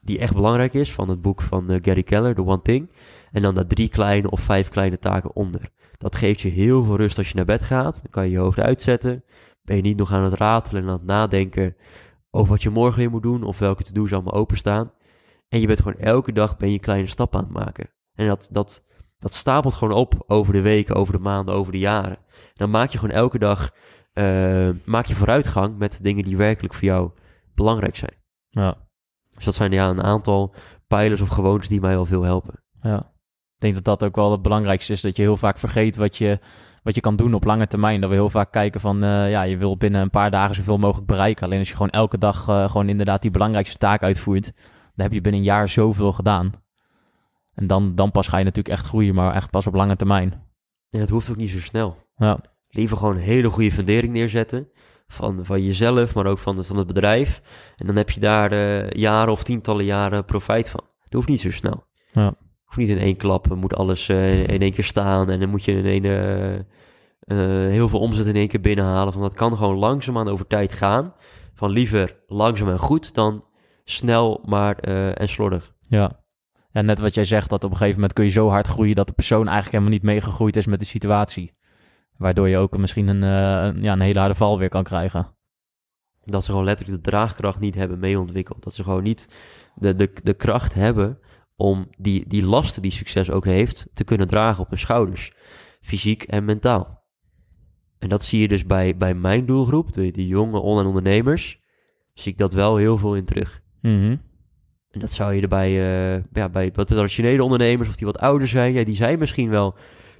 die 0.00 0.18
echt 0.18 0.34
belangrijk 0.34 0.74
is 0.74 0.92
van 0.92 1.08
het 1.08 1.22
boek 1.22 1.42
van 1.42 1.70
eh, 1.70 1.78
Gary 1.82 2.02
Keller, 2.02 2.34
The 2.34 2.44
One 2.44 2.62
Thing. 2.62 2.90
En 3.32 3.42
dan 3.42 3.54
daar 3.54 3.66
drie 3.66 3.88
kleine 3.88 4.30
of 4.30 4.40
vijf 4.40 4.68
kleine 4.68 4.98
taken 4.98 5.36
onder. 5.36 5.70
Dat 5.98 6.16
geeft 6.16 6.40
je 6.40 6.48
heel 6.48 6.84
veel 6.84 6.96
rust 6.96 7.18
als 7.18 7.28
je 7.28 7.36
naar 7.36 7.44
bed 7.44 7.62
gaat. 7.62 8.02
Dan 8.02 8.10
kan 8.10 8.24
je 8.24 8.30
je 8.30 8.38
hoofd 8.38 8.58
uitzetten. 8.58 9.24
Ben 9.62 9.76
je 9.76 9.82
niet 9.82 9.96
nog 9.96 10.12
aan 10.12 10.24
het 10.24 10.32
ratelen 10.32 10.82
en 10.82 10.88
aan 10.88 10.94
het 10.94 11.06
nadenken 11.06 11.76
over 12.30 12.50
wat 12.50 12.62
je 12.62 12.70
morgen 12.70 12.98
weer 12.98 13.10
moet 13.10 13.22
doen 13.22 13.42
of 13.42 13.58
welke 13.58 13.82
to-do's 13.82 14.12
allemaal 14.12 14.34
openstaan. 14.34 14.92
En 15.48 15.60
je 15.60 15.66
bent 15.66 15.82
gewoon 15.82 16.00
elke 16.00 16.32
dag 16.32 16.56
ben 16.56 16.72
je 16.72 16.78
kleine 16.78 17.06
stappen 17.06 17.38
aan 17.38 17.44
het 17.44 17.54
maken. 17.54 17.90
En 18.14 18.26
dat, 18.26 18.48
dat, 18.52 18.84
dat 19.20 19.34
stapelt 19.34 19.74
gewoon 19.74 19.94
op 19.94 20.24
over 20.26 20.52
de 20.52 20.60
weken, 20.60 20.94
over 20.94 21.12
de 21.12 21.18
maanden, 21.18 21.54
over 21.54 21.72
de 21.72 21.78
jaren. 21.78 22.16
En 22.30 22.54
dan 22.54 22.70
maak 22.70 22.90
je 22.90 22.98
gewoon 22.98 23.14
elke 23.14 23.38
dag 23.38 23.70
eh, 24.12 24.68
maak 24.84 25.06
je 25.06 25.14
vooruitgang 25.14 25.78
met 25.78 25.98
dingen 26.02 26.24
die 26.24 26.36
werkelijk 26.36 26.74
voor 26.74 26.84
jou 26.84 27.10
belangrijk 27.54 27.96
zijn. 27.96 28.14
Ja, 28.48 28.76
Dus 29.34 29.44
dat 29.44 29.54
zijn 29.54 29.72
ja, 29.72 29.88
een 29.88 30.02
aantal 30.02 30.54
pijlers 30.86 31.20
of 31.20 31.28
gewoontes 31.28 31.68
die 31.68 31.80
mij 31.80 31.94
wel 31.94 32.06
veel 32.06 32.22
helpen. 32.22 32.62
ja. 32.82 33.12
Ik 33.54 33.66
denk 33.66 33.84
dat 33.84 33.98
dat 33.98 34.08
ook 34.08 34.16
wel 34.16 34.30
het 34.32 34.42
belangrijkste 34.42 34.92
is. 34.92 35.00
Dat 35.00 35.16
je 35.16 35.22
heel 35.22 35.36
vaak 35.36 35.58
vergeet 35.58 35.96
wat 35.96 36.16
je, 36.16 36.38
wat 36.82 36.94
je 36.94 37.00
kan 37.00 37.16
doen 37.16 37.34
op 37.34 37.44
lange 37.44 37.66
termijn. 37.66 38.00
Dat 38.00 38.10
we 38.10 38.16
heel 38.16 38.30
vaak 38.30 38.52
kijken 38.52 38.80
van, 38.80 39.02
eh, 39.02 39.30
ja, 39.30 39.42
je 39.42 39.56
wil 39.56 39.76
binnen 39.76 40.00
een 40.00 40.10
paar 40.10 40.30
dagen 40.30 40.54
zoveel 40.54 40.78
mogelijk 40.78 41.06
bereiken. 41.06 41.44
Alleen 41.44 41.58
als 41.58 41.68
je 41.68 41.74
gewoon 41.74 41.90
elke 41.90 42.18
dag 42.18 42.48
eh, 42.48 42.70
gewoon 42.70 42.88
inderdaad 42.88 43.22
die 43.22 43.30
belangrijkste 43.30 43.78
taak 43.78 44.02
uitvoert, 44.02 44.44
dan 44.94 45.04
heb 45.06 45.12
je 45.12 45.20
binnen 45.20 45.40
een 45.40 45.46
jaar 45.46 45.68
zoveel 45.68 46.12
gedaan. 46.12 46.52
En 47.54 47.66
dan, 47.66 47.94
dan 47.94 48.10
pas 48.10 48.28
ga 48.28 48.38
je 48.38 48.44
natuurlijk 48.44 48.74
echt 48.74 48.86
groeien, 48.86 49.14
maar 49.14 49.34
echt 49.34 49.50
pas 49.50 49.66
op 49.66 49.74
lange 49.74 49.96
termijn. 49.96 50.32
En 50.90 50.98
dat 50.98 51.08
hoeft 51.08 51.30
ook 51.30 51.36
niet 51.36 51.50
zo 51.50 51.60
snel. 51.60 51.96
Ja, 52.16 52.38
Liever 52.70 52.96
gewoon 52.96 53.14
een 53.14 53.20
hele 53.22 53.50
goede 53.50 53.72
fundering 53.72 54.12
neerzetten. 54.12 54.68
Van, 55.06 55.44
van 55.44 55.62
jezelf, 55.64 56.14
maar 56.14 56.26
ook 56.26 56.38
van, 56.38 56.56
het- 56.56 56.66
van 56.66 56.76
het 56.76 56.86
bedrijf. 56.86 57.42
En 57.76 57.86
dan 57.86 57.96
heb 57.96 58.10
je 58.10 58.20
daar 58.20 58.52
eh, 58.52 58.90
jaren 58.90 59.32
of 59.32 59.42
tientallen 59.42 59.84
jaren 59.84 60.24
profijt 60.24 60.68
van. 60.70 60.80
Het 61.00 61.12
hoeft 61.12 61.28
niet 61.28 61.40
zo 61.40 61.50
snel. 61.50 61.84
Ja. 62.12 62.34
hoeft 62.64 62.76
niet 62.78 62.88
in 62.88 62.98
één 62.98 63.16
klap. 63.16 63.48
Dan 63.48 63.58
moet 63.58 63.74
alles 63.74 64.08
eh, 64.08 64.48
in 64.48 64.60
één 64.60 64.72
keer 64.72 64.84
staan. 64.84 65.30
En 65.30 65.40
dan 65.40 65.48
moet 65.48 65.64
je 65.64 65.72
in 65.72 65.84
één, 65.86 66.04
eh, 66.04 66.54
eh, 67.20 67.70
heel 67.72 67.88
veel 67.88 68.00
omzet 68.00 68.26
in 68.26 68.36
één 68.36 68.48
keer 68.48 68.60
binnenhalen. 68.60 69.12
Van 69.12 69.22
dat 69.22 69.34
kan 69.34 69.56
gewoon 69.56 69.76
langzaamaan 69.76 70.28
over 70.28 70.46
tijd 70.46 70.72
gaan. 70.72 71.14
Van 71.54 71.70
liever 71.70 72.16
langzaam 72.26 72.68
en 72.68 72.78
goed 72.78 73.14
dan 73.14 73.44
snel 73.84 74.42
maar 74.48 74.76
eh, 74.78 75.20
en 75.20 75.28
slordig. 75.28 75.72
ja. 75.88 76.19
En 76.72 76.84
net 76.84 76.98
wat 76.98 77.14
jij 77.14 77.24
zegt, 77.24 77.48
dat 77.48 77.64
op 77.64 77.70
een 77.70 77.76
gegeven 77.76 77.94
moment 77.94 78.12
kun 78.12 78.24
je 78.24 78.30
zo 78.30 78.48
hard 78.48 78.66
groeien 78.66 78.94
dat 78.94 79.06
de 79.06 79.12
persoon 79.12 79.46
eigenlijk 79.46 79.70
helemaal 79.70 79.92
niet 79.92 80.02
meegegroeid 80.02 80.56
is 80.56 80.66
met 80.66 80.78
de 80.78 80.84
situatie. 80.84 81.50
Waardoor 82.16 82.48
je 82.48 82.58
ook 82.58 82.78
misschien 82.78 83.08
een, 83.08 83.22
eh, 83.22 83.82
ja, 83.82 83.92
een 83.92 84.00
hele 84.00 84.18
harde 84.18 84.34
val 84.34 84.58
weer 84.58 84.68
kan 84.68 84.84
krijgen. 84.84 85.34
Dat 86.24 86.44
ze 86.44 86.50
gewoon 86.50 86.66
letterlijk 86.66 87.02
de 87.02 87.10
draagkracht 87.10 87.60
niet 87.60 87.74
hebben 87.74 87.98
mee 87.98 88.18
ontwikkeld. 88.18 88.62
Dat 88.62 88.74
ze 88.74 88.82
gewoon 88.82 89.02
niet 89.02 89.28
de, 89.74 89.94
de, 89.94 90.12
de 90.22 90.34
kracht 90.34 90.74
hebben 90.74 91.18
om 91.56 91.88
die, 91.98 92.28
die 92.28 92.42
lasten 92.42 92.82
die 92.82 92.90
succes 92.90 93.30
ook 93.30 93.44
heeft 93.44 93.88
te 93.94 94.04
kunnen 94.04 94.26
dragen 94.26 94.62
op 94.62 94.68
hun 94.68 94.78
schouders. 94.78 95.32
Fysiek 95.80 96.22
en 96.22 96.44
mentaal. 96.44 97.04
En 97.98 98.08
dat 98.08 98.22
zie 98.22 98.40
je 98.40 98.48
dus 98.48 98.66
bij, 98.66 98.96
bij 98.96 99.14
mijn 99.14 99.46
doelgroep, 99.46 99.92
de, 99.92 100.10
de 100.10 100.26
jonge 100.26 100.58
online 100.58 100.88
ondernemers, 100.88 101.60
zie 102.14 102.32
ik 102.32 102.38
dat 102.38 102.52
wel 102.52 102.76
heel 102.76 102.98
veel 102.98 103.16
in 103.16 103.24
terug. 103.24 103.62
Mhm. 103.80 104.16
En 104.90 105.00
dat 105.00 105.12
zou 105.12 105.34
je 105.34 105.42
er 105.42 105.48
bij, 105.48 105.68
eh, 105.68 106.22
ja, 106.32 106.48
bij 106.48 106.70
wat 106.74 106.86
traditionele 106.86 107.42
ondernemers 107.42 107.88
of 107.88 107.96
die 107.96 108.06
wat 108.06 108.18
ouder 108.18 108.48
zijn, 108.48 108.72
ja, 108.72 108.84
die 108.84 108.94
zijn 108.94 109.18
misschien 109.18 109.50
wel 109.50 109.74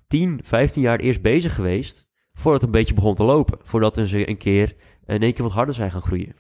10, 0.07 0.41
15 0.43 0.83
jaar 0.83 0.99
eerst 0.99 1.23
bezig 1.23 1.55
geweest 1.55 2.09
voordat 2.33 2.61
het 2.61 2.71
een 2.71 2.79
beetje 2.79 2.95
begon 2.95 3.15
te 3.15 3.23
lopen. 3.23 3.59
Voordat 3.63 4.01
ze 4.05 4.29
een 4.29 4.37
keer 4.37 4.77
in 5.07 5.23
één 5.23 5.33
keer 5.33 5.43
wat 5.43 5.53
harder 5.53 5.75
zijn 5.75 5.91
gaan 5.91 6.03
groeien. 6.03 6.35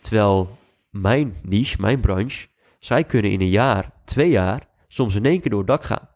Terwijl 0.00 0.58
mijn 0.90 1.34
niche, 1.42 1.80
mijn 1.80 2.00
branche, 2.00 2.46
zij 2.78 3.04
kunnen 3.04 3.30
in 3.30 3.40
een 3.40 3.48
jaar, 3.48 3.92
twee 4.04 4.30
jaar, 4.30 4.68
soms 4.88 5.14
in 5.14 5.24
één 5.24 5.40
keer 5.40 5.50
door 5.50 5.58
het 5.58 5.68
dak 5.68 5.84
gaan. 5.84 6.08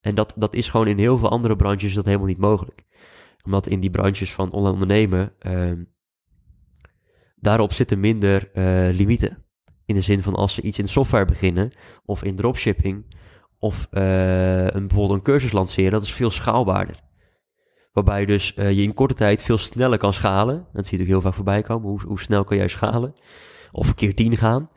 En 0.00 0.14
dat, 0.14 0.34
dat 0.36 0.54
is 0.54 0.70
gewoon 0.70 0.86
in 0.86 0.98
heel 0.98 1.18
veel 1.18 1.30
andere 1.30 1.56
branches 1.56 1.94
dat 1.94 2.04
helemaal 2.04 2.26
niet 2.26 2.38
mogelijk. 2.38 2.84
Omdat 3.44 3.66
in 3.66 3.80
die 3.80 3.90
branches 3.90 4.32
van 4.32 4.50
online 4.50 4.72
ondernemen, 4.72 5.32
ehm, 5.38 5.84
daarop 7.36 7.72
zitten 7.72 8.00
minder 8.00 8.50
eh, 8.52 8.94
limieten. 8.94 9.44
In 9.84 9.94
de 9.94 10.00
zin 10.00 10.20
van 10.20 10.34
als 10.34 10.54
ze 10.54 10.62
iets 10.62 10.78
in 10.78 10.88
software 10.88 11.24
beginnen, 11.24 11.72
of 12.04 12.24
in 12.24 12.36
dropshipping, 12.36 13.04
of 13.62 13.88
eh, 13.90 14.66
een, 14.66 14.86
bijvoorbeeld 14.86 15.10
een 15.10 15.22
cursus 15.22 15.52
lanceren, 15.52 15.90
dat 15.90 16.02
is 16.02 16.12
veel 16.12 16.30
schaalbaarder. 16.30 17.00
Waarbij 17.92 18.20
je 18.20 18.26
dus 18.26 18.54
eh, 18.54 18.72
je 18.72 18.82
in 18.82 18.94
korte 18.94 19.14
tijd 19.14 19.42
veel 19.42 19.58
sneller 19.58 19.98
kan 19.98 20.12
schalen. 20.12 20.56
Dat 20.56 20.64
zie 20.64 20.72
je 20.72 20.80
natuurlijk 20.82 21.08
heel 21.08 21.20
vaak 21.20 21.34
voorbij 21.34 21.62
komen. 21.62 21.88
Hoe, 21.88 22.00
hoe 22.02 22.20
snel 22.20 22.44
kan 22.44 22.56
jij 22.56 22.68
schalen? 22.68 23.14
Of 23.72 23.94
keer 23.94 24.14
tien 24.14 24.36
gaan. 24.36 24.70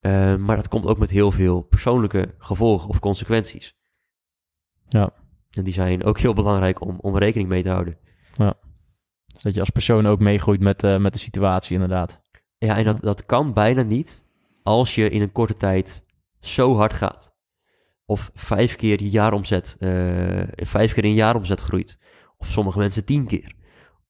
Eh, 0.00 0.36
maar 0.36 0.56
dat 0.56 0.68
komt 0.68 0.86
ook 0.86 0.98
met 0.98 1.10
heel 1.10 1.30
veel 1.30 1.60
persoonlijke 1.60 2.34
gevolgen 2.38 2.88
of 2.88 2.98
consequenties. 2.98 3.76
Ja. 4.88 5.12
En 5.50 5.64
die 5.64 5.72
zijn 5.72 6.04
ook 6.04 6.18
heel 6.18 6.34
belangrijk 6.34 6.80
om, 6.80 6.98
om 7.00 7.18
rekening 7.18 7.48
mee 7.48 7.62
te 7.62 7.70
houden. 7.70 7.98
Dus 9.26 9.42
dat 9.42 9.54
je 9.54 9.60
als 9.60 9.70
persoon 9.70 10.06
ook 10.06 10.20
meegroeit 10.20 10.60
met, 10.60 10.82
met 10.82 11.12
de 11.12 11.18
situatie, 11.18 11.74
inderdaad. 11.74 12.22
Ja, 12.58 12.76
en 12.76 12.84
dat, 12.84 13.00
dat 13.00 13.26
kan 13.26 13.52
bijna 13.52 13.82
niet 13.82 14.22
als 14.68 14.94
je 14.94 15.08
in 15.08 15.22
een 15.22 15.32
korte 15.32 15.56
tijd 15.56 16.04
zo 16.40 16.76
hard 16.76 16.92
gaat. 16.92 17.36
Of 18.04 18.30
vijf 18.34 18.76
keer 18.76 19.02
je 19.02 19.10
jaaromzet, 19.10 19.76
eh 19.78 20.42
vijf 20.54 20.92
keer 20.92 21.04
in 21.04 21.14
jaaromzet 21.14 21.60
groeit. 21.60 21.98
Of 22.38 22.50
sommige 22.50 22.78
mensen 22.78 23.04
tien 23.04 23.26
keer. 23.26 23.54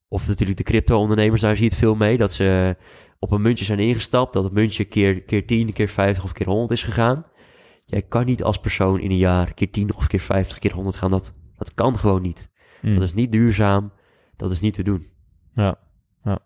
Of 0.09 0.27
natuurlijk 0.27 0.59
de 0.59 0.65
crypto-ondernemers, 0.65 1.41
daar 1.41 1.55
zie 1.55 1.65
je 1.65 1.71
het 1.71 1.79
veel 1.79 1.95
mee. 1.95 2.19
Dat 2.19 2.33
ze 2.33 2.77
op 3.19 3.31
een 3.31 3.43
muntje 3.43 3.65
zijn 3.65 3.79
ingestapt. 3.79 4.33
Dat 4.33 4.45
het 4.45 4.53
muntje 4.53 4.85
keer, 4.85 5.23
keer 5.23 5.47
10, 5.47 5.73
keer 5.73 5.89
50 5.89 6.25
of 6.25 6.33
keer 6.33 6.47
100 6.47 6.71
is 6.71 6.83
gegaan. 6.83 7.25
Jij 7.85 8.03
kan 8.03 8.25
niet 8.25 8.43
als 8.43 8.59
persoon 8.59 9.01
in 9.01 9.11
een 9.11 9.17
jaar 9.17 9.55
keer 9.55 9.71
10 9.71 9.95
of 9.95 10.07
keer 10.07 10.21
50, 10.21 10.59
keer 10.59 10.73
100 10.73 10.97
gaan. 10.97 11.11
Dat, 11.11 11.35
dat 11.57 11.75
kan 11.75 11.99
gewoon 11.99 12.23
niet. 12.23 12.51
Mm. 12.83 12.95
Dat 12.95 13.03
is 13.03 13.15
niet 13.15 13.33
duurzaam. 13.33 13.93
Dat 14.37 14.51
is 14.51 14.61
niet 14.61 14.75
te 14.75 14.83
doen. 14.83 15.07
Ja, 15.55 15.79
ja. 16.25 16.39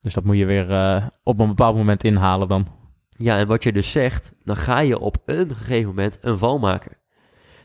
Dus 0.00 0.14
dat 0.14 0.24
moet 0.24 0.36
je 0.36 0.44
weer 0.44 0.70
eh, 0.70 1.06
op 1.22 1.40
een 1.40 1.48
bepaald 1.48 1.76
moment 1.76 2.04
inhalen 2.04 2.48
dan. 2.48 2.79
Ja, 3.22 3.38
en 3.38 3.46
wat 3.46 3.62
je 3.62 3.72
dus 3.72 3.90
zegt, 3.90 4.34
dan 4.44 4.56
ga 4.56 4.78
je 4.78 4.98
op 4.98 5.16
een 5.24 5.54
gegeven 5.54 5.88
moment 5.88 6.18
een 6.20 6.38
val 6.38 6.58
maken. 6.58 6.96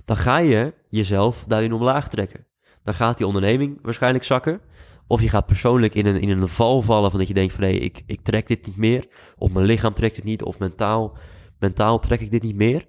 Dan 0.05 0.17
ga 0.17 0.37
je 0.37 0.73
jezelf 0.89 1.43
daarin 1.47 1.73
omlaag 1.73 2.09
trekken. 2.09 2.45
Dan 2.83 2.93
gaat 2.93 3.17
die 3.17 3.27
onderneming 3.27 3.79
waarschijnlijk 3.81 4.23
zakken. 4.23 4.61
Of 5.07 5.21
je 5.21 5.29
gaat 5.29 5.45
persoonlijk 5.45 5.95
in 5.95 6.05
een, 6.05 6.19
in 6.19 6.29
een 6.29 6.47
val 6.47 6.81
vallen 6.81 7.09
van 7.09 7.19
dat 7.19 7.27
je 7.27 7.33
denkt 7.33 7.53
van 7.53 7.63
nee, 7.63 7.79
ik, 7.79 8.03
ik 8.05 8.21
trek 8.21 8.47
dit 8.47 8.65
niet 8.65 8.77
meer. 8.77 9.07
Of 9.37 9.53
mijn 9.53 9.65
lichaam 9.65 9.93
trekt 9.93 10.15
het 10.15 10.25
niet. 10.25 10.43
Of 10.43 10.59
mentaal, 10.59 11.17
mentaal 11.59 11.99
trek 11.99 12.19
ik 12.19 12.31
dit 12.31 12.43
niet 12.43 12.55
meer. 12.55 12.85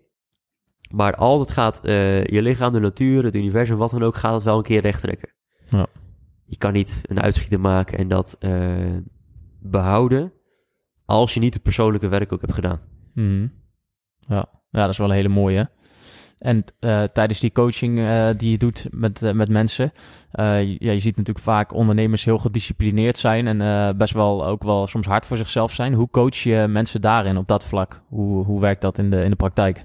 Maar 0.90 1.14
altijd 1.16 1.50
gaat 1.50 1.84
eh, 1.84 2.24
je 2.24 2.42
lichaam, 2.42 2.72
de 2.72 2.80
natuur, 2.80 3.24
het 3.24 3.34
universum, 3.34 3.76
wat 3.76 3.90
dan 3.90 4.02
ook, 4.02 4.16
gaat 4.16 4.34
het 4.34 4.42
wel 4.42 4.56
een 4.56 4.62
keer 4.62 4.80
recht 4.80 5.00
trekken. 5.00 5.32
Ja. 5.68 5.86
Je 6.44 6.56
kan 6.56 6.72
niet 6.72 7.02
een 7.02 7.20
uitschieter 7.20 7.60
maken 7.60 7.98
en 7.98 8.08
dat 8.08 8.36
eh, 8.38 8.96
behouden 9.60 10.32
als 11.06 11.34
je 11.34 11.40
niet 11.40 11.54
het 11.54 11.62
persoonlijke 11.62 12.08
werk 12.08 12.32
ook 12.32 12.40
hebt 12.40 12.52
gedaan. 12.54 12.80
Mhm. 13.14 13.46
Ja. 14.28 14.48
ja, 14.70 14.80
dat 14.80 14.88
is 14.88 14.98
wel 14.98 15.08
een 15.08 15.14
hele 15.14 15.28
mooie. 15.28 15.68
En 16.38 16.64
eh, 16.78 17.02
tijdens 17.02 17.40
die 17.40 17.52
coaching 17.52 17.98
eh, 17.98 18.28
die 18.36 18.50
je 18.50 18.58
doet 18.58 18.86
met, 18.90 19.22
eh, 19.22 19.32
met 19.32 19.48
mensen, 19.48 19.92
je- 20.32 20.76
ja, 20.78 20.92
je 20.92 20.98
ziet 20.98 21.16
natuurlijk 21.16 21.44
vaak 21.44 21.72
ondernemers 21.74 22.24
heel 22.24 22.38
gedisciplineerd 22.38 23.18
zijn 23.18 23.46
en 23.60 23.96
best 23.96 24.12
wel 24.14 24.46
ook 24.46 24.62
wel 24.62 24.86
soms 24.86 25.06
hard 25.06 25.26
voor 25.26 25.36
zichzelf 25.36 25.72
zijn. 25.72 25.94
Hoe 25.94 26.10
coach 26.10 26.34
je 26.36 26.66
mensen 26.68 27.00
daarin 27.00 27.36
op 27.36 27.46
dat 27.46 27.64
vlak? 27.64 28.02
Hoe, 28.08 28.44
hoe 28.44 28.60
werkt 28.60 28.80
dat 28.80 28.98
in 28.98 29.10
de, 29.10 29.22
in 29.22 29.30
de 29.30 29.36
praktijk? 29.36 29.84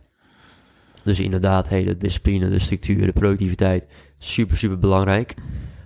Dus 1.03 1.19
inderdaad, 1.19 1.69
hey, 1.69 1.83
de 1.83 1.97
discipline, 1.97 2.49
de 2.49 2.59
structuur, 2.59 3.05
de 3.05 3.11
productiviteit, 3.13 3.87
super, 4.17 4.57
super 4.57 4.79
belangrijk. 4.79 5.33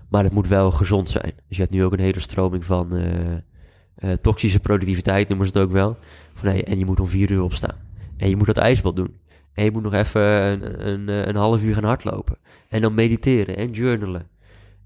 Maar 0.09 0.23
het 0.23 0.33
moet 0.33 0.47
wel 0.47 0.71
gezond 0.71 1.09
zijn. 1.09 1.31
Dus 1.47 1.57
je 1.57 1.61
hebt 1.63 1.73
nu 1.73 1.83
ook 1.83 1.93
een 1.93 1.99
hele 1.99 2.19
stroming 2.19 2.65
van 2.65 2.87
eh, 3.95 4.11
toxische 4.11 4.59
productiviteit, 4.59 5.27
noemen 5.27 5.47
ze 5.47 5.53
het 5.53 5.61
ook 5.61 5.71
wel. 5.71 5.97
Van, 6.33 6.47
hey, 6.47 6.63
en 6.63 6.77
je 6.77 6.85
moet 6.85 6.99
om 6.99 7.07
vier 7.07 7.31
uur 7.31 7.41
opstaan. 7.41 7.77
En 8.17 8.29
je 8.29 8.35
moet 8.35 8.45
dat 8.45 8.57
ijsbad 8.57 8.95
doen. 8.95 9.17
En 9.53 9.63
je 9.63 9.71
moet 9.71 9.83
nog 9.83 9.93
even 9.93 10.21
een, 10.21 10.87
een, 10.87 11.09
eh, 11.09 11.25
een 11.25 11.35
half 11.35 11.63
uur 11.63 11.73
gaan 11.73 11.83
hardlopen. 11.83 12.37
En 12.69 12.81
dan 12.81 12.93
mediteren 12.93 13.57
en 13.57 13.71
journalen. 13.71 14.27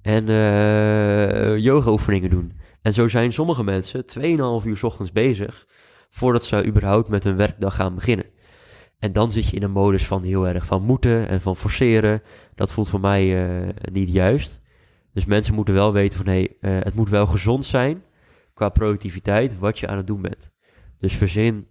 En 0.02 0.30
eh 0.30 1.58
yoga 1.58 1.92
oefeningen 1.92 2.30
doen. 2.30 2.54
En 2.82 2.94
zo 2.94 3.08
zijn 3.08 3.34
sommige 3.34 3.64
mensen 3.64 4.06
2,5 4.06 4.66
uur 4.66 4.80
ochtends 4.82 5.12
bezig... 5.12 5.68
voordat 6.10 6.44
ze 6.44 6.66
überhaupt 6.66 7.10
met 7.10 7.24
hun 7.24 7.36
werkdag 7.36 7.76
gaan 7.76 7.96
beginnen. 7.96 8.26
En 9.00 9.14
dan 9.14 9.32
zit 9.32 9.50
je 9.50 9.56
in 9.56 9.64
een 9.64 9.72
modus 9.72 10.06
van 10.06 10.24
heel 10.24 10.48
erg 10.48 10.66
van 10.66 10.84
moeten 10.84 11.28
en 11.28 11.42
van 11.42 11.56
forceren. 11.56 12.22
Dat 12.56 12.74
voelt 12.74 12.90
voor 12.90 13.00
mij 13.00 13.52
niet 13.92 14.12
juist. 14.12 14.62
Dus 15.14 15.26
mensen 15.26 15.54
moeten 15.54 15.74
wel 15.74 15.94
weten 15.94 16.18
van 16.18 16.28
hé, 16.28 16.48
hey, 16.60 16.80
het 16.84 16.96
moet 16.96 17.10
wel 17.10 17.28
gezond 17.28 17.66
zijn 17.66 18.04
qua 18.60 18.70
productiviteit 18.70 19.60
wat 19.60 19.80
je 19.80 19.88
aan 19.88 19.98
het 19.98 20.08
doen 20.08 20.22
bent. 20.22 20.52
Dus 20.98 21.14
verzin 21.16 21.68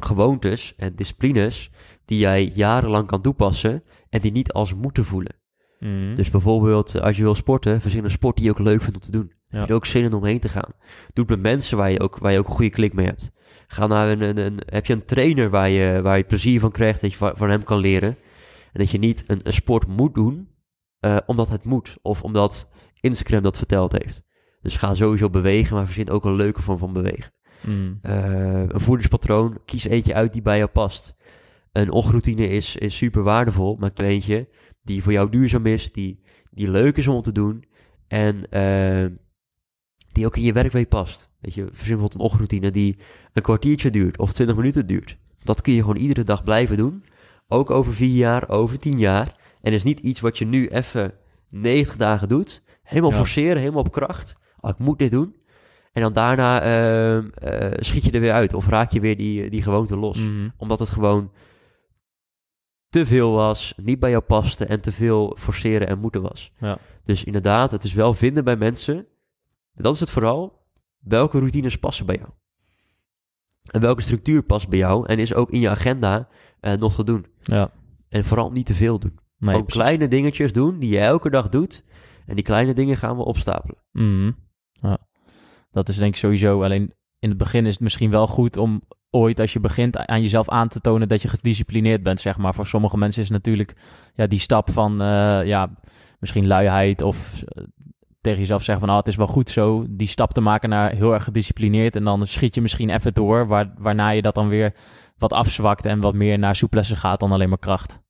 gewoontes 0.00 0.74
en 0.76 0.94
disciplines 0.96 1.70
die 2.04 2.18
jij 2.18 2.44
jarenlang 2.54 3.06
kan 3.06 3.22
toepassen 3.22 3.82
en 4.08 4.20
die 4.20 4.32
niet 4.32 4.52
als 4.52 4.74
moeten 4.74 5.04
voelen. 5.04 5.34
Mhm. 5.78 6.14
Dus 6.14 6.30
bijvoorbeeld 6.30 6.94
eh, 6.94 7.02
als 7.02 7.16
je 7.16 7.22
wil 7.22 7.34
sporten, 7.34 7.80
verzin 7.80 8.04
een 8.04 8.10
sport 8.10 8.36
die 8.36 8.44
je 8.44 8.50
ook 8.50 8.58
leuk 8.58 8.80
vindt 8.82 8.96
om 8.96 9.02
te 9.02 9.10
doen. 9.10 9.32
Ja. 9.48 9.58
Heb 9.58 9.68
je 9.68 9.74
ook 9.74 9.86
zin 9.86 10.04
in 10.04 10.12
om 10.12 10.24
heen 10.24 10.40
te 10.40 10.48
gaan. 10.48 10.72
Doe 11.12 11.24
het 11.24 11.28
met 11.28 11.40
mensen 11.40 11.76
waar 11.76 11.90
je 11.90 12.00
ook, 12.00 12.18
waar 12.18 12.32
je 12.32 12.38
ook 12.38 12.46
een 12.46 12.52
goede 12.54 12.70
klik 12.70 12.92
mee 12.92 13.06
hebt. 13.06 13.30
Ga 13.66 13.86
naar 13.86 14.08
een, 14.08 14.20
een, 14.22 14.38
een- 14.38 14.60
heb 14.64 14.86
je 14.86 14.92
een 14.92 15.04
trainer 15.04 15.50
waar 15.50 15.68
je, 15.68 16.00
waar 16.02 16.16
je 16.16 16.24
plezier 16.24 16.60
van 16.60 16.70
krijgt, 16.70 17.00
dat 17.00 17.10
je 17.10 17.16
van, 17.16 17.36
van 17.36 17.50
hem 17.50 17.62
kan 17.62 17.78
leren. 17.78 18.16
En 18.72 18.80
dat 18.80 18.90
je 18.90 18.98
niet 18.98 19.24
een, 19.26 19.40
een 19.42 19.52
sport 19.52 19.86
moet 19.86 20.14
doen, 20.14 20.48
eh, 21.00 21.16
omdat 21.26 21.48
het 21.48 21.64
moet. 21.64 21.96
Of 22.02 22.22
omdat 22.22 22.70
Instagram 23.00 23.42
dat 23.42 23.56
verteld 23.56 23.92
heeft. 23.92 24.24
Dus 24.62 24.76
ga 24.76 24.94
sowieso 24.94 25.30
bewegen, 25.30 25.76
maar 25.76 25.84
verzin 25.84 26.10
ook 26.10 26.24
een 26.24 26.34
leuke 26.34 26.62
vorm 26.62 26.78
van 26.78 26.92
bewegen. 26.92 27.32
Mhm. 27.66 27.92
Eh, 28.02 28.68
een 28.68 28.80
voedingspatroon, 28.80 29.58
kies 29.64 29.84
eentje 29.84 30.14
uit 30.14 30.32
die 30.32 30.42
bij 30.42 30.56
jou 30.58 30.70
past. 30.70 31.16
Een 31.72 31.90
ochtendroutine 31.90 32.48
is, 32.48 32.76
is 32.76 32.96
super 32.96 33.22
waardevol, 33.22 33.76
maar 33.76 33.90
eentje 33.94 34.48
die 34.82 35.02
voor 35.02 35.12
jou 35.12 35.30
duurzaam 35.30 35.66
is, 35.66 35.92
die, 35.92 36.22
die 36.50 36.70
leuk 36.70 36.96
is 36.96 37.08
om 37.08 37.22
te 37.22 37.32
doen 37.32 37.64
en 38.08 38.50
eh, 38.50 39.06
die 40.12 40.26
ook 40.26 40.36
in 40.36 40.42
je 40.42 40.52
werkweek 40.52 40.88
past. 40.88 41.30
Weet 41.40 41.54
je, 41.54 41.60
verzin 41.62 41.76
bijvoorbeeld 41.76 42.14
een 42.14 42.20
ochtendroutine 42.20 42.70
die 42.70 42.98
een 43.32 43.42
kwartiertje 43.42 43.90
duurt 43.90 44.18
of 44.18 44.32
20 44.32 44.56
minuten 44.56 44.86
duurt. 44.86 45.16
Dat 45.42 45.60
kun 45.60 45.72
je 45.72 45.80
gewoon 45.80 45.96
iedere 45.96 46.22
dag 46.22 46.44
blijven 46.44 46.76
doen, 46.76 47.04
ook 47.48 47.70
over 47.70 47.94
vier 47.94 48.16
jaar, 48.16 48.48
over 48.48 48.78
tien 48.78 48.98
jaar. 48.98 49.36
En 49.60 49.72
is 49.72 49.82
niet 49.82 50.00
iets 50.00 50.20
wat 50.20 50.38
je 50.38 50.44
nu 50.44 50.68
even 50.68 51.12
90 51.48 51.96
dagen 51.96 52.28
doet, 52.28 52.62
helemaal 52.82 53.10
Ja. 53.10 53.16
forceren, 53.16 53.58
helemaal 53.58 53.82
op 53.82 53.92
kracht. 53.92 54.38
Oh, 54.60 54.70
ik 54.70 54.78
moet 54.78 54.98
dit 54.98 55.10
doen. 55.10 55.34
En 55.92 56.02
dan 56.02 56.12
daarna 56.12 56.62
ehm, 56.62 57.28
eh, 57.28 57.76
schiet 57.78 58.04
je 58.04 58.10
er 58.10 58.20
weer 58.20 58.32
uit 58.32 58.54
of 58.54 58.68
raak 58.68 58.90
je 58.90 59.00
weer 59.00 59.16
die, 59.16 59.50
die 59.50 59.62
gewoonte 59.62 59.96
los. 59.96 60.18
Mhm. 60.18 60.48
Omdat 60.56 60.78
het 60.78 60.90
gewoon 60.90 61.30
te 62.88 63.06
veel 63.06 63.32
was, 63.32 63.74
niet 63.76 63.98
bij 63.98 64.10
jou 64.10 64.22
paste 64.22 64.64
en 64.64 64.80
te 64.80 64.92
veel 64.92 65.36
forceren 65.38 65.88
en 65.88 65.98
moeten 65.98 66.22
was. 66.22 66.52
Ja. 66.58 66.78
Dus 67.04 67.24
inderdaad, 67.24 67.70
het 67.70 67.84
is 67.84 67.92
wel 67.92 68.14
vinden 68.14 68.44
bij 68.44 68.56
mensen. 68.56 68.96
En 69.74 69.82
dat 69.82 69.94
is 69.94 70.00
het 70.00 70.10
vooral. 70.10 70.58
Welke 70.98 71.38
routines 71.38 71.78
passen 71.78 72.06
bij 72.06 72.16
jou? 72.16 72.30
En 73.70 73.80
welke 73.80 74.02
structuur 74.02 74.42
past 74.42 74.68
bij 74.68 74.78
jou 74.78 75.06
en 75.06 75.18
is 75.18 75.34
ook 75.34 75.50
in 75.50 75.60
je 75.60 75.68
agenda 75.68 76.28
eh, 76.60 76.72
nog 76.72 76.94
te 76.94 77.04
doen? 77.04 77.26
Ja. 77.40 77.70
En 78.08 78.24
vooral 78.24 78.50
niet 78.50 78.66
te 78.66 78.74
veel 78.74 78.98
doen. 78.98 79.18
Nee, 79.38 79.62
precies. 79.62 79.82
kleine 79.82 80.08
dingetjes 80.08 80.52
doen 80.52 80.78
die 80.78 80.90
je 80.90 80.98
elke 80.98 81.30
dag 81.30 81.48
doet. 81.48 81.84
En 82.26 82.34
die 82.34 82.44
kleine 82.44 82.72
dingen 82.72 82.96
gaan 82.96 83.16
we 83.16 83.24
opstapelen. 83.24 83.76
Mhm. 83.92 84.30
Ja. 84.82 84.98
Dat 85.70 85.88
is 85.88 85.96
denk 85.96 86.12
ik 86.12 86.20
sowieso. 86.20 86.62
Alleen 86.62 86.94
in 87.18 87.28
het 87.28 87.38
begin 87.38 87.66
is 87.66 87.72
het 87.72 87.82
misschien 87.82 88.10
wel 88.10 88.26
goed 88.26 88.56
om 88.56 88.82
ooit 89.10 89.40
als 89.40 89.52
je 89.52 89.60
begint 89.60 89.96
aan 89.96 90.22
jezelf 90.22 90.48
aan 90.48 90.68
te 90.68 90.80
tonen 90.80 91.08
dat 91.08 91.22
je 91.22 91.28
gedisciplineerd 91.28 92.02
bent, 92.02 92.20
zeg 92.20 92.38
maar. 92.38 92.54
Voor 92.54 92.66
sommige 92.66 92.98
mensen 92.98 93.22
is 93.22 93.30
natuurlijk 93.30 93.76
ja, 94.14 94.26
die 94.26 94.38
stap 94.38 94.70
van 94.70 95.02
eh, 95.02 95.44
ja, 95.44 95.70
misschien 96.18 96.46
luiheid 96.46 97.02
of 97.02 97.42
eh, 97.42 97.64
tegen 98.20 98.40
jezelf 98.40 98.62
zeggen 98.62 98.86
van 98.86 98.94
ah, 98.94 99.00
het 99.00 99.08
is 99.08 99.16
wel 99.16 99.26
goed 99.26 99.50
zo, 99.50 99.86
die 99.90 100.08
stap 100.08 100.32
te 100.32 100.40
maken 100.40 100.68
naar 100.68 100.92
heel 100.92 101.12
erg 101.12 101.24
gedisciplineerd 101.24 101.96
en 101.96 102.04
dan 102.04 102.26
schiet 102.26 102.54
je 102.54 102.60
misschien 102.60 102.90
even 102.90 103.14
door, 103.14 103.46
waar, 103.46 103.72
waarna 103.78 104.10
je 104.10 104.22
dat 104.22 104.34
dan 104.34 104.48
weer 104.48 104.74
wat 105.18 105.32
afzwakt 105.32 105.86
en 105.86 106.00
wat 106.00 106.14
meer 106.14 106.38
naar 106.38 106.56
soeplessen 106.56 106.96
gaat 106.96 107.20
dan 107.20 107.32
alleen 107.32 107.48
maar 107.48 107.58
kracht. 107.58 108.00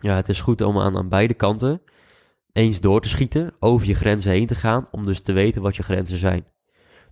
Ja, 0.00 0.14
het 0.14 0.28
is 0.28 0.40
goed 0.40 0.60
om 0.60 0.78
aan, 0.78 0.96
aan 0.96 1.08
beide 1.08 1.34
kanten 1.34 1.82
eens 2.54 2.80
door 2.80 3.00
te 3.00 3.08
schieten, 3.08 3.52
over 3.58 3.86
je 3.86 3.94
grenzen 3.94 4.32
heen 4.32 4.46
te 4.46 4.54
gaan, 4.54 4.86
om 4.90 5.04
dus 5.04 5.20
te 5.20 5.32
weten 5.32 5.62
wat 5.62 5.76
je 5.76 5.82
grenzen 5.82 6.18
zijn. 6.18 6.44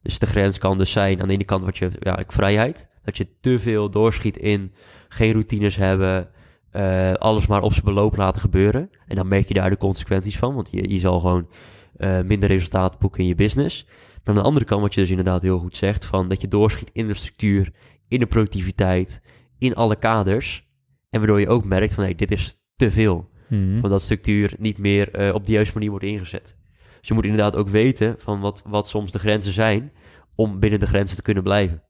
Dus 0.02 0.18
de 0.18 0.26
grens 0.26 0.58
kan 0.58 0.78
dus 0.78 0.92
zijn 0.92 1.20
aan 1.20 1.28
de 1.28 1.34
ene 1.34 1.44
kant 1.44 1.64
wat 1.64 1.78
je, 1.78 1.90
ja, 1.98 2.24
vrijheid. 2.26 2.90
Dat 3.04 3.16
je 3.16 3.28
te 3.40 3.58
veel 3.58 3.90
doorschiet 3.90 4.36
in 4.36 4.74
geen 5.08 5.32
routines 5.32 5.76
hebben, 5.76 6.28
eh, 6.70 7.12
alles 7.12 7.46
maar 7.46 7.62
op 7.62 7.72
zijn 7.72 7.84
beloop 7.84 8.16
laten 8.16 8.40
gebeuren. 8.40 8.90
En 9.06 9.16
dan 9.16 9.28
merk 9.28 9.48
je 9.48 9.54
daar 9.54 9.70
de 9.70 9.76
consequenties 9.76 10.38
van, 10.38 10.54
want 10.54 10.68
je, 10.72 10.90
je 10.90 11.00
zal 11.00 11.20
gewoon 11.20 11.48
eh, 11.96 12.20
minder 12.20 12.48
resultaat 12.48 12.98
boeken 12.98 13.20
in 13.20 13.26
je 13.26 13.34
business. 13.34 13.84
Maar 13.86 14.34
aan 14.34 14.42
de 14.42 14.48
andere 14.48 14.64
kant, 14.64 14.80
wat 14.80 14.94
je 14.94 15.00
dus 15.00 15.10
inderdaad 15.10 15.42
heel 15.42 15.58
goed 15.58 15.76
zegt, 15.76 16.04
van 16.04 16.28
dat 16.28 16.40
je 16.40 16.48
doorschiet 16.48 16.90
in 16.92 17.06
de 17.06 17.14
structuur, 17.14 17.72
in 18.08 18.18
de 18.18 18.26
productiviteit, 18.26 19.22
in 19.58 19.74
alle 19.74 19.96
kaders. 19.96 20.70
En 21.10 21.18
waardoor 21.18 21.40
je 21.40 21.48
ook 21.48 21.64
merkt 21.64 21.94
van, 21.94 22.04
hé, 22.04 22.14
dit 22.14 22.30
is 22.30 22.58
te 22.76 22.90
veel. 22.90 23.30
Mhm. 23.52 23.80
Van 23.80 23.90
dat 23.90 24.02
structuur 24.02 24.54
niet 24.58 24.78
meer 24.78 25.10
eh, 25.10 25.34
op 25.34 25.46
de 25.46 25.52
juiste 25.52 25.74
manier 25.74 25.90
wordt 25.90 26.04
ingezet. 26.04 26.56
Dus 26.98 27.08
je 27.08 27.14
moet 27.14 27.24
inderdaad 27.24 27.56
ook 27.56 27.68
weten 27.68 28.14
van 28.18 28.40
wat, 28.40 28.62
wat 28.66 28.88
soms 28.88 29.12
de 29.12 29.18
grenzen 29.18 29.52
zijn 29.52 29.92
om 30.34 30.60
binnen 30.60 30.80
de 30.80 30.86
grenzen 30.86 31.16
te 31.16 31.22
kunnen 31.22 31.42
blijven. 31.42 31.82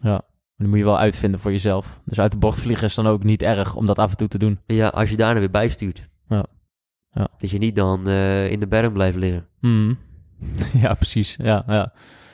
Ja. 0.00 0.22
die 0.56 0.68
moet 0.68 0.78
je 0.78 0.84
wel 0.84 0.98
uitvinden 0.98 1.40
voor 1.40 1.50
jezelf. 1.50 2.00
Dus 2.04 2.20
uit 2.20 2.30
de 2.30 2.38
bocht 2.38 2.60
vliegen 2.60 2.86
is 2.86 2.94
dan 2.94 3.06
ook 3.06 3.24
niet 3.24 3.42
erg 3.42 3.74
om 3.74 3.86
dat 3.86 3.98
af 3.98 4.10
en 4.10 4.16
toe 4.16 4.28
te 4.28 4.38
doen. 4.38 4.60
Ja, 4.66 4.88
als 4.88 5.10
je 5.10 5.16
daarna 5.16 5.40
weer 5.40 5.50
bijstuurt. 5.50 6.08
Ja. 6.28 6.46
Ja. 7.10 7.28
Dat 7.38 7.50
je 7.50 7.58
niet 7.58 7.76
dan 7.76 8.06
eh, 8.06 8.50
in 8.50 8.60
de 8.60 8.66
berm 8.66 8.92
blijft 8.92 9.16
liggen. 9.16 9.46
Mhm. 9.60 9.94
ja, 10.84 10.94
precies. 10.94 11.36
Ja, 11.36 11.64
ja. 11.66 11.92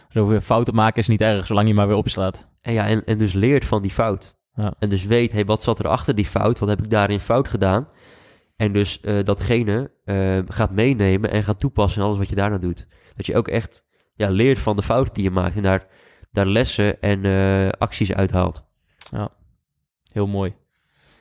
Zo 0.09 0.27
weer 0.27 0.41
fouten 0.41 0.75
maken 0.75 1.01
is 1.01 1.09
niet 1.09 1.21
erg, 1.21 1.47
zolang 1.47 1.69
je 1.69 1.75
maar 1.75 1.87
weer 1.87 1.97
opslaat. 1.97 2.47
En, 2.61 2.73
ja, 2.73 2.87
en, 2.87 3.05
en 3.05 3.19
dus 3.19 3.33
leert 3.33 3.65
van 3.65 3.83
die 3.83 3.91
fout. 3.91 4.39
Ja. 4.53 4.75
En 4.79 4.89
dus 4.89 5.05
weet, 5.05 5.33
hey, 5.33 5.45
wat 5.45 5.63
zat 5.63 5.79
er 5.79 5.89
achter 5.89 6.15
die 6.15 6.27
fout? 6.27 6.59
Wat 6.59 6.69
heb 6.69 6.83
ik 6.83 6.91
daarin 6.91 7.21
fout 7.21 7.49
gedaan? 7.49 7.87
En 8.61 8.73
dus 8.73 9.01
eh, 9.01 9.25
datgene 9.25 9.91
eh, 10.05 10.39
gaat 10.47 10.71
meenemen 10.71 11.31
en 11.31 11.43
gaat 11.43 11.61
toepassen 11.61 12.01
in 12.01 12.07
alles 12.07 12.19
wat 12.19 12.29
je 12.29 12.35
daarna 12.35 12.59
doet. 12.59 12.87
Dat 13.17 13.27
je 13.27 13.37
ook 13.37 13.49
echt 13.49 13.85
ja, 14.15 14.29
leert 14.29 14.59
van 14.59 14.77
de 14.77 14.83
fouten 14.83 15.15
die 15.15 15.23
je 15.23 15.31
maakt 15.31 15.57
en 15.57 15.63
daar, 15.63 15.87
daar 16.33 16.47
lessen 16.47 17.01
en 17.01 17.25
eh, 17.25 17.69
acties 17.69 18.13
uithaalt. 18.13 18.67
Heel 20.13 20.27
mooi. 20.27 20.55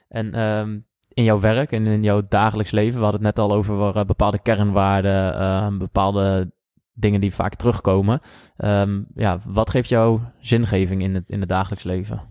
En 0.07 0.33
ehm, 0.33 0.79
in 1.13 1.23
jouw 1.23 1.39
werk 1.39 1.71
en 1.71 1.87
in 1.87 2.03
jouw 2.03 2.21
dagelijks 2.29 2.71
leven, 2.71 2.97
we 2.97 3.03
hadden 3.03 3.25
het 3.25 3.35
net 3.35 3.45
al 3.45 3.53
over 3.53 3.95
eh, 3.95 4.05
bepaalde 4.05 4.41
kernwaarden, 4.41 5.33
eh, 5.33 5.77
bepaalde 5.77 6.51
dingen 6.93 7.21
die 7.21 7.33
vaak 7.33 7.55
terugkomen. 7.55 8.19
Ehm, 8.57 9.01
ja, 9.15 9.39
wat 9.45 9.69
geeft 9.69 9.89
jou 9.89 10.19
zingeving 10.39 11.01
in 11.01 11.15
het, 11.15 11.29
in 11.29 11.39
het 11.39 11.49
dagelijks 11.49 11.83
leven? 11.83 12.21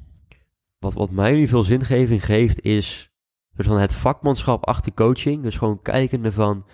Wat, 0.78 0.94
wat 0.94 1.10
mij 1.10 1.32
nu 1.32 1.48
veel 1.48 1.64
zingeving 1.64 2.24
geeft 2.24 2.60
is 2.60 3.07
soort 3.64 3.76
van 3.76 3.78
het 3.78 3.94
vakmanschap 3.94 4.66
achter 4.66 4.94
coaching. 4.94 5.42
Dus 5.42 5.56
gewoon 5.56 5.82
kijkende 5.82 6.32
van 6.32 6.64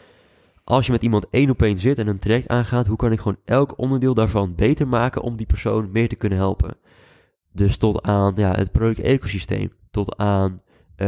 als 0.65 0.87
je 0.87 0.93
met 0.93 1.03
iemand 1.03 1.27
één 1.31 1.51
op 1.51 1.63
één 1.63 1.77
zit 1.77 1.99
en 1.99 2.07
een 2.07 2.19
traject 2.19 2.49
aangaat, 2.49 2.87
hoe 2.87 2.97
kan 2.97 3.13
ik 3.13 3.19
gewoon 3.19 3.39
elk 3.45 3.79
onderdeel 3.79 4.15
daarvan 4.15 4.55
beter 4.55 4.89
maken 4.89 5.23
om 5.23 5.37
die 5.37 5.47
persoon 5.47 5.91
meer 5.93 6.09
te 6.09 6.17
kunnen 6.17 6.39
helpen. 6.39 6.77
Dus 7.53 7.77
tot 7.77 8.03
aan 8.03 8.33
ja, 8.37 8.55
het 8.55 8.73
product-ecosysteem, 8.73 9.73
tot 9.91 10.17
aan 10.17 10.61
eh, 10.97 11.07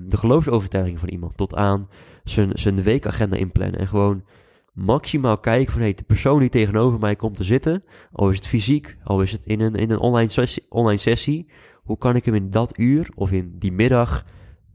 de 0.00 0.16
geloofsovertuiging 0.16 0.98
van 0.98 1.08
iemand, 1.08 1.36
tot 1.36 1.54
aan 1.54 1.88
zijn, 2.24 2.50
zijn 2.54 2.82
weekagenda 2.82 3.36
inplannen. 3.36 3.80
En 3.80 3.86
gewoon 3.86 4.24
maximaal 4.72 5.38
kijken 5.38 5.72
van 5.72 5.80
hey, 5.80 5.94
de 5.94 6.04
persoon 6.04 6.40
die 6.40 6.48
tegenover 6.48 6.98
mij 6.98 7.16
komt 7.16 7.36
te 7.36 7.44
zitten, 7.44 7.82
al 8.12 8.30
is 8.30 8.36
het 8.36 8.46
fysiek, 8.46 8.96
al 9.04 9.22
is 9.22 9.32
het 9.32 9.46
in 9.46 9.60
een, 9.60 9.74
in 9.74 9.90
een 9.90 9.98
online, 9.98 10.48
online 10.68 10.98
sessie, 10.98 11.46
hoe 11.82 11.98
kan 11.98 12.16
ik 12.16 12.24
hem 12.24 12.34
in 12.34 12.50
dat 12.50 12.78
uur 12.78 13.08
of 13.14 13.32
in 13.32 13.54
die 13.58 13.72
middag 13.72 14.24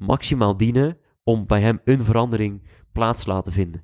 maximaal 0.02 0.58
dienen 0.58 0.98
om 1.24 1.46
bij 1.46 1.62
hem 1.62 1.82
een 1.84 2.04
verandering 2.04 2.62
plaats 2.92 3.24
te 3.24 3.30
laten 3.30 3.52
vinden. 3.52 3.84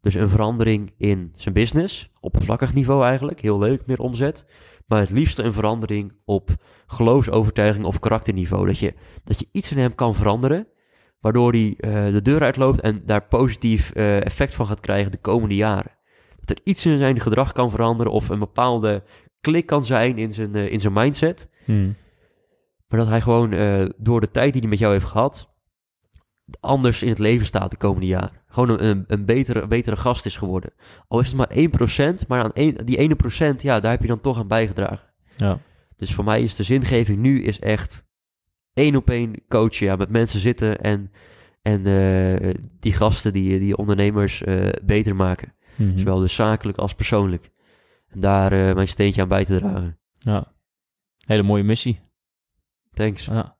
Dus 0.00 0.14
een 0.14 0.28
verandering 0.28 0.92
in 0.96 1.32
zijn 1.34 1.54
business, 1.54 2.10
oppervlakkig 2.20 2.74
niveau 2.74 3.04
eigenlijk, 3.04 3.40
heel 3.40 3.58
leuk, 3.58 3.86
meer 3.86 4.00
omzet. 4.00 4.46
Maar 4.86 5.00
het 5.00 5.10
liefste 5.10 5.42
een 5.42 5.52
verandering 5.52 6.12
op 6.24 6.50
geloofsovertuiging 6.86 7.84
of 7.84 7.98
karakterniveau. 7.98 8.66
Dat 8.66 8.78
je, 8.78 8.94
dat 9.24 9.38
je 9.38 9.48
iets 9.52 9.72
in 9.72 9.78
hem 9.78 9.94
kan 9.94 10.14
veranderen, 10.14 10.66
waardoor 11.20 11.52
hij 11.52 11.74
eh, 11.78 12.12
de 12.12 12.22
deur 12.22 12.42
uitloopt 12.42 12.80
en 12.80 13.02
daar 13.06 13.26
positief 13.26 13.90
eh, 13.90 14.24
effect 14.24 14.54
van 14.54 14.66
gaat 14.66 14.80
krijgen 14.80 15.10
de 15.10 15.18
komende 15.18 15.54
jaren. 15.54 15.98
Dat 16.40 16.50
er 16.50 16.60
iets 16.64 16.86
in 16.86 16.98
zijn 16.98 17.20
gedrag 17.20 17.52
kan 17.52 17.70
veranderen 17.70 18.12
of 18.12 18.28
een 18.28 18.38
bepaalde 18.38 19.02
klik 19.40 19.66
kan 19.66 19.84
zijn 19.84 20.18
in 20.18 20.32
zijn, 20.32 20.54
eh, 20.54 20.72
in 20.72 20.80
zijn 20.80 20.92
mindset. 20.92 21.50
Maar 22.90 22.98
dat 22.98 23.08
hij 23.08 23.20
gewoon 23.20 23.52
eh, 23.52 23.84
door 23.96 24.20
de 24.20 24.30
tijd 24.30 24.52
die 24.52 24.60
hij 24.60 24.70
met 24.70 24.78
jou 24.78 24.92
heeft 24.92 25.04
gehad, 25.04 25.54
anders 26.60 27.02
in 27.02 27.08
het 27.08 27.18
leven 27.18 27.46
staat 27.46 27.70
de 27.70 27.76
komende 27.76 28.06
jaren. 28.06 28.40
Gewoon 28.46 28.68
een, 28.68 28.84
een, 28.84 29.04
een 29.06 29.24
betere, 29.24 29.66
betere 29.66 29.96
gast 29.96 30.26
is 30.26 30.36
geworden. 30.36 30.72
Al 31.08 31.20
is 31.20 31.32
het 31.32 31.36
maar 31.36 32.22
1%, 32.22 32.26
maar 32.28 32.42
aan 32.42 32.74
die 32.84 32.96
ene 32.96 33.16
procent, 33.16 33.62
ja, 33.62 33.80
daar 33.80 33.90
heb 33.90 34.00
je 34.00 34.06
dan 34.06 34.20
toch 34.20 34.38
aan 34.38 34.48
bijgedragen. 34.48 35.08
Ja. 35.36 35.58
Dus 35.96 36.14
voor 36.14 36.24
mij 36.24 36.42
is 36.42 36.56
de 36.56 36.62
zingeving 36.62 37.18
nu 37.18 37.42
is 37.42 37.58
echt 37.58 38.04
één 38.72 38.96
op 38.96 39.10
één 39.10 39.46
coachen. 39.48 39.86
Ja, 39.86 39.96
met 39.96 40.10
mensen 40.10 40.40
zitten 40.40 40.80
en, 40.80 41.12
en 41.62 41.86
eh, 41.86 42.54
die 42.80 42.92
gasten, 42.92 43.32
die, 43.32 43.58
die 43.58 43.76
ondernemers 43.76 44.42
eh, 44.42 44.68
beter 44.82 45.16
maken. 45.16 45.54
Mhm. 45.76 45.98
Zowel 45.98 46.18
dus 46.18 46.34
zakelijk 46.34 46.78
als 46.78 46.94
persoonlijk. 46.94 47.50
En 48.08 48.20
daar 48.20 48.74
mijn 48.74 48.88
steentje 48.88 49.22
aan 49.22 49.28
bij 49.28 49.44
te 49.44 49.58
dragen. 49.58 49.98
ja. 50.18 50.52
Hele 51.26 51.42
mooie 51.42 51.62
missie. 51.62 52.00
Thanks. 53.00 53.24
Ja. 53.24 53.58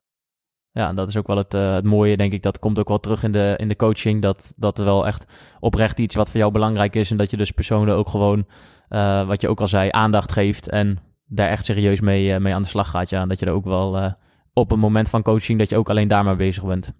Ja, 0.72 0.88
en 0.88 0.94
dat 0.94 1.08
is 1.08 1.16
ook 1.16 1.26
wel 1.26 1.36
het, 1.36 1.54
eh, 1.54 1.74
het 1.74 1.84
mooie, 1.84 2.16
denk 2.16 2.32
ik. 2.32 2.42
Dat 2.42 2.58
komt 2.58 2.78
ook 2.78 2.88
wel 2.88 3.00
terug 3.00 3.22
in 3.22 3.32
de, 3.32 3.54
in 3.56 3.68
de 3.68 3.76
coaching. 3.76 4.22
Dat, 4.22 4.52
dat 4.56 4.78
er 4.78 4.84
wel 4.84 5.06
echt 5.06 5.24
oprecht 5.60 5.98
iets 5.98 6.14
wat 6.14 6.30
voor 6.30 6.40
jou 6.40 6.52
belangrijk 6.52 6.96
is. 6.96 7.10
En 7.10 7.16
dat 7.16 7.30
je 7.30 7.36
dus 7.36 7.50
personen 7.50 7.94
ook 7.94 8.08
gewoon, 8.08 8.46
eh, 8.88 9.26
wat 9.26 9.40
je 9.40 9.48
ook 9.48 9.60
al 9.60 9.68
zei, 9.68 9.88
aandacht 9.90 10.32
geeft. 10.32 10.68
En 10.68 10.98
daar 11.26 11.48
echt 11.48 11.64
serieus 11.64 12.00
mee, 12.00 12.34
eh, 12.34 12.40
mee 12.40 12.54
aan 12.54 12.62
de 12.62 12.68
slag 12.68 12.90
gaat. 12.90 13.10
Ja, 13.10 13.20
en 13.22 13.28
dat 13.28 13.38
je 13.38 13.46
er 13.46 13.52
ook 13.52 13.64
wel 13.64 14.14
op 14.52 14.70
een 14.70 14.78
moment 14.78 15.08
van 15.08 15.22
coaching, 15.22 15.58
dat 15.58 15.68
je 15.68 15.76
ook 15.76 15.90
alleen 15.90 16.08
daar 16.08 16.24
maar 16.24 16.36
bezig 16.36 16.64
bent. 16.64 16.92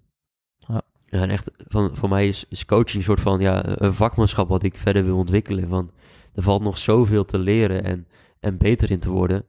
Ja, 0.67 0.81
en 1.05 1.29
echt, 1.29 1.51
van, 1.67 1.89
voor 1.93 2.09
mij 2.09 2.27
is, 2.27 2.45
is 2.49 2.65
coaching 2.65 2.97
een 2.97 3.03
soort 3.03 3.21
van 3.21 3.39
ja, 3.39 3.63
een 3.65 3.93
vakmanschap 3.93 4.49
wat 4.49 4.63
ik 4.63 4.77
verder 4.77 5.05
wil 5.05 5.17
ontwikkelen. 5.17 5.67
Van, 5.67 5.91
er 6.33 6.43
valt 6.43 6.61
nog 6.61 6.77
zoveel 6.77 7.23
te 7.23 7.39
leren 7.39 7.83
en, 7.83 8.07
en 8.39 8.57
beter 8.57 8.91
in 8.91 8.99
te 8.99 9.09
worden. 9.09 9.45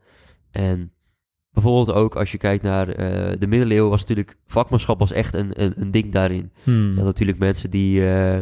En 0.51 0.93
bijvoorbeeld 1.53 1.93
ook 1.93 2.17
als 2.17 2.33
je 2.33 2.39
kijkt 2.39 2.63
naar 2.63 2.89
eh, 2.89 3.39
de 3.39 3.47
middeleeuwen 3.47 3.91
was 3.91 4.01
natuurlijk 4.01 4.37
vakmanschap 4.47 4.99
was 4.99 5.13
echt 5.13 5.35
een, 5.35 5.63
een, 5.63 5.73
een 5.77 5.91
ding 5.91 6.13
daarin. 6.13 6.53
Hmm. 6.63 6.91
Je 6.91 6.97
had 6.97 7.05
natuurlijk 7.05 7.39
mensen 7.39 7.71
die, 7.71 8.11
eh, 8.11 8.39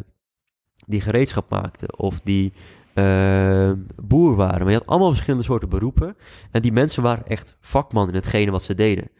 die 0.87 1.01
gereedschap 1.01 1.51
maakten 1.51 1.99
of 1.99 2.21
die 2.21 2.53
eh, 2.95 3.73
boer 4.03 4.35
waren. 4.35 4.61
Maar 4.61 4.71
je 4.71 4.79
had 4.79 4.87
allemaal 4.87 5.11
verschillende 5.11 5.45
soorten 5.45 5.69
beroepen. 5.69 6.17
En 6.51 6.63
die 6.63 6.73
mensen 6.73 7.03
waren 7.03 7.27
echt 7.27 7.57
vakman 7.61 8.09
in 8.09 8.15
hetgene 8.15 8.51
wat 8.51 8.63
ze 8.63 8.75
deden. 8.75 9.11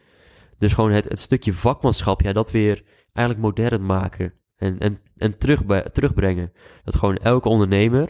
Dus 0.57 0.73
gewoon 0.73 0.91
het, 0.91 1.09
het 1.09 1.19
stukje 1.19 1.53
vakmanschap, 1.53 2.21
ja, 2.21 2.33
dat 2.33 2.51
weer 2.51 2.83
eigenlijk 3.13 3.45
modern 3.45 3.85
maken. 3.85 4.33
En, 4.55 4.79
en, 4.79 4.99
en 5.17 5.37
terug, 5.37 5.61
terugbrengen. 5.91 6.51
Dat 6.83 6.95
gewoon 6.95 7.17
elke 7.17 7.49
ondernemer 7.49 8.09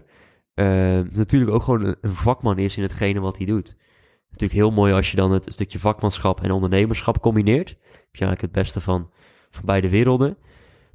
natuurlijk 1.12 1.52
ook 1.52 1.64
gewoon 1.64 1.86
een 1.86 2.14
vakman 2.14 2.58
is 2.58 2.78
in 2.78 2.84
hetgene 2.84 3.20
wat 3.20 3.38
hij 3.38 3.46
doet. 3.46 3.76
Natuurlijk 4.32 4.60
heel 4.60 4.72
mooi 4.72 4.94
als 4.94 5.12
je 5.12 5.18
dan 5.18 5.32
het 5.32 5.54
stukje 5.54 5.80
vakmanschap 5.80 6.42
en 6.42 6.52
ondernemerschap 6.52 7.22
combineert. 7.22 7.70
Heb 7.70 8.16
je 8.16 8.26
eigenlijk 8.26 8.42
het 8.42 8.52
beste 8.52 8.82
van, 8.82 9.10
van 9.50 9.66
beide 9.66 9.90
werelden. 9.90 10.38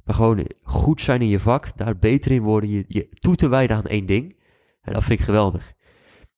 Maar 0.03 0.15
gewoon 0.15 0.45
goed 0.63 1.01
zijn 1.01 1.21
in 1.21 1.27
je 1.27 1.39
vak, 1.39 1.77
daar 1.77 1.97
beter 1.97 2.31
in 2.31 2.41
worden, 2.41 2.69
je, 2.69 2.85
je 2.87 3.09
toe 3.09 3.35
te 3.35 3.47
wijden 3.47 3.77
aan 3.77 3.85
één 3.85 4.05
ding. 4.05 4.35
En 4.81 4.93
dat 4.93 5.03
vind 5.03 5.19
ik 5.19 5.25
geweldig. 5.25 5.73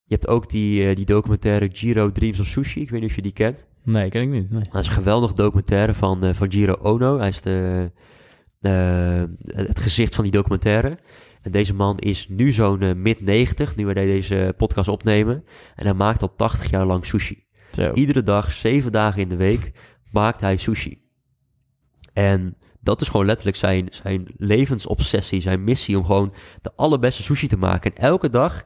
Je 0.04 0.16
hebt 0.16 0.28
ook 0.28 0.50
die, 0.50 0.88
eh, 0.88 0.96
die 0.96 1.06
documentaire 1.06 1.70
Giro 1.72 2.12
Dreams 2.12 2.40
of 2.40 2.46
Sushi. 2.46 2.82
Ik 2.82 2.90
weet 2.90 3.02
niet 3.02 3.10
of 3.10 3.16
je 3.16 3.22
die 3.22 3.32
kent. 3.32 3.68
Nee, 3.84 4.10
ken 4.10 4.22
ik 4.22 4.30
niet. 4.30 4.50
Nee. 4.50 4.62
Dat 4.72 4.82
is 4.82 4.88
een 4.88 4.94
geweldig 4.94 5.34
documentaire 5.34 5.94
van, 5.94 6.24
eh, 6.24 6.34
van 6.34 6.52
Giro 6.52 6.74
Ono. 6.74 7.18
Hij 7.18 7.28
is 7.28 7.42
de, 7.42 7.92
eh, 8.62 9.24
het 9.46 9.80
gezicht 9.80 10.16
van 10.16 10.24
die 10.24 10.34
documentaire. 10.34 10.98
En 11.42 11.52
deze 11.52 11.76
man 11.76 11.98
is 12.00 12.28
nu 12.30 12.52
zo'n 12.52 12.82
eh, 12.82 12.96
mid-90, 12.96 13.76
nu 13.76 13.86
wij 13.86 13.94
deze 13.94 14.54
podcast 14.58 14.88
opnemen. 14.90 15.44
En 15.76 15.86
hij 15.86 15.94
maakt 15.94 16.22
al 16.22 16.36
80 16.36 16.70
jaar 16.70 16.86
lang 16.86 17.06
sushi. 17.06 17.48
Zo. 17.72 17.94
Iedere 17.94 18.24
dag, 18.24 18.52
zeven 18.52 18.92
dagen 18.92 19.22
in 19.22 19.30
de 19.30 19.36
week, 19.36 19.72
maakt 20.12 20.42
hij 20.42 20.58
sushi. 20.58 21.02
En 22.14 22.58
dat 22.80 23.02
is 23.02 23.10
gewoon 23.10 23.26
letterlijk 23.26 23.58
zijn, 23.58 23.88
zijn 23.92 24.28
levensobsessie, 24.38 25.42
zijn 25.42 25.64
missie 25.64 25.98
om 25.98 26.06
gewoon 26.06 26.34
de 26.62 26.72
allerbeste 26.76 27.24
sushi 27.24 27.48
te 27.48 27.58
maken. 27.58 27.96
En 27.96 28.04
elke 28.04 28.30
dag 28.30 28.64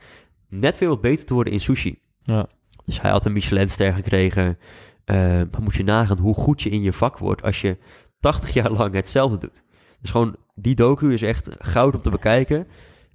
net 0.50 0.78
weer 0.78 0.90
wat 0.90 1.02
beter 1.02 1.26
te 1.26 1.34
worden 1.34 1.54
in 1.54 1.60
sushi. 1.60 2.00
Ja. 2.20 2.48
Dus 2.86 3.02
hij 3.02 3.12
had 3.12 3.26
een 3.26 3.34
Michelinster 3.34 3.94
gekregen. 3.94 4.58
Eh, 5.06 5.18
maar 5.18 5.62
moet 5.62 5.76
je 5.76 5.84
nagaan 5.84 6.20
hoe 6.20 6.34
goed 6.34 6.62
je 6.62 6.70
in 6.70 6.82
je 6.82 6.94
vak 6.94 7.18
wordt 7.18 7.44
als 7.44 7.62
je 7.62 7.78
80 8.20 8.54
jaar 8.54 8.72
lang 8.72 8.94
hetzelfde 8.94 9.38
doet. 9.38 9.64
Dus 10.02 10.12
gewoon, 10.12 10.36
die 10.56 10.76
docu 10.76 11.14
is 11.14 11.22
echt 11.22 11.50
goud 11.58 11.96
om 11.96 12.02
te 12.02 12.10
bekijken. 12.10 12.68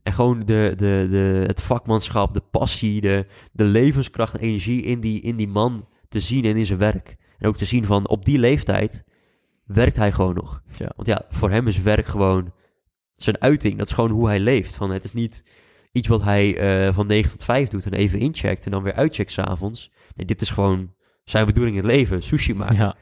En 0.02 0.12
gewoon 0.12 0.40
de, 0.40 0.72
de, 0.76 1.06
de, 1.10 1.44
het 1.46 1.62
vakmanschap, 1.62 2.34
de 2.34 2.42
passie, 2.50 3.00
de, 3.00 3.26
de 3.52 3.64
levenskracht, 3.64 4.32
de 4.32 4.40
energie 4.40 4.82
in 4.82 5.00
die, 5.00 5.20
in 5.20 5.36
die 5.36 5.48
man 5.48 5.86
te 6.08 6.20
zien 6.20 6.44
en 6.44 6.56
in 6.56 6.66
zijn 6.66 6.78
werk. 6.78 7.16
En 7.38 7.48
ook 7.48 7.56
te 7.56 7.64
zien 7.64 7.84
van, 7.84 8.08
op 8.08 8.24
die 8.24 8.38
leeftijd 8.38 9.04
werkt 9.64 9.96
hij 9.96 10.12
gewoon 10.12 10.34
nog. 10.34 10.62
Ja. 10.76 10.92
Want 10.96 11.08
ja, 11.08 11.24
voor 11.28 11.50
hem 11.50 11.66
is 11.66 11.82
werk 11.82 12.06
gewoon 12.06 12.52
zijn 13.14 13.40
uiting. 13.40 13.78
Dat 13.78 13.86
is 13.86 13.92
gewoon 13.92 14.10
hoe 14.10 14.26
hij 14.26 14.40
leeft. 14.40 14.76
Van, 14.76 14.90
het 14.90 15.04
is 15.04 15.12
niet 15.12 15.44
iets 15.92 16.08
wat 16.08 16.22
hij 16.22 16.56
eh, 16.56 16.94
van 16.94 17.06
9 17.06 17.30
tot 17.30 17.44
5 17.44 17.68
doet 17.68 17.86
en 17.86 17.92
even 17.92 18.18
incheckt 18.18 18.64
en 18.64 18.70
dan 18.70 18.82
weer 18.82 18.94
uitcheckt 18.94 19.30
s'avonds. 19.30 19.92
Nee, 20.14 20.26
dit 20.26 20.40
is 20.40 20.50
gewoon 20.50 20.94
zijn 21.24 21.46
bedoeling 21.46 21.76
in 21.76 21.82
het 21.82 21.92
leven, 21.92 22.22
sushi 22.22 22.54
maken. 22.54 22.76
ja, 22.76 22.92
dus 22.92 22.96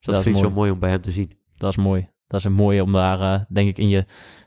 dat, 0.00 0.14
dat 0.14 0.18
is 0.18 0.22
vind 0.22 0.36
ik 0.36 0.42
zo 0.42 0.50
mooi 0.50 0.70
om 0.70 0.78
bij 0.78 0.90
hem 0.90 1.02
te 1.02 1.10
zien. 1.10 1.32
dat 1.56 1.70
is 1.70 1.76
mooi. 1.76 2.08
Dat 2.28 2.40
is 2.40 2.44
een 2.44 2.52
mooie 2.52 2.82
om 2.82 2.92
daar, 2.92 3.20
eh, 3.20 3.44
denk 3.48 3.68
ik, 3.68 3.78
in 3.78 3.88
je, 3.88 4.04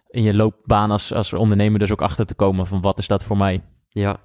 in 0.08 0.24
je 0.24 0.34
loopbaan 0.34 0.92
als, 0.92 1.14
als 1.14 1.34
ondernemer 1.34 1.80
dus 1.80 1.92
ook 1.92 2.02
achter 2.02 2.26
te 2.26 2.36
komen 2.36 2.68
van 2.68 2.82
wat 2.82 2.98
is 2.98 3.08
dat 3.08 3.24
voor 3.24 3.38
mij. 3.38 3.62
Ja, 3.90 4.20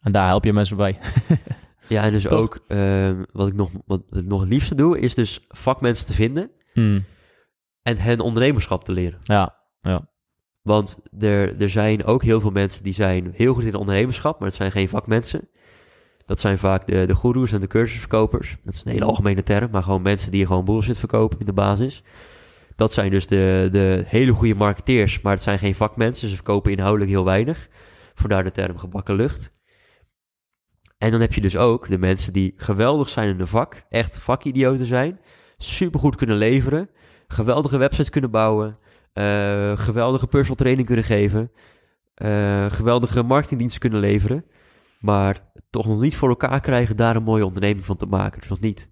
En 0.00 0.12
daar 0.12 0.26
help 0.26 0.44
je 0.44 0.52
mensen 0.52 0.76
bij. 0.76 0.96
ja 1.88 2.02
en 2.02 2.12
dus 2.12 2.22
Toch? 2.22 2.32
ook 2.32 2.64
ehm, 2.68 3.22
wat, 3.32 3.48
ik 3.48 3.54
nog, 3.54 3.70
wat 3.86 4.02
ik 4.10 4.24
nog 4.24 4.40
het 4.40 4.48
liefste 4.48 4.74
doe, 4.74 4.98
is 4.98 5.14
dus 5.14 5.44
vakmensen 5.48 6.06
te 6.06 6.14
vinden 6.14 6.50
Hmm. 6.72 7.04
en 7.82 7.96
hen 7.96 8.20
ondernemerschap 8.20 8.84
te 8.84 8.92
leren. 8.92 9.18
Ja, 9.20 9.58
ja. 9.80 10.10
Want 10.62 10.98
er, 11.18 11.60
er 11.60 11.70
zijn 11.70 12.04
ook 12.04 12.22
heel 12.22 12.40
veel 12.40 12.50
mensen 12.50 12.82
die 12.82 12.92
zijn 12.92 13.32
heel 13.34 13.54
goed 13.54 13.64
in 13.64 13.74
ondernemerschap, 13.74 14.38
maar 14.38 14.48
het 14.48 14.56
zijn 14.56 14.72
geen 14.72 14.88
vakmensen. 14.88 15.48
Dat 16.26 16.40
zijn 16.40 16.58
vaak 16.58 16.86
de, 16.86 17.06
de 17.06 17.14
goeroes 17.14 17.52
en 17.52 17.60
de 17.60 17.66
cursusverkopers. 17.66 18.56
Dat 18.64 18.74
is 18.74 18.84
een 18.84 18.92
hele 18.92 19.04
algemene 19.04 19.42
term, 19.42 19.70
maar 19.70 19.82
gewoon 19.82 20.02
mensen 20.02 20.30
die 20.30 20.46
gewoon 20.46 20.64
bullshit 20.64 20.98
verkopen 20.98 21.38
in 21.38 21.46
de 21.46 21.52
basis. 21.52 22.02
Dat 22.76 22.92
zijn 22.92 23.10
dus 23.10 23.26
de, 23.26 23.68
de 23.72 24.04
hele 24.06 24.32
goede 24.32 24.54
marketeers, 24.54 25.20
maar 25.20 25.32
het 25.32 25.42
zijn 25.42 25.58
geen 25.58 25.74
vakmensen. 25.74 26.28
Ze 26.28 26.34
verkopen 26.34 26.72
inhoudelijk 26.72 27.10
heel 27.10 27.24
weinig. 27.24 27.68
Vandaar 28.14 28.44
de 28.44 28.50
term 28.50 28.78
gebakken 28.78 29.14
lucht. 29.14 29.52
En 30.98 31.10
dan 31.10 31.20
heb 31.20 31.32
je 31.32 31.40
dus 31.40 31.56
ook 31.56 31.88
de 31.88 31.98
mensen 31.98 32.32
die 32.32 32.54
geweldig 32.56 33.08
zijn 33.08 33.28
in 33.28 33.36
hun 33.36 33.46
vak, 33.46 33.82
echt 33.88 34.18
vakidioten 34.18 34.86
zijn, 34.86 35.20
supergoed 35.58 36.16
kunnen 36.16 36.36
leveren, 36.36 36.90
geweldige 37.26 37.76
websites 37.76 38.10
kunnen 38.10 38.30
bouwen, 38.30 38.78
eh, 39.12 39.78
geweldige 39.78 40.26
personal 40.26 40.56
training 40.56 40.86
kunnen 40.86 41.04
geven, 41.04 41.52
eh, 42.14 42.70
geweldige 42.70 43.22
marketingdiensten 43.22 43.80
kunnen 43.80 44.00
leveren, 44.00 44.44
maar 45.02 45.52
toch 45.70 45.86
nog 45.86 46.00
niet 46.00 46.16
voor 46.16 46.28
elkaar 46.28 46.60
krijgen 46.60 46.96
daar 46.96 47.16
een 47.16 47.22
mooie 47.22 47.46
onderneming 47.46 47.84
van 47.84 47.96
te 47.96 48.06
maken. 48.06 48.40
Dus 48.40 48.48
nog 48.48 48.60
niet 48.60 48.90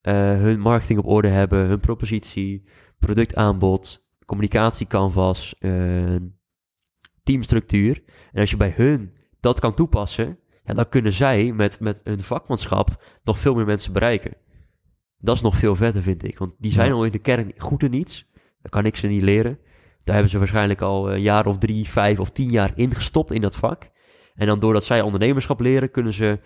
eh, 0.00 0.14
hun 0.14 0.60
marketing 0.60 0.98
op 0.98 1.06
orde 1.06 1.28
hebben, 1.28 1.66
hun 1.66 1.80
propositie, 1.80 2.68
productaanbod, 2.98 4.06
communicatiecanvas, 4.26 5.54
uh, 5.60 6.16
teamstructuur. 7.22 8.02
En 8.32 8.40
als 8.40 8.50
je 8.50 8.56
bij 8.56 8.72
hun 8.76 9.12
dat 9.40 9.60
kan 9.60 9.74
toepassen, 9.74 10.38
ja, 10.64 10.74
dan 10.74 10.88
kunnen 10.88 11.12
zij 11.12 11.52
met, 11.52 11.80
met 11.80 12.00
hun 12.04 12.20
vakmanschap 12.20 13.02
nog 13.24 13.38
veel 13.38 13.54
meer 13.54 13.66
mensen 13.66 13.92
bereiken. 13.92 14.36
Dat 15.18 15.36
is 15.36 15.42
nog 15.42 15.56
veel 15.56 15.74
verder, 15.74 16.02
vind 16.02 16.28
ik. 16.28 16.38
Want 16.38 16.54
die 16.58 16.72
zijn 16.72 16.88
Ja. 16.88 16.94
al 16.94 17.04
in 17.04 17.12
de 17.12 17.18
kern 17.18 17.52
goed 17.56 17.82
in 17.82 17.92
iets. 17.92 18.30
Dat 18.62 18.70
kan 18.70 18.84
ik 18.84 18.96
ze 18.96 19.06
niet 19.06 19.22
leren. 19.22 19.58
Daar 20.04 20.14
hebben 20.14 20.30
ze 20.32 20.38
waarschijnlijk 20.38 20.80
al 20.80 21.12
een 21.12 21.20
jaar 21.20 21.46
of 21.46 21.58
drie, 21.58 21.88
vijf 21.88 22.18
of 22.20 22.30
tien 22.30 22.50
jaar 22.50 22.72
ingestopt 22.74 23.32
in 23.32 23.40
dat 23.40 23.56
vak. 23.56 23.90
En 24.42 24.48
dan 24.48 24.60
doordat 24.60 24.84
zij 24.84 25.00
ondernemerschap 25.00 25.60
leren, 25.60 25.90
kunnen 25.90 26.12
ze 26.12 26.38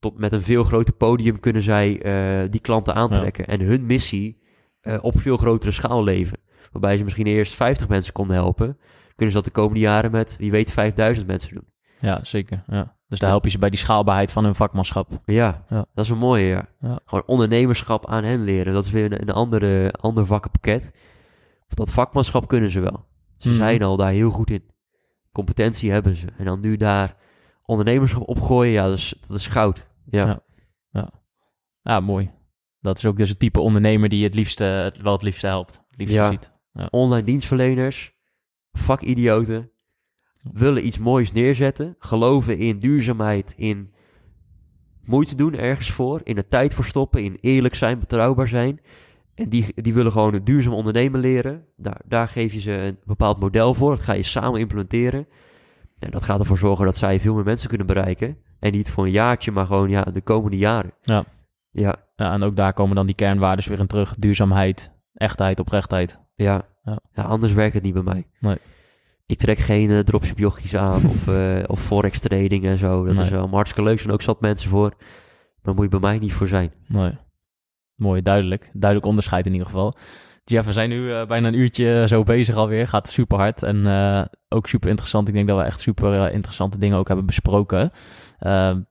tot 0.00 0.18
met 0.18 0.32
een 0.32 0.42
veel 0.42 0.64
groter 0.64 0.94
podium 0.94 1.40
kunnen 1.40 1.62
zij 1.62 2.02
eh, 2.02 2.50
die 2.50 2.60
klanten 2.60 2.94
aantrekken. 2.94 3.46
En 3.46 3.60
hun 3.60 3.86
missie 3.86 4.42
eh, 4.80 4.98
op 5.00 5.20
veel 5.20 5.36
grotere 5.36 5.72
schaal 5.72 6.02
leven. 6.04 6.38
Waarbij 6.72 6.96
ze 6.96 7.04
misschien 7.04 7.26
eerst 7.26 7.54
50 7.54 7.88
mensen 7.88 8.12
konden 8.12 8.36
helpen, 8.36 8.78
kunnen 9.14 9.34
ze 9.34 9.40
dat 9.40 9.44
de 9.44 9.50
komende 9.60 9.80
jaren 9.80 10.10
met, 10.10 10.36
wie 10.38 10.50
weet, 10.50 10.72
5000 10.72 11.26
mensen 11.26 11.54
doen. 11.54 11.64
Ja, 11.98 12.24
zeker. 12.24 12.62
Ja. 12.66 12.96
Dus 13.08 13.18
daar 13.18 13.30
help 13.30 13.44
je 13.44 13.50
ze 13.50 13.58
bij 13.58 13.70
die 13.70 13.78
schaalbaarheid 13.78 14.32
van 14.32 14.44
hun 14.44 14.54
vakmanschap. 14.54 15.08
Ja, 15.24 15.64
Ja. 15.68 15.86
dat 15.94 16.04
is 16.04 16.10
een 16.10 16.18
mooie, 16.18 16.46
ja. 16.46 16.68
Ja. 16.80 16.98
Gewoon 17.04 17.24
ondernemerschap 17.26 18.06
aan 18.06 18.24
hen 18.24 18.44
leren. 18.44 18.72
Dat 18.74 18.84
is 18.84 18.90
weer 18.90 19.04
een, 19.12 19.20
een 19.20 19.30
andere, 19.34 19.92
ander 19.92 20.26
vakkenpakket. 20.26 20.82
Want 21.58 21.76
dat 21.76 21.92
vakmanschap 21.92 22.48
kunnen 22.48 22.70
ze 22.70 22.80
wel. 22.80 23.04
Ze 23.38 23.48
Mhm. 23.48 23.56
zijn 23.58 23.82
al 23.82 23.96
daar 23.96 24.10
heel 24.10 24.30
goed 24.30 24.50
in. 24.50 24.62
Competentie 25.32 25.90
hebben 25.90 26.16
ze. 26.16 26.26
En 26.38 26.44
dan 26.44 26.60
nu 26.60 26.76
daar 26.76 27.16
ondernemerschap 27.64 28.28
opgooien, 28.28 28.72
ja, 28.72 28.88
dat 28.88 28.96
is, 28.96 29.14
dat 29.26 29.36
is 29.36 29.46
goud. 29.46 29.88
Ja. 30.04 30.42
Ja. 30.90 31.10
Ja, 31.82 32.00
mooi. 32.00 32.30
Dat 32.80 32.98
is 32.98 33.06
ook 33.06 33.16
dus 33.16 33.28
het 33.28 33.38
type 33.38 33.60
ondernemer 33.60 34.08
die 34.08 34.24
het 34.24 34.34
liefste, 34.34 34.64
het, 34.64 35.00
wel 35.00 35.12
het 35.12 35.22
liefste 35.22 35.46
helpt. 35.46 35.72
Het 35.90 35.98
liefste 35.98 36.16
Ja. 36.16 36.30
ziet. 36.30 36.50
Online 36.90 37.24
dienstverleners, 37.26 38.14
vakidioten, 38.72 39.70
willen 40.52 40.86
iets 40.86 40.98
moois 40.98 41.32
neerzetten, 41.32 41.96
geloven 41.98 42.58
in 42.58 42.78
duurzaamheid, 42.78 43.54
in 43.56 43.92
moeite 45.04 45.34
doen 45.34 45.54
ergens 45.54 45.90
voor, 45.90 46.20
in 46.24 46.34
de 46.34 46.46
tijd 46.46 46.74
voor 46.74 46.84
stoppen, 46.84 47.24
in 47.24 47.38
eerlijk 47.40 47.74
zijn, 47.74 47.98
betrouwbaar 47.98 48.48
zijn. 48.48 48.80
En 49.34 49.48
die, 49.48 49.72
die 49.74 49.94
willen 49.94 50.12
gewoon 50.12 50.34
een 50.34 50.44
duurzaam 50.44 50.72
ondernemen 50.72 51.20
leren. 51.20 51.64
Daar, 51.76 52.00
daar 52.04 52.28
geef 52.28 52.52
je 52.52 52.60
ze 52.60 52.72
een 52.72 52.98
bepaald 53.04 53.40
model 53.40 53.74
voor. 53.74 53.90
Dat 53.90 54.00
ga 54.04 54.12
je 54.12 54.22
samen 54.22 54.60
implementeren. 54.60 55.26
En 55.98 56.10
dat 56.10 56.22
gaat 56.22 56.40
ervoor 56.40 56.58
zorgen 56.58 56.84
dat 56.84 56.96
zij 56.96 57.20
veel 57.20 57.34
meer 57.34 57.44
mensen 57.44 57.68
kunnen 57.68 57.86
bereiken. 57.86 58.38
En 58.58 58.72
niet 58.72 58.90
voor 58.90 59.04
een 59.04 59.10
jaartje, 59.10 59.50
maar 59.52 59.66
gewoon 59.66 59.88
ja, 59.88 60.02
de 60.02 60.20
komende 60.20 60.56
jaren. 60.56 60.92
Ja. 61.00 61.24
Ja, 61.70 61.96
Ja, 62.16 62.32
en 62.32 62.42
ook 62.42 62.56
daar 62.56 62.72
komen 62.72 62.96
dan 62.96 63.06
die 63.06 63.14
kernwaarden 63.14 63.68
weer 63.68 63.78
in 63.78 63.86
terug. 63.86 64.14
Duurzaamheid, 64.18 64.90
echtheid, 65.14 65.60
oprechtheid. 65.60 66.18
ja. 66.34 66.62
Ja. 66.82 66.98
ja. 67.12 67.22
anders 67.22 67.52
werkt 67.52 67.74
het 67.74 67.82
niet 67.82 67.92
bij 67.94 68.02
mij. 68.02 68.26
Nee. 68.40 68.56
Ik 69.26 69.38
trek 69.38 69.58
geen 69.58 69.90
uh, 69.90 69.98
dropship 69.98 70.38
jochies 70.38 70.76
aan 70.76 71.04
of, 71.10 71.26
uh, 71.26 71.62
of 71.66 71.80
forex 71.80 72.20
trading 72.20 72.64
en 72.64 72.78
zo. 72.78 73.04
Dat 73.04 73.14
Nee. 73.14 73.24
is 73.24 73.30
wel 73.30 73.48
hartstikke 73.48 73.82
leuk. 73.88 73.98
Zijn 73.98 74.12
ook 74.12 74.22
zat 74.22 74.40
mensen 74.40 74.70
voor. 74.70 74.88
Maar 74.98 75.62
daar 75.62 75.74
moet 75.74 75.84
je 75.84 75.90
bij 75.90 76.10
mij 76.10 76.18
niet 76.18 76.32
voor 76.32 76.46
zijn. 76.48 76.72
Nee. 76.88 77.16
Mooi, 77.94 78.22
duidelijk. 78.22 78.70
Duidelijk 78.72 79.08
onderscheid 79.08 79.46
in 79.46 79.52
ieder 79.52 79.66
geval. 79.66 79.94
Jeff, 80.44 80.66
we 80.66 80.72
zijn 80.72 80.88
nu 80.88 81.08
uh, 81.08 81.26
bijna 81.26 81.48
een 81.48 81.58
uurtje 81.58 82.04
zo 82.08 82.22
bezig 82.22 82.54
alweer. 82.54 82.88
Gaat 82.88 83.08
super 83.08 83.38
hard 83.38 83.62
en 83.62 83.76
uh, 83.76 84.24
ook 84.48 84.66
super 84.66 84.88
interessant. 84.88 85.28
Ik 85.28 85.34
denk 85.34 85.48
dat 85.48 85.58
we 85.58 85.64
echt 85.64 85.80
super 85.80 86.32
interessante 86.32 86.78
dingen 86.78 86.98
ook 86.98 87.06
hebben 87.06 87.26
besproken. 87.26 87.90
Ehm, 88.38 88.82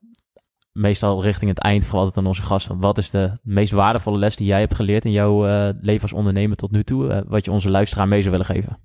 meestal 0.72 1.24
richting 1.24 1.49
het 1.49 1.60
eind 1.60 1.86
van 1.86 1.99
altijd 1.99 2.18
aan 2.18 2.26
onze 2.26 2.41
gasten. 2.41 2.80
Wat 2.80 2.97
is 2.97 3.10
de 3.10 3.38
meest 3.43 3.72
waardevolle 3.72 4.18
les 4.18 4.36
die 4.36 4.47
jij 4.47 4.60
hebt 4.60 4.76
geleerd 4.76 5.06
in 5.06 5.12
jouw 5.12 5.43
leven 5.82 6.01
als 6.01 6.14
ondernemer 6.14 6.58
tot 6.58 6.72
nu 6.72 6.84
toe? 6.84 7.24
wat 7.28 7.45
je 7.45 7.51
onze 7.51 7.70
luisteraar 7.70 8.08
mee 8.08 8.20
zou 8.20 8.32
willen 8.32 8.45
geven? 8.45 8.80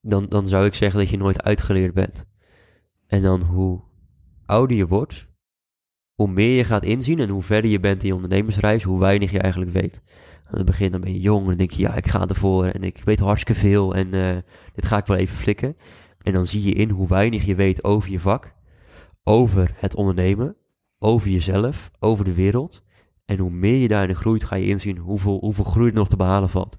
Dan, 0.00 0.26
dan 0.28 0.46
zou 0.46 0.66
ik 0.66 0.74
zeggen 0.74 1.00
dat 1.00 1.08
je 1.08 1.16
nooit 1.16 1.42
uitgeleerd 1.42 1.94
bent. 1.94 2.26
En 3.06 3.22
dan 3.22 3.42
hoe 3.42 3.80
ouder 4.46 4.76
je 4.76 4.86
wordt, 4.86 5.26
hoe 6.14 6.28
meer 6.28 6.56
je 6.56 6.64
gaat 6.64 6.82
inzien 6.82 7.18
en 7.18 7.28
hoe 7.28 7.42
verder 7.42 7.70
je 7.70 7.80
bent 7.80 8.02
in 8.02 8.08
je 8.08 8.14
ondernemersreis, 8.14 8.82
hoe 8.82 8.98
weinig 8.98 9.30
je 9.30 9.38
eigenlijk 9.38 9.72
weet. 9.72 10.02
Aan 10.46 10.56
het 10.58 10.66
begin 10.66 10.90
dan 10.90 11.00
ben 11.00 11.12
je 11.12 11.20
jong 11.20 11.40
en 11.40 11.46
dan 11.46 11.56
denk 11.56 11.70
je, 11.70 11.82
ja, 11.82 11.94
ik 11.94 12.08
ga 12.08 12.28
ervoor 12.28 12.64
en 12.64 12.82
ik 12.82 13.02
weet 13.04 13.20
hartstikke 13.20 13.60
veel 13.60 13.94
en 13.94 14.14
uh, 14.14 14.36
dit 14.74 14.86
ga 14.86 14.96
ik 14.96 15.06
wel 15.06 15.16
even 15.16 15.36
flikken. 15.36 15.76
En 16.22 16.32
dan 16.32 16.46
zie 16.46 16.62
je 16.62 16.72
in 16.72 16.90
hoe 16.90 17.08
weinig 17.08 17.44
je 17.44 17.54
weet 17.54 17.84
over 17.84 18.10
je 18.10 18.20
vak, 18.20 18.54
over 19.24 19.74
het 19.76 19.94
ondernemen, 19.94 20.56
over 20.98 21.28
jezelf, 21.28 21.90
over 21.98 22.24
de 22.24 22.34
wereld. 22.34 22.84
En 23.24 23.38
hoe 23.38 23.50
meer 23.50 23.76
je 23.76 23.88
daarin 23.88 24.16
groeit, 24.16 24.44
ga 24.44 24.56
je 24.56 24.66
inzien 24.66 24.96
hoeveel, 24.96 25.38
hoeveel 25.38 25.64
groei 25.64 25.88
er 25.88 25.94
nog 25.94 26.08
te 26.08 26.16
behalen 26.16 26.48
valt. 26.48 26.76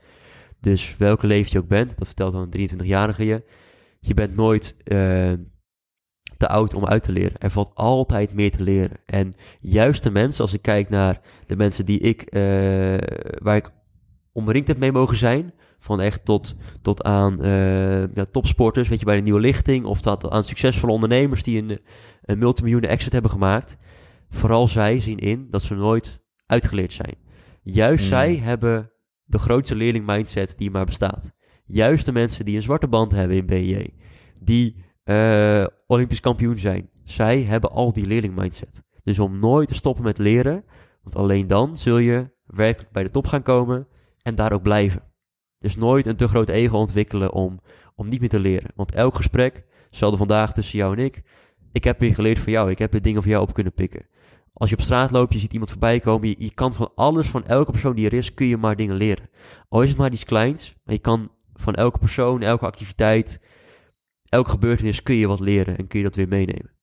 Dus 0.59 0.97
welke 0.97 1.27
leeftijd 1.27 1.51
je 1.51 1.59
ook 1.59 1.67
bent, 1.67 1.97
dat 1.97 2.07
vertelt 2.07 2.33
dan 2.33 2.47
een 2.51 2.69
23-jarige 2.69 3.25
je, 3.25 3.43
je 3.99 4.13
bent 4.13 4.35
nooit 4.35 4.75
uh, 4.85 5.33
te 6.37 6.47
oud 6.47 6.73
om 6.73 6.85
uit 6.85 7.03
te 7.03 7.11
leren. 7.11 7.37
Er 7.37 7.51
valt 7.51 7.71
altijd 7.73 8.33
meer 8.33 8.51
te 8.51 8.63
leren. 8.63 8.97
En 9.05 9.33
juist 9.59 10.03
de 10.03 10.11
mensen, 10.11 10.41
als 10.41 10.53
ik 10.53 10.61
kijk 10.61 10.89
naar 10.89 11.21
de 11.45 11.55
mensen 11.55 11.85
die 11.85 11.99
ik, 11.99 12.21
uh, 12.21 12.41
waar 13.41 13.55
ik 13.55 13.69
omringd 14.31 14.67
heb 14.67 14.77
mee 14.77 14.91
mogen 14.91 15.17
zijn, 15.17 15.53
van 15.79 16.01
echt 16.01 16.25
tot, 16.25 16.55
tot 16.81 17.03
aan 17.03 17.45
uh, 17.45 18.15
ja, 18.15 18.25
topsporters, 18.31 18.89
weet 18.89 18.99
je, 18.99 19.05
bij 19.05 19.15
de 19.15 19.21
nieuwe 19.21 19.39
lichting, 19.39 19.85
of 19.85 20.01
tot 20.01 20.29
aan 20.29 20.43
succesvolle 20.43 20.93
ondernemers 20.93 21.43
die 21.43 21.61
een, 21.61 21.79
een 22.21 22.37
multimiljoenen 22.37 22.89
exit 22.89 23.13
hebben 23.13 23.31
gemaakt. 23.31 23.77
Vooral 24.29 24.67
zij 24.67 24.99
zien 24.99 25.19
in 25.19 25.47
dat 25.49 25.61
ze 25.61 25.75
nooit 25.75 26.23
uitgeleerd 26.45 26.93
zijn. 26.93 27.15
Juist 27.63 27.99
Hmm. 27.99 28.09
zij 28.09 28.35
hebben 28.35 28.91
de 29.23 29.39
grootste 29.39 29.75
leerling 29.75 30.05
mindset 30.05 30.57
die 30.57 30.71
maar 30.71 30.85
bestaat. 30.85 31.31
Juist 31.65 32.05
de 32.05 32.11
mensen 32.11 32.45
die 32.45 32.55
een 32.55 32.61
zwarte 32.61 32.87
band 32.87 33.11
hebben 33.11 33.37
in 33.37 33.45
BJ, 33.45 33.87
die 34.41 34.85
uh, 35.09 35.65
Olympisch 35.87 36.19
kampioen 36.19 36.57
zijn, 36.57 36.89
zij 37.03 37.41
hebben 37.41 37.71
al 37.71 37.93
die 37.93 38.05
leerling 38.05 38.35
mindset. 38.35 38.83
Dus 39.03 39.19
om 39.19 39.39
nooit 39.39 39.67
te 39.67 39.75
stoppen 39.75 40.03
met 40.03 40.17
leren, 40.17 40.63
want 41.03 41.15
alleen 41.15 41.47
dan 41.47 41.77
zul 41.77 41.97
je 41.97 42.29
werkelijk 42.45 42.91
bij 42.91 43.03
de 43.03 43.09
top 43.09 43.27
gaan 43.27 43.43
komen 43.43 43.87
en 44.21 44.35
daar 44.35 44.51
ook 44.51 44.61
blijven. 44.61 45.01
Dus 45.57 45.75
nooit 45.75 46.05
een 46.05 46.15
te 46.15 46.27
groot 46.27 46.49
ego 46.49 46.77
ontwikkelen 46.77 47.33
om, 47.33 47.59
om 47.95 48.07
niet 48.07 48.19
meer 48.19 48.29
te 48.29 48.39
leren. 48.39 48.71
Want 48.75 48.91
elk 48.91 49.15
gesprek, 49.15 49.63
hetzelfde 49.85 50.17
vandaag 50.17 50.53
tussen 50.53 50.77
jou 50.77 50.97
en 50.97 51.03
ik, 51.03 51.23
ik 51.71 51.83
heb 51.83 51.99
weer 51.99 52.13
geleerd 52.13 52.39
van 52.39 52.51
jou, 52.51 52.71
ik 52.71 52.79
heb 52.79 52.91
weer 52.91 53.01
dingen 53.01 53.21
van 53.21 53.31
jou 53.31 53.43
op 53.43 53.53
kunnen 53.53 53.73
pikken. 53.73 54.05
Als 54.53 54.69
je 54.69 54.75
op 54.75 54.81
straat 54.81 55.11
loopt, 55.11 55.33
je 55.33 55.39
ziet 55.39 55.51
iemand 55.51 55.71
voorbij 55.71 55.99
komen, 55.99 56.27
je, 56.27 56.35
je 56.37 56.53
kan 56.53 56.73
van 56.73 56.91
alles, 56.95 57.27
van 57.27 57.45
elke 57.45 57.71
persoon 57.71 57.95
die 57.95 58.05
er 58.05 58.13
is, 58.13 58.33
kun 58.33 58.47
je 58.47 58.57
maar 58.57 58.75
dingen 58.75 58.95
leren. 58.95 59.29
Al 59.69 59.81
is 59.81 59.89
het 59.89 59.97
maar 59.97 60.11
iets 60.11 60.23
kleins, 60.23 60.75
maar 60.83 60.93
je 60.93 61.01
kan 61.01 61.31
van 61.53 61.75
elke 61.75 61.97
persoon, 61.97 62.41
elke 62.41 62.65
activiteit, 62.65 63.41
elke 64.29 64.49
gebeurtenis 64.49 65.03
kun 65.03 65.15
je 65.15 65.27
wat 65.27 65.39
leren 65.39 65.77
en 65.77 65.87
kun 65.87 65.99
je 65.99 66.05
dat 66.05 66.15
weer 66.15 66.27
meenemen. 66.27 66.75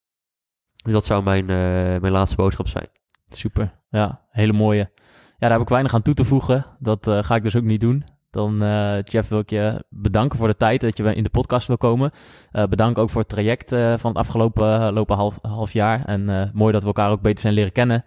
Dus 0.84 0.92
dat 0.92 1.04
zou 1.04 1.22
mijn, 1.22 1.42
uh, 1.42 2.00
mijn 2.00 2.12
laatste 2.12 2.36
boodschap 2.36 2.68
zijn. 2.68 2.86
Super, 3.28 3.80
ja, 3.88 4.26
hele 4.30 4.52
mooie. 4.52 4.90
Ja, 5.28 5.34
daar 5.38 5.50
heb 5.50 5.60
ik 5.60 5.68
weinig 5.68 5.94
aan 5.94 6.02
toe 6.02 6.14
te 6.14 6.24
voegen. 6.24 6.64
Dat 6.78 7.06
uh, 7.06 7.22
ga 7.22 7.34
ik 7.34 7.42
dus 7.42 7.56
ook 7.56 7.62
niet 7.62 7.80
doen. 7.80 8.04
Dan, 8.30 8.62
uh, 8.62 9.02
Jeff, 9.02 9.28
wil 9.28 9.38
ik 9.38 9.50
je 9.50 9.84
bedanken 9.88 10.38
voor 10.38 10.48
de 10.48 10.56
tijd 10.56 10.80
dat 10.80 10.96
je 10.96 11.14
in 11.14 11.22
de 11.22 11.28
podcast 11.28 11.66
wil 11.66 11.76
komen. 11.76 12.10
Uh, 12.52 12.64
bedankt 12.64 12.98
ook 12.98 13.10
voor 13.10 13.20
het 13.20 13.30
traject 13.30 13.68
van 13.68 14.10
het 14.10 14.16
afgelopen 14.16 14.92
lopen 14.92 15.16
half, 15.16 15.38
half 15.42 15.72
jaar. 15.72 16.04
En 16.04 16.50
mooi 16.54 16.72
dat 16.72 16.80
we 16.80 16.86
elkaar 16.86 17.10
ook 17.10 17.20
beter 17.20 17.40
zijn 17.40 17.54
leren 17.54 17.72
kennen. 17.72 18.04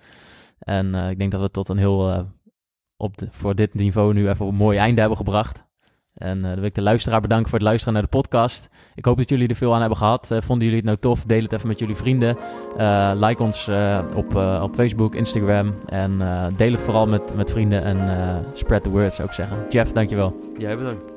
En 0.59 0.95
ik 0.95 1.17
denk 1.17 1.31
dat 1.31 1.41
we 1.41 1.51
tot 1.51 1.69
een 1.69 1.77
heel, 1.77 2.27
op 2.97 3.17
de, 3.17 3.27
voor 3.31 3.55
dit 3.55 3.73
niveau 3.73 4.13
nu 4.13 4.29
even 4.29 4.47
een 4.47 4.55
mooi 4.55 4.77
einde 4.77 4.99
hebben 4.99 5.17
gebracht. 5.17 5.66
En 6.17 6.41
dan 6.41 6.55
wil 6.55 6.63
ik 6.63 6.75
de 6.75 6.81
luisteraar 6.81 7.21
bedanken 7.21 7.49
voor 7.49 7.59
het 7.59 7.67
luisteren 7.67 7.93
naar 7.93 8.03
de 8.03 8.09
podcast. 8.09 8.69
Ik 8.95 9.05
hoop 9.05 9.17
dat 9.17 9.29
jullie 9.29 9.47
er 9.47 9.55
veel 9.55 9.73
aan 9.73 9.79
hebben 9.79 9.97
gehad. 9.97 10.29
Uh, 10.31 10.41
vonden 10.41 10.63
jullie 10.63 10.81
het 10.81 10.85
nou 10.85 10.97
tof? 10.97 11.23
Deel 11.25 11.41
het 11.41 11.53
even 11.53 11.67
met 11.67 11.79
jullie 11.79 11.95
vrienden. 11.95 12.37
Uh, 12.77 13.11
like 13.15 13.43
ons 13.43 13.69
op, 14.15 14.35
op 14.61 14.75
Facebook, 14.75 15.15
Instagram. 15.15 15.73
En 15.85 16.17
deel 16.55 16.71
het 16.71 16.81
vooral 16.81 17.07
met, 17.07 17.35
met 17.35 17.51
vrienden. 17.51 17.83
En 17.83 18.45
spread 18.53 18.83
the 18.83 18.89
word, 18.89 19.13
zou 19.13 19.27
ik 19.27 19.33
zeggen. 19.33 19.57
Jeff, 19.69 19.91
dankjewel. 19.91 20.53
Jij 20.57 20.77
bedankt. 20.77 21.16